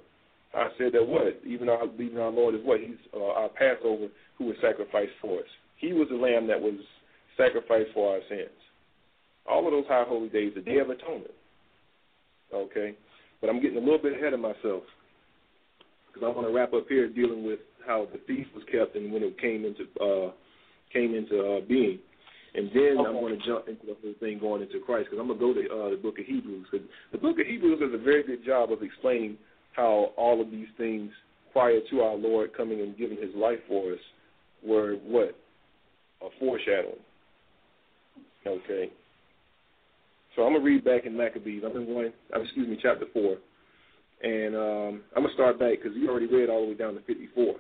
I 0.54 0.68
said 0.78 0.92
that 0.94 1.08
what 1.08 1.40
even 1.46 1.70
our 1.70 1.86
even 2.00 2.18
our 2.18 2.32
Lord 2.32 2.56
is 2.56 2.62
what 2.64 2.80
He's 2.80 2.98
uh, 3.14 3.24
our 3.24 3.50
Passover 3.50 4.08
who 4.38 4.46
was 4.46 4.56
sacrificed 4.62 5.14
for 5.22 5.40
us. 5.40 5.50
He 5.78 5.94
was 5.94 6.08
the 6.10 6.18
Lamb 6.18 6.48
that 6.48 6.60
was 6.60 6.76
sacrificed 7.38 7.92
for 7.94 8.16
our 8.16 8.20
sins. 8.30 8.50
All 9.50 9.66
of 9.66 9.72
those 9.72 9.88
high 9.88 10.04
holy 10.08 10.30
days, 10.30 10.52
the 10.56 10.62
Day 10.62 10.78
of 10.78 10.90
Atonement. 10.90 11.34
Okay, 12.54 12.96
but 13.40 13.50
I'm 13.50 13.62
getting 13.62 13.78
a 13.78 13.82
little 13.82 14.02
bit 14.02 14.14
ahead 14.14 14.34
of 14.34 14.40
myself 14.40 14.84
because 16.08 16.24
I 16.26 16.30
want 16.30 16.48
to 16.48 16.54
wrap 16.54 16.74
up 16.74 16.86
here 16.90 17.08
dealing 17.08 17.46
with 17.46 17.60
how 17.88 18.08
the 18.12 18.20
feast 18.28 18.50
was 18.54 18.64
kept 18.72 18.96
and 18.96 19.12
when 19.12 19.24
it 19.24 19.40
came 19.40 19.66
into 19.66 19.84
uh, 20.04 20.32
came 20.92 21.16
into 21.16 21.40
uh, 21.40 21.62
being. 21.68 22.00
And 22.54 22.68
then 22.76 23.00
okay. 23.00 23.08
I'm 23.08 23.16
going 23.16 23.40
to 23.40 23.46
jump 23.48 23.70
into 23.70 23.86
the 23.88 23.96
whole 24.04 24.14
thing 24.20 24.38
going 24.38 24.62
into 24.62 24.84
Christ 24.84 25.08
because 25.10 25.24
I'm 25.24 25.32
going 25.32 25.40
to 25.40 25.46
go 25.46 25.54
to 25.56 25.64
uh, 25.72 25.90
the 25.96 25.96
book 25.96 26.20
of 26.20 26.26
Hebrews 26.26 26.68
because 26.70 26.86
the 27.12 27.18
book 27.18 27.40
of 27.40 27.48
Hebrews 27.48 27.80
does 27.80 27.96
a 27.96 28.04
very 28.04 28.24
good 28.24 28.44
job 28.44 28.72
of 28.72 28.84
explaining 28.84 29.38
how 29.74 30.12
all 30.18 30.42
of 30.42 30.52
these 30.52 30.68
things 30.78 31.12
prior 31.54 31.80
to 31.90 32.02
our 32.02 32.16
Lord 32.16 32.56
coming 32.56 32.82
and 32.82 32.98
giving 32.98 33.18
his 33.18 33.34
life 33.36 33.60
for 33.68 33.94
us 33.94 34.00
were 34.64 34.94
what? 34.96 35.36
A 36.22 36.28
foreshadowing. 36.40 36.96
Okay. 38.46 38.92
So 40.36 40.44
I'm 40.44 40.54
gonna 40.54 40.64
read 40.64 40.86
back 40.86 41.06
in 41.06 41.16
Maccabees. 41.16 41.64
I'm 41.66 41.76
in 41.76 41.88
one. 41.88 42.14
Uh, 42.36 42.42
excuse 42.42 42.68
me, 42.68 42.78
chapter 42.82 43.06
four, 43.12 43.38
and 44.24 44.56
um, 44.56 45.02
I'm 45.16 45.24
gonna 45.24 45.34
start 45.34 45.60
back 45.60 45.80
because 45.82 45.98
you 45.98 46.10
already 46.10 46.28
read 46.28 46.50
all 46.50 46.62
the 46.62 46.70
way 46.70 46.74
down 46.74 46.94
to 46.94 47.02
54. 47.02 47.56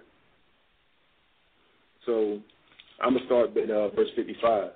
So 2.06 2.40
I'm 3.02 3.14
gonna 3.14 3.26
start 3.26 3.58
at 3.58 3.70
uh, 3.70 3.90
verse 3.90 4.10
55. 4.16 4.72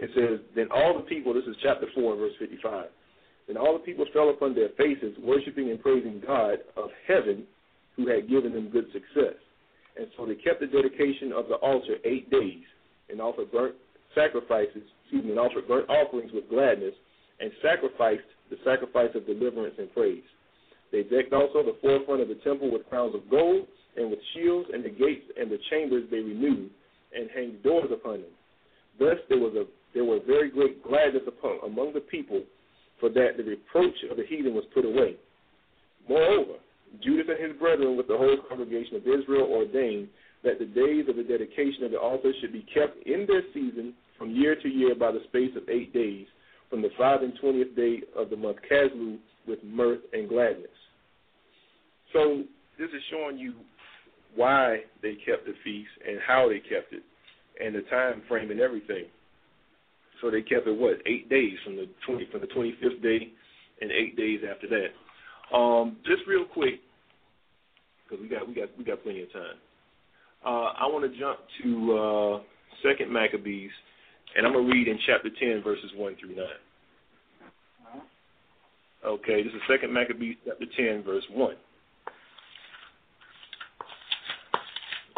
It 0.00 0.10
says, 0.14 0.40
"Then 0.54 0.68
all 0.74 0.96
the 0.96 1.04
people." 1.04 1.32
This 1.34 1.44
is 1.44 1.56
chapter 1.62 1.86
four, 1.94 2.16
verse 2.16 2.34
55. 2.38 2.86
Then 3.46 3.56
all 3.56 3.72
the 3.74 3.84
people 3.84 4.06
fell 4.12 4.30
upon 4.30 4.54
their 4.54 4.70
faces, 4.76 5.16
worshiping 5.22 5.70
and 5.70 5.80
praising 5.80 6.22
God 6.26 6.58
of 6.76 6.90
heaven, 7.06 7.44
who 7.94 8.08
had 8.08 8.28
given 8.28 8.52
them 8.52 8.68
good 8.70 8.86
success. 8.92 9.38
And 9.96 10.08
so 10.16 10.26
they 10.26 10.34
kept 10.34 10.60
the 10.60 10.66
dedication 10.66 11.32
of 11.32 11.48
the 11.48 11.54
altar 11.56 11.96
eight 12.04 12.30
days, 12.30 12.64
and 13.08 13.20
offered 13.20 13.52
burnt 13.52 13.76
sacrifices, 14.14 14.82
excuse 15.02 15.24
me, 15.24 15.30
and 15.30 15.38
offered 15.40 15.68
burnt 15.68 15.88
offerings 15.88 16.32
with 16.32 16.48
gladness, 16.50 16.94
and 17.40 17.50
sacrificed 17.62 18.26
the 18.50 18.56
sacrifice 18.64 19.10
of 19.14 19.26
deliverance 19.26 19.74
and 19.78 19.92
praise. 19.94 20.24
They 20.92 21.02
decked 21.02 21.32
also 21.32 21.62
the 21.62 21.76
forefront 21.80 22.22
of 22.22 22.28
the 22.28 22.40
temple 22.44 22.70
with 22.70 22.88
crowns 22.88 23.14
of 23.14 23.30
gold, 23.30 23.66
and 23.96 24.10
with 24.10 24.20
shields, 24.34 24.68
and 24.72 24.84
the 24.84 24.90
gates 24.90 25.24
and 25.38 25.50
the 25.50 25.58
chambers 25.70 26.04
they 26.10 26.18
renewed, 26.18 26.70
and 27.14 27.30
hanged 27.30 27.62
doors 27.62 27.90
upon 27.92 28.20
them. 28.22 28.34
Thus 28.98 29.16
there 29.28 29.38
was 29.38 29.54
a 29.54 29.64
there 29.94 30.04
was 30.04 30.20
very 30.26 30.50
great 30.50 30.82
gladness 30.84 31.22
upon 31.26 31.58
among 31.64 31.94
the 31.94 32.00
people, 32.00 32.42
for 33.00 33.08
that 33.10 33.36
the 33.36 33.44
reproach 33.44 33.94
of 34.10 34.16
the 34.16 34.24
heathen 34.26 34.54
was 34.54 34.64
put 34.74 34.84
away. 34.84 35.16
Moreover, 36.08 36.54
Judas 37.02 37.26
and 37.28 37.50
his 37.50 37.58
brethren 37.58 37.96
with 37.96 38.08
the 38.08 38.16
whole 38.16 38.38
congregation 38.48 38.96
of 38.96 39.02
Israel 39.02 39.48
ordained 39.50 40.08
that 40.44 40.58
the 40.58 40.66
days 40.66 41.06
of 41.08 41.16
the 41.16 41.24
dedication 41.24 41.84
of 41.84 41.90
the 41.90 41.98
altar 41.98 42.32
should 42.40 42.52
be 42.52 42.64
kept 42.72 43.04
in 43.06 43.26
their 43.26 43.42
season 43.52 43.92
from 44.16 44.30
year 44.30 44.54
to 44.54 44.68
year 44.68 44.94
by 44.94 45.10
the 45.10 45.20
space 45.28 45.50
of 45.56 45.68
eight 45.68 45.92
days, 45.92 46.26
from 46.70 46.82
the 46.82 46.90
five 46.96 47.22
and 47.22 47.32
twentieth 47.40 47.74
day 47.76 48.00
of 48.16 48.30
the 48.30 48.36
month 48.36 48.58
Casleu 48.70 49.18
with 49.46 49.62
mirth 49.64 50.00
and 50.12 50.28
gladness. 50.28 50.70
So 52.12 52.44
this 52.78 52.88
is 52.88 53.02
showing 53.10 53.38
you 53.38 53.54
why 54.34 54.80
they 55.02 55.16
kept 55.26 55.46
the 55.46 55.54
feast 55.64 55.90
and 56.06 56.18
how 56.26 56.48
they 56.48 56.60
kept 56.60 56.92
it, 56.92 57.02
and 57.62 57.74
the 57.74 57.82
time 57.82 58.22
frame 58.28 58.50
and 58.50 58.60
everything. 58.60 59.04
So 60.20 60.30
they 60.30 60.42
kept 60.42 60.66
it 60.66 60.76
what 60.76 60.98
eight 61.06 61.28
days 61.28 61.56
from 61.64 61.76
the 61.76 61.88
twenty 62.06 62.26
from 62.30 62.40
the 62.40 62.46
twenty 62.48 62.74
fifth 62.80 63.02
day, 63.02 63.28
and 63.80 63.90
eight 63.90 64.16
days 64.16 64.40
after 64.48 64.66
that. 64.68 65.56
Um, 65.56 65.96
just 66.04 66.22
real 66.26 66.44
quick, 66.44 66.80
because 68.04 68.22
we 68.22 68.28
got 68.28 68.48
we 68.48 68.54
got 68.54 68.68
we 68.78 68.84
got 68.84 69.02
plenty 69.02 69.22
of 69.22 69.32
time. 69.32 69.56
Uh, 70.44 70.72
I 70.78 70.86
want 70.86 71.10
to 71.10 71.18
jump 71.18 71.38
to 71.62 71.98
uh, 71.98 72.42
Second 72.82 73.12
Maccabees, 73.12 73.70
and 74.36 74.46
I'm 74.46 74.52
gonna 74.52 74.66
read 74.66 74.88
in 74.88 74.98
chapter 75.06 75.28
ten, 75.38 75.62
verses 75.62 75.90
one 75.96 76.16
through 76.20 76.36
9 76.36 76.44
Okay, 79.04 79.42
this 79.42 79.52
is 79.52 79.60
Second 79.70 79.92
Maccabees 79.92 80.36
chapter 80.44 80.64
ten, 80.76 81.02
verse 81.04 81.24
one. 81.30 81.54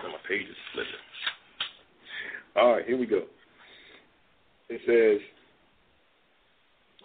my 0.02 0.14
page 0.28 0.46
is 0.48 0.56
slipping. 0.74 0.92
All 2.56 2.72
right, 2.72 2.86
here 2.86 2.98
we 2.98 3.06
go. 3.06 3.22
It 4.68 4.80
says, 4.86 5.20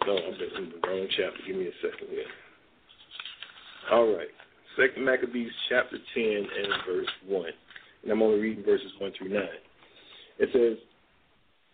no, 0.06 0.16
I'm 0.16 0.34
in 0.34 0.70
the 0.70 0.86
wrong 0.86 1.06
chapter. 1.16 1.40
Give 1.46 1.56
me 1.56 1.68
a 1.68 1.76
second 1.80 2.08
here. 2.10 2.24
All 3.90 4.14
right. 4.14 4.28
Second 4.76 5.04
Maccabees 5.04 5.50
chapter 5.68 5.96
10 6.14 6.24
and 6.24 6.68
verse 6.86 7.08
1. 7.26 7.44
And 8.02 8.12
I'm 8.12 8.22
only 8.22 8.40
reading 8.40 8.64
verses 8.64 8.92
1 8.98 9.12
through 9.16 9.30
9. 9.30 9.42
It 10.40 10.48
says, 10.52 10.84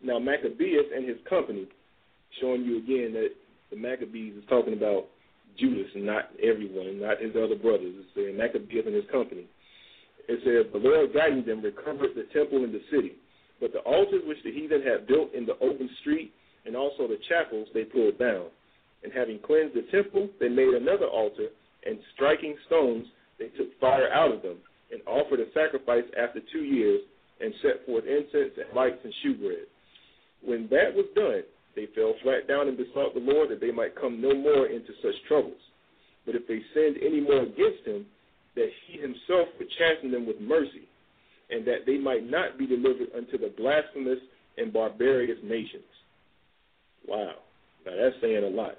Now 0.02 0.18
Maccabeus 0.18 0.86
and 0.94 1.08
his 1.08 1.18
company, 1.28 1.66
showing 2.40 2.62
you 2.62 2.78
again 2.78 3.12
that 3.14 3.30
the 3.70 3.76
Maccabees 3.76 4.36
is 4.36 4.44
talking 4.48 4.74
about 4.74 5.06
Judas 5.58 5.90
and 5.94 6.06
not 6.06 6.30
everyone, 6.42 7.00
not 7.00 7.20
his 7.20 7.32
other 7.34 7.56
brothers. 7.56 7.94
It's 7.98 8.08
saying 8.14 8.36
Maccabeus 8.36 8.86
and 8.86 8.94
his 8.94 9.10
company. 9.10 9.46
It 10.28 10.38
says, 10.44 10.70
The 10.72 10.78
Lord 10.78 11.10
guiding 11.14 11.44
them 11.44 11.62
recovered 11.62 12.10
the 12.14 12.26
temple 12.32 12.62
and 12.62 12.72
the 12.72 12.82
city. 12.90 13.14
But 13.60 13.72
the 13.72 13.80
altars 13.80 14.22
which 14.26 14.42
the 14.42 14.52
heathen 14.52 14.82
had 14.82 15.06
built 15.06 15.34
in 15.34 15.46
the 15.46 15.58
open 15.60 15.88
street 16.00 16.32
and 16.64 16.74
also 16.74 17.06
the 17.06 17.18
chapels 17.28 17.68
they 17.72 17.84
pulled 17.84 18.18
down. 18.18 18.46
And 19.02 19.12
having 19.12 19.38
cleansed 19.38 19.74
the 19.74 19.86
temple, 19.90 20.28
they 20.40 20.48
made 20.48 20.74
another 20.74 21.06
altar, 21.06 21.48
and 21.86 21.98
striking 22.14 22.56
stones, 22.66 23.06
they 23.38 23.48
took 23.56 23.78
fire 23.80 24.12
out 24.12 24.32
of 24.32 24.42
them, 24.42 24.58
and 24.92 25.00
offered 25.06 25.40
a 25.40 25.50
sacrifice 25.54 26.04
after 26.18 26.40
two 26.52 26.64
years, 26.64 27.00
and 27.40 27.54
set 27.62 27.86
forth 27.86 28.04
incense 28.04 28.52
and 28.56 28.76
lights 28.76 29.00
and 29.04 29.14
shewbread. 29.22 29.64
When 30.42 30.68
that 30.68 30.92
was 30.94 31.06
done, 31.14 31.42
they 31.74 31.86
fell 31.94 32.14
flat 32.22 32.48
down 32.48 32.68
and 32.68 32.76
besought 32.76 33.14
the 33.14 33.20
Lord 33.20 33.48
that 33.48 33.60
they 33.60 33.70
might 33.70 33.96
come 33.96 34.20
no 34.20 34.34
more 34.34 34.66
into 34.66 34.92
such 35.00 35.14
troubles. 35.26 35.60
But 36.26 36.34
if 36.34 36.46
they 36.46 36.60
sinned 36.74 36.98
any 37.00 37.20
more 37.20 37.42
against 37.42 37.86
him, 37.86 38.04
that 38.56 38.68
he 38.86 39.00
himself 39.00 39.48
would 39.58 39.70
chasten 39.78 40.10
them 40.10 40.26
with 40.26 40.40
mercy, 40.40 40.89
and 41.50 41.66
that 41.66 41.86
they 41.86 41.98
might 41.98 42.28
not 42.28 42.58
be 42.58 42.66
delivered 42.66 43.08
unto 43.16 43.38
the 43.38 43.52
blasphemous 43.56 44.18
and 44.56 44.72
barbarous 44.72 45.38
nations. 45.42 45.88
Wow. 47.06 47.32
Now 47.86 47.92
that's 47.96 48.16
saying 48.20 48.44
a 48.44 48.48
lot. 48.48 48.76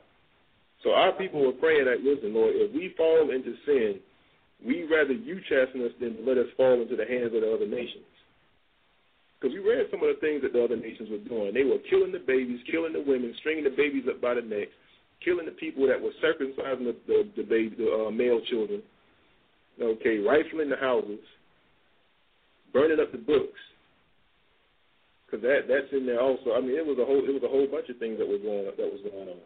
So 0.83 0.91
our 0.91 1.13
people 1.13 1.45
were 1.45 1.53
praying 1.53 1.85
that, 1.85 2.01
listen, 2.01 2.33
Lord, 2.33 2.53
if 2.55 2.73
we 2.73 2.93
fall 2.97 3.29
into 3.29 3.53
sin, 3.65 3.99
we 4.65 4.83
rather 4.89 5.13
you 5.13 5.41
chasten 5.49 5.85
us 5.85 5.91
than 5.99 6.25
let 6.25 6.37
us 6.37 6.49
fall 6.57 6.81
into 6.81 6.95
the 6.95 7.05
hands 7.05 7.33
of 7.33 7.41
the 7.41 7.51
other 7.53 7.67
nations. 7.67 8.05
Because 9.37 9.57
we 9.57 9.61
read 9.61 9.89
some 9.89 10.01
of 10.05 10.13
the 10.13 10.21
things 10.21 10.41
that 10.45 10.53
the 10.53 10.63
other 10.63 10.77
nations 10.77 11.09
were 11.09 11.21
doing. 11.25 11.53
They 11.53 11.65
were 11.65 11.81
killing 11.89 12.11
the 12.11 12.21
babies, 12.21 12.61
killing 12.69 12.93
the 12.93 13.01
women, 13.01 13.33
stringing 13.41 13.63
the 13.63 13.73
babies 13.73 14.05
up 14.05 14.21
by 14.21 14.35
the 14.35 14.45
neck, 14.45 14.69
killing 15.25 15.45
the 15.45 15.57
people 15.57 15.87
that 15.87 15.97
were 15.97 16.13
circumcising 16.21 16.85
the 16.85 16.95
the, 17.07 17.29
the, 17.37 17.43
baby, 17.43 17.73
the 17.77 17.89
uh, 17.89 18.11
male 18.11 18.41
children. 18.49 18.81
Okay, 19.81 20.19
rifling 20.19 20.69
the 20.69 20.77
houses, 20.77 21.25
burning 22.73 22.99
up 22.99 23.11
the 23.11 23.17
books, 23.17 23.59
because 25.25 25.41
that 25.43 25.67
that's 25.67 25.91
in 25.91 26.05
there 26.05 26.21
also. 26.21 26.53
I 26.53 26.61
mean, 26.61 26.75
it 26.75 26.85
was 26.85 26.99
a 26.99 27.05
whole 27.05 27.23
it 27.23 27.31
was 27.31 27.43
a 27.43 27.51
whole 27.51 27.67
bunch 27.67 27.89
of 27.89 27.97
things 27.97 28.19
that 28.19 28.27
was 28.27 28.41
going 28.43 28.65
that 28.65 28.91
was 28.91 29.01
going 29.03 29.29
on. 29.29 29.41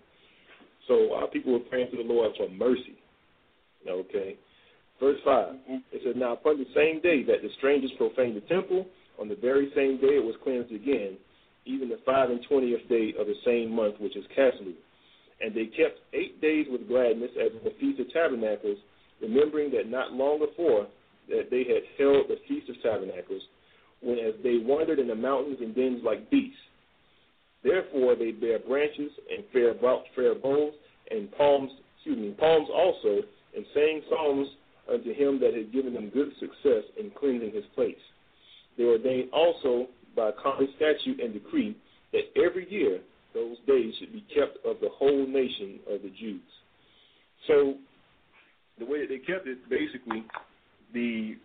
So 0.88 1.14
our 1.14 1.28
people 1.28 1.54
were 1.54 1.66
praying 1.70 1.92
to 1.92 1.98
the 1.98 2.08
Lord 2.08 2.32
for 2.38 2.50
mercy. 2.50 2.98
Okay, 3.86 4.36
verse 5.00 5.20
5 5.24 5.54
mm-hmm. 5.54 5.78
It 5.94 6.02
says, 6.04 6.16
"Now 6.18 6.34
upon 6.34 6.58
the 6.58 6.66
same 6.74 7.02
day 7.02 7.22
that 7.24 7.46
the 7.46 7.50
strangers 7.58 7.92
profaned 7.98 8.36
the 8.36 8.42
temple, 8.50 8.88
on 9.20 9.30
the 9.30 9.36
very 9.36 9.72
same 9.76 10.02
day 10.02 10.18
it 10.18 10.26
was 10.26 10.36
cleansed 10.44 10.74
again, 10.74 11.18
even 11.66 11.90
the 11.90 12.00
five 12.06 12.30
and 12.30 12.42
twentieth 12.48 12.88
day 12.90 13.14
of 13.20 13.28
the 13.28 13.38
same 13.46 13.72
month, 13.72 13.96
which 14.00 14.16
is 14.16 14.26
Casleu. 14.38 14.74
And 15.42 15.54
they 15.54 15.66
kept 15.66 16.00
eight 16.14 16.42
days 16.42 16.66
with 16.70 16.88
gladness 16.88 17.32
as 17.38 17.52
the 17.64 17.74
feast 17.80 18.00
of 18.00 18.12
tabernacles, 18.14 18.78
remembering 19.22 19.72
that 19.72 19.90
not 19.90 20.14
long 20.14 20.40
before 20.40 20.88
that 21.30 21.50
they 21.50 21.64
had 21.64 21.84
held 21.98 22.28
the 22.28 22.38
feast 22.48 22.70
of 22.70 22.82
tabernacles, 22.82 23.42
when 24.02 24.20
as 24.20 24.34
they 24.44 24.58
wandered 24.58 25.00
in 25.00 25.08
the 25.08 25.16
mountains 25.16 25.58
and 25.62 25.76
dens 25.76 26.02
like 26.04 26.30
beasts. 26.30 26.58
Therefore 27.64 28.16
they 28.16 28.32
bear 28.32 28.60
branches 28.60 29.12
and 29.30 29.44
fair, 29.52 29.74
fair 30.16 30.36
bowls 30.36 30.74
and 31.10 31.32
palms, 31.32 31.72
excuse 31.96 32.18
me, 32.18 32.36
palms 32.38 32.68
also, 32.74 33.22
and 33.56 33.66
sang 33.74 34.02
psalms 34.10 34.48
unto 34.92 35.14
him 35.14 35.40
that 35.40 35.56
had 35.56 35.74
given 35.74 35.94
them 35.94 36.10
good 36.10 36.30
success 36.40 36.84
in 37.00 37.12
cleansing 37.18 37.52
his 37.52 37.66
place. 37.74 37.96
They 38.78 38.84
ordained 38.84 39.30
also 39.34 39.88
by 40.16 40.32
common 40.42 40.68
statute 40.76 41.20
and 41.20 41.34
decree 41.34 41.76
that 42.14 42.24
every 42.36 42.72
year 42.72 43.00
those 43.34 43.58
days 43.68 43.94
should 44.00 44.14
be 44.14 44.24
kept 44.34 44.64
of 44.66 44.78
the 44.82 44.90
whole 44.90 45.26
nation 45.28 45.80
of 45.90 46.02
the 46.02 46.12
Jews. 46.20 46.42
So 47.48 47.76
the 48.80 48.86
way 48.86 49.02
that 49.02 49.10
they 49.10 49.20
kept 49.20 49.48
it, 49.48 49.58
basically, 49.70 50.24
the 50.96 51.36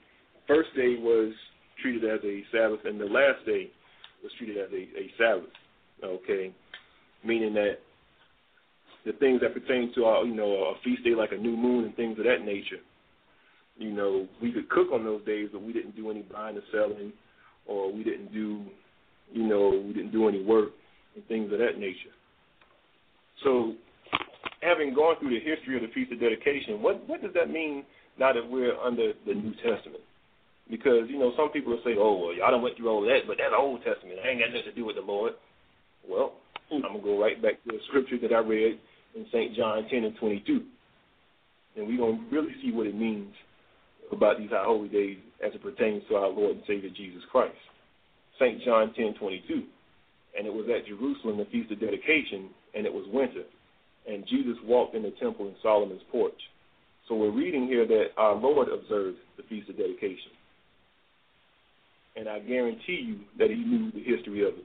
first 0.47 0.70
day 0.74 0.97
was 0.98 1.35
treated 1.82 2.05
as 2.09 2.20
a 2.24 2.43
Sabbath, 2.52 2.81
and 2.86 2.98
the 2.98 3.05
last 3.05 3.44
day 3.44 3.70
was 4.22 4.32
treated 4.39 4.56
as 4.56 4.70
a, 4.72 4.82
a 4.98 5.10
Sabbath. 5.18 5.51
Okay, 6.02 6.55
meaning 7.22 7.52
that 7.52 7.74
the 9.05 9.12
things 9.14 9.40
that 9.43 9.52
pertain 9.52 9.93
to 9.94 10.05
our, 10.05 10.24
you 10.24 10.35
know, 10.35 10.52
a 10.52 10.74
feast 10.82 11.05
day 11.05 11.14
like 11.14 11.32
a 11.32 11.36
new 11.36 11.56
moon 11.56 11.85
and 11.85 11.94
things 11.97 12.18
of 12.18 12.24
that 12.24 12.44
nature, 12.44 12.81
you 13.77 13.93
know, 13.93 14.27
we 14.43 14.52
could 14.52 14.68
cook 14.70 14.89
on 14.93 15.05
those 15.05 15.24
days, 15.27 15.48
but 15.52 15.62
we 15.62 15.72
didn't 15.72 15.97
do 15.97 16.10
any 16.10 16.22
buying 16.22 16.56
or 16.56 16.62
selling, 16.72 17.12
or 17.66 17.93
we 17.93 18.02
didn't 18.02 18.32
do, 18.32 18.62
you 19.32 19.47
know, 19.47 19.82
we 19.86 19.93
didn't 19.93 20.12
do 20.12 20.28
any 20.28 20.43
work 20.43 20.70
and 21.14 21.27
things 21.27 21.52
of 21.52 21.59
that 21.59 21.78
nature. 21.78 22.14
So, 23.44 23.74
having 24.62 24.94
gone 24.94 25.16
through 25.18 25.31
the 25.31 25.44
history 25.44 25.77
of 25.77 25.82
the 25.82 25.89
Feast 25.94 26.12
of 26.12 26.20
Dedication, 26.20 26.82
what 26.82 27.06
what 27.09 27.22
does 27.22 27.32
that 27.35 27.51
mean 27.51 27.85
now 28.19 28.32
that 28.32 28.49
we're 28.49 28.77
under 28.78 29.12
the 29.27 29.35
New 29.35 29.55
Testament? 29.62 30.05
Because 30.70 31.09
you 31.09 31.19
know, 31.19 31.32
some 31.37 31.51
people 31.51 31.73
will 31.73 31.82
say, 31.85 31.97
"Oh, 31.99 32.15
well, 32.15 32.35
y'all 32.35 32.51
don't 32.51 32.62
went 32.62 32.77
through 32.77 32.89
all 32.89 33.03
that, 33.03 33.27
but 33.27 33.39
that's 33.39 33.55
Old 33.57 33.82
Testament. 33.82 34.19
It 34.19 34.27
ain't 34.27 34.41
got 34.41 34.51
nothing 34.51 34.70
to 34.70 34.73
do 34.73 34.85
with 34.85 34.97
the 34.97 35.03
Lord." 35.03 35.35
Well, 36.09 36.35
hmm. 36.70 36.77
I'm 36.77 36.99
gonna 36.99 37.03
go 37.03 37.20
right 37.20 37.41
back 37.41 37.62
to 37.65 37.73
the 37.73 37.81
scripture 37.89 38.19
that 38.23 38.32
I 38.32 38.39
read 38.39 38.78
in 39.15 39.27
St. 39.32 39.57
John 39.57 39.89
10 39.91 40.05
and 40.05 40.16
22, 40.16 40.62
and 41.77 41.89
we're 41.89 41.99
gonna 41.99 42.24
really 42.31 42.55
see 42.62 42.70
what 42.73 42.87
it 42.87 42.95
means 42.95 43.35
about 44.12 44.39
these 44.39 44.51
high 44.51 44.65
holy 44.65 44.89
days 44.89 45.19
as 45.45 45.53
it 45.55 45.62
pertains 45.62 46.03
to 46.09 46.16
our 46.16 46.28
Lord 46.28 46.57
and 46.57 46.62
Savior 46.66 46.91
Jesus 46.91 47.23
Christ. 47.31 47.59
St. 48.39 48.62
John 48.62 48.93
10:22, 48.95 49.66
and 50.37 50.47
it 50.47 50.53
was 50.53 50.69
at 50.69 50.87
Jerusalem 50.87 51.39
the 51.39 51.45
feast 51.47 51.70
of 51.70 51.81
dedication, 51.81 52.51
and 52.74 52.87
it 52.87 52.93
was 52.93 53.07
winter, 53.09 53.45
and 54.07 54.27
Jesus 54.27 54.57
walked 54.65 54.95
in 54.95 55.03
the 55.03 55.11
temple 55.12 55.47
in 55.49 55.55
Solomon's 55.62 56.03
porch. 56.11 56.41
So 57.11 57.16
we're 57.16 57.32
reading 57.32 57.66
here 57.66 57.85
that 57.89 58.11
our 58.16 58.37
Lord 58.37 58.69
observed 58.69 59.19
the 59.37 59.43
feast 59.49 59.69
of 59.69 59.77
dedication, 59.77 60.31
and 62.15 62.28
I 62.28 62.39
guarantee 62.39 63.03
you 63.05 63.19
that 63.37 63.51
he 63.51 63.57
knew 63.57 63.91
the 63.91 63.99
history 63.99 64.47
of 64.47 64.55
it. 64.55 64.65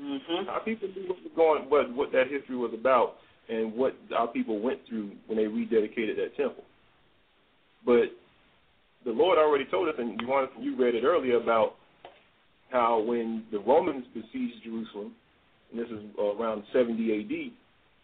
Mm-hmm. 0.00 0.48
Our 0.48 0.60
people 0.60 0.88
knew 0.94 1.08
what 1.08 1.18
was 1.18 1.32
going, 1.34 1.62
what 1.68 1.92
what 1.96 2.12
that 2.12 2.30
history 2.30 2.54
was 2.54 2.70
about, 2.72 3.14
and 3.48 3.74
what 3.74 3.96
our 4.16 4.28
people 4.28 4.60
went 4.60 4.78
through 4.88 5.10
when 5.26 5.36
they 5.36 5.46
rededicated 5.46 6.14
that 6.14 6.36
temple. 6.36 6.62
But 7.84 8.14
the 9.04 9.10
Lord 9.10 9.36
already 9.36 9.64
told 9.64 9.88
us, 9.88 9.96
and 9.98 10.20
you 10.20 10.28
wanted, 10.28 10.50
you 10.60 10.76
read 10.76 10.94
it 10.94 11.02
earlier 11.02 11.38
about 11.42 11.74
how 12.70 13.00
when 13.00 13.42
the 13.50 13.58
Romans 13.58 14.04
besieged 14.14 14.62
Jerusalem, 14.62 15.12
and 15.72 15.80
this 15.80 15.88
is 15.88 16.04
around 16.20 16.62
70 16.72 17.12
A.D., 17.12 17.52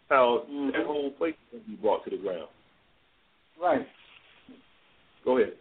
how 0.09 0.43
mm-hmm. 0.49 0.71
that 0.71 0.85
whole 0.85 1.11
place 1.11 1.35
was 1.51 1.61
be 1.67 1.75
brought 1.75 2.03
to 2.05 2.09
the 2.09 2.17
ground. 2.17 2.47
Right. 3.61 3.87
Go 5.23 5.37
ahead. 5.37 5.53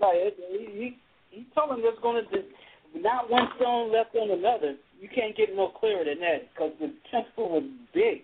Right. 0.00 0.34
He 0.50 0.96
he 1.30 1.46
told 1.54 1.70
them 1.70 1.82
there's 1.82 1.98
going 2.02 2.22
to 2.22 2.30
be 2.30 3.00
not 3.00 3.30
one 3.30 3.48
stone 3.56 3.92
left 3.92 4.14
on 4.14 4.30
another. 4.30 4.76
You 5.00 5.08
can't 5.08 5.36
get 5.36 5.54
no 5.54 5.68
clearer 5.68 6.04
than 6.04 6.20
that 6.20 6.54
because 6.54 6.72
the 6.78 6.94
temple 7.10 7.50
was 7.50 7.64
big, 7.92 8.22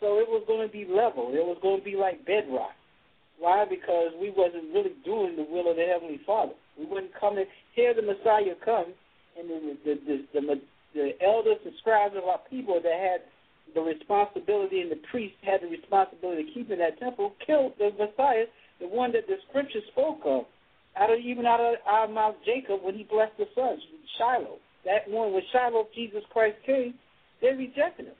so 0.00 0.18
it 0.18 0.28
was 0.28 0.44
going 0.46 0.66
to 0.66 0.72
be 0.72 0.84
level. 0.84 1.32
It 1.32 1.44
was 1.44 1.56
going 1.62 1.78
to 1.78 1.84
be 1.84 1.96
like 1.96 2.26
bedrock. 2.26 2.76
Why? 3.38 3.64
Because 3.68 4.12
we 4.20 4.30
wasn't 4.30 4.72
really 4.72 4.96
doing 5.04 5.36
the 5.36 5.46
will 5.48 5.70
of 5.70 5.76
the 5.76 5.84
Heavenly 5.88 6.20
Father. 6.26 6.52
We 6.78 6.84
wouldn't 6.84 7.12
come 7.18 7.38
and 7.38 7.46
hear 7.74 7.94
the 7.94 8.02
Messiah 8.02 8.56
come, 8.64 8.92
and 9.38 9.48
then 9.48 9.78
the 9.84 9.94
the 9.94 9.94
the, 10.32 10.40
the, 10.40 10.60
the 10.94 11.24
elders 11.24 11.60
and 11.64 11.74
scribes 11.80 12.14
of 12.16 12.24
our 12.24 12.40
people 12.50 12.80
that 12.82 13.00
had 13.00 13.20
the 13.76 13.84
responsibility 13.84 14.80
and 14.80 14.90
the 14.90 14.98
priests 15.12 15.36
had 15.44 15.60
the 15.60 15.68
responsibility 15.68 16.48
of 16.48 16.54
keeping 16.56 16.80
that 16.80 16.98
temple 16.98 17.36
killed 17.44 17.76
the 17.76 17.92
Messiah, 18.00 18.48
the 18.80 18.88
one 18.88 19.12
that 19.12 19.28
the 19.28 19.36
scripture 19.48 19.84
spoke 19.92 20.24
of, 20.24 20.48
out 20.96 21.12
of 21.12 21.20
even 21.20 21.44
out 21.44 21.60
of 21.60 21.76
our 21.84 22.08
mouth 22.08 22.34
Jacob 22.48 22.80
when 22.80 22.96
he 22.96 23.04
blessed 23.04 23.36
the 23.36 23.44
sons, 23.54 23.84
Shiloh. 24.16 24.56
That 24.88 25.04
one 25.12 25.36
when 25.36 25.44
Shiloh 25.52 25.92
Jesus 25.94 26.24
Christ 26.32 26.56
came, 26.64 26.96
they 27.44 27.52
rejected 27.52 28.08
him. 28.08 28.18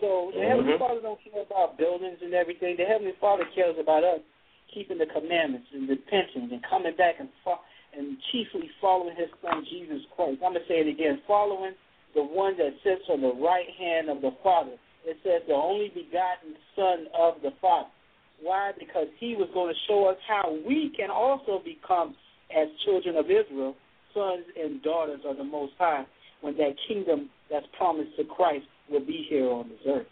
So 0.00 0.32
the 0.32 0.40
mm-hmm. 0.40 0.48
Heavenly 0.48 0.78
Father 0.80 1.04
don't 1.04 1.20
care 1.20 1.44
about 1.44 1.76
buildings 1.76 2.18
and 2.24 2.32
everything. 2.32 2.80
The 2.80 2.88
Heavenly 2.88 3.14
Father 3.20 3.44
cares 3.54 3.76
about 3.76 4.04
us 4.04 4.24
keeping 4.72 4.96
the 4.96 5.06
commandments 5.12 5.68
and 5.72 5.88
repentance 5.88 6.48
and 6.48 6.64
coming 6.64 6.96
back 6.96 7.20
and 7.20 7.28
fo- 7.44 7.60
and 7.92 8.16
chiefly 8.32 8.72
following 8.80 9.16
His 9.16 9.28
Son 9.44 9.64
Jesus 9.68 10.00
Christ. 10.16 10.40
I'm 10.40 10.56
gonna 10.56 10.64
say 10.64 10.80
it 10.80 10.88
again: 10.88 11.20
following 11.28 11.76
the 12.16 12.24
one 12.24 12.56
that 12.56 12.72
sits 12.82 13.04
on 13.12 13.20
the 13.20 13.34
right 13.36 13.68
hand 13.78 14.08
of 14.08 14.22
the 14.22 14.32
Father. 14.42 14.72
It 15.04 15.18
says 15.22 15.42
the 15.46 15.54
only 15.54 15.92
begotten 15.92 16.56
Son 16.74 17.06
of 17.14 17.34
the 17.42 17.50
Father. 17.60 17.92
Why? 18.40 18.72
Because 18.76 19.06
He 19.20 19.36
was 19.36 19.48
going 19.54 19.72
to 19.72 19.80
show 19.86 20.08
us 20.08 20.16
how 20.26 20.56
we 20.66 20.90
can 20.96 21.10
also 21.10 21.62
become, 21.62 22.16
as 22.50 22.66
children 22.84 23.16
of 23.16 23.26
Israel, 23.26 23.76
sons 24.14 24.44
and 24.58 24.82
daughters 24.82 25.20
of 25.28 25.36
the 25.36 25.44
Most 25.44 25.74
High, 25.78 26.04
when 26.40 26.56
that 26.56 26.74
kingdom 26.88 27.28
that's 27.50 27.66
promised 27.76 28.16
to 28.16 28.24
Christ 28.24 28.64
will 28.90 29.04
be 29.04 29.26
here 29.28 29.48
on 29.48 29.68
this 29.68 29.78
earth. 29.86 30.06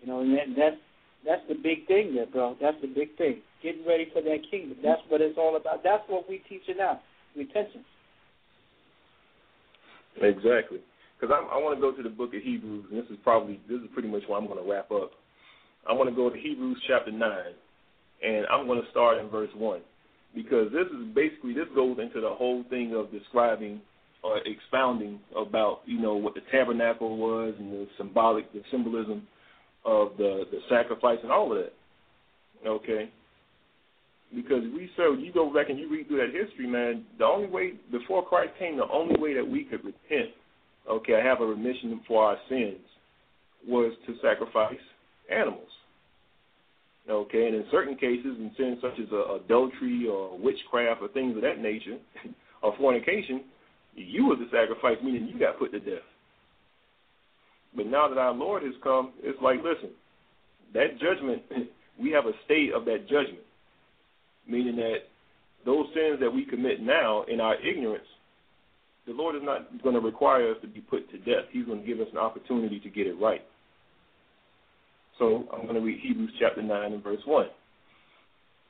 You 0.00 0.08
know, 0.08 0.20
and 0.20 0.32
that, 0.32 0.46
that's 0.56 0.80
that's 1.26 1.42
the 1.48 1.54
big 1.54 1.86
thing 1.86 2.14
there, 2.14 2.26
bro. 2.26 2.56
That's 2.62 2.80
the 2.80 2.88
big 2.88 3.16
thing. 3.18 3.42
Getting 3.62 3.86
ready 3.86 4.08
for 4.10 4.22
that 4.22 4.38
kingdom. 4.50 4.78
That's 4.82 5.02
what 5.08 5.20
it's 5.20 5.36
all 5.36 5.56
about. 5.56 5.82
That's 5.84 6.02
what 6.08 6.26
we 6.28 6.42
teach 6.48 6.62
it 6.66 6.78
now. 6.78 7.00
Repentance. 7.36 7.84
Exactly 10.16 10.80
because 11.20 11.34
I 11.34 11.58
want 11.58 11.76
to 11.76 11.80
go 11.80 11.94
to 11.94 12.02
the 12.02 12.08
book 12.08 12.34
of 12.34 12.42
Hebrews, 12.42 12.86
and 12.90 12.98
this 12.98 13.10
is 13.10 13.18
probably 13.22 13.60
this 13.68 13.80
is 13.80 13.88
pretty 13.92 14.08
much 14.08 14.22
where 14.26 14.38
I'm 14.38 14.46
going 14.46 14.62
to 14.62 14.70
wrap 14.70 14.90
up. 14.90 15.12
I 15.88 15.92
want 15.92 16.08
to 16.08 16.16
go 16.16 16.30
to 16.30 16.36
Hebrews 16.36 16.80
chapter 16.88 17.10
nine, 17.10 17.54
and 18.24 18.46
I'm 18.46 18.66
going 18.66 18.82
to 18.82 18.90
start 18.90 19.18
in 19.18 19.28
verse 19.28 19.50
one, 19.54 19.80
because 20.34 20.72
this 20.72 20.86
is 20.86 21.14
basically 21.14 21.52
this 21.52 21.68
goes 21.74 21.98
into 22.00 22.20
the 22.20 22.30
whole 22.30 22.64
thing 22.70 22.94
of 22.94 23.12
describing 23.12 23.80
or 24.22 24.38
expounding 24.46 25.20
about 25.36 25.80
you 25.84 26.00
know 26.00 26.14
what 26.14 26.34
the 26.34 26.42
tabernacle 26.50 27.16
was 27.16 27.54
and 27.58 27.72
the 27.72 27.86
symbolic 27.98 28.50
the 28.52 28.62
symbolism 28.70 29.26
of 29.84 30.12
the 30.16 30.44
the 30.50 30.60
sacrifice 30.70 31.18
and 31.22 31.32
all 31.32 31.52
of 31.52 31.58
that. 31.58 31.72
Okay. 32.66 33.10
Because 34.32 34.62
we 34.62 34.88
serve, 34.96 35.18
you 35.18 35.32
go 35.32 35.52
back 35.52 35.70
and 35.70 35.78
you 35.78 35.90
read 35.90 36.06
through 36.06 36.18
that 36.18 36.32
history, 36.32 36.68
man. 36.68 37.04
The 37.18 37.24
only 37.24 37.48
way 37.48 37.72
before 37.90 38.24
Christ 38.24 38.52
came, 38.60 38.76
the 38.76 38.86
only 38.88 39.20
way 39.20 39.34
that 39.34 39.44
we 39.44 39.64
could 39.64 39.84
repent 39.84 40.30
okay, 40.90 41.14
I 41.14 41.24
have 41.24 41.40
a 41.40 41.46
remission 41.46 42.00
for 42.06 42.24
our 42.24 42.36
sins, 42.48 42.80
was 43.66 43.92
to 44.06 44.14
sacrifice 44.22 44.80
animals. 45.30 45.68
Okay, 47.08 47.46
and 47.46 47.56
in 47.56 47.64
certain 47.70 47.96
cases, 47.96 48.36
in 48.38 48.50
sins 48.56 48.78
such 48.80 48.98
as 49.00 49.08
uh, 49.12 49.36
adultery 49.36 50.06
or 50.06 50.38
witchcraft 50.38 51.02
or 51.02 51.08
things 51.08 51.34
of 51.36 51.42
that 51.42 51.60
nature, 51.60 51.98
or 52.62 52.74
fornication, 52.76 53.44
you 53.94 54.26
were 54.26 54.36
the 54.36 54.48
sacrifice, 54.52 54.96
meaning 55.02 55.26
you 55.26 55.38
got 55.38 55.58
put 55.58 55.72
to 55.72 55.80
death. 55.80 56.06
But 57.74 57.86
now 57.86 58.08
that 58.08 58.18
our 58.18 58.34
Lord 58.34 58.62
has 58.62 58.74
come, 58.82 59.12
it's 59.22 59.40
like, 59.42 59.58
listen, 59.58 59.90
that 60.74 60.98
judgment, 61.00 61.42
we 62.00 62.10
have 62.10 62.26
a 62.26 62.32
state 62.44 62.72
of 62.72 62.84
that 62.84 63.08
judgment, 63.08 63.44
meaning 64.46 64.76
that 64.76 65.08
those 65.64 65.86
sins 65.94 66.20
that 66.20 66.32
we 66.32 66.44
commit 66.44 66.80
now 66.80 67.24
in 67.24 67.40
our 67.40 67.56
ignorance 67.60 68.06
the 69.10 69.16
Lord 69.16 69.34
is 69.34 69.42
not 69.42 69.66
going 69.82 69.96
to 69.96 70.00
require 70.00 70.52
us 70.52 70.56
to 70.62 70.68
be 70.68 70.80
put 70.80 71.10
to 71.10 71.18
death. 71.18 71.50
He's 71.50 71.66
going 71.66 71.80
to 71.80 71.86
give 71.86 71.98
us 71.98 72.06
an 72.12 72.18
opportunity 72.18 72.78
to 72.78 72.88
get 72.88 73.08
it 73.08 73.18
right. 73.20 73.42
So 75.18 75.48
I'm 75.52 75.62
going 75.62 75.74
to 75.74 75.80
read 75.80 75.98
Hebrews 76.00 76.30
chapter 76.38 76.62
9 76.62 76.92
and 76.92 77.02
verse 77.02 77.18
1. 77.24 77.46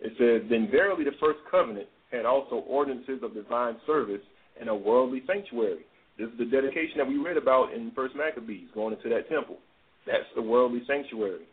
It 0.01 0.13
says, 0.17 0.49
Then 0.49 0.69
verily 0.71 1.05
the 1.05 1.13
first 1.21 1.41
covenant 1.51 1.89
had 2.11 2.25
also 2.25 2.65
ordinances 2.67 3.21
of 3.23 3.35
divine 3.35 3.77
service 3.87 4.23
and 4.59 4.71
a 4.71 4.75
worldly 4.75 5.23
sanctuary. 5.27 5.85
This 6.19 6.29
is 6.29 6.39
the 6.39 6.47
dedication 6.47 6.97
that 6.97 7.07
we 7.07 7.19
read 7.19 7.37
about 7.37 7.75
in 7.75 7.93
First 7.95 8.17
Maccabees, 8.17 8.69
going 8.73 8.97
into 8.97 9.11
that 9.11 9.29
temple. 9.29 9.59
That's 10.07 10.25
the 10.35 10.43
worldly 10.43 10.81
sanctuary. 10.87 11.45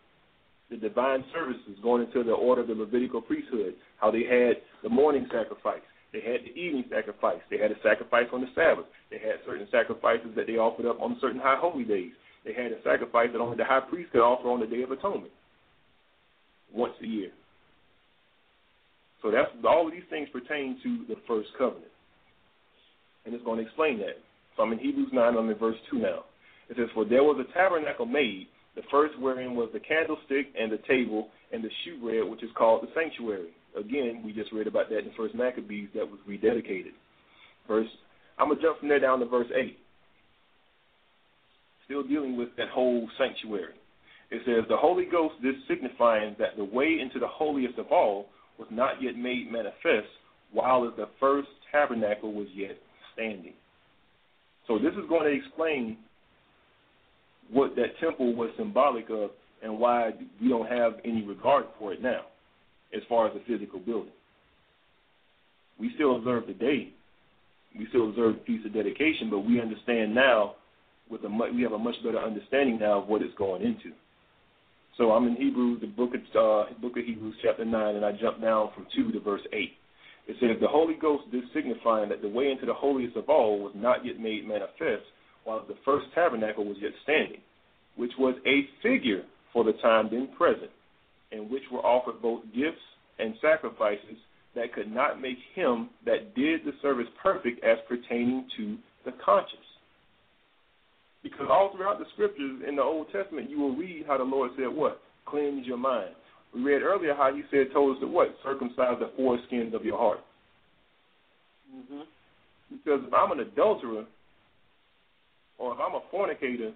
The 0.71 0.77
divine 0.77 1.25
services 1.33 1.75
going 1.83 2.03
into 2.03 2.23
the 2.23 2.31
order 2.31 2.61
of 2.61 2.67
the 2.69 2.73
Levitical 2.73 3.21
priesthood, 3.21 3.75
how 3.99 4.11
they 4.11 4.23
had 4.23 4.63
the 4.81 4.89
morning 4.89 5.27
sacrifice, 5.29 5.83
they 6.13 6.21
had 6.21 6.41
the 6.43 6.55
evening 6.55 6.85
sacrifice. 6.89 7.41
They 7.49 7.57
had 7.57 7.71
a 7.71 7.79
sacrifice 7.83 8.27
on 8.31 8.41
the 8.41 8.47
Sabbath. 8.55 8.85
They 9.11 9.19
had 9.19 9.43
certain 9.45 9.67
sacrifices 9.71 10.31
that 10.35 10.47
they 10.47 10.55
offered 10.55 10.85
up 10.85 11.01
on 11.01 11.17
certain 11.19 11.41
high 11.41 11.59
holy 11.59 11.83
days. 11.83 12.11
They 12.45 12.53
had 12.53 12.71
a 12.71 12.81
sacrifice 12.83 13.29
that 13.33 13.41
only 13.41 13.57
the 13.57 13.65
high 13.65 13.81
priest 13.81 14.11
could 14.11 14.21
offer 14.21 14.47
on 14.49 14.61
the 14.61 14.67
Day 14.67 14.83
of 14.83 14.91
Atonement 14.91 15.33
once 16.73 16.93
a 17.03 17.07
year. 17.07 17.31
So 19.21 19.31
that's 19.31 19.49
all 19.67 19.87
of 19.87 19.93
these 19.93 20.07
things 20.09 20.29
pertain 20.31 20.79
to 20.83 21.05
the 21.13 21.19
first 21.27 21.49
covenant. 21.57 21.91
And 23.25 23.33
it's 23.33 23.43
going 23.43 23.59
to 23.59 23.65
explain 23.65 23.99
that. 23.99 24.21
So 24.55 24.63
I'm 24.63 24.71
in 24.71 24.79
Hebrews 24.79 25.09
9, 25.11 25.37
I'm 25.37 25.49
in 25.49 25.57
verse 25.57 25.75
2 25.91 25.99
now. 25.99 26.23
It 26.69 26.77
says, 26.77 26.87
For 26.93 27.03
there 27.03 27.23
was 27.23 27.43
a 27.43 27.53
tabernacle 27.53 28.05
made, 28.05 28.47
the 28.75 28.83
first 28.91 29.19
wherein 29.19 29.55
was 29.55 29.69
the 29.73 29.79
candlestick 29.79 30.53
and 30.57 30.71
the 30.71 30.79
table 30.87 31.29
and 31.51 31.63
the 31.63 31.69
shewbread, 31.83 32.29
which 32.29 32.43
is 32.43 32.49
called 32.55 32.83
the 32.83 32.89
sanctuary. 32.93 33.49
Again, 33.77 34.23
we 34.25 34.33
just 34.33 34.51
read 34.51 34.67
about 34.67 34.89
that 34.89 34.99
in 34.99 35.11
first 35.15 35.35
Maccabees 35.35 35.89
that 35.93 36.09
was 36.09 36.19
rededicated. 36.27 36.93
Verse, 37.67 37.87
I'm 38.37 38.49
gonna 38.49 38.61
jump 38.61 38.79
from 38.79 38.89
there 38.89 38.99
down 38.99 39.19
to 39.19 39.25
verse 39.25 39.47
eight. 39.55 39.77
Still 41.85 42.03
dealing 42.03 42.35
with 42.35 42.49
that 42.57 42.69
whole 42.69 43.07
sanctuary. 43.17 43.73
It 44.29 44.41
says, 44.45 44.65
The 44.67 44.75
Holy 44.75 45.05
Ghost, 45.05 45.35
this 45.41 45.55
signifying 45.67 46.35
that 46.37 46.57
the 46.57 46.65
way 46.65 46.99
into 47.01 47.19
the 47.19 47.27
holiest 47.27 47.77
of 47.77 47.87
all 47.91 48.27
was 48.59 48.67
not 48.71 49.01
yet 49.01 49.15
made 49.15 49.51
manifest, 49.51 50.09
while 50.51 50.81
the 50.81 51.07
first 51.19 51.47
tabernacle 51.71 52.33
was 52.33 52.47
yet 52.53 52.77
standing. 53.13 53.53
So 54.67 54.77
this 54.77 54.93
is 54.93 55.07
going 55.07 55.23
to 55.23 55.31
explain 55.31 55.97
what 57.49 57.75
that 57.75 57.97
temple 58.01 58.35
was 58.35 58.49
symbolic 58.57 59.09
of 59.09 59.31
and 59.63 59.79
why 59.79 60.11
we 60.41 60.49
don't 60.49 60.69
have 60.69 60.95
any 61.05 61.23
regard 61.23 61.65
for 61.79 61.93
it 61.93 62.01
now 62.01 62.25
as 62.95 63.01
far 63.09 63.27
as 63.27 63.33
the 63.33 63.41
physical 63.47 63.79
building. 63.79 64.13
We 65.79 65.91
still 65.95 66.15
observe 66.15 66.47
the 66.47 66.53
day. 66.53 66.89
We 67.77 67.87
still 67.89 68.09
observe 68.09 68.35
the 68.35 68.45
feast 68.45 68.65
of 68.65 68.73
dedication, 68.73 69.29
but 69.29 69.39
we 69.39 69.61
understand 69.61 70.15
now 70.15 70.55
with 71.09 71.23
a 71.23 71.29
we 71.53 71.61
have 71.63 71.73
a 71.73 71.77
much 71.77 71.95
better 72.03 72.19
understanding 72.19 72.79
now 72.79 73.01
of 73.01 73.07
what 73.07 73.21
it's 73.21 73.33
going 73.37 73.61
into. 73.61 73.95
So 74.97 75.11
I'm 75.11 75.27
in 75.27 75.35
Hebrews, 75.35 75.81
the 75.81 75.87
book 75.87 76.11
of 76.15 76.21
uh, 76.35 76.73
book 76.81 76.97
of 76.97 77.05
Hebrews, 77.05 77.35
chapter 77.43 77.63
nine, 77.63 77.95
and 77.95 78.05
I 78.05 78.11
jump 78.13 78.41
down 78.41 78.71
from 78.73 78.87
two 78.95 79.11
to 79.11 79.19
verse 79.19 79.45
eight. 79.53 79.73
It 80.27 80.35
says, 80.39 80.57
"The 80.59 80.67
Holy 80.67 80.95
Ghost 80.95 81.29
did 81.31 81.43
signifying 81.53 82.09
that 82.09 82.21
the 82.21 82.27
way 82.27 82.51
into 82.51 82.65
the 82.65 82.73
holiest 82.73 83.15
of 83.15 83.29
all 83.29 83.59
was 83.59 83.73
not 83.75 84.05
yet 84.05 84.19
made 84.19 84.47
manifest, 84.47 85.05
while 85.43 85.63
the 85.67 85.77
first 85.85 86.07
tabernacle 86.15 86.65
was 86.65 86.77
yet 86.81 86.91
standing, 87.03 87.41
which 87.95 88.11
was 88.17 88.35
a 88.45 88.67
figure 88.81 89.23
for 89.53 89.63
the 89.63 89.73
time 89.73 90.09
then 90.11 90.29
present, 90.35 90.71
in 91.31 91.49
which 91.49 91.63
were 91.71 91.85
offered 91.85 92.21
both 92.21 92.43
gifts 92.55 92.81
and 93.19 93.33
sacrifices 93.41 94.17
that 94.55 94.73
could 94.73 94.91
not 94.91 95.21
make 95.21 95.37
him 95.53 95.89
that 96.05 96.35
did 96.35 96.61
the 96.65 96.71
service 96.81 97.07
perfect 97.21 97.63
as 97.63 97.77
pertaining 97.87 98.47
to 98.57 98.77
the 99.05 99.11
conscience. 99.23 99.61
Because 101.23 101.47
all 101.49 101.73
throughout 101.75 101.99
the 101.99 102.05
scriptures 102.13 102.61
in 102.67 102.75
the 102.75 102.81
Old 102.81 103.07
Testament, 103.11 103.49
you 103.49 103.59
will 103.59 103.75
read 103.75 104.05
how 104.07 104.17
the 104.17 104.23
Lord 104.23 104.51
said, 104.57 104.67
What? 104.67 105.01
Cleanse 105.25 105.65
your 105.65 105.77
mind. 105.77 106.11
We 106.53 106.61
read 106.63 106.81
earlier 106.81 107.13
how 107.13 107.33
he 107.33 107.41
said, 107.51 107.67
told 107.73 107.95
us 107.95 108.01
to 108.01 108.07
what? 108.07 108.35
Circumcise 108.43 108.97
the 108.99 109.11
foreskins 109.19 109.73
of 109.73 109.83
your 109.83 109.97
heart. 109.97 110.19
Mm-hmm. 111.75 112.01
Because 112.71 113.01
if 113.05 113.13
I'm 113.13 113.31
an 113.31 113.41
adulterer, 113.41 114.05
or 115.57 115.73
if 115.73 115.79
I'm 115.79 115.95
a 115.95 116.01
fornicator, 116.09 116.71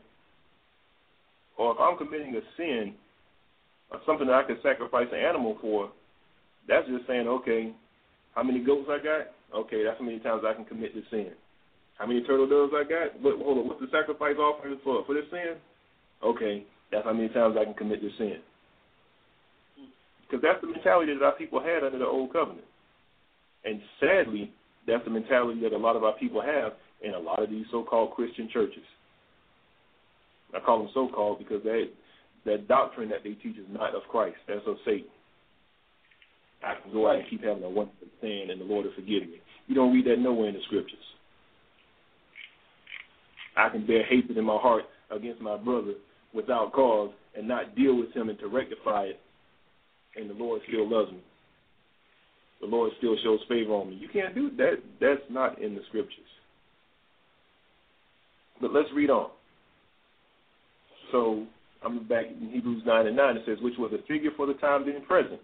or 1.57 1.73
if 1.73 1.79
I'm 1.79 1.97
committing 1.97 2.35
a 2.35 2.41
sin, 2.57 2.93
Uh, 3.91 3.97
something 4.05 4.27
that 4.27 4.35
I 4.35 4.43
can 4.43 4.57
sacrifice 4.63 5.07
an 5.11 5.19
animal 5.19 5.57
for, 5.59 5.91
that's 6.67 6.87
just 6.87 7.07
saying, 7.07 7.27
okay, 7.27 7.73
how 8.35 8.43
many 8.43 8.63
goats 8.63 8.87
I 8.89 9.03
got? 9.03 9.33
Okay, 9.53 9.83
that's 9.83 9.99
how 9.99 10.05
many 10.05 10.19
times 10.19 10.43
I 10.47 10.53
can 10.53 10.65
commit 10.65 10.95
this 10.95 11.03
sin. 11.11 11.31
How 11.97 12.07
many 12.07 12.23
turtle 12.23 12.47
doves 12.47 12.73
I 12.75 12.83
got? 12.83 13.19
What, 13.21 13.37
hold 13.43 13.59
on, 13.59 13.67
what's 13.67 13.81
the 13.81 13.91
sacrifice 13.91 14.37
offering 14.39 14.79
for 14.83 15.03
for 15.05 15.13
this 15.13 15.29
sin? 15.29 15.57
Okay, 16.23 16.63
that's 16.91 17.05
how 17.05 17.13
many 17.13 17.29
times 17.29 17.57
I 17.59 17.65
can 17.65 17.73
commit 17.73 18.01
this 18.01 18.13
sin. 18.17 18.37
Because 20.23 20.41
that's 20.41 20.61
the 20.61 20.71
mentality 20.71 21.13
that 21.13 21.25
our 21.25 21.35
people 21.35 21.59
had 21.61 21.83
under 21.83 21.99
the 21.99 22.05
old 22.07 22.31
covenant, 22.31 22.65
and 23.65 23.81
sadly, 23.99 24.53
that's 24.87 25.03
the 25.03 25.11
mentality 25.11 25.59
that 25.61 25.73
a 25.73 25.77
lot 25.77 25.95
of 25.95 26.03
our 26.03 26.13
people 26.13 26.41
have 26.41 26.73
in 27.03 27.13
a 27.13 27.19
lot 27.19 27.43
of 27.43 27.49
these 27.49 27.65
so-called 27.71 28.13
Christian 28.13 28.49
churches. 28.51 28.87
I 30.55 30.59
call 30.59 30.79
them 30.79 30.89
so-called 30.93 31.39
because 31.39 31.63
that 31.63 31.89
that 32.45 32.67
doctrine 32.67 33.09
that 33.09 33.23
they 33.23 33.33
teach 33.33 33.57
is 33.57 33.65
not 33.69 33.95
of 33.95 34.03
Christ. 34.09 34.37
That's 34.47 34.61
of 34.67 34.77
Satan. 34.85 35.09
I 36.63 36.75
can 36.81 36.91
go 36.93 37.09
out 37.09 37.15
and 37.15 37.29
keep 37.29 37.43
having 37.43 37.63
a 37.63 37.69
one 37.69 37.89
sin, 38.21 38.47
and 38.51 38.61
the 38.61 38.65
Lord 38.65 38.85
will 38.85 38.93
forgive 38.93 39.23
me. 39.23 39.41
You 39.67 39.75
don't 39.75 39.93
read 39.93 40.05
that 40.05 40.19
nowhere 40.19 40.49
in 40.49 40.55
the 40.55 40.61
scriptures. 40.67 40.99
I 43.57 43.69
can 43.69 43.85
bear 43.85 44.05
hatred 44.05 44.37
in 44.37 44.45
my 44.45 44.57
heart 44.57 44.83
against 45.09 45.41
my 45.41 45.57
brother 45.57 45.93
without 46.33 46.71
cause 46.71 47.11
and 47.35 47.47
not 47.47 47.75
deal 47.75 47.97
with 47.97 48.13
him 48.13 48.29
and 48.29 48.39
to 48.39 48.47
rectify 48.47 49.03
it, 49.05 49.19
and 50.15 50.29
the 50.29 50.33
Lord 50.33 50.61
still 50.67 50.89
loves 50.89 51.11
me. 51.11 51.21
The 52.61 52.67
Lord 52.67 52.91
still 52.99 53.15
shows 53.23 53.39
favor 53.49 53.73
on 53.73 53.89
me. 53.89 53.95
You 53.95 54.07
can't 54.07 54.35
do 54.35 54.51
that. 54.57 54.75
That's 54.99 55.21
not 55.29 55.59
in 55.61 55.73
the 55.73 55.81
scriptures. 55.89 56.19
But 58.61 58.71
let's 58.71 58.89
read 58.95 59.09
on. 59.09 59.31
So 61.11 61.45
I'm 61.83 62.07
back 62.07 62.25
in 62.29 62.49
Hebrews 62.51 62.83
9 62.85 63.07
and 63.07 63.15
9. 63.15 63.37
It 63.37 63.43
says, 63.45 63.57
which 63.61 63.73
was 63.77 63.91
a 63.93 64.05
figure 64.07 64.29
for 64.37 64.45
the 64.45 64.53
time 64.55 64.85
being 64.85 65.03
present, 65.03 65.41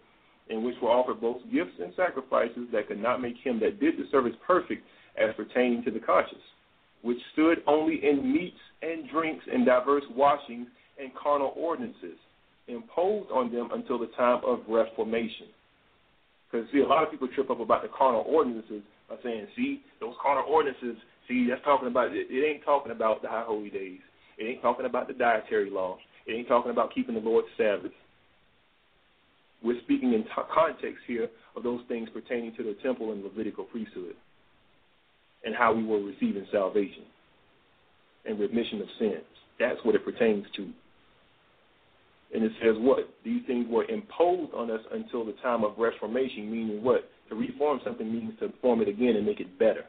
in 0.49 0.63
which 0.63 0.75
were 0.81 0.89
offered 0.89 1.19
both 1.19 1.41
gifts 1.51 1.73
and 1.81 1.91
sacrifices 1.95 2.67
that 2.71 2.87
could 2.87 3.01
not 3.01 3.21
make 3.21 3.35
him 3.43 3.59
that 3.59 3.79
did 3.79 3.97
the 3.97 4.05
service 4.11 4.35
perfect 4.45 4.83
as 5.17 5.33
pertaining 5.35 5.83
to 5.83 5.91
the 5.91 5.99
conscience, 5.99 6.41
which 7.01 7.17
stood 7.33 7.59
only 7.65 7.99
in 8.03 8.31
meats 8.31 8.57
and 8.81 9.09
drinks 9.09 9.43
and 9.51 9.65
diverse 9.65 10.03
washings 10.15 10.67
and 10.99 11.11
carnal 11.15 11.53
ordinances, 11.57 12.17
imposed 12.67 13.31
on 13.31 13.51
them 13.51 13.69
until 13.73 13.97
the 13.97 14.09
time 14.17 14.41
of 14.45 14.59
reformation. 14.69 15.47
Because, 16.49 16.67
see, 16.71 16.79
a 16.79 16.87
lot 16.87 17.03
of 17.03 17.11
people 17.11 17.27
trip 17.33 17.49
up 17.49 17.59
about 17.59 17.81
the 17.81 17.89
carnal 17.89 18.23
ordinances 18.27 18.83
by 19.09 19.15
saying, 19.23 19.47
see, 19.55 19.81
those 19.99 20.13
carnal 20.21 20.45
ordinances, 20.47 20.95
see, 21.27 21.47
that's 21.49 21.63
talking 21.63 21.87
about, 21.87 22.11
it, 22.11 22.27
it 22.29 22.45
ain't 22.45 22.63
talking 22.63 22.91
about 22.91 23.21
the 23.21 23.27
high 23.27 23.43
holy 23.45 23.69
days. 23.69 23.99
It 24.37 24.43
ain't 24.43 24.61
talking 24.61 24.85
about 24.85 25.07
the 25.07 25.13
dietary 25.13 25.69
law. 25.69 25.97
It 26.27 26.33
ain't 26.33 26.47
talking 26.47 26.71
about 26.71 26.93
keeping 26.93 27.15
the 27.15 27.21
Lord's 27.21 27.47
Sabbath. 27.57 27.91
We're 29.63 29.81
speaking 29.83 30.13
in 30.13 30.23
t- 30.23 30.29
context 30.53 30.99
here 31.07 31.29
of 31.55 31.63
those 31.63 31.81
things 31.87 32.09
pertaining 32.13 32.53
to 32.57 32.63
the 32.63 32.75
temple 32.83 33.11
and 33.11 33.23
Levitical 33.23 33.63
priesthood 33.63 34.13
and 35.43 35.55
how 35.55 35.73
we 35.73 35.83
were 35.83 36.01
receiving 36.01 36.45
salvation 36.51 37.03
and 38.25 38.39
remission 38.39 38.81
of 38.81 38.87
sins. 38.99 39.23
That's 39.59 39.79
what 39.83 39.95
it 39.95 40.05
pertains 40.05 40.45
to. 40.57 40.69
And 42.33 42.43
it 42.43 42.51
says 42.61 42.75
what? 42.77 43.09
These 43.23 43.43
things 43.47 43.65
were 43.69 43.85
imposed 43.85 44.53
on 44.53 44.69
us 44.69 44.81
until 44.91 45.25
the 45.25 45.33
time 45.41 45.63
of 45.63 45.77
reformation, 45.77 46.51
meaning 46.51 46.83
what? 46.83 47.09
To 47.29 47.35
reform 47.35 47.79
something 47.83 48.11
means 48.11 48.33
to 48.39 48.51
form 48.61 48.81
it 48.81 48.89
again 48.89 49.15
and 49.15 49.25
make 49.25 49.39
it 49.39 49.57
better. 49.57 49.85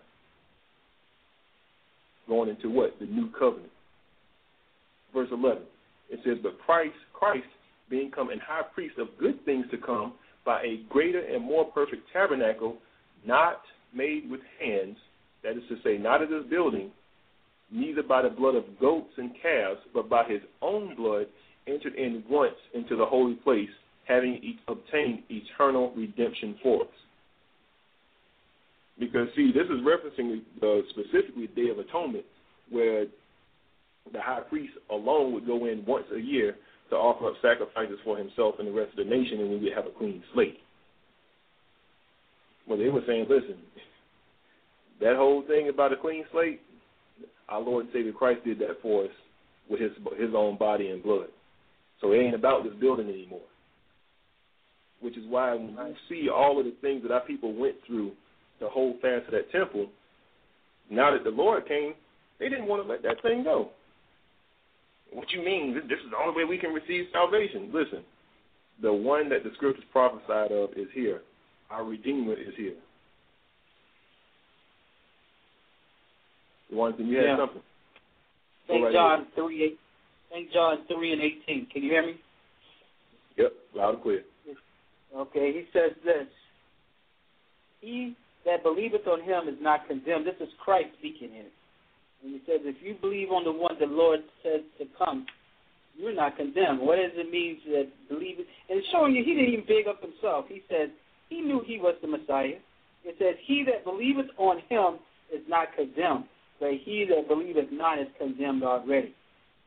Going 2.29 2.49
into 2.49 2.71
what? 2.71 2.99
The 3.01 3.07
new 3.07 3.31
covenant. 3.37 3.73
Verse 5.13 5.29
11. 5.33 5.63
It 6.11 6.21
says, 6.25 6.39
But 6.43 6.59
Christ, 6.65 6.95
Christ 7.13 7.47
being 7.91 8.11
come 8.11 8.31
and 8.31 8.41
high 8.41 8.63
priest 8.75 8.99
of 8.99 9.09
good 9.19 9.45
things 9.45 9.67
to 9.71 9.79
come 9.79 10.15
by 10.45 10.63
a 10.63 10.83
greater 10.89 11.21
and 11.21 11.45
more 11.45 11.65
perfect 11.65 12.03
tabernacle, 12.13 12.77
not 13.27 13.61
made 13.95 14.31
with 14.31 14.41
hands, 14.61 14.97
that 15.43 15.53
is 15.53 15.63
to 15.69 15.77
say, 15.85 15.99
not 15.99 16.23
of 16.23 16.31
this 16.31 16.45
building, 16.51 16.91
neither 17.71 18.03
by 18.03 18.23
the 18.23 18.31
blood 18.31 18.55
of 18.55 18.65
goats 18.81 19.13
and 19.17 19.31
calves, 19.43 19.81
but 19.93 20.09
by 20.09 20.25
his 20.25 20.41
own 20.63 20.95
blood, 20.97 21.27
entered 21.67 21.95
in 21.95 22.25
once 22.29 22.55
into 22.75 22.97
the 22.97 23.05
holy 23.05 23.35
place, 23.35 23.69
having 24.07 24.35
e- 24.35 24.59
obtained 24.69 25.23
eternal 25.29 25.93
redemption 25.95 26.57
for 26.63 26.83
us. 26.83 26.89
Because, 28.99 29.29
see, 29.37 29.53
this 29.53 29.67
is 29.67 29.85
referencing 29.85 30.41
uh, 30.63 30.83
specifically 30.91 31.47
the 31.47 31.63
Day 31.63 31.69
of 31.69 31.79
Atonement, 31.79 32.25
where 32.71 33.05
the 34.13 34.21
high 34.21 34.41
priest 34.41 34.73
alone 34.91 35.33
would 35.35 35.47
go 35.47 35.67
in 35.67 35.85
once 35.87 36.07
a 36.15 36.19
year 36.19 36.57
to 36.91 36.97
offer 36.97 37.29
up 37.29 37.35
sacrifices 37.43 37.99
for 38.05 38.17
himself 38.17 38.55
and 38.59 38.69
the 38.69 38.73
rest 38.73 38.91
of 38.93 39.05
the 39.05 39.11
nation, 39.11 39.41
and 39.41 39.51
we 39.51 39.59
would 39.59 39.73
have 39.75 39.87
a 39.87 39.99
clean 39.99 40.23
slate. 40.33 40.59
Well, 42.67 42.79
they 42.79 42.89
were 42.89 43.03
saying, 43.07 43.27
listen, 43.29 43.57
that 45.01 45.17
whole 45.17 45.43
thing 45.47 45.69
about 45.69 45.93
a 45.93 45.97
clean 45.97 46.25
slate, 46.33 46.61
our 47.49 47.61
Lord 47.61 47.87
and 47.87 47.93
Savior 47.93 48.13
Christ 48.13 48.45
did 48.45 48.59
that 48.59 48.81
for 48.83 49.05
us 49.05 49.11
with 49.71 49.81
his 49.81 49.93
his 50.19 50.31
own 50.35 50.57
body 50.59 50.89
and 50.89 51.03
blood. 51.03 51.29
So 52.01 52.13
it 52.13 52.19
ain't 52.19 52.35
about 52.35 52.65
this 52.65 52.75
building 52.81 53.09
anymore. 53.09 53.41
Which 55.01 55.17
is 55.17 55.25
why 55.29 55.55
when 55.55 55.71
you 55.71 55.95
see 56.09 56.29
all 56.29 56.59
of 56.59 56.65
the 56.65 56.75
things 56.81 57.03
that 57.03 57.13
our 57.13 57.21
people 57.21 57.55
went 57.55 57.77
through 57.87 58.13
to 58.61 58.69
hold 58.69 59.01
fast 59.01 59.27
to 59.27 59.31
that 59.33 59.51
temple, 59.53 59.89
now 60.91 61.13
that 61.13 61.25
the 61.25 61.31
Lord 61.31 61.67
came, 61.69 61.95
they 62.39 62.49
didn't 62.49 62.67
want 62.67 62.83
to 62.83 62.89
let 62.89 63.03
that 63.03 63.23
thing 63.23 63.45
go. 63.45 63.71
What 65.13 65.31
you 65.33 65.43
mean? 65.43 65.75
This 65.75 65.99
is 66.05 66.11
the 66.11 66.17
only 66.17 66.37
way 66.37 66.45
we 66.45 66.59
can 66.59 66.73
receive 66.73 67.07
salvation. 67.13 67.71
Listen, 67.73 68.05
the 68.83 68.93
one 68.93 69.29
that 69.31 69.43
the 69.45 69.51
scriptures 69.55 69.85
prophesied 69.91 70.53
of 70.53 70.71
is 70.77 70.89
here. 70.95 71.23
Our 71.71 71.85
Redeemer 71.85 72.35
is 72.35 72.55
here. 72.57 72.75
Thing 76.97 77.07
you 77.09 77.17
had 77.17 77.27
Yeah. 77.27 77.37
something. 77.37 77.63
St. 78.67 78.85
right 78.85 78.93
John 78.93 79.27
three 79.35 79.63
eight 79.65 79.79
St. 80.31 80.53
John 80.53 80.85
three 80.87 81.13
and 81.13 81.23
eighteen. 81.23 81.67
Can 81.67 81.83
you 81.83 81.91
hear 81.91 82.03
me? 82.03 82.21
Yep, 83.37 83.53
loud 83.75 83.95
and 83.95 84.03
clear. 84.03 84.25
Okay, 85.15 85.53
he 85.53 85.67
says 85.73 85.93
this. 86.05 86.29
He 87.81 88.15
that 88.45 88.63
believeth 88.63 89.07
on 89.07 89.23
him 89.23 89.49
is 89.49 89.61
not 89.61 89.87
condemned. 89.87 90.27
This 90.27 90.37
is 90.41 90.53
Christ 90.59 90.91
speaking 90.99 91.31
here. 91.33 91.51
And 92.23 92.35
he 92.35 92.41
says, 92.47 92.61
if 92.65 92.77
you 92.83 92.97
believe 93.01 93.31
on 93.31 93.45
the 93.45 93.53
one 93.53 93.77
the 93.79 93.87
Lord 93.87 94.21
says 94.43 94.63
to 94.79 94.87
come, 94.99 95.27
you're 95.97 96.15
not 96.15 96.37
condemned. 96.37 96.81
What 96.81 96.97
does 96.97 97.13
it 97.15 97.31
mean 97.31 97.59
that 97.71 97.89
believe? 98.09 98.39
And 98.39 98.79
it's 98.79 98.89
showing 98.91 99.15
you 99.15 99.25
he 99.25 99.35
didn't 99.35 99.53
even 99.53 99.65
big 99.67 99.87
up 99.89 100.01
himself. 100.01 100.47
He 100.49 100.63
said 100.69 100.91
he 101.29 101.41
knew 101.41 101.63
he 101.67 101.79
was 101.79 101.95
the 102.03 102.09
Messiah. 102.09 102.59
It 103.05 103.17
says, 103.19 103.37
he 103.47 103.65
that 103.67 103.85
believeth 103.85 104.31
on 104.39 104.59
him 104.69 104.99
is 105.33 105.43
not 105.49 105.69
condemned, 105.77 106.25
but 106.61 106.71
he 106.85 107.07
that 107.09 107.29
believeth 107.29 107.71
not 107.71 107.99
is 107.99 108.09
condemned 108.19 108.65
already, 108.65 109.15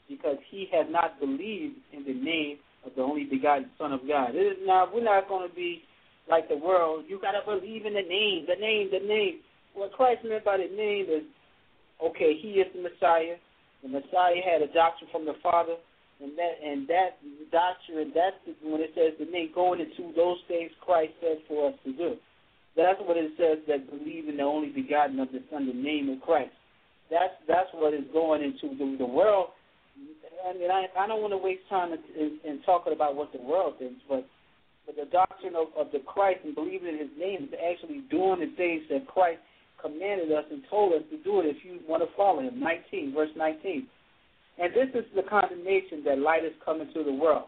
because 0.10 0.38
he 0.50 0.68
has 0.72 0.86
not 0.90 1.20
believed 1.20 1.76
in 1.94 2.04
the 2.04 2.14
name 2.14 2.58
of 2.86 2.92
the 2.96 3.02
only 3.02 3.24
begotten 3.24 3.70
Son 3.78 3.94
of 3.94 4.02
God. 4.08 4.36
It 4.36 4.40
is 4.40 4.58
not, 4.64 4.94
we're 4.94 5.04
not 5.04 5.30
going 5.30 5.48
to 5.48 5.56
be 5.56 5.84
like 6.30 6.50
the 6.50 6.58
world. 6.58 7.06
You 7.08 7.20
got 7.22 7.32
to 7.32 7.46
believe 7.46 7.86
in 7.86 7.94
the 7.94 8.02
name, 8.02 8.46
the 8.48 8.60
name, 8.60 8.90
the 8.92 9.06
name. 9.08 9.40
What 9.74 9.94
Christ 9.94 10.26
meant 10.26 10.44
by 10.44 10.58
the 10.58 10.76
name 10.76 11.06
is, 11.10 11.24
okay, 12.04 12.38
he 12.42 12.60
is 12.60 12.68
the 12.74 12.82
Messiah. 12.82 13.38
The 13.84 13.90
Messiah 13.90 14.42
had 14.46 14.62
a 14.62 14.72
doctrine 14.74 15.10
from 15.12 15.26
the 15.26 15.36
Father, 15.42 15.76
and 16.22 16.38
that 16.38 16.56
and 16.64 16.88
that 16.88 17.18
doctrine, 17.52 18.12
that's 18.14 18.38
when 18.62 18.82
it 18.82 18.92
says 18.94 19.14
the 19.18 19.26
name, 19.26 19.50
going 19.54 19.82
into 19.82 20.14
those 20.16 20.38
things 20.48 20.72
Christ 20.82 21.14
said 21.22 21.38
for 21.48 21.70
us 21.70 21.76
to 21.86 21.94
do. 21.94 22.16
That's 22.76 23.00
what 23.02 23.18
it 23.18 23.32
says 23.38 23.60
that 23.68 23.90
believe 23.90 24.30
in 24.30 24.38
the 24.38 24.44
only 24.44 24.70
begotten 24.70 25.20
of 25.20 25.32
the 25.32 25.44
Son, 25.52 25.68
the 25.68 25.74
name 25.74 26.10
of 26.10 26.22
Christ. 26.22 26.54
That's 27.10 27.34
that's 27.48 27.70
what 27.74 27.94
is 27.94 28.06
going 28.14 28.42
into 28.44 28.78
the, 28.78 28.98
the 28.98 29.06
world. 29.06 29.50
I 30.48 30.54
mean, 30.54 30.72
I, 30.72 30.88
I 30.98 31.08
don't 31.08 31.22
want 31.22 31.34
to 31.34 31.38
waste 31.38 31.68
time 31.70 31.94
in, 31.94 32.00
in, 32.18 32.40
in 32.46 32.62
talking 32.64 32.94
about 32.94 33.16
what 33.16 33.34
the 33.34 33.42
world 33.42 33.76
thinks, 33.80 34.02
but 34.08 34.26
but 34.86 34.96
the 34.96 35.06
doctrine 35.12 35.54
of, 35.56 35.68
of 35.78 35.92
the 35.92 36.00
Christ 36.00 36.40
and 36.44 36.56
believing 36.56 36.96
in 36.96 37.00
His 37.00 37.16
name 37.20 37.50
is 37.50 37.54
actually 37.60 38.02
doing 38.10 38.40
the 38.40 38.50
things 38.56 38.84
that 38.90 39.06
Christ 39.08 39.40
commanded 39.82 40.32
us 40.32 40.46
and 40.52 40.62
told 40.70 40.94
us 40.94 41.04
to 41.12 41.18
do 41.24 41.40
it. 41.42 41.46
If 41.46 41.58
you 41.64 41.80
want 41.88 42.04
to 42.04 42.10
follow 42.16 42.42
Him, 42.42 42.60
19 42.60 43.14
verse 43.14 43.30
19. 43.36 43.88
And 44.60 44.74
this 44.74 44.90
is 44.94 45.06
the 45.16 45.24
condemnation 45.24 46.04
that 46.06 46.20
light 46.20 46.44
is 46.44 46.54
coming 46.64 46.90
to 46.94 47.04
the 47.04 47.14
world, 47.14 47.48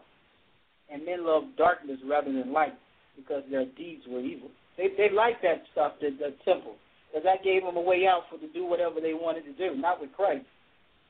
and 0.90 1.04
men 1.04 1.24
loved 1.24 1.56
darkness 1.56 1.98
rather 2.08 2.32
than 2.32 2.52
light 2.52 2.74
because 3.16 3.42
their 3.50 3.66
deeds 3.76 4.02
were 4.08 4.20
evil. 4.20 4.48
They 4.76 4.88
they 4.96 5.14
liked 5.14 5.42
that 5.42 5.62
stuff, 5.72 5.92
the, 6.00 6.10
the 6.10 6.34
temple, 6.44 6.74
because 7.08 7.24
that 7.24 7.44
gave 7.44 7.62
them 7.62 7.76
a 7.76 7.80
way 7.80 8.06
out 8.08 8.22
for 8.30 8.38
to 8.38 8.52
do 8.52 8.64
whatever 8.64 9.00
they 9.00 9.14
wanted 9.14 9.44
to 9.44 9.54
do. 9.54 9.76
Not 9.76 10.00
with 10.00 10.12
Christ. 10.12 10.46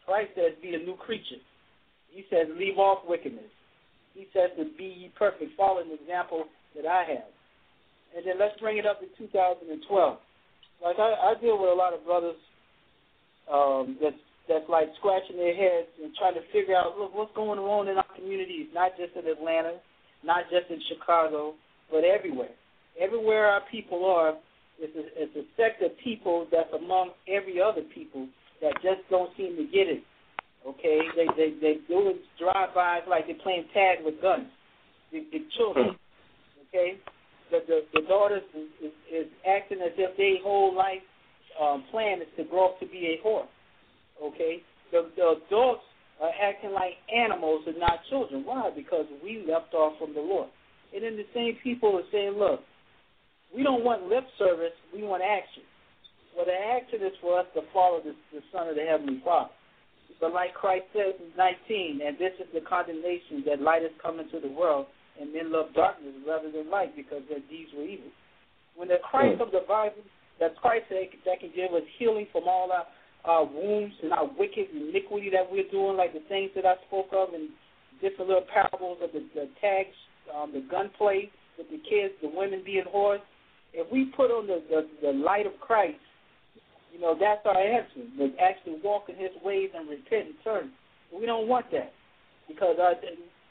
Christ 0.04 0.32
says, 0.34 0.52
"Be 0.60 0.74
a 0.74 0.78
new 0.78 0.96
creature." 0.96 1.40
He 2.10 2.24
says, 2.28 2.48
"Leave 2.58 2.76
off 2.78 3.06
wickedness." 3.08 3.50
He 4.14 4.28
says 4.32 4.50
to 4.56 4.64
be 4.78 4.84
ye 4.84 5.12
perfect, 5.18 5.56
follow 5.56 5.82
the 5.82 5.94
example 5.94 6.44
that 6.76 6.86
I 6.86 7.04
have. 7.18 7.30
And 8.16 8.24
then 8.24 8.38
let's 8.38 8.58
bring 8.60 8.78
it 8.78 8.86
up 8.86 9.00
to 9.00 9.06
2012. 9.18 10.18
Like 10.82 10.98
I, 10.98 11.32
I 11.32 11.40
deal 11.40 11.58
with 11.60 11.70
a 11.70 11.74
lot 11.74 11.94
of 11.94 12.04
brothers 12.04 12.36
um, 13.52 13.96
that's 14.02 14.16
that's 14.48 14.68
like 14.68 14.88
scratching 14.98 15.36
their 15.36 15.54
heads 15.54 15.88
and 16.02 16.12
trying 16.16 16.34
to 16.34 16.44
figure 16.52 16.76
out 16.76 16.98
look 16.98 17.14
what's 17.14 17.34
going 17.34 17.58
on 17.58 17.88
in 17.88 17.96
our 17.96 18.06
communities, 18.14 18.68
not 18.74 18.92
just 18.96 19.16
in 19.16 19.30
Atlanta, 19.30 19.80
not 20.24 20.44
just 20.50 20.70
in 20.70 20.80
Chicago, 20.88 21.54
but 21.90 22.04
everywhere. 22.04 22.52
Everywhere 23.00 23.46
our 23.46 23.62
people 23.70 24.04
are, 24.04 24.34
it's 24.78 24.94
a, 24.96 25.04
it's 25.22 25.36
a 25.36 25.44
sect 25.56 25.82
of 25.82 25.96
people 26.02 26.46
that's 26.52 26.72
among 26.74 27.10
every 27.28 27.60
other 27.60 27.82
people 27.94 28.28
that 28.60 28.74
just 28.82 29.00
don't 29.10 29.30
seem 29.36 29.56
to 29.56 29.64
get 29.64 29.88
it. 29.88 30.02
Okay, 30.66 30.98
they 31.16 31.26
they 31.36 31.54
they 31.60 31.74
doing 31.88 32.18
drive-bys 32.38 33.02
like 33.08 33.26
they're 33.26 33.36
playing 33.42 33.64
tag 33.74 33.98
with 34.04 34.20
guns. 34.22 34.48
The, 35.12 35.20
the 35.30 35.44
children, 35.56 35.96
okay, 36.68 36.98
the 37.54 37.60
the, 37.94 38.00
the 38.00 38.06
daughters 38.06 38.42
is, 38.54 38.90
is, 38.90 38.92
is 39.12 39.26
acting 39.46 39.78
as 39.78 39.92
if 39.96 40.16
their 40.16 40.42
whole 40.42 40.74
life 40.74 41.02
um, 41.60 41.84
plan 41.90 42.20
is 42.20 42.28
to 42.36 42.44
grow 42.44 42.74
up 42.74 42.80
to 42.80 42.86
be 42.86 43.14
a 43.14 43.26
whore. 43.26 43.46
Okay, 44.22 44.62
the 44.90 45.10
the 45.16 45.38
adults 45.46 45.86
are 46.20 46.30
acting 46.42 46.72
like 46.72 46.94
animals 47.14 47.62
and 47.66 47.78
not 47.78 48.00
children. 48.10 48.42
Why? 48.44 48.70
Because 48.74 49.06
we 49.22 49.44
left 49.46 49.74
off 49.74 49.98
from 49.98 50.14
the 50.14 50.20
Lord. 50.20 50.48
And 50.94 51.02
then 51.02 51.16
the 51.16 51.26
same 51.34 51.58
people 51.62 51.96
are 51.98 52.06
saying, 52.12 52.38
look, 52.38 52.60
we 53.54 53.62
don't 53.62 53.84
want 53.84 54.06
lip 54.06 54.24
service, 54.38 54.74
we 54.94 55.02
want 55.02 55.22
action. 55.22 55.62
Well, 56.36 56.46
the 56.46 56.54
action 56.54 57.06
is 57.06 57.14
for 57.20 57.38
us 57.38 57.46
to 57.54 57.62
follow 57.72 58.00
the, 58.02 58.14
the 58.32 58.42
Son 58.52 58.68
of 58.68 58.76
the 58.76 58.82
Heavenly 58.82 59.20
Father. 59.24 59.50
But 60.20 60.32
like 60.32 60.54
Christ 60.54 60.86
says 60.92 61.14
in 61.18 61.30
19, 61.36 62.00
and 62.04 62.18
this 62.18 62.32
is 62.38 62.46
the 62.54 62.60
condemnation 62.62 63.42
that 63.46 63.60
light 63.60 63.82
has 63.82 63.90
come 64.02 64.20
into 64.20 64.38
the 64.40 64.48
world, 64.48 64.86
and 65.20 65.32
men 65.32 65.52
love 65.52 65.66
darkness 65.74 66.14
rather 66.26 66.50
than 66.50 66.70
light 66.70 66.96
because 66.96 67.22
their 67.28 67.42
deeds 67.50 67.70
were 67.76 67.84
evil. 67.84 68.10
When 68.76 68.88
the 68.88 68.98
Christ 69.02 69.40
of 69.40 69.52
the 69.52 69.62
Bible, 69.68 70.02
that 70.40 70.56
Christ 70.56 70.86
that, 70.90 71.06
that 71.24 71.40
can 71.40 71.50
give 71.54 71.72
us 71.72 71.86
healing 71.98 72.26
from 72.32 72.44
all 72.48 72.70
our, 72.72 72.86
our 73.24 73.44
wounds 73.44 73.94
and 74.02 74.12
our 74.12 74.26
wicked 74.38 74.66
iniquity 74.74 75.30
that 75.30 75.46
we're 75.46 75.70
doing, 75.70 75.96
like 75.96 76.12
the 76.12 76.26
things 76.28 76.50
that 76.56 76.66
I 76.66 76.74
spoke 76.88 77.08
of 77.12 77.34
in 77.34 77.50
different 78.02 78.28
little 78.28 78.46
parables 78.52 78.98
of 79.02 79.12
the, 79.12 79.22
the 79.34 79.46
tags, 79.60 79.94
um, 80.34 80.50
the 80.52 80.66
gunplay 80.68 81.30
with 81.56 81.70
the 81.70 81.78
kids, 81.88 82.14
the 82.20 82.28
women 82.28 82.62
being 82.66 82.84
whores. 82.92 83.22
If 83.72 83.90
we 83.90 84.10
put 84.16 84.30
on 84.30 84.46
the, 84.46 84.62
the, 84.68 84.88
the 85.02 85.12
light 85.12 85.46
of 85.46 85.52
Christ 85.60 86.02
you 86.94 87.00
know, 87.00 87.18
that's 87.18 87.42
our 87.44 87.58
answer. 87.58 88.06
To 88.18 88.30
actually 88.38 88.78
walk 88.82 89.10
in 89.10 89.16
His 89.16 89.34
ways 89.42 89.70
and 89.74 89.90
repent 89.90 90.30
and 90.30 90.38
turn. 90.44 90.70
We 91.10 91.26
don't 91.26 91.48
want 91.48 91.66
that 91.72 91.92
because 92.46 92.76
our, 92.80 92.94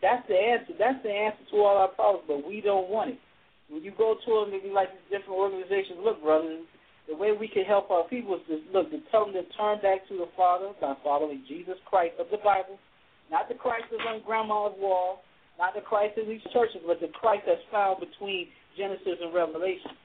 that's 0.04 0.28
the 0.28 0.36
answer. 0.36 0.76
That's 0.76 1.00
the 1.00 1.16
answer 1.16 1.44
to 1.52 1.58
all 1.64 1.80
our 1.80 1.96
problems. 1.96 2.28
But 2.28 2.44
we 2.44 2.60
don't 2.60 2.92
want 2.92 3.16
it. 3.16 3.20
When 3.72 3.82
you 3.82 3.96
go 3.96 4.20
to 4.20 4.32
them, 4.44 4.52
maybe 4.52 4.68
like 4.70 4.92
these 4.92 5.08
different 5.08 5.40
organizations, 5.40 6.04
look, 6.04 6.20
brother, 6.20 6.60
the 7.08 7.16
way 7.16 7.32
we 7.32 7.48
can 7.48 7.64
help 7.64 7.90
our 7.90 8.04
people 8.12 8.36
is 8.36 8.44
to 8.52 8.60
look 8.76 8.92
to 8.92 9.00
tell 9.10 9.26
them 9.26 9.34
to 9.40 9.48
turn 9.56 9.80
back 9.80 10.04
to 10.12 10.20
the 10.20 10.28
Father 10.36 10.76
by 10.84 10.94
following 11.02 11.42
Jesus 11.48 11.80
Christ 11.88 12.20
of 12.20 12.28
the 12.30 12.44
Bible, 12.44 12.76
not 13.32 13.48
the 13.48 13.56
Christ 13.56 13.88
that's 13.90 14.04
on 14.04 14.22
grandma's 14.28 14.76
wall, 14.78 15.24
not 15.58 15.74
the 15.74 15.82
Christ 15.82 16.20
in 16.20 16.28
these 16.28 16.44
churches, 16.52 16.84
but 16.86 17.00
the 17.00 17.12
Christ 17.16 17.48
that's 17.48 17.64
found 17.72 18.04
between 18.04 18.52
Genesis 18.78 19.20
and 19.24 19.34
Revelation, 19.34 19.96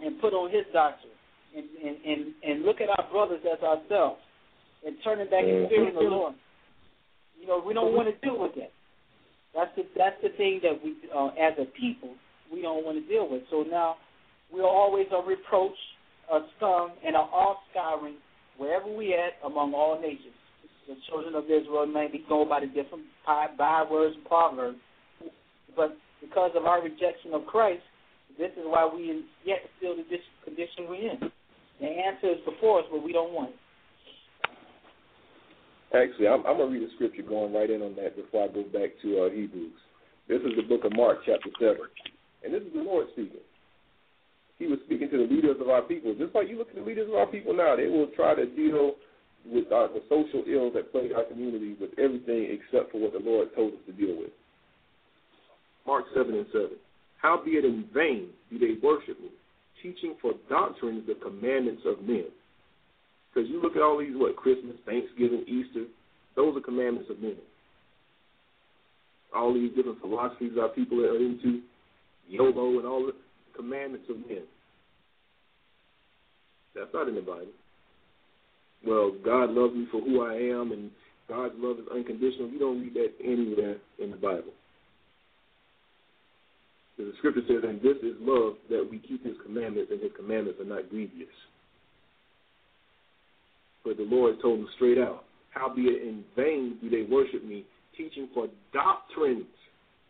and 0.00 0.20
put 0.20 0.32
on 0.32 0.48
His 0.50 0.64
doctrine 0.72 1.16
and, 1.56 1.64
and, 1.80 1.96
and, 2.04 2.20
and 2.44 2.56
look 2.64 2.80
at 2.80 2.88
our 2.88 3.06
brothers 3.12 3.40
as 3.44 3.60
ourselves 3.60 4.20
and 4.84 4.96
turning 5.04 5.28
back 5.28 5.44
and 5.44 5.64
mm-hmm. 5.64 5.72
fearing 5.72 5.94
the 5.94 6.08
Lord. 6.08 6.34
You 7.40 7.46
know, 7.46 7.62
we 7.64 7.74
don't 7.74 7.94
want 7.94 8.08
to 8.08 8.16
deal 8.20 8.38
with 8.38 8.54
that. 8.56 8.75
That's 9.56 9.72
the 9.74 9.84
that's 9.96 10.20
the 10.22 10.28
thing 10.36 10.60
that 10.62 10.76
we, 10.84 10.94
uh, 11.08 11.28
as 11.40 11.56
a 11.58 11.64
people, 11.80 12.12
we 12.52 12.60
don't 12.60 12.84
want 12.84 13.00
to 13.00 13.08
deal 13.08 13.26
with. 13.28 13.42
So 13.50 13.64
now 13.64 13.96
we're 14.52 14.68
always 14.68 15.06
a 15.16 15.26
reproach, 15.26 15.76
a 16.30 16.40
scum, 16.56 16.92
and 17.00 17.16
an 17.16 17.24
all 17.32 17.62
scouring 17.70 18.16
wherever 18.58 18.86
we 18.86 19.14
at 19.14 19.40
among 19.44 19.72
all 19.72 19.98
nations. 19.98 20.36
The 20.86 20.94
children 21.08 21.34
of 21.34 21.44
Israel 21.44 21.86
may 21.86 22.06
be 22.06 22.22
go 22.28 22.44
by 22.44 22.60
the 22.60 22.66
different 22.66 23.04
bywords 23.56 24.14
and 24.14 24.24
proverbs, 24.26 24.78
but 25.74 25.96
because 26.20 26.52
of 26.54 26.66
our 26.66 26.82
rejection 26.82 27.32
of 27.32 27.46
Christ, 27.46 27.82
this 28.38 28.52
is 28.52 28.64
why 28.64 28.88
we 28.92 29.24
yet 29.44 29.60
still 29.78 29.96
this 29.96 30.20
condition 30.44 30.86
we're 30.88 31.10
in. 31.10 31.32
The 31.80 31.86
answer 31.86 32.28
is 32.28 32.44
before 32.44 32.80
us, 32.80 32.86
but 32.90 33.02
we 33.02 33.12
don't 33.12 33.32
want 33.32 33.50
it. 33.50 33.56
Actually, 35.96 36.28
I'm, 36.28 36.44
I'm 36.44 36.60
going 36.60 36.72
to 36.72 36.78
read 36.78 36.88
a 36.88 36.92
scripture 36.94 37.22
going 37.22 37.54
right 37.54 37.70
in 37.70 37.80
on 37.80 37.96
that 37.96 38.16
before 38.16 38.44
I 38.44 38.48
go 38.52 38.62
back 38.68 38.92
to 39.00 39.08
uh, 39.24 39.30
Hebrews. 39.32 39.72
This 40.28 40.42
is 40.44 40.52
the 40.56 40.68
book 40.68 40.84
of 40.84 40.92
Mark, 40.92 41.24
chapter 41.24 41.48
7. 41.58 41.76
And 42.44 42.52
this 42.52 42.60
is 42.60 42.72
the 42.74 42.84
Lord 42.84 43.06
speaking. 43.12 43.40
He 44.58 44.66
was 44.66 44.78
speaking 44.84 45.08
to 45.10 45.18
the 45.24 45.28
leaders 45.32 45.56
of 45.60 45.68
our 45.68 45.82
people. 45.82 46.14
Just 46.18 46.34
like 46.34 46.48
you 46.48 46.58
look 46.58 46.68
at 46.68 46.76
the 46.76 46.84
leaders 46.84 47.08
of 47.08 47.14
our 47.16 47.26
people 47.26 47.56
now, 47.56 47.76
they 47.76 47.88
will 47.88 48.08
try 48.16 48.34
to 48.34 48.44
deal 48.44 48.96
with 49.46 49.66
uh, 49.72 49.88
the 49.94 50.02
social 50.08 50.44
ills 50.44 50.74
that 50.74 50.92
plague 50.92 51.12
our 51.12 51.24
community 51.24 51.76
with 51.80 51.96
everything 51.98 52.52
except 52.52 52.92
for 52.92 53.00
what 53.00 53.12
the 53.12 53.22
Lord 53.22 53.48
told 53.54 53.72
us 53.72 53.84
to 53.86 53.92
deal 53.92 54.18
with. 54.18 54.34
Mark 55.86 56.04
7 56.14 56.34
and 56.34 56.46
7. 56.52 56.70
Howbeit 57.22 57.64
in 57.64 57.84
vain 57.94 58.28
do 58.50 58.58
they 58.58 58.76
worship 58.82 59.20
me, 59.20 59.30
teaching 59.82 60.16
for 60.20 60.32
doctrines 60.48 61.06
the 61.06 61.14
commandments 61.22 61.82
of 61.86 62.02
men. 62.02 62.26
Because 63.36 63.50
you 63.50 63.60
look 63.60 63.76
at 63.76 63.82
all 63.82 63.98
these, 63.98 64.16
what, 64.16 64.34
Christmas, 64.34 64.76
Thanksgiving, 64.86 65.44
Easter, 65.46 65.84
those 66.36 66.56
are 66.56 66.60
commandments 66.60 67.10
of 67.10 67.20
men. 67.20 67.36
All 69.36 69.52
these 69.52 69.74
different 69.76 70.00
philosophies 70.00 70.52
our 70.58 70.70
people 70.70 71.04
are 71.04 71.16
into, 71.16 71.60
YOLO 72.28 72.78
and 72.78 72.86
all 72.86 73.04
the 73.04 73.12
commandments 73.54 74.06
of 74.08 74.16
men. 74.16 74.44
That's 76.74 76.88
not 76.94 77.08
in 77.08 77.14
the 77.14 77.20
Bible. 77.20 77.52
Well, 78.86 79.12
God 79.22 79.50
loves 79.50 79.74
me 79.74 79.86
for 79.92 80.00
who 80.00 80.24
I 80.24 80.32
am, 80.58 80.72
and 80.72 80.90
God's 81.28 81.54
love 81.58 81.76
is 81.78 81.84
unconditional. 81.92 82.48
You 82.48 82.58
don't 82.58 82.80
read 82.80 82.94
that 82.94 83.12
anywhere 83.22 83.76
in 83.98 84.12
the 84.12 84.16
Bible. 84.16 84.54
The 86.96 87.12
scripture 87.18 87.42
says, 87.46 87.68
and 87.68 87.82
this 87.82 87.98
is 88.02 88.16
love, 88.18 88.54
that 88.70 88.88
we 88.90 88.98
keep 88.98 89.26
his 89.26 89.36
commandments, 89.44 89.90
and 89.92 90.00
his 90.00 90.12
commandments 90.16 90.58
are 90.58 90.64
not 90.64 90.88
grievous. 90.88 91.28
But 93.86 93.98
the 93.98 94.02
Lord 94.02 94.34
told 94.42 94.58
them 94.58 94.68
straight 94.74 94.98
out, 94.98 95.22
howbeit 95.50 96.02
in 96.02 96.24
vain 96.34 96.76
do 96.82 96.90
they 96.90 97.06
worship 97.08 97.44
me, 97.44 97.64
teaching 97.96 98.28
for 98.34 98.48
doctrines. 98.74 99.46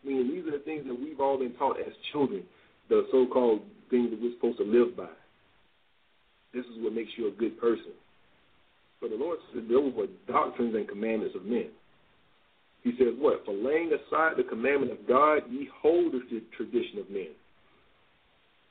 I 0.03 0.07
mean, 0.07 0.33
these 0.33 0.47
are 0.47 0.57
the 0.57 0.63
things 0.65 0.85
that 0.87 0.99
we've 0.99 1.19
all 1.19 1.37
been 1.37 1.53
taught 1.53 1.77
as 1.79 1.93
children, 2.11 2.41
the 2.89 3.05
so-called 3.11 3.61
things 3.91 4.09
that 4.09 4.19
we're 4.19 4.33
supposed 4.33 4.57
to 4.57 4.65
live 4.65 4.97
by. 4.97 5.13
This 6.55 6.65
is 6.65 6.81
what 6.81 6.93
makes 6.93 7.11
you 7.17 7.27
a 7.27 7.31
good 7.31 7.61
person. 7.61 7.93
But 8.99 9.11
the 9.11 9.15
Lord 9.15 9.37
said 9.53 9.69
those 9.69 9.93
were 9.93 10.07
doctrines 10.27 10.73
and 10.73 10.89
commandments 10.89 11.35
of 11.35 11.45
men. 11.45 11.69
He 12.81 12.93
says, 12.97 13.13
What? 13.19 13.45
For 13.45 13.53
laying 13.53 13.93
aside 13.93 14.41
the 14.41 14.49
commandment 14.49 14.91
of 14.91 15.07
God, 15.07 15.43
ye 15.51 15.69
hold 15.83 16.13
the 16.13 16.41
tradition 16.57 16.97
of 16.97 17.11
men. 17.11 17.29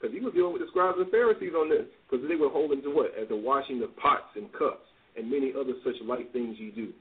Because 0.00 0.12
he 0.12 0.20
was 0.20 0.34
dealing 0.34 0.52
with 0.52 0.62
the 0.62 0.68
scribes 0.68 0.98
and 0.98 1.10
Pharisees 1.10 1.54
on 1.54 1.70
this, 1.70 1.86
because 2.10 2.26
they 2.26 2.34
were 2.34 2.50
holding 2.50 2.82
to 2.82 2.90
what? 2.90 3.14
As 3.14 3.28
the 3.28 3.36
washing 3.36 3.84
of 3.84 3.94
pots 3.96 4.34
and 4.34 4.50
cups 4.52 4.82
and 5.16 5.30
many 5.30 5.52
other 5.58 5.72
such 5.84 5.96
like 6.06 6.32
things 6.32 6.56
ye 6.58 6.70
do. 6.70 6.92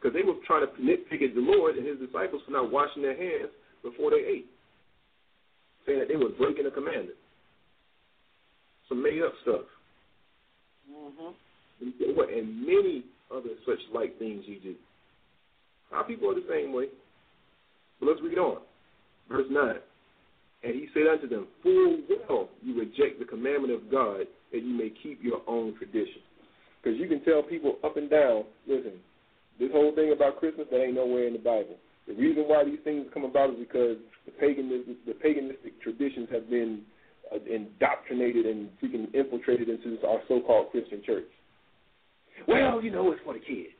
Because 0.00 0.14
they 0.14 0.26
were 0.26 0.38
trying 0.46 0.66
to 0.66 0.72
nitpick 0.82 1.22
at 1.22 1.34
the 1.34 1.40
Lord 1.40 1.76
and 1.76 1.86
his 1.86 1.98
disciples 1.98 2.42
for 2.44 2.52
not 2.52 2.72
washing 2.72 3.02
their 3.02 3.16
hands 3.16 3.50
before 3.82 4.10
they 4.10 4.24
ate, 4.26 4.46
saying 5.86 6.00
that 6.00 6.08
they 6.08 6.16
were 6.16 6.30
breaking 6.30 6.66
a 6.66 6.70
commandment. 6.70 7.18
Some 8.88 9.02
made 9.02 9.22
up 9.22 9.32
stuff. 9.42 9.66
Mm-hmm. 10.90 11.32
And 11.82 12.66
many 12.66 13.04
other 13.34 13.50
such 13.66 13.78
like 13.94 14.18
things 14.18 14.44
ye 14.46 14.60
do. 14.62 14.74
Our 15.92 16.04
people 16.04 16.30
are 16.30 16.34
the 16.34 16.46
same 16.48 16.72
way. 16.72 16.86
But 18.00 18.08
let's 18.08 18.22
read 18.22 18.38
on. 18.38 18.58
Verse 19.30 19.46
9. 19.50 19.74
And 20.64 20.74
he 20.74 20.88
said 20.94 21.06
unto 21.10 21.28
them, 21.28 21.46
Full 21.62 21.98
well 22.08 22.48
you 22.62 22.78
reject 22.78 23.18
the 23.18 23.24
commandment 23.24 23.72
of 23.72 23.90
God 23.90 24.26
that 24.52 24.62
you 24.62 24.76
may 24.76 24.92
keep 25.02 25.22
your 25.22 25.42
own 25.46 25.74
tradition. 25.76 26.22
Because 26.82 26.98
you 26.98 27.06
can 27.06 27.22
tell 27.24 27.42
people 27.42 27.76
up 27.84 27.96
and 27.96 28.10
down, 28.10 28.44
listen, 28.66 28.98
this 29.58 29.70
whole 29.72 29.94
thing 29.94 30.12
about 30.12 30.38
Christmas, 30.38 30.66
that 30.70 30.82
ain't 30.82 30.94
nowhere 30.94 31.26
in 31.26 31.34
the 31.34 31.38
Bible. 31.38 31.76
The 32.08 32.14
reason 32.14 32.44
why 32.44 32.64
these 32.64 32.80
things 32.82 33.06
come 33.14 33.24
about 33.24 33.50
is 33.50 33.56
because 33.58 33.96
the 34.26 34.32
paganistic, 34.42 34.96
the 35.06 35.12
paganistic 35.12 35.78
traditions 35.82 36.28
have 36.32 36.50
been 36.50 36.82
uh, 37.32 37.38
indoctrinated 37.48 38.46
and 38.46 38.68
freaking 38.82 39.14
infiltrated 39.14 39.68
into 39.68 39.90
this, 39.90 40.00
our 40.06 40.18
so-called 40.26 40.70
Christian 40.70 41.02
church. 41.06 41.28
Well, 42.48 42.82
you 42.82 42.90
know, 42.90 43.12
it's 43.12 43.20
for 43.24 43.34
the 43.34 43.40
kids. 43.40 43.78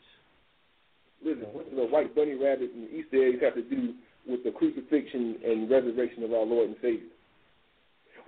listen, 1.24 1.46
what 1.52 1.68
does 1.68 1.78
a 1.78 1.90
white 1.90 2.14
bunny 2.14 2.34
rabbit 2.34 2.70
and 2.74 2.88
Easter 2.90 3.26
eggs 3.26 3.42
have 3.42 3.54
to 3.54 3.62
do 3.62 3.94
with 4.28 4.44
the 4.44 4.52
crucifixion 4.52 5.38
and 5.44 5.68
resurrection 5.68 6.22
of 6.22 6.32
our 6.32 6.46
Lord 6.46 6.68
and 6.68 6.76
Savior? 6.80 7.10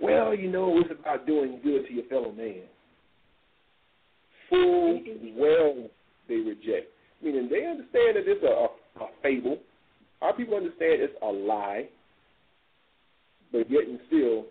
Well, 0.01 0.35
you 0.35 0.51
know, 0.51 0.77
it's 0.79 0.91
about 0.91 1.25
doing 1.25 1.61
good 1.63 1.87
to 1.87 1.93
your 1.93 2.05
fellow 2.05 2.33
man. 2.33 2.63
Full 4.63 5.01
well 5.37 5.89
they 6.27 6.35
reject. 6.35 6.87
Meaning 7.21 7.49
they 7.49 7.65
understand 7.65 8.17
that 8.17 8.23
it's 8.25 8.43
a, 8.43 8.47
a, 8.47 9.05
a 9.05 9.09
fable. 9.21 9.59
Our 10.21 10.33
people 10.33 10.55
understand 10.55 11.01
it's 11.01 11.13
a 11.21 11.27
lie. 11.27 11.89
But 13.51 13.69
yet 13.69 13.87
and 13.87 13.99
still, 14.07 14.45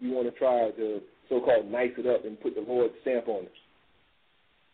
you 0.00 0.12
want 0.12 0.32
to 0.32 0.38
try 0.38 0.70
to 0.70 1.00
so-called 1.28 1.70
nice 1.70 1.90
it 1.98 2.06
up 2.06 2.24
and 2.24 2.40
put 2.40 2.54
the 2.54 2.60
Lord's 2.60 2.94
stamp 3.02 3.28
on 3.28 3.44
it. 3.44 3.52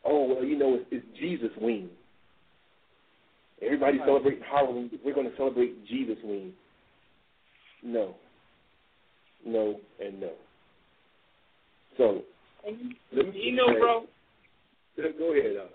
Oh, 0.04 0.26
well, 0.26 0.44
you 0.44 0.58
know, 0.58 0.74
it's, 0.74 0.86
it's 0.90 1.18
Jesus' 1.18 1.50
wing. 1.60 1.88
Everybody's 3.62 4.00
right. 4.00 4.08
celebrating 4.08 4.44
Halloween. 4.50 4.90
We're 5.04 5.14
going 5.14 5.30
to 5.30 5.36
celebrate 5.36 5.86
Jesus' 5.86 6.18
wing. 6.22 6.52
No. 7.82 8.14
No 9.46 9.80
and 10.00 10.20
no. 10.20 10.30
So, 11.96 12.22
let 13.12 13.26
me 13.26 13.40
you 13.40 13.56
know, 13.56 13.66
bro. 13.78 14.04
Go 14.96 15.32
ahead, 15.32 15.56
Alex. 15.56 15.74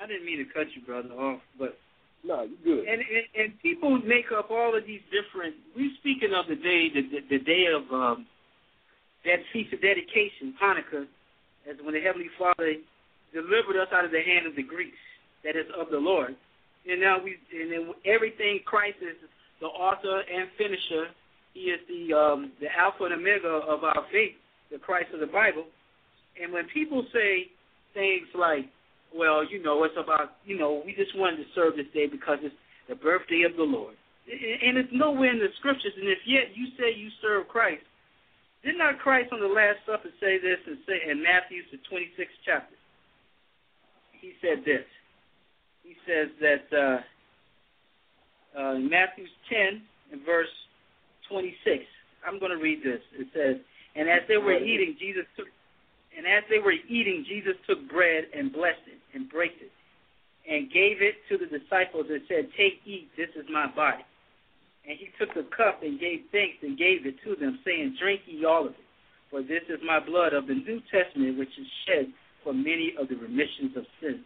I 0.00 0.06
didn't 0.06 0.26
mean 0.26 0.38
to 0.38 0.52
cut 0.52 0.66
you, 0.76 0.82
brother, 0.84 1.10
off, 1.14 1.40
but 1.58 1.78
no, 2.22 2.44
you're 2.44 2.76
good. 2.76 2.88
And, 2.88 3.00
and 3.00 3.26
and 3.34 3.48
people 3.62 3.98
make 4.02 4.30
up 4.36 4.50
all 4.50 4.76
of 4.76 4.86
these 4.86 5.00
different. 5.10 5.56
We're 5.74 5.94
speaking 5.98 6.34
of 6.34 6.46
the 6.48 6.56
day, 6.56 6.90
the 6.92 7.02
the, 7.02 7.38
the 7.38 7.42
day 7.44 7.64
of 7.72 7.82
um, 7.92 8.26
that 9.24 9.40
feast 9.52 9.72
of 9.72 9.80
dedication, 9.80 10.54
Hanukkah, 10.62 11.06
as 11.68 11.76
when 11.82 11.94
the 11.94 12.00
Heavenly 12.00 12.30
Father 12.38 12.78
delivered 13.32 13.80
us 13.80 13.88
out 13.92 14.04
of 14.04 14.12
the 14.12 14.22
hand 14.22 14.46
of 14.46 14.54
the 14.54 14.62
Greeks, 14.62 15.00
that 15.44 15.56
is 15.56 15.66
of 15.74 15.90
the 15.90 15.98
Lord. 15.98 16.36
And 16.86 17.00
now 17.00 17.18
we 17.22 17.36
and 17.50 17.72
then 17.72 17.90
everything 18.04 18.60
Christ 18.64 18.98
is 19.02 19.16
the 19.60 19.66
author 19.66 20.22
and 20.22 20.48
finisher. 20.58 21.10
He 21.54 21.72
is 21.72 21.80
the 21.88 22.14
um, 22.14 22.52
the 22.60 22.68
Alpha 22.70 23.04
and 23.04 23.14
Omega 23.14 23.64
of 23.66 23.82
our 23.82 24.06
faith, 24.12 24.36
the 24.70 24.78
Christ 24.78 25.10
of 25.14 25.20
the 25.20 25.26
Bible. 25.26 25.64
And 26.40 26.52
when 26.52 26.66
people 26.74 27.06
say 27.12 27.48
things 27.96 28.28
like 28.36 28.68
well, 29.16 29.44
you 29.44 29.62
know, 29.62 29.84
it's 29.84 29.96
about, 29.96 30.36
you 30.44 30.58
know, 30.58 30.82
we 30.84 30.92
just 30.92 31.16
wanted 31.16 31.38
to 31.38 31.48
serve 31.54 31.76
this 31.76 31.88
day 31.94 32.06
because 32.06 32.38
it's 32.42 32.54
the 32.88 32.94
birthday 32.94 33.42
of 33.48 33.56
the 33.56 33.64
Lord. 33.64 33.94
And 34.28 34.76
it's 34.76 34.92
nowhere 34.92 35.30
in 35.30 35.38
the 35.38 35.48
scriptures. 35.58 35.94
And 35.96 36.08
if 36.08 36.18
yet 36.26 36.52
you 36.54 36.66
say 36.76 36.92
you 36.92 37.08
serve 37.22 37.48
Christ, 37.48 37.84
did 38.64 38.76
not 38.76 38.98
Christ 38.98 39.32
on 39.32 39.40
the 39.40 39.46
Last 39.46 39.78
Supper 39.86 40.10
say 40.20 40.38
this 40.38 40.58
and 40.66 40.78
say 40.86 41.10
in 41.10 41.22
Matthew 41.22 41.62
the 41.70 41.78
26th 41.88 42.36
chapter? 42.44 42.74
He 44.20 44.32
said 44.42 44.64
this. 44.66 44.84
He 45.82 45.94
says 46.04 46.28
that 46.42 46.66
uh, 46.74 46.98
uh, 48.58 48.74
in 48.74 48.90
Matthew 48.90 49.26
10 49.48 49.82
and 50.12 50.20
verse 50.26 50.50
26. 51.30 51.84
I'm 52.26 52.40
going 52.40 52.50
to 52.50 52.58
read 52.58 52.82
this. 52.82 53.00
It 53.14 53.28
says, 53.30 53.62
And 53.94 54.08
as 54.08 54.26
they 54.26 54.36
were 54.36 54.58
eating, 54.58 54.96
Jesus 54.98 55.24
took 55.36 55.46
and 56.16 56.24
as 56.24 56.44
they 56.48 56.58
were 56.58 56.72
eating, 56.72 57.24
Jesus 57.28 57.54
took 57.68 57.84
bread 57.92 58.24
and 58.32 58.52
blessed 58.52 58.88
it 58.88 59.00
and 59.12 59.28
brake 59.28 59.60
it 59.60 59.70
and 60.48 60.72
gave 60.72 61.04
it 61.04 61.20
to 61.28 61.36
the 61.36 61.46
disciples 61.46 62.06
and 62.08 62.22
said, 62.26 62.48
Take, 62.56 62.80
eat, 62.88 63.10
this 63.16 63.28
is 63.36 63.44
my 63.52 63.68
body. 63.68 64.04
And 64.88 64.96
he 64.96 65.10
took 65.20 65.34
the 65.34 65.44
cup 65.52 65.82
and 65.82 66.00
gave 66.00 66.24
thanks 66.32 66.62
and 66.62 66.78
gave 66.78 67.04
it 67.04 67.20
to 67.26 67.36
them, 67.36 67.58
saying, 67.66 67.98
Drink 68.00 68.22
ye 68.26 68.44
all 68.46 68.64
of 68.64 68.72
it, 68.72 68.88
for 69.30 69.42
this 69.42 69.66
is 69.68 69.82
my 69.84 70.00
blood 70.00 70.32
of 70.32 70.46
the 70.46 70.54
New 70.54 70.80
Testament, 70.88 71.36
which 71.36 71.52
is 71.58 71.66
shed 71.84 72.06
for 72.42 72.54
many 72.54 72.94
of 72.98 73.08
the 73.08 73.16
remissions 73.16 73.76
of 73.76 73.84
sins. 74.00 74.24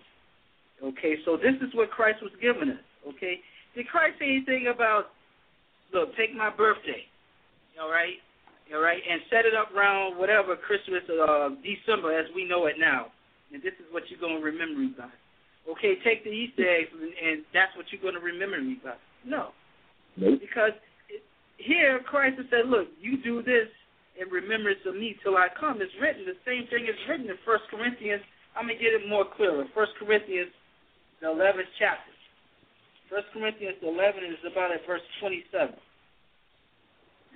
Okay, 0.85 1.17
so 1.25 1.37
this 1.37 1.57
is 1.61 1.75
what 1.75 1.91
Christ 1.91 2.23
was 2.23 2.33
giving 2.41 2.71
us. 2.71 2.85
Okay, 3.09 3.41
did 3.75 3.89
Christ 3.89 4.21
say 4.21 4.29
anything 4.29 4.69
about, 4.73 5.11
look, 5.93 6.15
take 6.17 6.37
my 6.37 6.51
birthday, 6.53 7.09
all 7.81 7.91
right? 7.91 8.21
All 8.75 8.83
right, 8.83 9.03
and 9.03 9.21
set 9.31 9.47
it 9.47 9.55
up 9.55 9.75
around 9.75 10.19
whatever 10.19 10.55
Christmas, 10.55 11.03
uh, 11.11 11.51
December 11.63 12.15
as 12.15 12.27
we 12.35 12.47
know 12.47 12.67
it 12.67 12.77
now. 12.79 13.11
And 13.53 13.63
this 13.63 13.75
is 13.83 13.87
what 13.91 14.05
you're 14.09 14.21
going 14.23 14.39
to 14.39 14.45
remember 14.45 14.79
me 14.79 14.95
by. 14.95 15.11
Okay, 15.67 15.99
take 16.07 16.23
the 16.23 16.31
Easter 16.31 16.63
eggs, 16.63 16.91
and, 16.95 17.11
and 17.11 17.37
that's 17.53 17.75
what 17.75 17.91
you're 17.91 18.03
going 18.03 18.15
to 18.15 18.23
remember 18.23 18.63
me 18.63 18.79
by. 18.83 18.95
No. 19.27 19.51
Nope. 20.17 20.39
Because 20.41 20.75
it, 21.11 21.23
here 21.59 21.99
Christ 22.07 22.39
has 22.39 22.47
said, 22.51 22.71
look, 22.71 22.87
you 23.03 23.19
do 23.23 23.43
this 23.43 23.67
in 24.15 24.31
remembrance 24.31 24.81
of 24.87 24.95
me 24.95 25.19
till 25.23 25.37
I 25.37 25.49
come. 25.59 25.83
It's 25.83 25.95
written. 26.01 26.27
The 26.27 26.39
same 26.47 26.71
thing 26.71 26.87
is 26.87 26.97
written 27.11 27.27
in 27.27 27.39
First 27.45 27.67
Corinthians. 27.71 28.23
I'm 28.55 28.67
going 28.67 28.79
to 28.79 28.83
get 28.83 28.95
it 28.95 29.09
more 29.09 29.27
clearer. 29.27 29.67
First 29.75 29.99
Corinthians, 29.99 30.51
the 31.21 31.29
11th 31.29 31.71
chapter. 31.79 32.11
First 33.11 33.27
Corinthians 33.35 33.83
11 33.83 33.99
is 34.31 34.43
about 34.47 34.71
at 34.71 34.87
verse 34.87 35.03
27. 35.19 35.75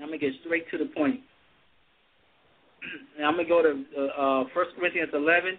I'm 0.00 0.08
going 0.08 0.18
to 0.18 0.26
get 0.26 0.34
straight 0.44 0.70
to 0.70 0.78
the 0.78 0.90
point. 0.90 1.20
and 3.16 3.26
I'm 3.26 3.34
going 3.34 3.46
to 3.46 3.50
go 3.50 3.62
to 3.62 3.72
uh, 3.72 4.44
1 4.52 4.78
Corinthians 4.78 5.10
11, 5.12 5.58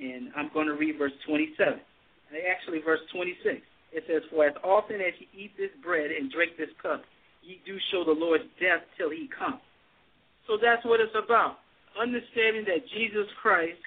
and 0.00 0.30
I'm 0.36 0.50
going 0.52 0.66
to 0.66 0.74
read 0.74 0.98
verse 0.98 1.12
27. 1.26 1.80
Actually, 2.48 2.80
verse 2.84 3.00
26. 3.14 3.60
It 3.92 4.04
says, 4.06 4.22
For 4.30 4.46
as 4.46 4.56
often 4.64 4.96
as 4.96 5.16
ye 5.18 5.48
eat 5.48 5.52
this 5.56 5.72
bread 5.82 6.10
and 6.12 6.30
drink 6.30 6.52
this 6.58 6.72
cup, 6.82 7.02
ye 7.42 7.60
do 7.64 7.76
show 7.90 8.04
the 8.04 8.12
Lord's 8.12 8.44
death 8.60 8.84
till 8.96 9.10
he 9.10 9.28
come. 9.32 9.60
So 10.46 10.56
that's 10.60 10.84
what 10.84 11.00
it's 11.00 11.16
about. 11.16 11.60
Understanding 11.96 12.64
that 12.68 12.84
Jesus 12.92 13.28
Christ 13.40 13.80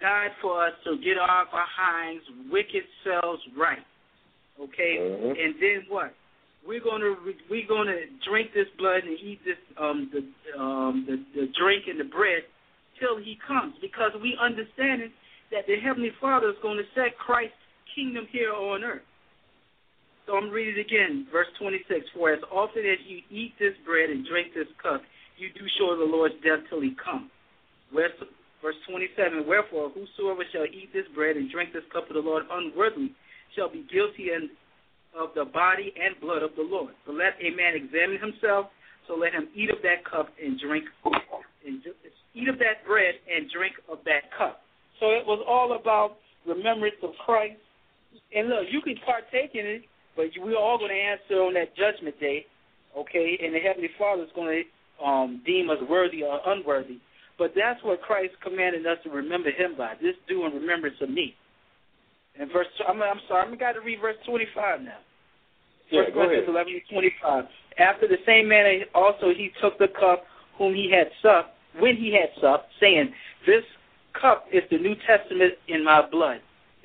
died 0.00 0.32
for 0.40 0.66
us 0.66 0.72
to 0.84 0.96
get 1.04 1.16
off 1.20 1.48
our 1.52 1.64
behinds, 1.64 2.24
wicked 2.50 2.84
selves 3.04 3.40
right. 3.56 3.84
Okay? 4.60 4.96
Mm-hmm. 5.00 5.32
And 5.36 5.54
then 5.60 5.78
what? 5.88 6.12
We're 6.66 6.82
gonna 6.82 7.14
we're 7.48 7.68
gonna 7.68 8.06
drink 8.28 8.52
this 8.54 8.68
blood 8.78 9.02
and 9.04 9.18
eat 9.18 9.40
this 9.44 9.58
um 9.80 10.10
the 10.12 10.20
um 10.60 11.06
the, 11.08 11.16
the 11.34 11.46
drink 11.58 11.84
and 11.88 11.98
the 11.98 12.04
bread 12.04 12.44
till 13.00 13.16
he 13.16 13.38
comes 13.46 13.74
because 13.80 14.12
we 14.20 14.36
understand 14.40 15.08
that 15.50 15.66
the 15.66 15.76
heavenly 15.80 16.12
Father 16.20 16.50
is 16.50 16.60
going 16.62 16.76
to 16.76 16.86
set 16.94 17.16
Christ's 17.18 17.56
kingdom 17.96 18.26
here 18.30 18.52
on 18.52 18.84
earth. 18.84 19.02
So 20.26 20.36
I'm 20.36 20.50
reading 20.50 20.78
it 20.78 20.86
again, 20.86 21.26
verse 21.32 21.48
26. 21.58 22.06
For 22.14 22.30
as 22.32 22.38
often 22.52 22.86
as 22.86 23.02
you 23.08 23.18
eat 23.34 23.54
this 23.58 23.74
bread 23.84 24.10
and 24.10 24.22
drink 24.28 24.54
this 24.54 24.70
cup, 24.78 25.02
you 25.38 25.48
do 25.50 25.66
show 25.80 25.96
the 25.96 26.06
Lord's 26.06 26.38
death 26.44 26.62
till 26.68 26.80
he 26.80 26.94
come. 27.02 27.30
Verse 27.90 28.14
27. 28.86 29.48
Wherefore, 29.48 29.90
whosoever 29.90 30.44
shall 30.52 30.68
eat 30.70 30.92
this 30.92 31.08
bread 31.16 31.34
and 31.34 31.50
drink 31.50 31.72
this 31.72 31.88
cup 31.92 32.06
of 32.06 32.14
the 32.14 32.22
Lord 32.22 32.44
unworthily 32.46 33.10
shall 33.56 33.72
be 33.72 33.82
guilty 33.90 34.30
and 34.30 34.46
of 35.16 35.30
the 35.34 35.44
body 35.44 35.92
and 35.98 36.18
blood 36.20 36.42
of 36.42 36.50
the 36.56 36.62
Lord. 36.62 36.94
So 37.06 37.12
let 37.12 37.34
a 37.40 37.50
man 37.54 37.74
examine 37.74 38.18
himself. 38.20 38.70
So 39.08 39.16
let 39.16 39.32
him 39.32 39.48
eat 39.54 39.70
of 39.70 39.82
that 39.82 40.06
cup 40.06 40.30
and 40.38 40.54
drink, 40.60 40.84
and 41.66 41.82
eat 42.34 42.48
of 42.48 42.58
that 42.58 42.86
bread 42.86 43.18
and 43.26 43.50
drink 43.50 43.74
of 43.90 43.98
that 44.04 44.30
cup. 44.36 44.62
So 45.00 45.10
it 45.10 45.26
was 45.26 45.42
all 45.48 45.74
about 45.74 46.18
remembrance 46.46 46.94
of 47.02 47.10
Christ. 47.24 47.58
And 48.34 48.48
look, 48.48 48.70
you 48.70 48.80
can 48.82 48.94
partake 49.04 49.54
in 49.54 49.66
it, 49.66 49.82
but 50.14 50.26
we're 50.38 50.58
all 50.58 50.78
going 50.78 50.94
to 50.94 51.02
answer 51.02 51.42
on 51.42 51.54
that 51.54 51.74
judgment 51.74 52.20
day, 52.20 52.46
okay? 52.96 53.38
And 53.42 53.54
the 53.54 53.58
Heavenly 53.58 53.90
Father 53.98 54.22
is 54.22 54.30
going 54.34 54.62
to 54.62 54.62
um, 55.02 55.42
deem 55.46 55.70
us 55.70 55.78
worthy 55.88 56.22
or 56.22 56.38
unworthy. 56.46 56.98
But 57.38 57.52
that's 57.56 57.82
what 57.82 58.02
Christ 58.02 58.34
commanded 58.44 58.86
us 58.86 58.98
to 59.04 59.10
remember 59.10 59.50
Him 59.50 59.74
by. 59.76 59.94
This 60.00 60.14
do 60.28 60.44
in 60.44 60.52
remembrance 60.52 60.96
of 61.00 61.08
me. 61.08 61.34
And 62.38 62.50
verse, 62.52 62.66
I'm, 62.86 63.02
I'm 63.02 63.20
sorry, 63.28 63.46
I'm 63.46 63.58
got 63.58 63.72
to 63.72 63.80
read 63.80 64.00
verse 64.00 64.16
25 64.26 64.82
now. 64.82 64.92
Yeah, 65.90 66.02
First 66.04 66.14
Corinthians 66.14 66.48
11 66.48 66.80
25. 66.90 67.44
After 67.78 68.08
the 68.08 68.18
same 68.26 68.48
manner 68.48 68.84
also 68.94 69.30
he 69.30 69.50
took 69.60 69.78
the 69.78 69.88
cup 69.88 70.24
whom 70.56 70.74
he 70.74 70.90
had 70.90 71.08
supped, 71.22 71.56
when 71.78 71.96
he 71.96 72.12
had 72.12 72.30
supped, 72.40 72.66
saying, 72.80 73.12
This 73.46 73.64
cup 74.20 74.46
is 74.52 74.62
the 74.70 74.78
New 74.78 74.94
Testament 75.06 75.54
in 75.68 75.84
my 75.84 76.02
blood. 76.08 76.40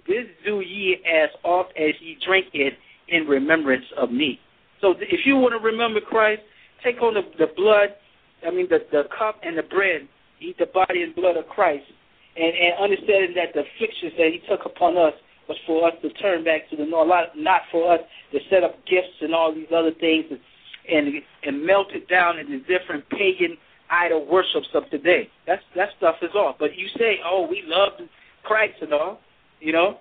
This 0.08 0.26
do 0.46 0.62
ye 0.62 0.98
as 1.06 1.30
oft 1.44 1.72
as 1.78 1.94
ye 2.00 2.18
drink 2.26 2.48
it 2.54 2.74
in 3.10 3.28
remembrance 3.28 3.86
of 3.98 4.12
me. 4.12 4.40
So 4.82 4.94
if 5.00 5.26
you 5.26 5.36
want 5.36 5.54
to 5.54 5.64
remember 5.66 6.00
Christ, 6.00 6.42
take 6.84 7.02
on 7.02 7.16
the, 7.16 7.22
the 7.40 7.52
blood, 7.56 7.90
I 8.46 8.52
mean 8.52 8.68
the, 8.70 8.80
the 8.92 9.04
cup 9.18 9.40
and 9.44 9.58
the 9.58 9.64
bread, 9.64 10.08
eat 10.40 10.58
the 10.58 10.68
body 10.68 11.02
and 11.02 11.16
blood 11.16 11.38
of 11.38 11.48
Christ, 11.48 11.86
and, 12.36 12.54
and 12.54 12.74
understanding 12.80 13.34
that 13.36 13.54
the 13.54 13.62
afflictions 13.62 14.14
that 14.18 14.30
he 14.32 14.42
took 14.48 14.66
upon 14.66 14.98
us 14.98 15.14
was 15.48 15.58
for 15.66 15.88
us 15.88 15.94
to 16.02 16.10
turn 16.14 16.44
back 16.44 16.70
to 16.70 16.76
the 16.76 16.84
Lord, 16.84 17.10
not 17.36 17.62
for 17.72 17.94
us 17.94 18.02
to 18.32 18.40
set 18.50 18.64
up 18.64 18.76
gifts 18.86 19.22
and 19.22 19.34
all 19.34 19.54
these 19.54 19.72
other 19.76 19.92
things 19.92 20.26
and 20.30 20.40
and, 20.88 21.08
and 21.44 21.66
melt 21.66 21.88
it 21.94 22.08
down 22.08 22.38
into 22.38 22.60
different 22.60 23.10
pagan 23.10 23.58
idol 23.90 24.26
worships 24.26 24.68
of 24.74 24.90
today. 24.90 25.30
That's 25.48 25.62
that 25.76 25.90
stuff 25.98 26.16
is 26.22 26.34
off. 26.36 26.58
But 26.60 26.78
you 26.78 26.88
say, 26.98 27.20
oh, 27.26 27.48
we 27.50 27.64
love 27.66 27.94
Christ 28.44 28.76
and 28.82 28.94
all, 28.94 29.20
you 29.60 29.72
know. 29.72 30.00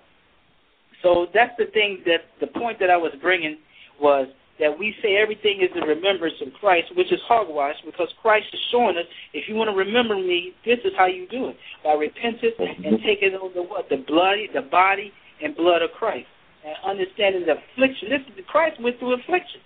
So 1.01 1.27
that's 1.33 1.53
the 1.57 1.65
thing 1.65 2.01
that 2.05 2.25
the 2.39 2.47
point 2.47 2.79
that 2.79 2.89
I 2.89 2.97
was 2.97 3.11
bringing 3.21 3.57
was 4.01 4.27
that 4.59 4.77
we 4.77 4.95
say 5.03 5.17
everything 5.17 5.61
is 5.61 5.69
in 5.75 5.83
remembrance 5.83 6.35
of 6.41 6.53
Christ, 6.53 6.95
which 6.95 7.11
is 7.11 7.19
hogwash, 7.27 7.75
because 7.85 8.07
Christ 8.21 8.47
is 8.53 8.59
showing 8.71 8.97
us 8.97 9.03
if 9.33 9.49
you 9.49 9.55
want 9.55 9.69
to 9.69 9.75
remember 9.75 10.15
me, 10.15 10.53
this 10.65 10.79
is 10.85 10.93
how 10.97 11.07
you 11.07 11.27
do 11.27 11.49
it 11.49 11.57
by 11.83 11.93
repentance 11.93 12.55
and 12.57 12.85
mm-hmm. 12.85 13.05
taking 13.05 13.33
on 13.33 13.53
the 13.53 13.61
what 13.61 13.89
the 13.89 13.97
blood, 13.97 14.37
the 14.53 14.61
body, 14.61 15.11
and 15.45 15.55
blood 15.55 15.81
of 15.83 15.91
Christ, 15.91 16.27
and 16.65 16.75
understanding 16.83 17.45
the 17.45 17.57
affliction. 17.61 18.09
This 18.09 18.21
Christ 18.47 18.81
went 18.81 18.97
through 18.99 19.13
affliction. 19.13 19.61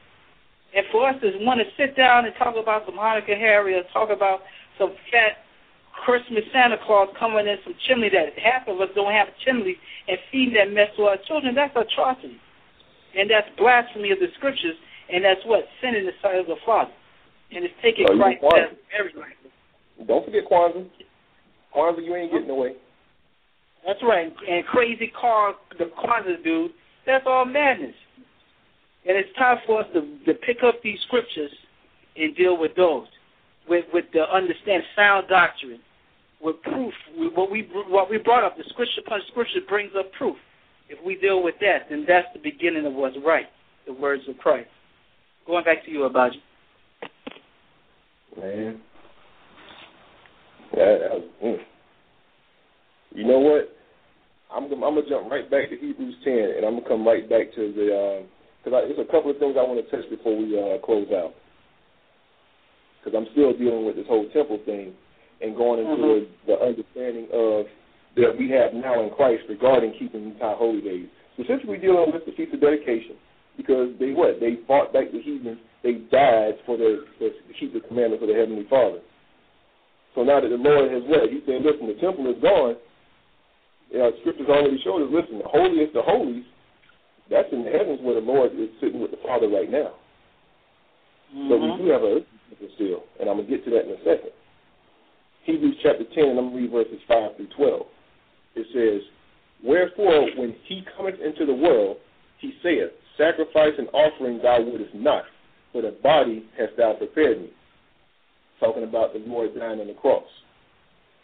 And 0.75 0.85
for 0.91 1.09
us 1.09 1.15
to 1.21 1.31
want 1.45 1.59
to 1.61 1.65
sit 1.77 1.95
down 1.95 2.25
and 2.25 2.35
talk 2.35 2.55
about 2.55 2.85
some 2.85 2.95
Hanukkah 2.95 3.37
Harry 3.37 3.73
or 3.73 3.83
talk 3.91 4.09
about 4.11 4.41
some 4.77 4.93
fat 5.11 5.37
Christmas 6.05 6.43
Santa 6.53 6.77
Claus 6.85 7.09
coming 7.17 7.47
in 7.47 7.57
some 7.63 7.73
chimney 7.87 8.09
that 8.09 8.37
half 8.37 8.67
of 8.67 8.79
us 8.79 8.89
don't 8.93 9.11
have 9.11 9.29
chimneys 9.43 9.77
and 10.07 10.17
feeding 10.31 10.53
that 10.55 10.71
mess 10.71 10.89
to 10.97 11.03
our 11.03 11.17
children, 11.17 11.55
that's 11.55 11.75
atrocity. 11.75 12.39
And 13.17 13.29
that's 13.31 13.47
blasphemy 13.57 14.11
of 14.11 14.19
the 14.19 14.27
scriptures, 14.37 14.75
and 15.11 15.23
that's 15.25 15.41
what? 15.45 15.65
Sin 15.81 15.95
in 15.95 16.05
the 16.05 16.13
sight 16.21 16.37
of 16.37 16.45
the 16.45 16.57
Father. 16.65 16.91
And 17.51 17.65
it's 17.65 17.73
taking 17.81 18.05
Oh, 18.07 18.13
you 18.13 18.21
Christ 18.21 18.43
Kwanzaa. 18.43 18.75
very 18.91 19.13
lightly. 19.13 19.51
Don't 20.05 20.23
forget 20.25 20.45
Kwanzaa. 20.45 20.85
Kwanzaa, 21.75 22.05
you 22.05 22.15
ain't 22.15 22.31
getting 22.31 22.49
away. 22.51 22.75
That's 23.85 24.01
right. 24.03 24.33
And 24.49 24.65
crazy 24.65 25.11
car, 25.19 25.55
the 25.77 25.85
Kwanzaa 25.85 26.43
dude, 26.43 26.71
that's 27.05 27.25
all 27.25 27.45
madness. 27.45 27.95
And 29.07 29.17
it's 29.17 29.29
time 29.37 29.57
for 29.65 29.81
us 29.81 29.87
to, 29.93 30.01
to 30.25 30.33
pick 30.39 30.57
up 30.63 30.81
these 30.83 30.99
scriptures 31.07 31.51
and 32.15 32.35
deal 32.35 32.57
with 32.57 32.75
those, 32.75 33.07
with 33.67 33.85
with 33.93 34.05
the 34.13 34.29
understand 34.31 34.83
sound 34.95 35.27
doctrine, 35.29 35.79
with 36.41 36.61
proof. 36.61 36.93
We, 37.17 37.29
what 37.29 37.49
we 37.49 37.69
what 37.87 38.09
we 38.09 38.17
brought 38.17 38.43
up, 38.43 38.57
the 38.57 38.63
scripture 38.69 39.01
upon 39.05 39.21
scripture 39.31 39.61
brings 39.67 39.91
up 39.97 40.11
proof. 40.13 40.35
If 40.89 41.03
we 41.05 41.15
deal 41.15 41.41
with 41.41 41.55
that, 41.61 41.87
then 41.89 42.05
that's 42.07 42.27
the 42.33 42.39
beginning 42.39 42.85
of 42.85 42.93
what's 42.93 43.15
right, 43.25 43.47
the 43.87 43.93
words 43.93 44.23
of 44.27 44.37
Christ. 44.37 44.69
Going 45.47 45.63
back 45.63 45.85
to 45.85 45.91
you, 45.91 45.99
Abaji. 45.99 46.41
Man. 48.37 48.81
That, 50.75 50.99
that 51.01 51.11
was, 51.11 51.23
mm. 51.43 51.57
You 53.15 53.25
know 53.25 53.39
what? 53.39 53.75
I'm 54.89 54.95
gonna, 54.95 55.07
jump 55.07 55.29
right 55.29 55.45
back 55.49 55.69
to 55.69 55.77
Hebrews 55.77 56.15
10, 56.25 56.33
and 56.57 56.65
I'm 56.65 56.81
gonna 56.81 56.89
come 56.89 57.05
right 57.05 57.29
back 57.29 57.53
to 57.53 57.61
the 57.69 58.25
because 58.57 58.73
I 58.73 58.87
there's 58.89 58.97
a 58.97 59.11
couple 59.11 59.29
of 59.29 59.37
things 59.37 59.53
I 59.53 59.61
want 59.61 59.77
to 59.77 59.87
touch 59.93 60.09
before 60.09 60.33
we 60.35 60.57
uh, 60.57 60.81
close 60.81 61.07
out. 61.13 61.37
Because 62.97 63.13
I'm 63.13 63.29
still 63.31 63.53
dealing 63.53 63.85
with 63.85 63.95
this 63.95 64.09
whole 64.09 64.27
temple 64.33 64.59
thing 64.65 64.91
and 65.41 65.55
going 65.55 65.79
into 65.79 65.95
Mhm. 65.95 66.27
the, 66.45 66.51
the 66.51 66.57
understanding 66.59 67.27
of 67.31 67.69
that 68.17 68.35
we 68.35 68.49
have 68.49 68.73
now 68.73 69.01
in 69.05 69.09
Christ 69.11 69.45
regarding 69.47 69.93
keeping 69.93 70.33
these 70.33 70.41
high 70.41 70.57
holy 70.57 70.81
days. 70.81 71.07
Specifically 71.37 71.77
dealing 71.77 72.11
with 72.11 72.25
the 72.25 72.33
feast 72.33 72.53
of 72.53 72.59
dedication, 72.59 73.15
because 73.55 73.93
they 73.99 74.11
what 74.11 74.41
they 74.41 74.57
fought 74.67 74.91
back 74.91 75.11
the 75.13 75.21
heathen, 75.21 75.59
they 75.83 76.01
died 76.11 76.57
for 76.65 76.75
the 76.75 77.05
to 77.21 77.31
keep 77.57 77.73
the 77.73 77.79
commandments 77.79 78.23
of 78.23 78.27
the 78.27 78.35
heavenly 78.35 78.65
Father. 78.65 78.99
So 80.15 80.23
now 80.23 80.41
that 80.41 80.49
the 80.49 80.57
Lord 80.57 80.91
has 80.91 81.03
what? 81.05 81.29
He 81.29 81.45
said, 81.45 81.61
listen, 81.61 81.87
the 81.87 81.93
temple 82.01 82.25
is 82.27 82.41
gone. 82.41 82.75
You 83.91 83.99
know, 83.99 84.11
scriptures 84.21 84.47
already 84.49 84.79
showed 84.83 85.01
us, 85.01 85.09
listen, 85.11 85.39
the 85.39 85.49
holiest 85.49 85.95
of 85.95 86.05
holies, 86.05 86.45
that's 87.29 87.49
in 87.51 87.63
the 87.63 87.71
heavens 87.71 87.99
where 88.01 88.15
the 88.15 88.25
Lord 88.25 88.51
is 88.53 88.69
sitting 88.81 89.01
with 89.01 89.11
the 89.11 89.21
Father 89.25 89.47
right 89.47 89.69
now. 89.69 89.93
But 91.33 91.57
we 91.61 91.67
mm-hmm. 91.67 91.85
do 91.85 91.91
have 91.91 92.01
a 92.01 92.19
still, 92.75 93.03
and 93.19 93.29
I'm 93.29 93.37
going 93.37 93.47
to 93.47 93.51
get 93.51 93.63
to 93.65 93.71
that 93.71 93.85
in 93.85 93.91
a 93.91 93.99
second. 93.99 94.31
Hebrews 95.43 95.77
chapter 95.83 96.03
10, 96.03 96.23
and 96.23 96.39
I'm 96.39 96.49
going 96.49 96.55
to 96.55 96.61
read 96.61 96.71
verses 96.71 96.99
5 97.07 97.37
through 97.37 97.47
12. 97.55 97.81
It 98.55 98.67
says, 98.73 99.09
Wherefore, 99.63 100.29
when 100.37 100.55
he 100.65 100.83
cometh 100.97 101.19
into 101.19 101.45
the 101.45 101.53
world, 101.53 101.97
he 102.39 102.53
saith, 102.63 102.91
Sacrifice 103.17 103.73
and 103.77 103.89
offering 103.89 104.39
thou 104.41 104.61
wouldest 104.61 104.95
not, 104.95 105.23
but 105.73 105.85
a 105.85 105.91
body 105.91 106.45
hast 106.57 106.77
thou 106.77 106.93
prepared 106.93 107.41
me. 107.41 107.49
Talking 108.59 108.83
about 108.83 109.13
the 109.13 109.19
Lord 109.19 109.55
dying 109.57 109.79
on 109.79 109.87
the 109.87 109.93
cross. 109.93 110.27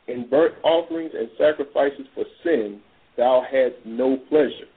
In 0.08 0.30
burnt 0.30 0.56
offerings 0.64 1.12
and 1.18 1.30
sacrifices 1.38 2.06
for 2.14 2.26
sin 2.44 2.80
thou 3.18 3.44
hadst 3.50 3.78
no 3.86 4.18
pleasure. 4.30 4.70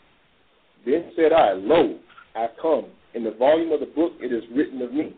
Then 0.87 1.13
said 1.17 1.33
I, 1.33 1.53
Lo, 1.53 1.99
I 2.35 2.47
come. 2.61 2.87
In 3.15 3.25
the 3.25 3.33
volume 3.33 3.73
of 3.73 3.81
the 3.81 3.87
book 3.87 4.13
it 4.21 4.33
is 4.33 4.45
written 4.55 4.81
of 4.83 4.93
me. 4.93 5.15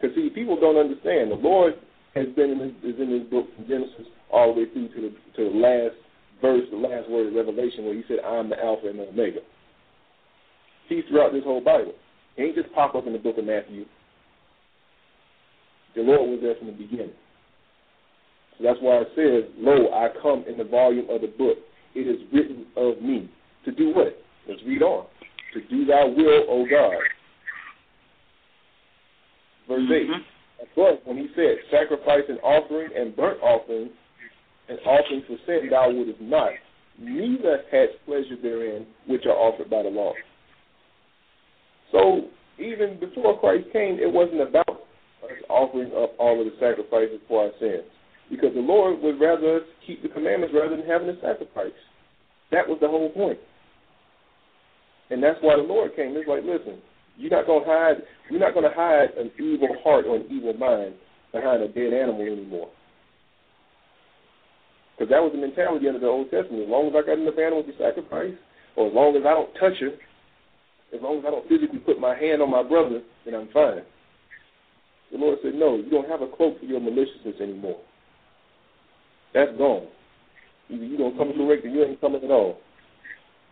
Because 0.00 0.14
see, 0.16 0.30
people 0.30 0.58
don't 0.60 0.76
understand. 0.76 1.30
The 1.30 1.36
Lord 1.36 1.74
has 2.14 2.26
been 2.36 2.50
in 2.50 2.58
his, 2.60 2.94
is 2.94 3.00
in 3.00 3.10
his 3.10 3.28
book 3.30 3.46
from 3.54 3.68
Genesis 3.68 4.06
all 4.30 4.54
the 4.54 4.62
way 4.62 4.72
through 4.72 4.88
to 4.88 5.00
the 5.00 5.10
to 5.36 5.50
the 5.50 5.56
last 5.56 5.96
verse, 6.40 6.66
the 6.70 6.76
last 6.76 7.08
word 7.10 7.28
of 7.28 7.34
Revelation, 7.34 7.84
where 7.84 7.94
he 7.94 8.02
said, 8.08 8.18
"I'm 8.20 8.48
the 8.48 8.62
Alpha 8.62 8.88
and 8.88 8.98
the 8.98 9.08
Omega." 9.08 9.40
He's 10.88 11.04
throughout 11.08 11.32
this 11.32 11.44
whole 11.44 11.60
Bible. 11.60 11.94
He 12.36 12.44
ain't 12.44 12.54
just 12.54 12.72
pop 12.72 12.94
up 12.94 13.06
in 13.06 13.12
the 13.12 13.18
book 13.18 13.38
of 13.38 13.44
Matthew. 13.44 13.84
The 15.94 16.02
Lord 16.02 16.30
was 16.30 16.40
there 16.42 16.54
from 16.56 16.68
the 16.68 16.72
beginning. 16.72 17.12
That's 18.62 18.78
why 18.80 19.02
it 19.02 19.08
says, 19.14 19.50
Lo, 19.58 19.90
I 19.92 20.08
come 20.20 20.44
in 20.48 20.58
the 20.58 20.64
volume 20.64 21.08
of 21.10 21.20
the 21.20 21.28
book. 21.28 21.58
It 21.94 22.06
is 22.08 22.20
written 22.32 22.66
of 22.76 23.00
me. 23.02 23.30
To 23.64 23.72
do 23.72 23.94
what? 23.94 24.20
Let's 24.48 24.62
read 24.66 24.82
on. 24.82 25.06
To 25.54 25.60
do 25.68 25.84
thy 25.84 26.04
will, 26.04 26.44
O 26.48 26.66
God. 26.68 27.02
Verse 29.68 29.90
8. 29.90 30.08
Mhm. 30.08 30.24
But 30.74 31.06
when 31.06 31.18
he 31.18 31.28
said, 31.34 31.58
Sacrifice 31.70 32.24
and 32.28 32.38
offering 32.42 32.90
and 32.96 33.14
burnt 33.14 33.40
offering 33.42 33.90
and 34.68 34.78
offering 34.84 35.22
for 35.22 35.36
sin 35.46 35.68
thou 35.70 35.90
wouldest 35.90 36.20
not, 36.20 36.52
neither 36.98 37.64
hadst 37.70 37.94
pleasure 38.06 38.36
therein 38.42 38.86
which 39.06 39.24
are 39.26 39.36
offered 39.36 39.70
by 39.70 39.82
the 39.82 39.88
law. 39.88 40.14
So 41.92 42.28
even 42.58 42.98
before 42.98 43.38
Christ 43.38 43.66
came, 43.72 43.98
it 43.98 44.12
wasn't 44.12 44.42
about 44.42 44.68
us 44.68 45.38
offering 45.48 45.92
up 45.96 46.14
all 46.18 46.40
of 46.40 46.46
the 46.46 46.52
sacrifices 46.58 47.20
for 47.28 47.44
our 47.44 47.52
sins. 47.60 47.84
Because 48.30 48.52
the 48.54 48.60
Lord 48.60 49.00
would 49.02 49.20
rather 49.20 49.56
us 49.56 49.62
keep 49.86 50.02
the 50.02 50.08
commandments 50.08 50.54
rather 50.54 50.76
than 50.76 50.86
having 50.86 51.08
a 51.08 51.20
sacrifice. 51.20 51.76
That 52.50 52.68
was 52.68 52.78
the 52.80 52.88
whole 52.88 53.10
point. 53.10 53.38
And 55.10 55.22
that's 55.22 55.38
why 55.40 55.56
the 55.56 55.62
Lord 55.62 55.96
came. 55.96 56.14
It's 56.16 56.28
like, 56.28 56.44
listen, 56.44 56.80
you're 57.16 57.30
not 57.30 57.46
gonna 57.46 57.64
hide 57.64 57.96
we're 58.30 58.38
not 58.38 58.54
gonna 58.54 58.74
hide 58.74 59.10
an 59.18 59.30
evil 59.38 59.68
heart 59.82 60.04
or 60.06 60.16
an 60.16 60.26
evil 60.30 60.52
mind 60.54 60.94
behind 61.32 61.62
a 61.62 61.68
dead 61.68 61.92
animal 61.92 62.22
anymore. 62.22 62.68
Because 64.96 65.10
that 65.10 65.22
was 65.22 65.32
the 65.32 65.38
mentality 65.38 65.86
under 65.86 66.00
the 66.00 66.06
Old 66.06 66.30
Testament. 66.30 66.64
As 66.64 66.68
long 66.68 66.88
as 66.88 66.94
I 66.96 67.06
got 67.06 67.18
enough 67.18 67.38
animals 67.38 67.66
to 67.66 67.76
sacrifice, 67.78 68.34
or 68.76 68.88
as 68.88 68.94
long 68.94 69.16
as 69.16 69.22
I 69.24 69.30
don't 69.30 69.54
touch 69.54 69.78
her, 69.80 69.94
as 70.94 71.00
long 71.00 71.18
as 71.18 71.24
I 71.26 71.30
don't 71.30 71.48
physically 71.48 71.78
put 71.78 72.00
my 72.00 72.16
hand 72.16 72.42
on 72.42 72.50
my 72.50 72.62
brother, 72.62 73.02
then 73.24 73.34
I'm 73.34 73.48
fine. 73.52 73.82
The 75.12 75.18
Lord 75.18 75.38
said, 75.42 75.54
No, 75.54 75.76
you 75.76 75.90
don't 75.90 76.08
have 76.08 76.22
a 76.22 76.28
cloak 76.28 76.58
for 76.58 76.66
your 76.66 76.80
maliciousness 76.80 77.40
anymore. 77.40 77.80
That's 79.34 79.56
gone. 79.58 79.86
Either 80.70 80.84
you're 80.84 80.98
going 80.98 81.12
to 81.12 81.18
come 81.18 81.32
correct 81.36 81.64
or 81.64 81.68
you 81.68 81.84
ain't 81.84 82.00
coming 82.00 82.22
at 82.22 82.30
all. 82.30 82.58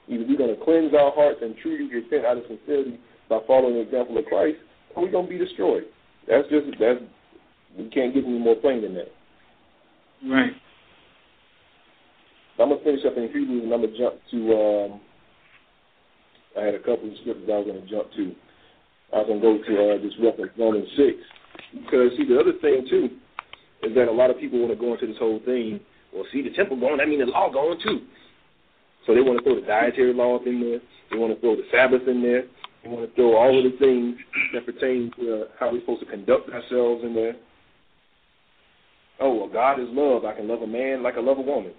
Either 0.09 0.25
we're 0.29 0.39
going 0.39 0.55
to 0.55 0.65
cleanse 0.65 0.95
our 0.95 1.13
hearts 1.13 1.41
and 1.43 1.57
truly 1.63 1.93
repent 1.93 2.25
out 2.25 2.37
of 2.37 2.45
sincerity 2.49 2.99
by 3.29 3.39
following 3.47 3.75
the 3.75 3.81
example 3.81 4.17
of 4.19 4.25
Christ, 4.27 4.59
or 4.95 5.03
we're 5.05 5.11
going 5.11 5.27
to 5.27 5.31
be 5.31 5.39
destroyed. 5.39 5.85
That's 6.29 6.49
just, 6.49 6.67
that's, 6.79 7.01
we 7.77 7.89
can't 7.91 8.15
get 8.15 8.25
any 8.25 8.39
more 8.39 8.55
plain 8.57 8.83
than 8.83 8.95
that. 8.95 9.13
Right. 10.25 10.53
I'm 12.59 12.69
going 12.71 12.79
to 12.79 12.85
finish 12.85 13.05
up 13.05 13.17
in 13.17 13.29
Hebrews 13.29 13.65
and 13.65 13.73
I'm 13.73 13.83
going 13.83 13.93
to 13.93 13.99
jump 13.99 14.15
to, 14.31 14.39
um, 14.57 15.01
I 16.57 16.65
had 16.65 16.75
a 16.75 16.79
couple 16.79 17.11
of 17.11 17.19
scriptures 17.21 17.49
I 17.53 17.59
was 17.59 17.67
going 17.67 17.83
to 17.83 17.91
jump 17.91 18.13
to. 18.17 18.33
I 19.13 19.17
was 19.19 19.27
going 19.29 19.41
to 19.41 19.47
go 19.47 19.55
to 19.61 19.75
uh, 19.93 20.03
this 20.03 20.17
reference, 20.23 20.53
Romans 20.59 20.89
6. 20.97 21.85
Because, 21.85 22.17
see, 22.17 22.25
the 22.25 22.41
other 22.41 22.57
thing, 22.63 22.87
too, 22.89 23.11
is 23.87 23.95
that 23.95 24.09
a 24.09 24.13
lot 24.13 24.31
of 24.31 24.39
people 24.39 24.59
want 24.59 24.73
to 24.73 24.79
go 24.79 24.95
into 24.95 25.07
this 25.07 25.19
whole 25.19 25.41
thing. 25.45 25.81
Well, 26.13 26.25
see, 26.33 26.43
the 26.43 26.51
temple 26.51 26.79
going, 26.79 26.99
that 26.99 27.09
means 27.09 27.25
the 27.25 27.31
law 27.31 27.51
going, 27.51 27.79
too. 27.83 28.03
So 29.07 29.15
they 29.15 29.21
want 29.21 29.39
to 29.39 29.45
throw 29.45 29.55
the 29.61 29.67
dietary 29.67 30.13
laws 30.13 30.43
in 30.47 30.61
there. 30.61 30.81
They 31.11 31.19
want 31.19 31.35
to 31.35 31.41
throw 31.41 31.57
the 31.57 31.63
Sabbath 31.71 32.09
in 32.09 32.23
there. 32.23 32.45
They 32.83 32.91
want 32.91 33.09
to 33.09 33.15
throw 33.15 33.37
all 33.37 33.57
of 33.57 33.65
the 33.65 33.79
things 33.79 34.17
that 34.53 34.67
pertain 34.67 35.13
to 35.19 35.35
uh, 35.35 35.45
how 35.59 35.73
we're 35.73 35.81
supposed 35.81 36.01
to 36.01 36.07
conduct 36.07 36.51
ourselves 36.51 37.05
in 37.05 37.15
there. 37.15 37.37
Oh, 39.21 39.35
well, 39.35 39.49
God 39.49 39.81
is 39.81 39.89
love. 39.91 40.25
I 40.25 40.35
can 40.35 40.49
love 40.49 40.63
a 40.63 40.67
man 40.67 41.03
like 41.03 41.15
I 41.17 41.21
love 41.21 41.39
a 41.39 41.43
woman. 41.43 41.73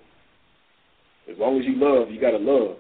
As 1.30 1.38
long 1.38 1.60
as 1.60 1.66
you 1.66 1.76
love, 1.76 2.10
you 2.10 2.20
got 2.20 2.32
to 2.32 2.38
love. 2.38 2.78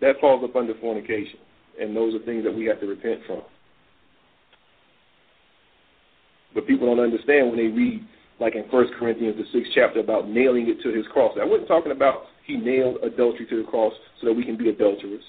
That 0.00 0.20
falls 0.20 0.44
up 0.44 0.54
under 0.54 0.74
fornication. 0.80 1.38
And 1.80 1.96
those 1.96 2.14
are 2.14 2.24
things 2.24 2.44
that 2.44 2.54
we 2.54 2.66
have 2.66 2.80
to 2.80 2.86
repent 2.86 3.20
from. 3.26 3.42
But 6.54 6.66
people 6.66 6.86
don't 6.86 7.04
understand 7.04 7.48
when 7.48 7.56
they 7.56 7.66
read, 7.66 8.06
like 8.40 8.54
in 8.54 8.64
First 8.70 8.92
Corinthians, 8.98 9.36
the 9.36 9.44
sixth 9.52 9.72
chapter, 9.74 10.00
about 10.00 10.28
nailing 10.28 10.68
it 10.68 10.82
to 10.82 10.92
his 10.92 11.06
cross. 11.08 11.36
I 11.40 11.44
wasn't 11.44 11.68
talking 11.68 11.92
about 11.92 12.24
he 12.46 12.56
nailed 12.56 12.98
adultery 13.02 13.46
to 13.46 13.62
the 13.62 13.68
cross 13.68 13.92
so 14.20 14.26
that 14.26 14.34
we 14.34 14.44
can 14.44 14.56
be 14.56 14.68
adulterers. 14.68 15.22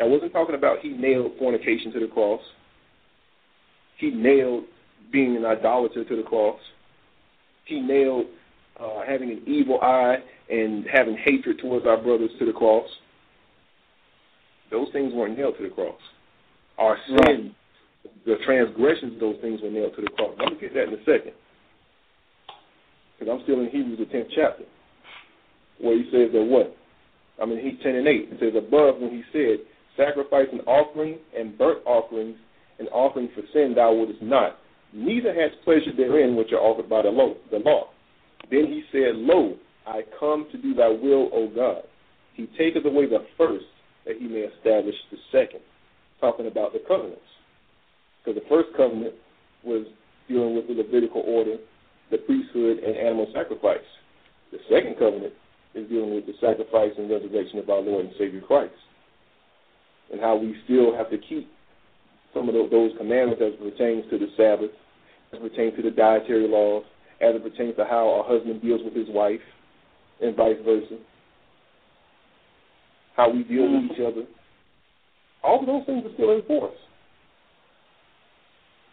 I 0.00 0.04
wasn't 0.04 0.32
talking 0.32 0.54
about 0.54 0.78
he 0.80 0.90
nailed 0.90 1.32
fornication 1.38 1.92
to 1.92 2.00
the 2.00 2.06
cross. 2.06 2.40
He 3.98 4.10
nailed 4.10 4.64
being 5.12 5.36
an 5.36 5.44
idolater 5.44 6.04
to 6.04 6.16
the 6.16 6.22
cross. 6.22 6.58
He 7.64 7.80
nailed 7.80 8.26
uh, 8.80 9.02
having 9.06 9.30
an 9.30 9.42
evil 9.46 9.78
eye 9.80 10.16
and 10.50 10.86
having 10.92 11.16
hatred 11.16 11.58
towards 11.58 11.86
our 11.86 12.00
brothers 12.00 12.30
to 12.38 12.46
the 12.46 12.52
cross. 12.52 12.88
Those 14.70 14.88
things 14.92 15.12
weren't 15.12 15.36
nailed 15.36 15.56
to 15.58 15.64
the 15.64 15.74
cross. 15.74 16.00
Our 16.78 16.96
sin, 17.06 17.54
the 18.26 18.36
transgressions 18.44 19.14
of 19.14 19.20
those 19.20 19.36
things 19.40 19.60
were 19.62 19.70
nailed 19.70 19.94
to 19.96 20.02
the 20.02 20.10
cross. 20.10 20.34
I'm 20.40 20.54
to 20.54 20.60
get 20.60 20.74
that 20.74 20.88
in 20.88 20.94
a 20.94 21.04
second. 21.04 21.32
Because 23.18 23.32
I'm 23.32 23.42
still 23.44 23.60
in 23.60 23.68
Hebrews, 23.68 23.98
the 23.98 24.06
10th 24.06 24.28
chapter, 24.34 24.64
where 25.80 25.96
he 25.96 26.04
says 26.10 26.32
that 26.32 26.42
what? 26.42 26.76
I 27.40 27.46
mean, 27.46 27.60
he 27.60 27.82
10 27.82 27.94
and 27.94 28.06
8. 28.08 28.28
It 28.32 28.40
says, 28.40 28.52
above 28.56 29.00
when 29.00 29.10
he 29.10 29.22
said, 29.32 29.64
Sacrifice 29.96 30.46
and 30.52 30.62
offering 30.66 31.18
and 31.36 31.56
burnt 31.58 31.80
offerings 31.84 32.36
and 32.78 32.88
offering 32.88 33.28
for 33.34 33.42
sin 33.52 33.74
thou 33.74 33.92
wouldest 33.92 34.22
not, 34.22 34.58
neither 34.92 35.34
hast 35.34 35.62
pleasure 35.64 35.92
therein 35.96 36.36
which 36.36 36.52
are 36.52 36.60
offered 36.60 36.88
by 36.88 37.02
the 37.02 37.08
law. 37.08 37.34
The 37.50 37.58
law. 37.58 37.88
Then 38.50 38.66
he 38.66 38.82
said, 38.92 39.16
Lo, 39.16 39.56
I 39.86 40.02
come 40.18 40.46
to 40.52 40.58
do 40.58 40.74
thy 40.74 40.88
will, 40.88 41.28
O 41.32 41.50
God. 41.54 41.82
He 42.34 42.48
taketh 42.58 42.84
away 42.84 43.06
the 43.06 43.26
first, 43.36 43.66
that 44.06 44.16
he 44.18 44.28
may 44.28 44.48
establish 44.56 44.94
the 45.10 45.18
second. 45.32 45.60
Talking 46.20 46.46
about 46.46 46.72
the 46.72 46.80
covenants. 46.86 47.20
Because 48.24 48.40
the 48.40 48.48
first 48.48 48.68
covenant 48.76 49.14
was 49.64 49.86
dealing 50.28 50.54
with 50.54 50.68
the 50.68 50.74
Levitical 50.74 51.22
order, 51.26 51.56
the 52.10 52.18
priesthood, 52.18 52.78
and 52.78 52.96
animal 52.96 53.26
sacrifice. 53.34 53.86
The 54.52 54.58
second 54.70 54.98
covenant 54.98 55.32
is 55.74 55.88
dealing 55.88 56.14
with 56.14 56.26
the 56.26 56.34
sacrifice 56.40 56.92
and 56.98 57.10
resurrection 57.10 57.58
of 57.58 57.70
our 57.70 57.80
Lord 57.80 58.06
and 58.06 58.14
Savior 58.18 58.40
Christ. 58.40 58.74
And 60.12 60.20
how 60.20 60.36
we 60.36 60.56
still 60.64 60.94
have 60.96 61.10
to 61.10 61.18
keep 61.18 61.50
some 62.34 62.48
of 62.48 62.54
those 62.54 62.92
commandments 62.98 63.42
as 63.44 63.54
it 63.54 63.72
pertains 63.72 64.04
to 64.10 64.18
the 64.18 64.28
Sabbath, 64.36 64.70
as 65.32 65.38
it 65.40 65.50
pertains 65.50 65.76
to 65.76 65.82
the 65.82 65.90
dietary 65.90 66.48
laws, 66.48 66.84
as 67.20 67.34
it 67.34 67.42
pertains 67.42 67.76
to 67.76 67.84
how 67.84 68.20
a 68.20 68.22
husband 68.22 68.60
deals 68.62 68.80
with 68.84 68.94
his 68.94 69.08
wife, 69.08 69.40
and 70.20 70.36
vice 70.36 70.56
versa. 70.64 70.98
How 73.16 73.30
we 73.30 73.44
deal 73.44 73.70
with 73.70 73.92
each 73.92 74.00
other. 74.00 74.26
All 75.42 75.60
of 75.60 75.66
those 75.66 75.86
things 75.86 76.04
are 76.04 76.14
still 76.14 76.32
in 76.32 76.42
force. 76.42 76.76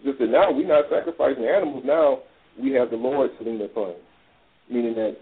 Just 0.06 0.19
that 0.19 0.30
now 0.30 0.52
we're 0.52 0.68
not 0.68 0.86
sacrificing 0.90 1.45
animals. 1.45 1.84
Now 1.86 2.19
we 2.60 2.72
have 2.74 2.90
the 2.90 2.98
Lord 2.98 3.32
lean 3.41 3.61
upon, 3.61 3.95
meaning 4.69 4.95
that 4.95 5.18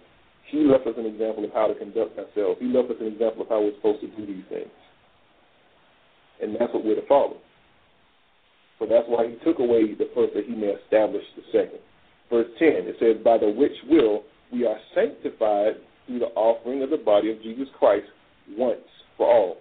He 0.51 0.59
left 0.59 0.85
us 0.87 0.95
an 0.97 1.05
example 1.05 1.43
of 1.45 1.51
how 1.53 1.67
to 1.67 1.75
conduct 1.75 2.19
ourselves. 2.19 2.59
He 2.59 2.67
left 2.67 2.91
us 2.91 2.97
an 2.99 3.07
example 3.07 3.43
of 3.43 3.49
how 3.49 3.61
we're 3.61 3.75
supposed 3.75 4.01
to 4.01 4.07
do 4.07 4.25
these 4.25 4.45
things, 4.49 4.75
and 6.41 6.55
that's 6.59 6.73
what 6.73 6.83
we're 6.83 6.95
to 6.95 7.07
follow. 7.07 7.37
So 8.79 8.85
that's 8.85 9.07
why 9.07 9.27
He 9.27 9.35
took 9.43 9.59
away 9.59 9.95
the 9.95 10.09
first 10.13 10.33
that 10.35 10.45
He 10.45 10.53
may 10.53 10.75
establish 10.75 11.23
the 11.35 11.43
second. 11.51 11.79
Verse 12.29 12.47
ten 12.59 12.83
it 12.85 12.95
says, 12.99 13.23
"By 13.23 13.37
the 13.37 13.49
which 13.49 13.75
will 13.89 14.23
we 14.51 14.65
are 14.65 14.77
sanctified 14.93 15.75
through 16.05 16.19
the 16.19 16.35
offering 16.35 16.83
of 16.83 16.89
the 16.89 16.97
body 16.97 17.31
of 17.31 17.41
Jesus 17.41 17.67
Christ 17.79 18.07
once 18.57 18.85
for 19.17 19.27
all." 19.27 19.57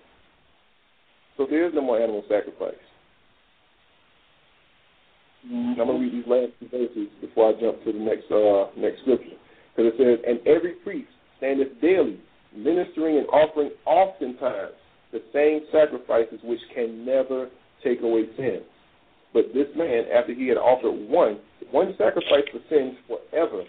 So 1.36 1.46
there 1.48 1.66
is 1.66 1.72
no 1.74 1.80
more 1.80 1.98
animal 1.98 2.24
sacrifice. 2.28 2.83
Mm-hmm. 5.46 5.80
I'm 5.80 5.86
going 5.86 6.00
to 6.00 6.04
read 6.04 6.12
these 6.12 6.30
last 6.30 6.52
two 6.58 6.68
verses 6.68 7.08
before 7.20 7.50
I 7.50 7.60
jump 7.60 7.84
to 7.84 7.92
the 7.92 7.98
next 7.98 8.30
uh, 8.32 8.72
next 8.80 9.02
scripture. 9.02 9.36
Because 9.76 9.92
it 9.92 9.98
says, 9.98 10.18
And 10.26 10.40
every 10.46 10.74
priest 10.84 11.08
standeth 11.38 11.80
daily, 11.80 12.18
ministering 12.56 13.18
and 13.18 13.26
offering 13.28 13.70
oftentimes 13.84 14.72
the 15.12 15.20
same 15.32 15.66
sacrifices 15.70 16.40
which 16.44 16.60
can 16.74 17.04
never 17.04 17.48
take 17.82 18.00
away 18.00 18.24
sins. 18.36 18.64
But 19.32 19.52
this 19.52 19.66
man, 19.76 20.04
after 20.14 20.32
he 20.32 20.48
had 20.48 20.56
offered 20.56 21.10
one, 21.10 21.40
one 21.70 21.94
sacrifice 21.98 22.46
for 22.50 22.60
sins 22.70 22.94
forever, 23.06 23.64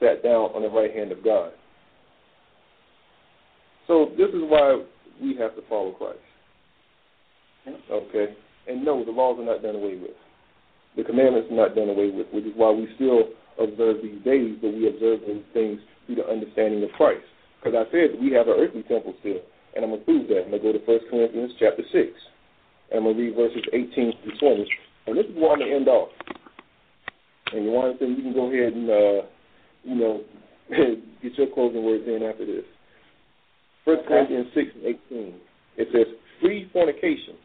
sat 0.00 0.22
down 0.22 0.50
on 0.56 0.62
the 0.62 0.70
right 0.70 0.92
hand 0.92 1.12
of 1.12 1.22
God. 1.22 1.52
So 3.86 4.10
this 4.16 4.28
is 4.28 4.42
why 4.42 4.82
we 5.20 5.36
have 5.36 5.54
to 5.54 5.62
follow 5.68 5.92
Christ. 5.92 6.18
Okay? 7.90 8.34
And 8.68 8.84
no, 8.84 9.04
the 9.04 9.10
laws 9.10 9.38
are 9.38 9.44
not 9.44 9.62
done 9.62 9.76
away 9.76 9.96
with 9.96 10.10
the 10.96 11.04
commandments 11.04 11.48
are 11.50 11.56
not 11.56 11.74
done 11.74 11.88
away 11.88 12.10
with, 12.10 12.28
which 12.32 12.44
is 12.44 12.52
why 12.56 12.70
we 12.70 12.88
still 12.96 13.32
observe 13.56 14.02
these 14.02 14.20
days, 14.24 14.56
but 14.60 14.72
we 14.72 14.88
observe 14.88 15.20
these 15.26 15.44
things 15.52 15.80
through 16.06 16.16
the 16.16 16.26
understanding 16.28 16.82
of 16.84 16.90
Christ. 16.96 17.24
Because 17.58 17.78
I 17.78 17.90
said 17.90 18.20
we 18.20 18.32
have 18.32 18.48
an 18.48 18.58
earthly 18.58 18.82
temple 18.84 19.14
still, 19.20 19.40
and 19.74 19.84
I'm 19.84 19.90
going 19.90 20.00
to 20.00 20.06
prove 20.06 20.28
that. 20.28 20.44
I'm 20.44 20.50
going 20.50 20.62
to 20.62 20.68
go 20.68 20.72
to 20.76 20.84
1 20.84 21.10
Corinthians 21.10 21.52
chapter 21.58 21.82
6, 21.82 21.94
and 21.94 22.98
I'm 22.98 23.04
going 23.04 23.16
to 23.16 23.22
read 23.22 23.36
verses 23.36 23.64
18 23.72 24.12
through 24.22 24.38
20. 24.38 24.68
And 25.06 25.16
this 25.16 25.26
is 25.26 25.36
where 25.36 25.52
I'm 25.52 25.58
going 25.58 25.70
to 25.70 25.76
end 25.76 25.88
off. 25.88 26.10
And 27.52 27.64
you 27.64 27.70
want 27.70 27.98
to, 27.98 28.04
say 28.04 28.10
you 28.10 28.22
can 28.22 28.34
go 28.34 28.48
ahead 28.48 28.72
and, 28.72 28.88
uh, 28.88 29.20
you 29.84 29.96
know, 29.96 30.20
get 31.22 31.36
your 31.36 31.52
closing 31.54 31.84
words 31.84 32.04
in 32.06 32.22
after 32.22 32.46
this. 32.46 32.64
1 33.84 33.96
Corinthians 34.06 34.46
6 34.54 34.66
and 34.76 34.84
18. 35.10 35.34
It 35.76 35.88
says, 35.92 36.06
Free 36.40 36.68
fornication. 36.72 37.38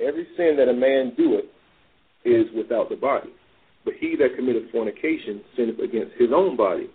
Every 0.00 0.26
sin 0.36 0.56
that 0.58 0.68
a 0.68 0.74
man 0.74 1.14
doeth 1.16 1.46
is 2.24 2.46
without 2.56 2.88
the 2.88 2.96
body. 2.96 3.30
But 3.84 3.94
he 3.98 4.16
that 4.16 4.36
committeth 4.36 4.70
fornication 4.70 5.42
sinneth 5.56 5.78
against 5.78 6.14
his 6.18 6.30
own 6.34 6.56
body. 6.56 6.88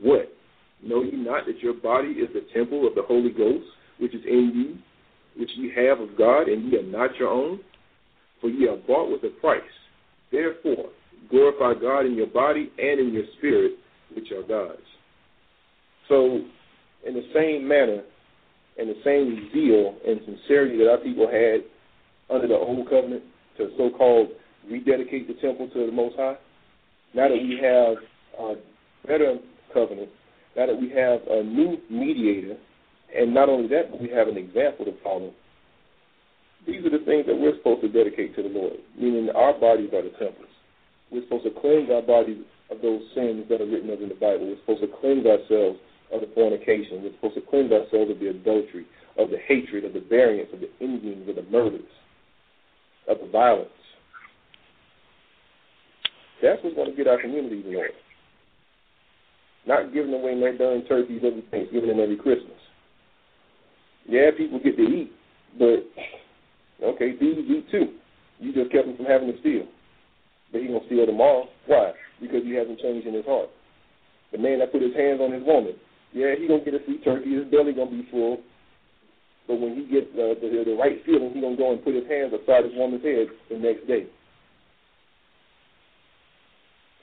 What? 0.00 0.32
Know 0.82 1.02
ye 1.02 1.12
not 1.12 1.46
that 1.46 1.60
your 1.60 1.74
body 1.74 2.08
is 2.08 2.28
the 2.32 2.46
temple 2.54 2.86
of 2.86 2.94
the 2.94 3.02
Holy 3.02 3.30
Ghost, 3.30 3.64
which 3.98 4.14
is 4.14 4.22
in 4.24 4.52
you, 4.54 5.40
which 5.40 5.50
ye 5.56 5.72
have 5.74 6.00
of 6.00 6.16
God, 6.16 6.48
and 6.48 6.70
ye 6.70 6.78
are 6.78 6.82
not 6.82 7.16
your 7.16 7.28
own? 7.28 7.60
For 8.40 8.50
ye 8.50 8.68
are 8.68 8.76
bought 8.76 9.10
with 9.10 9.24
a 9.24 9.34
price. 9.40 9.62
Therefore, 10.30 10.90
glorify 11.30 11.74
God 11.80 12.06
in 12.06 12.14
your 12.14 12.26
body 12.26 12.70
and 12.78 13.00
in 13.00 13.12
your 13.12 13.24
spirit, 13.38 13.72
which 14.14 14.30
are 14.30 14.42
God's. 14.42 14.82
So, 16.08 16.42
in 17.06 17.14
the 17.14 17.26
same 17.34 17.66
manner, 17.66 18.02
and 18.78 18.88
the 18.88 19.00
same 19.04 19.50
zeal 19.52 19.96
and 20.06 20.20
sincerity 20.24 20.78
that 20.78 20.90
our 20.90 20.98
people 20.98 21.26
had 21.26 21.64
under 22.30 22.46
the 22.46 22.54
old 22.54 22.88
covenant 22.88 23.24
to 23.56 23.70
so-called 23.76 24.28
rededicate 24.70 25.28
the 25.28 25.34
temple 25.34 25.68
to 25.68 25.86
the 25.86 25.92
Most 25.92 26.16
High. 26.16 26.36
Now 27.14 27.28
that 27.28 27.34
we 27.34 27.58
have 27.62 27.96
a 28.38 28.54
better 29.06 29.38
covenant, 29.72 30.10
now 30.56 30.66
that 30.66 30.80
we 30.80 30.90
have 30.90 31.20
a 31.28 31.42
new 31.42 31.78
mediator, 31.90 32.56
and 33.16 33.32
not 33.32 33.48
only 33.48 33.68
that, 33.68 33.90
but 33.90 34.00
we 34.00 34.08
have 34.10 34.28
an 34.28 34.36
example 34.36 34.84
to 34.84 34.92
follow. 35.02 35.32
These 36.66 36.84
are 36.84 36.90
the 36.90 37.04
things 37.04 37.24
that 37.26 37.38
we're 37.38 37.56
supposed 37.56 37.80
to 37.82 37.88
dedicate 37.88 38.36
to 38.36 38.42
the 38.42 38.48
Lord, 38.48 38.76
meaning 38.98 39.30
our 39.30 39.58
bodies 39.58 39.90
are 39.94 40.02
the 40.02 40.10
temples. 40.10 40.52
We're 41.10 41.22
supposed 41.22 41.44
to 41.44 41.60
cleanse 41.60 41.88
our 41.90 42.02
bodies 42.02 42.44
of 42.70 42.82
those 42.82 43.00
sins 43.14 43.46
that 43.48 43.62
are 43.62 43.66
written 43.66 43.88
of 43.88 44.02
in 44.02 44.10
the 44.10 44.20
Bible. 44.20 44.46
We're 44.46 44.60
supposed 44.60 44.82
to 44.82 44.92
cleanse 45.00 45.24
ourselves 45.24 45.78
of 46.12 46.20
the 46.20 46.28
fornication. 46.34 47.02
We're 47.02 47.16
supposed 47.16 47.36
to 47.36 47.46
cleanse 47.48 47.72
ourselves 47.72 48.10
of 48.10 48.20
the 48.20 48.28
adultery, 48.28 48.84
of 49.16 49.30
the 49.30 49.38
hatred, 49.48 49.84
of 49.84 49.94
the 49.94 50.04
variance, 50.04 50.50
of 50.52 50.60
the 50.60 50.68
envyings, 50.80 51.28
of 51.28 51.36
the 51.36 51.46
murders, 51.50 51.88
of 53.08 53.18
the 53.20 53.28
violence. 53.32 53.70
That's 56.42 56.62
what's 56.62 56.76
going 56.76 56.90
to 56.90 56.96
get 56.96 57.06
our 57.06 57.20
communities 57.20 57.64
in 57.66 57.74
order. 57.74 57.90
Not 59.66 59.92
giving 59.92 60.14
away 60.14 60.34
darn 60.56 60.84
turkeys 60.86 61.22
every 61.24 61.44
Thanksgiving 61.50 61.90
and 61.90 62.00
every 62.00 62.16
Christmas. 62.16 62.56
Yeah, 64.08 64.30
people 64.36 64.58
get 64.58 64.76
to 64.76 64.82
eat, 64.82 65.12
but 65.58 65.84
okay, 66.82 67.12
thieves 67.18 67.44
eat 67.44 67.70
too. 67.70 67.92
You 68.40 68.54
just 68.54 68.72
kept 68.72 68.88
him 68.88 68.96
from 68.96 69.04
having 69.04 69.30
to 69.30 69.38
steal. 69.40 69.66
But 70.50 70.62
he's 70.62 70.70
gonna 70.70 70.86
steal 70.86 71.04
tomorrow. 71.04 71.44
Why? 71.66 71.92
Because 72.20 72.42
he 72.44 72.54
hasn't 72.54 72.80
changed 72.80 73.06
in 73.06 73.12
his 73.12 73.26
heart. 73.26 73.50
The 74.32 74.38
man 74.38 74.60
that 74.60 74.72
put 74.72 74.80
his 74.80 74.96
hands 74.96 75.20
on 75.20 75.32
his 75.32 75.44
woman, 75.44 75.74
yeah, 76.12 76.32
he 76.38 76.48
gonna 76.48 76.64
get 76.64 76.74
a 76.74 76.84
sweet 76.86 77.04
turkey. 77.04 77.36
His 77.36 77.44
belly 77.52 77.72
gonna 77.72 77.90
be 77.90 78.08
full. 78.10 78.40
But 79.46 79.60
when 79.60 79.76
he 79.76 79.84
gets 79.84 80.08
uh, 80.16 80.40
the, 80.40 80.64
the 80.64 80.76
right 80.80 81.04
feeling, 81.04 81.32
he 81.34 81.40
gonna 81.40 81.56
go 81.56 81.72
and 81.72 81.84
put 81.84 81.94
his 81.94 82.08
hands 82.08 82.32
beside 82.32 82.64
his 82.64 82.72
woman's 82.76 83.04
head 83.04 83.28
the 83.50 83.58
next 83.58 83.86
day. 83.86 84.06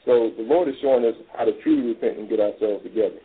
So 0.05 0.31
the 0.37 0.43
Lord 0.43 0.69
is 0.69 0.75
showing 0.81 1.03
us 1.03 1.15
how 1.35 1.45
to 1.45 1.61
truly 1.61 1.87
repent 1.87 2.19
and 2.19 2.29
get 2.29 2.39
ourselves 2.39 2.83
together. 2.83 3.19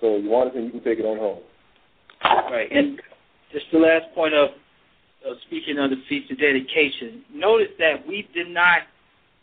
So 0.00 0.16
you 0.16 0.30
want 0.30 0.54
to, 0.54 0.60
you 0.60 0.70
can 0.70 0.82
take 0.82 0.98
it 0.98 1.04
on 1.04 1.18
home. 1.18 1.40
Right. 2.24 2.70
And 2.72 3.00
just 3.52 3.66
the 3.72 3.78
last 3.78 4.06
point 4.14 4.34
of, 4.34 4.50
of 5.26 5.36
speaking 5.46 5.78
on 5.78 5.90
the 5.90 6.00
feast 6.08 6.30
of 6.30 6.38
dedication, 6.38 7.22
notice 7.32 7.68
that 7.78 8.06
we 8.08 8.26
did 8.34 8.48
not 8.48 8.80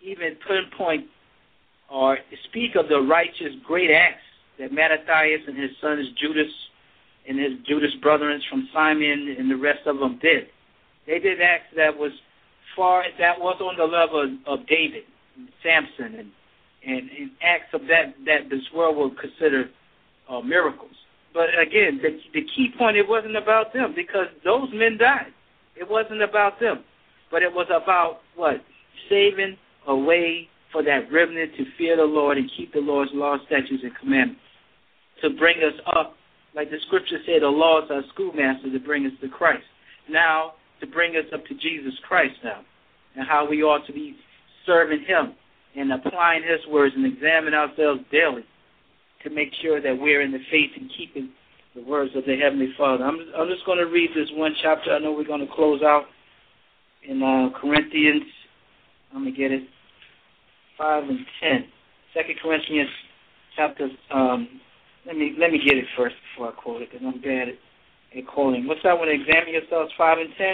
even 0.02 0.36
pinpoint 0.48 1.06
or 1.92 2.18
speak 2.50 2.76
of 2.76 2.90
the 2.90 3.00
righteous 3.00 3.54
great 3.66 3.92
acts 3.92 4.26
that 4.60 4.72
Mattathias 4.72 5.42
and 5.48 5.58
his 5.58 5.72
sons 5.80 6.08
Judas 6.20 6.52
and 7.30 7.38
his 7.38 7.54
Judas 7.68 7.92
brethren 8.02 8.42
from 8.50 8.68
Simon 8.74 9.36
and 9.38 9.52
the 9.52 9.56
rest 9.56 9.86
of 9.86 10.00
them 10.00 10.18
did. 10.22 10.48
They 11.06 11.20
did 11.20 11.42
acts 11.42 11.68
that 11.76 11.96
was 11.96 12.12
far 12.76 13.04
that 13.20 13.40
was 13.40 13.58
on 13.62 13.78
the 13.78 13.86
level 13.86 14.38
of 14.48 14.68
David 14.68 15.04
Samson 15.64 16.20
and, 16.20 16.32
and, 16.86 17.10
and 17.10 17.32
acts 17.42 17.74
of 17.74 17.82
that 17.88 18.16
that 18.26 18.50
this 18.50 18.64
world 18.74 18.98
will 18.98 19.12
consider 19.12 19.70
uh, 20.30 20.42
miracles. 20.42 20.92
But 21.34 21.50
again, 21.60 22.00
the, 22.02 22.20
the 22.34 22.42
key 22.56 22.74
point 22.78 22.98
it 22.98 23.08
wasn't 23.08 23.36
about 23.36 23.74
them 23.74 23.94
because 23.96 24.28
those 24.44 24.70
men 24.74 24.98
died. 24.98 25.34
It 25.76 25.90
wasn't 25.90 26.24
about 26.24 26.60
them, 26.60 26.84
but 27.30 27.44
it 27.44 27.54
was 27.54 27.68
about 27.70 28.22
what 28.36 28.62
saving 29.10 29.58
a 29.88 29.96
way 29.96 30.50
for 30.72 30.84
that 30.84 31.12
remnant 31.12 31.56
to 31.58 31.66
fear 31.78 31.96
the 31.96 32.04
Lord 32.04 32.38
and 32.38 32.50
keep 32.58 32.74
the 32.74 32.80
Lord's 32.80 33.12
laws, 33.14 33.40
statutes, 33.46 33.84
and 33.84 33.96
commandments 33.98 34.42
to 35.22 35.30
bring 35.32 35.58
us 35.58 35.80
up, 35.96 36.16
like 36.56 36.70
the 36.70 36.78
scripture 36.88 37.18
said, 37.26 37.42
the 37.42 37.48
laws 37.48 37.90
are 37.90 38.02
schoolmaster 38.14 38.72
to 38.72 38.80
bring 38.80 39.06
us 39.06 39.14
to 39.22 39.30
Christ. 39.30 39.66
Now 40.10 40.54
to 40.80 40.88
bring 40.88 41.16
us 41.16 41.26
up 41.34 41.46
to 41.46 41.56
Jesus 41.56 41.94
Christ 42.08 42.36
now, 42.44 42.62
and 43.16 43.28
how 43.28 43.48
we 43.50 43.64
ought 43.64 43.86
to 43.88 43.94
be 43.94 44.16
serving 44.68 45.04
Him 45.06 45.34
and 45.76 45.92
applying 45.92 46.44
His 46.44 46.60
words 46.70 46.94
and 46.96 47.06
examine 47.06 47.56
ourselves 47.56 48.02
daily 48.12 48.46
to 49.24 49.30
make 49.32 49.50
sure 49.62 49.82
that 49.82 49.98
we're 49.98 50.22
in 50.22 50.32
the 50.32 50.44
faith 50.52 50.72
and 50.78 50.92
keeping 50.96 51.30
the 51.76 51.82
words 51.84 52.12
of 52.16 52.26
the 52.26 52.38
Heavenly 52.38 52.74
Father. 52.78 53.04
I'm, 53.04 53.18
I'm 53.36 53.50
just 53.50 53.66
going 53.66 53.80
to 53.80 53.86
read 53.86 54.12
this 54.16 54.30
one 54.34 54.54
chapter. 54.62 54.92
I 54.94 55.00
know 55.00 55.12
we're 55.14 55.26
going 55.26 55.46
to 55.46 55.54
close 55.54 55.82
out 55.82 56.06
in 57.08 57.24
uh, 57.24 57.50
Corinthians. 57.60 58.24
I'm 59.14 59.24
going 59.24 59.34
to 59.34 59.40
get 59.40 59.52
it. 59.52 59.64
5 60.78 61.04
and 61.10 61.20
10. 61.42 61.66
Second 62.14 62.36
Corinthians 62.42 62.90
chapter. 63.56 63.90
Um, 64.14 64.48
let 65.06 65.16
me 65.16 65.36
let 65.40 65.52
me 65.52 65.60
get 65.64 65.78
it 65.78 65.86
first 65.98 66.16
before 66.34 66.52
I 66.52 66.56
quote 66.56 66.82
it 66.82 66.90
because 66.92 67.06
I'm 67.06 67.22
bad 67.22 67.48
at, 67.50 68.18
at 68.18 68.28
quoting. 68.28 68.68
What's 68.68 68.84
that 68.84 68.98
one? 68.98 69.08
Examine 69.10 69.54
yourselves. 69.54 69.92
5 69.98 70.18
and 70.18 70.30
10. 70.38 70.48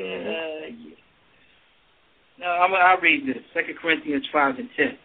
Mm-hmm. 0.00 0.28
Uh, 0.28 0.88
yeah. 0.88 1.01
No, 2.42 2.48
I'm, 2.48 2.74
I'll 2.74 3.00
read 3.00 3.26
this. 3.26 3.42
Second 3.54 3.78
Corinthians 3.80 4.26
5 4.32 4.58
and 4.58 4.68
10. 4.76 4.98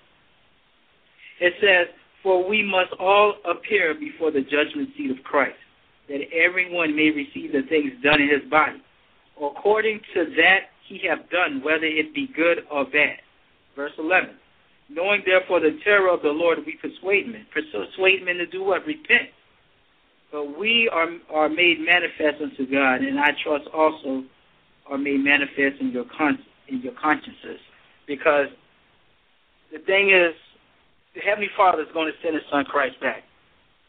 It 1.40 1.54
says, 1.62 1.94
For 2.24 2.48
we 2.48 2.64
must 2.64 2.92
all 3.00 3.36
appear 3.46 3.94
before 3.94 4.32
the 4.32 4.42
judgment 4.42 4.90
seat 4.98 5.12
of 5.12 5.24
Christ, 5.24 5.58
that 6.10 6.22
everyone 6.34 6.96
may 6.96 7.12
receive 7.12 7.52
the 7.52 7.62
things 7.70 7.92
done 8.04 8.22
in 8.22 8.30
his 8.30 8.50
body, 8.50 8.82
according 9.38 10.02
to 10.16 10.26
that 10.38 10.74
he 10.88 11.00
have 11.08 11.30
done, 11.30 11.62
whether 11.64 11.86
it 11.86 12.16
be 12.16 12.28
good 12.36 12.66
or 12.72 12.86
bad. 12.86 13.18
Verse 13.76 13.92
11. 14.00 14.32
Knowing 14.90 15.22
therefore 15.26 15.60
the 15.60 15.78
terror 15.84 16.10
of 16.10 16.24
the 16.24 16.30
Lord, 16.30 16.58
we 16.66 16.76
persuade 16.82 17.28
men. 17.28 17.46
Persuade 17.54 18.26
men 18.26 18.38
to 18.38 18.48
do 18.48 18.64
what? 18.64 18.86
Repent. 18.86 19.30
But 20.32 20.58
we 20.58 20.90
are, 20.92 21.08
are 21.30 21.50
made 21.50 21.80
manifest 21.82 22.42
unto 22.42 22.66
God, 22.72 23.02
and 23.02 23.20
I 23.20 23.30
trust 23.44 23.68
also 23.74 24.24
are 24.90 24.98
made 24.98 25.24
manifest 25.24 25.82
in 25.82 25.92
your 25.92 26.06
con- 26.18 26.40
in 26.68 26.82
your 26.82 26.94
consciences. 26.94 27.60
Because 28.08 28.48
the 29.72 29.80
thing 29.80 30.10
is, 30.10 30.34
the 31.16 31.22
Heavenly 31.22 31.50
Father 31.56 31.82
is 31.82 31.92
going 31.94 32.08
to 32.08 32.18
send 32.24 32.36
His 32.36 32.44
Son 32.52 32.66
Christ 32.66 33.00
back. 33.02 33.24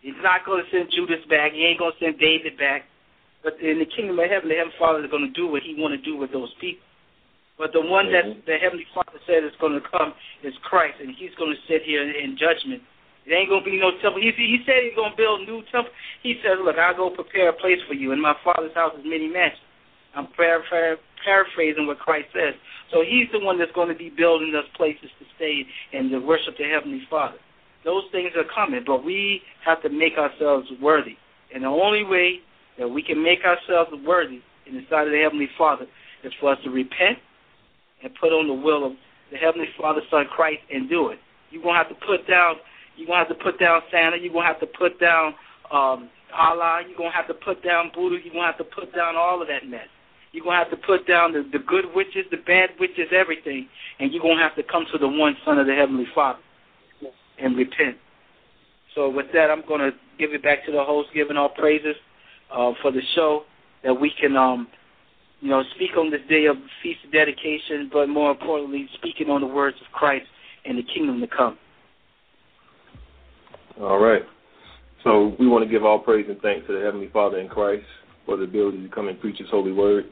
He's 0.01 0.19
not 0.23 0.47
going 0.47 0.63
to 0.63 0.71
send 0.71 0.91
Judas 0.95 1.25
back. 1.29 1.53
He 1.53 1.67
ain't 1.67 1.79
going 1.79 1.93
to 1.93 2.05
send 2.05 2.19
David 2.19 2.57
back. 2.57 2.87
But 3.43 3.61
in 3.61 3.79
the 3.79 3.87
kingdom 3.87 4.19
of 4.19 4.27
heaven, 4.31 4.49
the 4.49 4.57
Heavenly 4.59 4.79
Father 4.79 5.05
is 5.05 5.11
going 5.11 5.27
to 5.27 5.35
do 5.35 5.47
what 5.47 5.63
He 5.63 5.75
want 5.79 5.95
to 5.95 6.03
do 6.03 6.17
with 6.17 6.33
those 6.33 6.51
people. 6.61 6.83
But 7.59 7.73
the 7.73 7.83
one 7.83 8.11
that 8.13 8.25
mm-hmm. 8.25 8.47
the 8.47 8.57
Heavenly 8.59 8.87
Father 8.95 9.19
said 9.27 9.43
is 9.43 9.55
going 9.61 9.75
to 9.75 9.83
come 9.91 10.15
is 10.43 10.55
Christ, 10.63 10.99
and 11.03 11.15
He's 11.15 11.35
going 11.39 11.51
to 11.51 11.61
sit 11.67 11.83
here 11.83 12.03
in 12.03 12.39
judgment. 12.39 12.83
It 13.27 13.35
ain't 13.35 13.51
going 13.51 13.63
to 13.63 13.71
be 13.71 13.79
no 13.79 13.93
temple. 14.01 14.23
He, 14.23 14.31
he 14.35 14.63
said 14.65 14.87
He's 14.87 14.95
going 14.95 15.13
to 15.13 15.19
build 15.19 15.43
a 15.43 15.45
new 15.45 15.63
temple. 15.71 15.93
He 16.23 16.39
says, 16.43 16.59
"Look, 16.63 16.79
I'll 16.79 16.97
go 16.97 17.11
prepare 17.11 17.51
a 17.51 17.53
place 17.53 17.79
for 17.87 17.95
you. 17.95 18.13
In 18.13 18.23
my 18.23 18.35
Father's 18.43 18.75
house 18.75 18.95
is 18.99 19.05
many 19.05 19.29
mansions." 19.29 19.63
I'm 20.15 20.27
paraphrasing 21.25 21.87
what 21.87 21.99
Christ 21.99 22.29
says. 22.33 22.55
So 22.93 23.03
He's 23.03 23.29
the 23.33 23.41
one 23.41 23.59
that's 23.59 23.73
going 23.73 23.89
to 23.89 23.95
be 23.95 24.11
building 24.11 24.55
us 24.57 24.65
places 24.77 25.11
to 25.19 25.25
stay 25.37 25.67
and 25.93 26.11
to 26.11 26.19
worship 26.19 26.57
the 26.59 26.65
Heavenly 26.65 27.03
Father. 27.11 27.39
Those 27.85 28.05
things 28.13 28.33
are 28.37 28.45
coming, 28.55 28.83
but 28.87 29.05
we 29.05 29.43
have 29.65 29.83
to 29.83 29.89
make 29.89 30.19
ourselves 30.19 30.69
worthy. 30.81 31.17
And 31.55 31.65
the 31.65 31.69
only 31.69 32.05
way 32.05 32.41
that 32.79 32.89
we 32.89 33.03
can 33.03 33.23
make 33.23 33.41
ourselves 33.45 33.91
worthy 34.07 34.41
in 34.67 34.75
the 34.75 34.85
sight 34.91 35.07
of 35.07 35.13
the 35.13 35.21
Heavenly 35.21 35.49
Father 35.57 35.87
is 36.25 36.33
for 36.41 36.53
us 36.53 36.59
to 36.65 36.71
repent 36.71 37.19
and 38.03 38.13
put 38.21 38.33
on 38.33 38.47
the 38.47 38.55
will 38.55 38.87
of 38.87 38.93
the 39.31 39.37
Heavenly 39.37 39.69
Father, 39.79 40.01
Son, 40.11 40.27
Christ, 40.35 40.61
and 40.73 40.89
do 40.89 41.09
it. 41.09 41.19
You're 41.51 41.63
gonna 41.63 41.79
have 41.79 41.89
to 41.89 41.95
put 42.07 42.27
down. 42.29 42.57
You're 42.97 43.07
gonna 43.07 43.21
have 43.21 43.29
to 43.29 43.43
put 43.43 43.59
down 43.59 43.81
Santa. 43.91 44.17
You're 44.17 44.33
gonna 44.33 44.47
have 44.47 44.61
to 44.61 44.67
put 44.67 45.01
down 45.01 45.35
um, 45.71 46.11
Allah. 46.37 46.83
You're 46.87 46.97
gonna 46.97 47.13
have 47.13 47.29
to 47.29 47.35
put 47.35 47.63
down 47.63 47.91
Buddha. 47.95 48.17
You're 48.23 48.35
gonna 48.35 48.47
have 48.47 48.59
to 48.59 48.65
put 48.65 48.95
down 48.95 49.17
all 49.17 49.41
of 49.41 49.49
that 49.49 49.67
mess. 49.67 49.89
You're 50.33 50.45
gonna 50.45 50.57
have 50.57 50.71
to 50.71 50.77
put 50.77 51.07
down 51.07 51.33
the, 51.33 51.49
the 51.53 51.59
good 51.59 51.87
witches, 51.95 52.27
the 52.31 52.37
bad 52.39 52.71
witches, 52.79 53.09
everything, 53.13 53.69
and 53.99 54.13
you're 54.13 54.23
gonna 54.23 54.43
have 54.43 54.57
to 54.57 54.63
come 54.63 54.85
to 54.93 54.99
the 54.99 55.09
one 55.09 55.37
Son 55.45 55.59
of 55.59 55.67
the 55.67 55.75
Heavenly 55.75 56.07
Father 56.15 56.41
and 57.39 57.57
repent. 57.57 57.97
So 58.95 59.09
with 59.09 59.27
that, 59.33 59.51
I'm 59.51 59.63
gonna 59.67 59.93
give 60.19 60.33
it 60.33 60.43
back 60.43 60.65
to 60.67 60.73
the 60.73 60.85
host, 60.85 61.09
giving 61.15 61.37
all 61.37 61.49
praises 61.49 61.97
uh, 62.53 62.73
for 62.83 62.91
the 62.91 63.03
show 63.15 63.45
that 63.85 63.95
we 63.95 64.13
can 64.21 64.37
um, 64.37 64.69
you 65.41 65.51
know, 65.51 65.63
speak 65.75 65.97
on 65.97 66.11
this 66.11 66.21
day 66.29 66.47
of 66.47 66.57
feast 66.83 67.01
of 67.05 67.13
dedication, 67.13 67.89
but 67.93 68.09
more 68.09 68.31
importantly, 68.31 68.89
speaking 68.95 69.31
on 69.31 69.41
the 69.41 69.47
words 69.47 69.77
of 69.81 69.93
Christ 69.93 70.27
and 70.65 70.77
the 70.77 70.83
kingdom 70.83 71.21
to 71.21 71.29
come. 71.29 71.57
All 73.81 73.99
right. 73.99 74.23
So 75.05 75.37
we 75.39 75.47
want 75.47 75.65
to 75.65 75.71
give 75.71 75.85
all 75.85 76.01
praise 76.01 76.27
and 76.29 76.41
thanks 76.41 76.67
to 76.67 76.73
the 76.73 76.85
Heavenly 76.85 77.09
Father 77.13 77.39
in 77.39 77.49
Christ 77.49 77.85
for 78.29 78.37
the 78.37 78.45
ability 78.45 78.83
to 78.83 78.95
come 78.95 79.09
and 79.09 79.19
preach 79.19 79.39
His 79.39 79.49
holy 79.51 79.73
word. 79.73 80.05